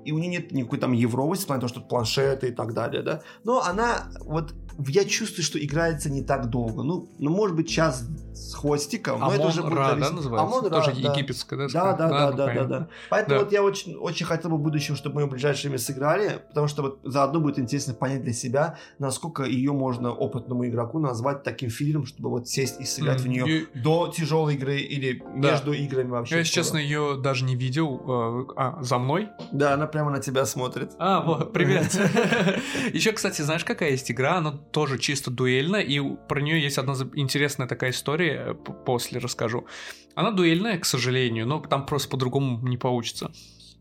и 0.06 0.12
у 0.12 0.18
нее 0.18 0.30
нет 0.30 0.52
никакой 0.52 0.80
там 0.80 0.92
евровости, 0.94 1.46
потому 1.46 1.68
что 1.68 1.80
тут 1.80 1.90
планшеты 1.90 2.50
и 2.50 2.52
так 2.52 2.74
далее, 2.74 3.02
да, 3.02 3.22
но 3.44 3.62
она 3.62 4.10
вот 4.22 4.54
я 4.86 5.06
чувствую, 5.06 5.44
что 5.44 5.64
играется 5.64 6.10
не 6.10 6.22
так 6.22 6.50
долго. 6.50 6.84
Ну, 6.84 7.10
ну 7.18 7.32
может 7.32 7.56
быть, 7.56 7.70
час 7.70 8.04
с 8.34 8.54
хвостиком. 8.54 9.24
Амон 9.24 9.36
это 9.36 9.48
уже 9.48 9.64
будет 9.64 9.78
Ра, 9.78 9.96
да, 9.96 10.12
называется? 10.12 10.58
Амон 10.58 10.70
Тоже 10.70 10.94
да. 10.94 11.14
египетская, 11.14 11.68
да? 11.68 11.68
Да, 11.68 11.94
да, 11.94 12.10
да, 12.10 12.32
да, 12.32 12.54
да, 12.54 12.64
да. 12.66 12.88
Поэтому 13.10 13.40
да. 13.40 13.44
вот 13.44 13.54
я 13.54 13.64
очень, 13.64 13.96
очень 13.96 14.26
хотел 14.26 14.52
бы 14.52 14.58
в 14.58 14.62
будущем, 14.62 14.96
чтобы 14.96 15.22
мы 15.22 15.26
в 15.26 15.30
ближайшее 15.30 15.70
время 15.70 15.80
сыграли, 15.80 16.42
потому 16.48 16.68
что 16.68 16.84
вот 16.84 17.00
заодно 17.04 17.40
будет 17.40 17.60
интересно 17.60 17.94
понять 17.94 18.24
для 18.24 18.34
себя, 18.34 18.78
насколько 19.00 19.44
ее 19.44 19.72
можно 19.72 20.12
опытному 20.12 20.68
игроку 20.68 21.00
назвать 21.00 21.44
таким 21.44 21.70
фильмом, 21.70 22.06
чтобы 22.06 22.30
вот 22.30 22.48
сесть 22.48 22.80
и 22.80 22.86
сыграть 22.86 23.20
mm, 23.20 23.24
в 23.24 23.28
нее 23.28 23.62
и... 23.62 23.80
до 23.80 24.14
тяжелой 24.16 24.56
игры 24.56 24.78
или 24.80 25.24
да. 25.38 25.52
между 25.52 25.74
играми 25.74 26.10
вообще. 26.10 26.36
Я, 26.36 26.40
если 26.40 26.54
честно, 26.54 26.78
ее 26.78 27.18
даже 27.18 27.46
не 27.46 27.56
видел. 27.56 28.02
Э, 28.08 28.54
а, 28.56 28.84
за 28.84 28.98
мной? 29.00 29.30
Да, 29.58 29.74
она 29.74 29.88
прямо 29.88 30.12
на 30.12 30.20
тебя 30.20 30.46
смотрит. 30.46 30.92
А, 31.00 31.22
вот, 31.22 31.52
привет. 31.52 31.92
Еще, 32.94 33.12
кстати, 33.12 33.42
знаешь, 33.42 33.64
какая 33.64 33.90
есть 33.90 34.12
игра? 34.12 34.36
Она 34.36 34.52
тоже 34.52 35.00
чисто 35.00 35.32
дуэльная, 35.32 35.82
и 35.82 36.00
про 36.00 36.42
нее 36.42 36.62
есть 36.62 36.78
одна 36.78 36.94
интересная 37.16 37.68
такая 37.68 37.90
история, 37.90 38.54
после 38.54 39.18
расскажу. 39.20 39.66
Она 40.14 40.30
дуэльная, 40.30 40.78
к 40.78 40.86
сожалению, 40.86 41.48
но 41.48 41.60
там 41.60 41.88
просто 41.88 42.08
по-другому 42.10 42.60
не 42.68 42.78
получится. 42.78 43.32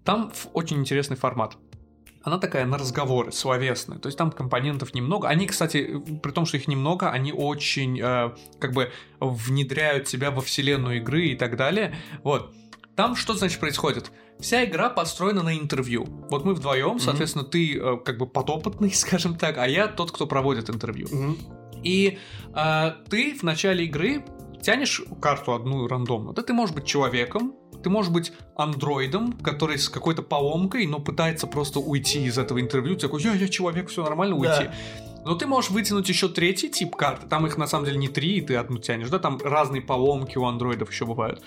Там 0.03 0.33
очень 0.55 0.79
интересный 0.79 1.17
формат 1.17 1.59
она 2.23 2.39
такая 2.39 2.67
на 2.67 2.77
разговоры, 2.77 3.31
словесная. 3.31 3.99
То 3.99 4.09
есть 4.09 4.19
там 4.19 4.33
компонентов 4.33 4.95
немного. 4.95 5.29
Они, 5.29 5.47
кстати, 5.47 6.03
при 6.25 6.33
том, 6.33 6.45
что 6.45 6.57
их 6.57 6.67
немного, 6.67 7.13
они 7.13 7.33
очень 7.33 8.01
э, 8.03 8.35
как 8.59 8.73
бы 8.73 8.91
внедряют 9.21 10.09
себя 10.09 10.33
во 10.33 10.41
вселенную 10.41 10.97
игры 10.97 11.27
и 11.27 11.37
так 11.37 11.57
далее. 11.57 11.95
Вот. 12.25 12.53
Там 12.97 13.15
что 13.15 13.35
значит 13.35 13.61
происходит? 13.61 14.11
Вся 14.41 14.65
игра 14.65 14.91
построена 14.91 15.43
на 15.43 15.57
интервью. 15.57 16.07
Вот 16.31 16.45
мы 16.45 16.55
вдвоем, 16.55 16.97
mm-hmm. 16.97 17.01
соответственно, 17.01 17.45
ты 17.45 17.79
э, 17.79 17.97
как 18.05 18.19
бы 18.19 18.27
подопытный, 18.27 18.91
скажем 18.95 19.37
так, 19.37 19.59
а 19.59 19.67
я 19.67 19.89
тот, 19.89 20.13
кто 20.13 20.27
проводит 20.27 20.71
интервью. 20.71 21.07
Mm-hmm. 21.07 21.83
И 21.83 22.19
э, 22.55 22.93
ты 23.09 23.35
в 23.35 23.43
начале 23.43 23.85
игры 23.85 24.25
тянешь 24.63 25.03
карту 25.21 25.53
одну 25.53 25.87
рандомно. 25.87 26.33
Да 26.33 26.43
ты 26.43 26.53
можешь 26.53 26.75
быть 26.75 26.85
человеком, 26.85 27.55
ты 27.83 27.91
можешь 27.91 28.11
быть 28.11 28.33
андроидом, 28.57 29.33
который 29.33 29.79
с 29.79 29.89
какой-то 29.89 30.23
поломкой, 30.23 30.87
но 30.87 30.99
пытается 30.99 31.47
просто 31.47 31.79
уйти 31.79 32.25
из 32.25 32.37
этого 32.37 32.61
интервью. 32.61 32.97
Ты 32.97 33.03
такой, 33.03 33.23
я, 33.23 33.33
я 33.35 33.49
человек, 33.49 33.89
все 33.89 34.03
нормально, 34.03 34.37
уйти. 34.37 34.65
Да. 34.65 34.75
Но 35.27 35.35
ты 35.35 35.47
можешь 35.47 35.73
вытянуть 35.73 36.09
еще 36.09 36.29
третий 36.29 36.71
тип 36.71 36.95
карты. 36.95 37.27
Там 37.27 37.47
их 37.47 37.59
на 37.59 37.67
самом 37.67 37.85
деле 37.85 37.99
не 37.99 38.07
три, 38.07 38.37
и 38.39 38.41
ты 38.41 38.55
одну 38.55 38.79
тянешь, 38.79 39.09
да, 39.09 39.19
там 39.19 39.39
разные 39.43 39.83
поломки 39.83 40.39
у 40.39 40.45
андроидов 40.45 40.93
еще 40.93 41.05
бывают. 41.05 41.43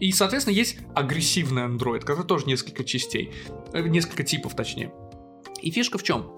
И, 0.00 0.12
соответственно, 0.12 0.54
есть 0.54 0.76
агрессивный 0.94 1.64
андроид, 1.64 2.04
который 2.04 2.26
тоже 2.26 2.44
несколько 2.44 2.84
частей, 2.84 3.32
э, 3.72 3.80
несколько 3.88 4.22
типов 4.22 4.54
точнее. 4.54 4.92
И 5.62 5.70
фишка 5.70 5.96
в 5.96 6.02
чем? 6.02 6.30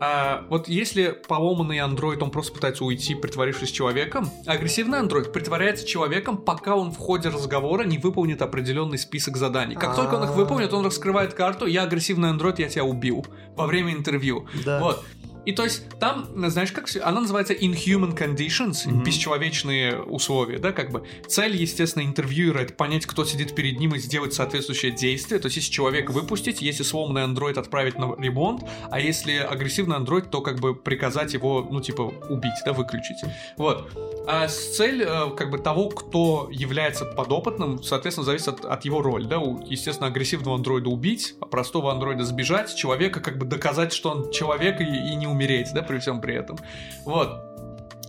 А, 0.00 0.44
вот 0.50 0.68
если 0.68 1.18
поломанный 1.28 1.78
андроид, 1.78 2.22
он 2.22 2.30
просто 2.30 2.52
пытается 2.52 2.84
уйти, 2.84 3.14
притворившись 3.14 3.70
человеком, 3.70 4.28
агрессивный 4.44 4.98
андроид 4.98 5.32
притворяется 5.32 5.86
человеком, 5.86 6.36
пока 6.36 6.76
он 6.76 6.90
в 6.90 6.98
ходе 6.98 7.30
разговора 7.30 7.84
не 7.84 7.96
выполнит 7.96 8.42
определенный 8.42 8.98
список 8.98 9.38
заданий. 9.38 9.76
Как 9.76 9.96
только 9.96 10.16
он 10.16 10.24
их 10.24 10.34
выполнит, 10.34 10.74
он 10.74 10.84
раскрывает 10.84 11.32
карту, 11.32 11.64
я 11.64 11.84
агрессивный 11.84 12.28
андроид, 12.28 12.58
я 12.58 12.68
тебя 12.68 12.84
убил 12.84 13.24
во 13.56 13.66
время 13.66 13.94
интервью. 13.94 14.46
Да. 14.62 14.80
Вот. 14.80 15.04
И 15.46 15.52
то 15.52 15.64
есть 15.64 15.82
там, 15.98 16.28
знаешь, 16.50 16.72
как 16.72 16.88
она 17.02 17.20
называется 17.20 17.54
inhuman 17.54 18.16
conditions, 18.16 18.86
mm-hmm. 18.86 19.04
бесчеловечные 19.04 20.00
условия, 20.02 20.58
да, 20.58 20.72
как 20.72 20.90
бы. 20.90 21.04
Цель, 21.26 21.56
естественно, 21.56 22.02
интервьюера 22.04 22.60
это 22.60 22.74
понять, 22.74 23.06
кто 23.06 23.24
сидит 23.24 23.54
перед 23.54 23.78
ним 23.78 23.94
и 23.94 23.98
сделать 23.98 24.34
соответствующее 24.34 24.92
действие. 24.92 25.40
То 25.40 25.46
есть, 25.46 25.56
если 25.56 25.70
человека 25.70 26.12
выпустить, 26.12 26.62
если 26.62 26.82
сломанный 26.82 27.24
андроид 27.24 27.58
отправить 27.58 27.98
на 27.98 28.14
ремонт, 28.18 28.64
а 28.90 29.00
если 29.00 29.32
агрессивный 29.32 29.96
андроид, 29.96 30.30
то 30.30 30.40
как 30.40 30.60
бы 30.60 30.74
приказать 30.74 31.34
его, 31.34 31.66
ну, 31.70 31.80
типа, 31.80 32.02
убить, 32.28 32.54
да, 32.64 32.72
выключить. 32.72 33.18
Вот. 33.56 33.90
А 34.26 34.48
цель, 34.48 35.02
э, 35.02 35.30
как 35.36 35.50
бы, 35.50 35.58
того, 35.58 35.88
кто 35.88 36.48
является 36.50 37.04
подопытным, 37.04 37.82
соответственно, 37.82 38.24
зависит 38.24 38.48
от, 38.48 38.64
от 38.64 38.84
его 38.84 39.02
роли, 39.02 39.26
да. 39.26 39.36
Естественно, 39.66 40.08
агрессивного 40.08 40.56
андроида 40.56 40.88
убить, 40.88 41.34
а 41.40 41.46
простого 41.46 41.92
андроида 41.92 42.24
сбежать, 42.24 42.74
человека 42.74 43.20
как 43.20 43.38
бы 43.38 43.46
доказать, 43.46 43.92
что 43.92 44.10
он 44.10 44.30
человек 44.30 44.80
и, 44.80 44.84
и 44.84 45.14
не 45.14 45.26
умереть, 45.34 45.72
да, 45.74 45.82
при 45.82 45.98
всем 45.98 46.20
при 46.20 46.34
этом. 46.34 46.56
Вот. 47.04 47.53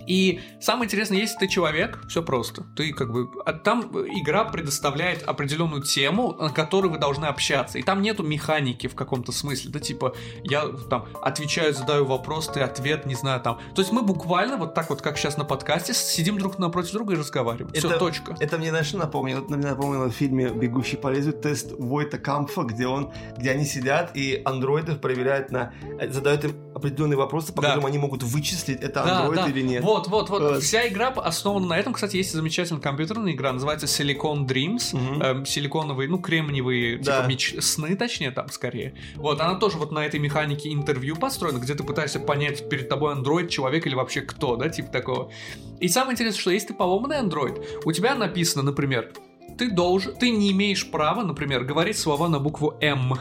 И 0.08 0.39
самое 0.62 0.86
интересное, 0.86 1.18
если 1.20 1.38
ты 1.38 1.47
человек, 1.47 1.99
все 2.08 2.22
просто. 2.24 2.64
Ты 2.76 2.93
как 2.93 3.12
бы... 3.12 3.30
а 3.45 3.53
Там 3.53 3.82
игра 4.22 4.43
предоставляет 4.45 5.24
определенную 5.24 5.82
тему, 5.84 6.34
на 6.39 6.49
которой 6.49 6.88
вы 6.91 6.97
должны 6.97 7.26
общаться. 7.26 7.78
И 7.80 7.84
там 7.84 8.01
нету 8.01 8.24
механики 8.24 8.88
в 8.88 8.95
каком-то 8.95 9.32
смысле. 9.32 9.72
Да, 9.72 9.80
типа, 9.80 10.16
я 10.43 10.66
там 10.89 11.06
отвечаю, 11.22 11.74
задаю 11.74 12.06
вопрос, 12.06 12.47
ты 12.47 12.60
ответ, 12.62 13.06
не 13.06 13.16
знаю, 13.16 13.41
там. 13.41 13.60
То 13.74 13.82
есть 13.82 13.91
мы 13.91 14.01
буквально 14.01 14.58
вот 14.58 14.74
так 14.74 14.89
вот, 14.89 15.01
как 15.01 15.18
сейчас 15.18 15.38
на 15.38 15.45
подкасте, 15.45 15.93
сидим 15.93 16.38
друг 16.38 16.60
напротив 16.60 16.91
друга 16.93 17.14
и 17.14 17.18
разговариваем. 17.18 17.74
Все, 17.74 17.88
Это- 17.89 17.99
точка. 17.99 18.36
Это 18.39 18.58
мне, 18.58 18.70
знаешь, 18.70 18.93
напомнило? 18.93 19.39
Это 19.43 19.56
мне 19.56 19.68
напомнило 19.68 20.06
в 20.10 20.12
фильме 20.14 20.49
«Бегущий 20.49 20.97
по 20.97 21.08
лезвию» 21.10 21.38
тест 21.39 21.72
Войта 21.80 22.18
Кампфа, 22.18 22.64
где 22.64 22.88
он, 22.88 23.12
где 23.38 23.51
они 23.51 23.66
сидят 23.66 24.12
и 24.16 24.41
андроидов 24.45 24.99
проверяют 25.01 25.51
на... 25.51 25.74
э, 25.99 26.10
задают 26.12 26.43
им 26.45 26.51
определенные 26.76 27.18
вопросы, 27.18 27.53
по 27.53 27.62
Да. 27.62 27.70
которым 27.70 27.86
они 27.88 27.97
могут 27.97 28.22
вычислить, 28.24 28.82
это 28.82 29.03
Да, 29.03 29.20
андроид 29.22 29.41
да. 29.45 29.49
или 29.49 29.62
нет. 29.62 29.84
Вот, 29.84 29.95
вот, 30.08 30.30
вот. 30.30 30.41
Вот. 30.41 30.64
Вся 30.64 30.88
игра 30.88 31.08
основана 31.10 31.66
на 31.68 31.78
этом. 31.78 31.93
Кстати, 31.93 32.18
есть 32.18 32.32
замечательная 32.34 32.82
компьютерная 32.82 33.32
игра, 33.34 33.52
называется 33.54 33.86
Silicon 33.88 34.46
Dreams. 34.46 34.96
Мгм. 34.96 35.22
Эм, 35.22 35.46
силиконовые, 35.46 36.10
ну, 36.10 36.18
кремниевые, 36.20 36.98
Да. 36.98 37.22
типа 37.22 37.32
меч- 37.32 37.62
сны, 37.62 37.96
точнее, 37.96 38.32
там 38.32 38.50
скорее. 38.50 38.93
Вот, 39.16 39.39
она 39.41 39.56
тоже 39.56 39.78
вот 39.78 39.91
на 39.91 40.06
этой 40.06 40.20
механике 40.20 40.72
интервью 40.72 41.16
построена, 41.16 41.58
где 41.60 41.74
ты 41.76 41.84
пытаешься 41.84 42.20
понять, 42.20 42.70
перед 42.70 42.89
тобой 42.89 43.14
андроид, 43.14 43.50
человек 43.50 43.88
или 43.88 43.96
вообще 43.96 44.22
кто, 44.22 44.56
да, 44.56 44.70
типа 44.70 44.91
такого. 44.91 45.32
И 45.80 45.88
самое 45.88 46.14
интересное, 46.14 46.39
что 46.41 46.52
если 46.52 46.68
ты 46.70 46.74
поломанный 46.74 47.18
андроид, 47.20 47.56
у 47.86 47.91
тебя 47.91 48.16
написано, 48.16 48.64
например, 48.64 49.12
ты 49.58 49.72
должен, 49.72 50.16
ты 50.16 50.32
не 50.32 50.52
имеешь 50.52 50.89
права, 50.89 51.24
например, 51.24 51.64
говорить 51.64 51.98
слова 51.98 52.28
на 52.28 52.39
букву 52.39 52.76
М. 52.82 53.14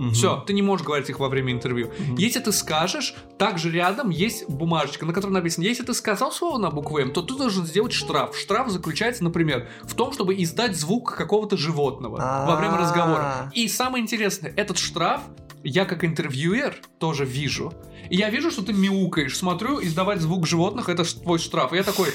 Мгм. 0.00 0.12
Все, 0.12 0.42
ты 0.46 0.54
не 0.54 0.62
можешь 0.62 0.86
говорить 0.86 1.10
их 1.10 1.20
во 1.20 1.28
время 1.28 1.52
интервью. 1.52 1.90
Мгм. 1.98 2.14
Если 2.16 2.40
ты 2.40 2.52
скажешь, 2.52 3.14
также 3.36 3.70
рядом 3.70 4.08
есть 4.08 4.48
бумажечка, 4.48 5.04
на 5.04 5.12
которой 5.12 5.32
написано, 5.32 5.64
если 5.64 5.82
ты 5.82 5.92
сказал 5.92 6.32
слово 6.32 6.56
на 6.56 6.70
букву 6.70 6.98
М, 6.98 7.12
то 7.12 7.20
ты 7.20 7.36
должен 7.36 7.66
сделать 7.66 7.92
штраф. 7.92 8.34
Штраф 8.34 8.70
заключается, 8.70 9.22
например, 9.22 9.68
в 9.82 9.94
том, 9.94 10.12
чтобы 10.14 10.34
издать 10.42 10.74
звук 10.74 11.14
какого-то 11.14 11.58
животного 11.58 12.16
во 12.46 12.56
время 12.56 12.78
разговора. 12.78 13.52
И 13.54 13.68
самое 13.68 14.02
интересное, 14.02 14.54
этот 14.56 14.78
штраф 14.78 15.20
я 15.62 15.84
как 15.84 16.02
интервьюер 16.02 16.80
тоже 16.98 17.26
вижу. 17.26 17.74
И 18.08 18.16
я 18.16 18.30
вижу, 18.30 18.50
что 18.50 18.62
ты 18.62 18.72
мяукаешь, 18.72 19.36
смотрю, 19.36 19.82
издавать 19.82 20.22
звук 20.22 20.46
животных 20.46 20.88
это 20.88 21.04
твой 21.04 21.38
штраф. 21.38 21.74
И 21.74 21.76
я 21.76 21.82
такой, 21.82 22.08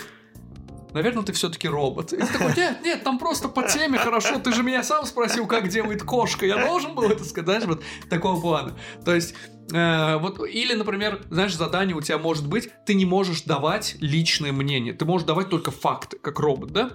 наверное, 0.95 1.23
ты 1.23 1.33
все-таки 1.33 1.67
робот. 1.67 2.13
И 2.13 2.17
ты 2.17 2.25
такой, 2.25 2.55
нет, 2.55 2.79
нет, 2.83 3.03
там 3.03 3.19
просто 3.19 3.49
по 3.49 3.67
теме 3.67 3.99
хорошо, 3.99 4.39
ты 4.39 4.53
же 4.53 4.63
меня 4.63 4.81
сам 4.81 5.05
спросил, 5.05 5.45
как 5.45 5.67
делает 5.67 6.03
кошка, 6.03 6.45
я 6.45 6.65
должен 6.65 6.95
был 6.95 7.03
это 7.03 7.23
сказать, 7.25 7.65
вот 7.65 7.83
такого 8.09 8.39
плана. 8.39 8.77
То 9.03 9.13
есть, 9.13 9.35
э, 9.73 10.17
вот, 10.17 10.39
или, 10.47 10.73
например, 10.73 11.21
знаешь, 11.29 11.53
задание 11.53 11.95
у 11.95 12.01
тебя 12.01 12.17
может 12.17 12.47
быть, 12.47 12.69
ты 12.85 12.93
не 12.93 13.05
можешь 13.05 13.41
давать 13.41 13.97
личное 13.99 14.53
мнение, 14.53 14.93
ты 14.93 15.03
можешь 15.03 15.27
давать 15.27 15.49
только 15.49 15.69
факты, 15.69 16.17
как 16.17 16.39
робот, 16.39 16.71
да? 16.71 16.91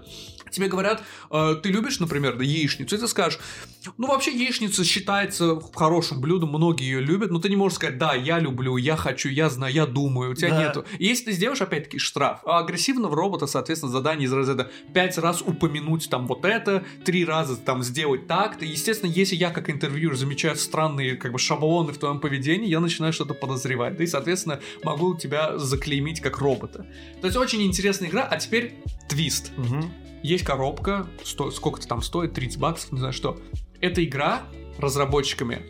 Тебе 0.51 0.69
говорят, 0.69 1.03
э, 1.31 1.57
ты 1.63 1.71
любишь, 1.71 2.01
например, 2.01 2.37
да, 2.37 2.45
яичницу, 2.45 2.97
и 2.97 2.99
ты 2.99 3.09
скажешь, 3.09 3.39
ну, 3.97 4.09
вообще 4.09 4.33
яичница 4.33 4.85
считается 4.85 5.61
хорошим 5.75 6.21
блюдом, 6.21 6.51
многие 6.51 6.85
ее 6.85 7.01
любят, 7.01 7.31
но 7.31 7.39
ты 7.39 7.49
не 7.49 7.57
можешь 7.57 7.77
сказать, 7.77 7.99
да, 7.99 8.15
я 8.15 8.39
люблю, 8.39 8.77
я 8.77 8.97
хочу, 8.97 9.29
я 9.29 9.49
знаю, 9.49 9.73
я 9.73 9.87
думаю, 9.87 10.33
у 10.33 10.35
тебя 10.35 10.51
Да. 10.51 10.63
нету. 10.63 10.85
И 10.99 11.07
если 11.07 11.27
ты 11.27 11.33
сделаешь, 11.33 11.61
опять-таки, 11.61 11.99
штраф, 11.99 12.41
а 12.45 12.59
агрессивного 12.59 13.17
робота, 13.17 13.47
соответственно, 13.47 13.93
задание 13.93 14.27
из 14.27 14.33
разряда 14.33 14.71
пять 14.93 15.17
раз 15.19 15.43
упомянуть 15.43 16.09
там 16.11 16.27
вот 16.27 16.45
это, 16.45 16.85
три 17.05 17.25
раза 17.25 17.57
там 17.57 17.83
сделать 17.83 18.27
так-то. 18.27 18.65
Естественно, 18.65 19.11
если 19.11 19.37
я 19.37 19.51
как 19.51 19.71
интервьюер 19.71 20.17
замечаю 20.17 20.57
странные 20.57 21.17
как 21.17 21.33
бы 21.33 21.39
шаблоны 21.39 21.93
в 21.93 21.99
твоем 21.99 22.21
поведении, 22.21 22.69
я 22.69 22.81
начинаю 22.81 23.13
что-то 23.13 23.35
подозревать. 23.35 23.97
Да 23.97 24.05
и, 24.05 24.07
соответственно, 24.07 24.61
могу 24.83 25.17
тебя 25.17 25.59
заклеймить 25.59 26.21
как 26.21 26.39
робота. 26.39 26.87
То 27.21 27.27
есть 27.27 27.37
очень 27.37 27.63
интересная 27.63 28.09
игра, 28.09 28.23
а 28.23 28.37
теперь 28.37 28.75
твист. 29.09 29.53
Мгм. 29.57 29.93
Есть 30.23 30.45
коробка, 30.45 31.07
сто, 31.25 31.51
сколько-то 31.51 31.89
там 31.89 32.03
стоит, 32.03 32.35
30 32.35 32.59
баксов, 32.59 32.93
не 32.93 32.99
знаю 32.99 33.13
что. 33.13 33.39
Эта 33.81 34.05
игра 34.05 34.43
разработчиками 34.79 35.63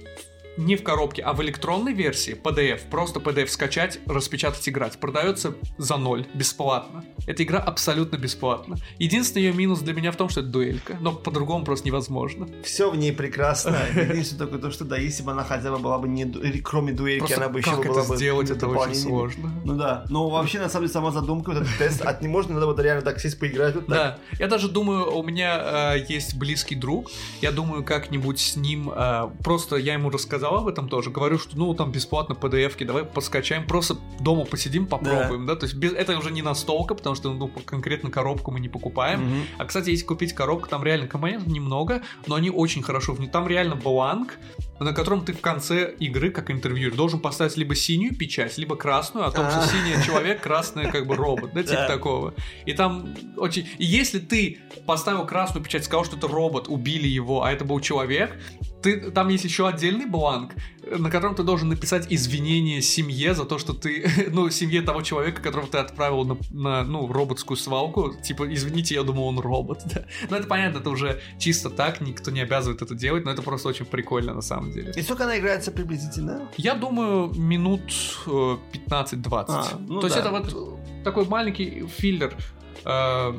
не 0.61 0.77
в 0.77 0.83
коробке, 0.83 1.23
а 1.23 1.33
в 1.33 1.43
электронной 1.43 1.93
версии 1.93 2.35
PDF. 2.35 2.83
Просто 2.91 3.19
PDF 3.19 3.49
скачать, 3.49 3.99
распечатать, 4.07 4.69
играть. 4.69 4.99
Продается 5.01 5.55
за 5.79 5.97
ноль, 5.97 6.27
бесплатно. 6.35 7.05
Эта 7.27 7.43
игра 7.43 7.59
абсолютно 7.59 8.17
бесплатна. 8.17 8.77
Единственный 8.99 9.47
ее 9.47 9.53
минус 9.53 9.81
для 9.81 9.95
меня 9.95 10.13
в 10.13 10.17
том, 10.17 10.29
что 10.29 10.41
это 10.41 10.51
дуэлька. 10.51 10.99
Но 11.01 11.13
по-другому 11.13 11.65
просто 11.65 11.87
невозможно. 11.87 12.47
Все 12.63 12.91
в 12.91 12.97
ней 12.97 13.13
прекрасно. 13.13 13.79
Единственное 13.95 14.47
только 14.47 14.59
то, 14.59 14.71
что 14.71 14.85
да, 14.85 14.99
если 14.99 15.23
бы 15.23 15.33
она 15.33 15.45
хотя 15.45 15.71
бы 15.71 15.79
была 15.79 15.99
бы 15.99 16.09
не 16.09 16.27
кроме 16.63 16.93
дуэльки, 16.93 17.21
Просто 17.21 17.37
она 17.39 17.49
бы 17.49 17.61
еще 17.61 17.71
как 17.71 17.87
была 17.87 18.01
это 18.01 18.09
бы 18.09 18.17
сделать, 18.17 18.51
это 18.51 18.69
очень 18.69 18.95
сложно. 18.95 19.51
Ну 19.65 19.77
да. 19.77 20.05
Но 20.11 20.29
вообще, 20.29 20.59
на 20.59 20.69
самом 20.69 20.87
деле, 20.87 20.93
сама 20.93 21.11
задумка, 21.11 21.51
вот 21.51 21.63
этот 21.63 21.79
тест, 21.79 22.03
от 22.03 22.21
не 22.21 22.29
можно, 22.29 22.55
надо 22.55 22.67
вот 22.67 22.79
реально 22.81 23.03
так 23.03 23.19
сесть, 23.19 23.39
поиграть. 23.39 23.75
Вот 23.75 23.87
так. 23.87 23.97
Да, 23.97 24.19
я 24.39 24.47
даже 24.47 24.69
думаю, 24.69 25.17
у 25.17 25.23
меня 25.23 25.95
э, 25.95 26.05
есть 26.09 26.37
близкий 26.37 26.75
друг, 26.75 27.11
я 27.41 27.51
думаю, 27.51 27.83
как-нибудь 27.83 28.39
с 28.39 28.57
ним, 28.57 28.93
э, 28.95 29.31
просто 29.43 29.77
я 29.77 29.95
ему 29.95 30.11
рассказал 30.11 30.50
об 30.59 30.69
этом 30.69 30.89
тоже, 30.89 31.11
говорю, 31.11 31.39
что 31.39 31.57
ну 31.57 31.73
там 31.75 31.93
бесплатно 31.93 32.35
PDF-ки, 32.35 32.85
давай 32.85 33.05
поскачаем, 33.05 33.67
просто 33.67 33.97
дома 34.21 34.45
посидим, 34.45 34.87
попробуем, 34.87 35.47
да, 35.47 35.57
то 35.57 35.67
есть 35.67 35.77
без, 35.77 35.93
это 35.93 36.17
уже 36.19 36.31
не 36.31 36.43
настолка, 36.43 36.95
потому 36.95 37.17
что 37.17 37.33
ну, 37.33 37.49
конкретно 37.49 38.11
коробку 38.11 38.51
мы 38.51 38.61
не 38.61 38.69
покупаем, 38.69 39.21
Мгм. 39.21 39.43
а, 39.59 39.65
кстати, 39.65 39.91
если 39.91 40.05
купить 40.05 40.33
коробку, 40.33 40.69
там 40.69 40.83
реально 40.85 41.07
компонентов 41.07 41.49
немного, 41.49 42.03
но 42.27 42.35
они 42.35 42.51
очень 42.51 42.83
хорошо. 42.83 43.17
Там 43.33 43.47
реально 43.49 43.77
бланк, 43.77 44.39
на 44.85 44.93
котором 44.95 45.25
ты 45.25 45.33
в 45.33 45.41
конце 45.41 45.95
игры, 45.99 46.31
как 46.31 46.51
интервьюер, 46.51 46.95
должен 46.95 47.21
поставить 47.21 47.57
либо 47.57 47.75
синюю 47.75 48.17
печать, 48.17 48.57
либо 48.59 48.77
красную, 48.77 49.27
о 49.27 49.31
том, 49.31 49.51
что 49.51 49.61
А. 49.61 49.67
синий 49.67 50.03
человек, 50.05 50.41
красный 50.41 50.91
как 50.91 51.07
бы 51.07 51.17
робот, 51.17 51.53
да, 51.53 51.63
типа 51.63 51.87
такого. 51.87 52.35
И 52.65 52.73
там 52.73 53.15
очень... 53.37 53.69
И 53.79 53.85
если 53.85 54.19
ты 54.19 54.61
поставил 54.87 55.27
красную 55.27 55.63
печать, 55.65 55.85
сказал, 55.85 56.05
что 56.05 56.17
это 56.17 56.29
робот, 56.29 56.69
убили 56.69 57.07
его, 57.07 57.43
а 57.43 57.53
это 57.53 57.65
был 57.65 57.81
человек, 57.81 58.39
ты... 58.83 59.11
там 59.11 59.29
есть 59.29 59.45
еще 59.45 59.69
отдельный 59.69 60.07
бланк, 60.07 60.55
на 60.99 61.11
котором 61.11 61.35
ты 61.35 61.43
должен 61.43 61.69
написать 61.69 62.07
извинения 62.11 62.83
семье 62.83 63.35
за 63.35 63.45
то, 63.45 63.59
что 63.59 63.73
ты, 63.73 64.11
ну, 64.33 64.51
семье 64.51 64.83
того 64.83 65.03
человека, 65.03 65.43
которого 65.43 65.69
ты 65.69 65.79
отправил 65.79 66.25
на, 66.25 66.37
на, 66.51 66.85
ну, 66.85 67.11
роботскую 67.13 67.57
свалку, 67.57 68.15
типа, 68.23 68.53
извините, 68.53 68.95
я 68.95 69.03
думал, 69.03 69.29
он 69.29 69.39
робот, 69.39 69.83
да. 69.95 70.05
Ну, 70.29 70.37
это 70.37 70.47
понятно, 70.47 70.79
это 70.79 70.91
уже 70.91 71.21
чисто 71.39 71.71
так, 71.71 72.01
никто 72.01 72.31
не 72.31 72.41
обязывает 72.41 72.83
это 72.83 72.95
делать, 72.95 73.25
но 73.25 73.31
это 73.31 73.43
просто 73.43 73.69
очень 73.69 73.87
прикольно 73.87 74.35
на 74.35 74.43
самом 74.43 74.73
деле. 74.73 74.93
И 74.97 75.03
сколько 75.03 75.25
она 75.25 75.39
играется 75.39 75.71
приблизительно? 75.71 76.49
Я 76.57 76.75
думаю, 76.75 77.33
минут 77.35 77.83
э, 78.27 78.57
15-20. 78.89 79.45
А, 79.49 79.79
ну 79.79 80.01
То 80.01 80.07
есть 80.07 80.17
да. 80.17 80.23
это 80.23 80.31
вот 80.31 80.53
э, 80.53 81.03
такой 81.05 81.25
маленький 81.27 81.87
филлер. 81.87 82.37
Э, 82.85 83.39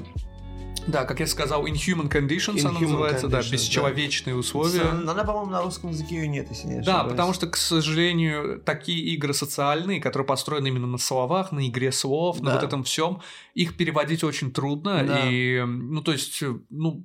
да, 0.88 1.06
как 1.06 1.20
я 1.20 1.28
сказал, 1.28 1.66
Inhuman 1.66 2.10
Conditions 2.10 2.62
она 2.66 2.78
Inhuman 2.80 2.82
называется, 2.84 3.28
да, 3.28 3.40
Conditions, 3.40 3.50
да. 3.50 3.52
бесчеловечные 3.58 4.36
условия. 4.36 4.82
Она, 4.82 5.24
по-моему, 5.24 5.52
на 5.52 5.62
русском 5.62 5.92
языке 5.92 6.16
ее 6.16 6.28
нет, 6.28 6.48
если 6.50 6.68
не 6.68 6.74
Да, 6.82 6.98
ошибаюсь. 6.98 7.12
потому 7.12 7.34
что, 7.34 7.48
к 7.48 7.58
сожалению, 7.58 8.60
такие 8.66 9.00
игры 9.14 9.34
социальные, 9.34 10.02
которые 10.02 10.26
построены 10.26 10.68
именно 10.68 10.88
на 10.88 10.98
словах, 10.98 11.52
на 11.52 11.68
игре 11.68 11.92
слов, 11.92 12.40
на 12.42 12.52
Да. 12.52 12.56
вот 12.56 12.64
этом 12.64 12.84
всем, 12.84 13.22
их 13.54 13.78
переводить 13.78 14.24
очень 14.24 14.52
трудно. 14.52 15.04
Да. 15.06 15.20
И, 15.30 15.62
ну, 15.66 16.02
то 16.02 16.12
есть, 16.12 16.42
ну, 16.70 17.04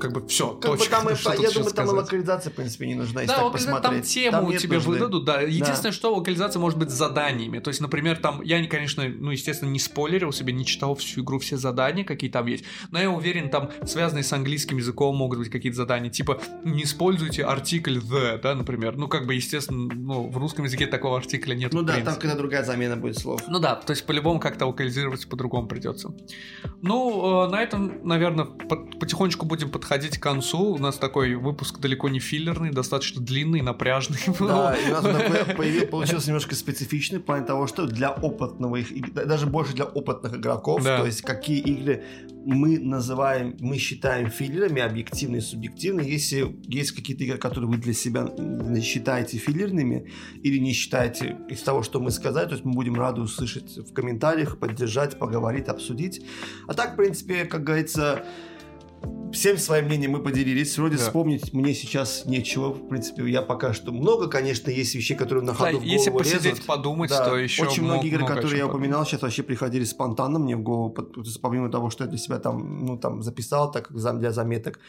как 0.00 0.12
бы 0.12 0.26
все. 0.26 0.54
Как 0.54 0.78
бы 0.78 0.86
там 0.86 1.08
и, 1.08 1.12
я 1.42 1.50
думаю, 1.50 1.72
там 1.72 1.86
и 1.86 1.90
локализация, 1.90 2.50
в 2.50 2.54
принципе, 2.54 2.86
не 2.86 2.94
нужна, 2.94 3.22
если 3.22 3.34
Да, 3.34 3.36
так 3.42 3.44
локализация, 3.46 3.72
там 3.72 3.82
посмотреть. 3.82 4.12
тему 4.14 4.50
нет 4.50 4.60
тебе 4.62 4.74
нужды. 4.76 4.90
выдадут, 4.90 5.24
да. 5.24 5.40
Единственное, 5.40 5.92
что 5.92 6.14
локализация 6.14 6.60
может 6.60 6.78
быть 6.78 6.90
с 6.90 6.94
заданиями. 6.94 7.58
То 7.58 7.68
есть, 7.68 7.80
например, 7.80 8.16
там, 8.18 8.42
я, 8.42 8.60
не, 8.60 8.68
конечно, 8.68 9.04
ну, 9.08 9.30
естественно, 9.30 9.70
не 9.70 9.78
спойлерил 9.78 10.32
себе, 10.32 10.52
не 10.52 10.64
читал 10.66 10.94
всю 10.94 11.22
игру, 11.22 11.38
все 11.38 11.56
задания, 11.56 12.04
какие 12.04 12.30
там 12.30 12.46
есть, 12.46 12.64
но 12.90 13.00
я 13.00 13.10
уверен, 13.10 13.50
там, 13.50 13.70
связанные 13.86 14.24
с 14.24 14.32
английским 14.32 14.76
языком, 14.76 15.16
могут 15.16 15.38
быть 15.38 15.50
какие-то 15.50 15.76
задания, 15.76 16.10
типа, 16.10 16.40
не 16.64 16.84
используйте 16.84 17.44
артикль 17.44 17.98
the, 17.98 18.40
да, 18.40 18.54
например. 18.54 18.96
Ну, 18.96 19.08
как 19.08 19.26
бы, 19.26 19.34
естественно, 19.34 19.88
ну, 19.94 20.28
в 20.28 20.36
русском 20.38 20.64
языке 20.64 20.86
такого 20.86 21.16
артикля 21.16 21.54
нет. 21.54 21.72
Ну 21.72 21.82
да, 21.82 21.94
принципе. 21.94 22.12
там 22.12 22.20
когда 22.20 22.36
другая 22.36 22.64
замена 22.64 22.96
будет 22.96 23.18
слов. 23.18 23.42
Ну 23.48 23.58
да, 23.58 23.74
то 23.76 23.92
есть 23.92 24.06
по-любому 24.06 24.40
как-то 24.40 24.66
локализировать 24.66 25.28
по-другому 25.28 25.68
придется. 25.68 26.12
Ну, 26.82 27.44
э, 27.46 27.50
на 27.50 27.62
этом, 27.62 28.06
наверное, 28.06 28.44
по- 28.44 28.76
потихонечку 28.76 29.46
будем 29.46 29.70
подходить 29.78 30.18
к 30.18 30.22
концу. 30.22 30.74
У 30.74 30.78
нас 30.78 30.96
такой 30.98 31.34
выпуск 31.36 31.78
далеко 31.78 32.08
не 32.08 32.18
филлерный, 32.18 32.70
достаточно 32.70 33.20
длинный, 33.22 33.62
напряжный. 33.62 34.18
Да, 34.40 34.76
и 34.76 34.90
у 34.90 34.92
нас 34.92 35.56
получился 35.90 36.28
немножко 36.28 36.54
специфичный 36.54 37.18
в 37.20 37.22
плане 37.22 37.46
того, 37.46 37.66
что 37.66 37.86
для 37.86 38.10
опытного 38.10 38.76
их, 38.76 39.12
даже 39.14 39.46
больше 39.46 39.74
для 39.74 39.84
опытных 39.84 40.34
игроков, 40.36 40.82
Да. 40.82 40.98
то 40.98 41.06
есть 41.06 41.22
какие 41.22 41.60
игры 41.60 42.04
мы 42.44 42.78
называем, 42.78 43.56
мы 43.60 43.76
считаем 43.76 44.30
филлерами, 44.30 44.80
объективные, 44.80 45.42
субъективные. 45.42 46.10
Если 46.10 46.56
есть 46.66 46.92
какие-то 46.92 47.24
игры, 47.24 47.36
которые 47.36 47.68
вы 47.68 47.76
для 47.76 47.92
себя 47.92 48.26
считаете 48.80 49.38
филлерными 49.38 50.10
или 50.42 50.58
не 50.58 50.72
считаете 50.72 51.36
из 51.50 51.60
того, 51.62 51.82
что 51.82 52.00
мы 52.00 52.10
сказали, 52.10 52.46
то 52.46 52.52
есть 52.52 52.64
мы 52.64 52.72
будем 52.72 52.94
рады 52.94 53.20
услышать 53.20 53.76
в 53.76 53.92
комментариях, 53.92 54.58
поддержать, 54.58 55.18
поговорить, 55.18 55.68
обсудить. 55.68 56.24
А 56.66 56.74
так, 56.74 56.94
в 56.94 56.96
принципе, 56.96 57.44
как 57.44 57.64
говорится, 57.64 58.24
всем 59.32 59.58
своим 59.58 59.86
мнением 59.86 60.12
мы 60.12 60.22
поделились. 60.22 60.76
Вроде 60.78 60.96
Да. 60.96 61.02
вспомнить 61.02 61.52
мне 61.52 61.74
сейчас 61.74 62.24
нечего. 62.24 62.70
В 62.72 62.88
принципе, 62.88 63.28
я 63.30 63.42
пока 63.42 63.72
что 63.74 63.92
много, 63.92 64.28
конечно, 64.28 64.70
есть 64.70 64.94
вещей, 64.94 65.14
которые 65.16 65.44
на 65.44 65.52
Да, 65.52 65.58
ходу 65.58 65.78
в 65.78 65.82
если 65.82 66.10
голову 66.10 66.18
посидеть, 66.24 66.44
лезут. 66.44 66.66
подумать, 66.66 67.10
Да, 67.10 67.28
то 67.28 67.36
еще 67.36 67.64
очень 67.64 67.82
много- 67.82 67.94
многие 67.96 68.08
игры, 68.08 68.20
много 68.22 68.34
которые 68.34 68.58
я 68.58 68.64
чем 68.64 68.70
упоминал, 68.70 69.04
сейчас 69.04 69.22
вообще 69.22 69.42
приходили 69.42 69.84
спонтанно 69.84 70.38
мне 70.38 70.56
в 70.56 70.62
голову, 70.62 70.96
помимо 71.42 71.70
того, 71.70 71.90
что 71.90 72.04
я 72.04 72.10
для 72.10 72.18
себя 72.18 72.38
там, 72.38 72.86
ну, 72.86 72.96
там 72.98 73.22
записал, 73.22 73.70
так 73.70 73.88
как 73.88 74.18
для 74.18 74.32
заметок. 74.32 74.80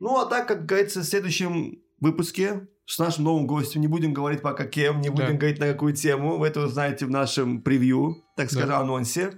Ну, 0.00 0.18
а 0.18 0.24
так, 0.26 0.48
как 0.48 0.64
говорится, 0.66 1.00
в 1.00 1.04
следующем 1.04 1.80
выпуске 2.00 2.66
с 2.86 2.98
нашим 2.98 3.24
новым 3.24 3.46
гостем 3.46 3.82
не 3.82 3.86
будем 3.88 4.14
говорить 4.14 4.40
пока 4.40 4.64
кем, 4.64 5.00
не 5.02 5.10
будем 5.10 5.26
Да. 5.28 5.32
говорить 5.34 5.58
на 5.60 5.66
какую 5.66 5.94
тему, 5.94 6.38
вы 6.38 6.46
это 6.46 6.64
узнаете 6.64 7.04
в 7.04 7.10
нашем 7.10 7.60
превью, 7.60 8.16
так 8.36 8.48
Да. 8.48 8.54
скажем, 8.56 8.74
анонсе. 8.76 9.32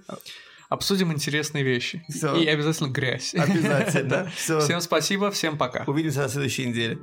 Обсудим 0.73 1.13
интересные 1.13 1.63
вещи. 1.63 2.03
Всё. 2.09 2.35
И 2.35 2.47
обязательно 2.47 2.87
грязь. 2.87 3.35
Обязательно. 3.35 4.31
Все. 4.35 4.59
Всем 4.59 4.81
спасибо, 4.81 5.29
всем 5.29 5.55
пока. 5.55 5.83
Увидимся 5.85 6.21
на 6.21 6.29
следующей 6.29 6.65
неделе. 6.65 6.97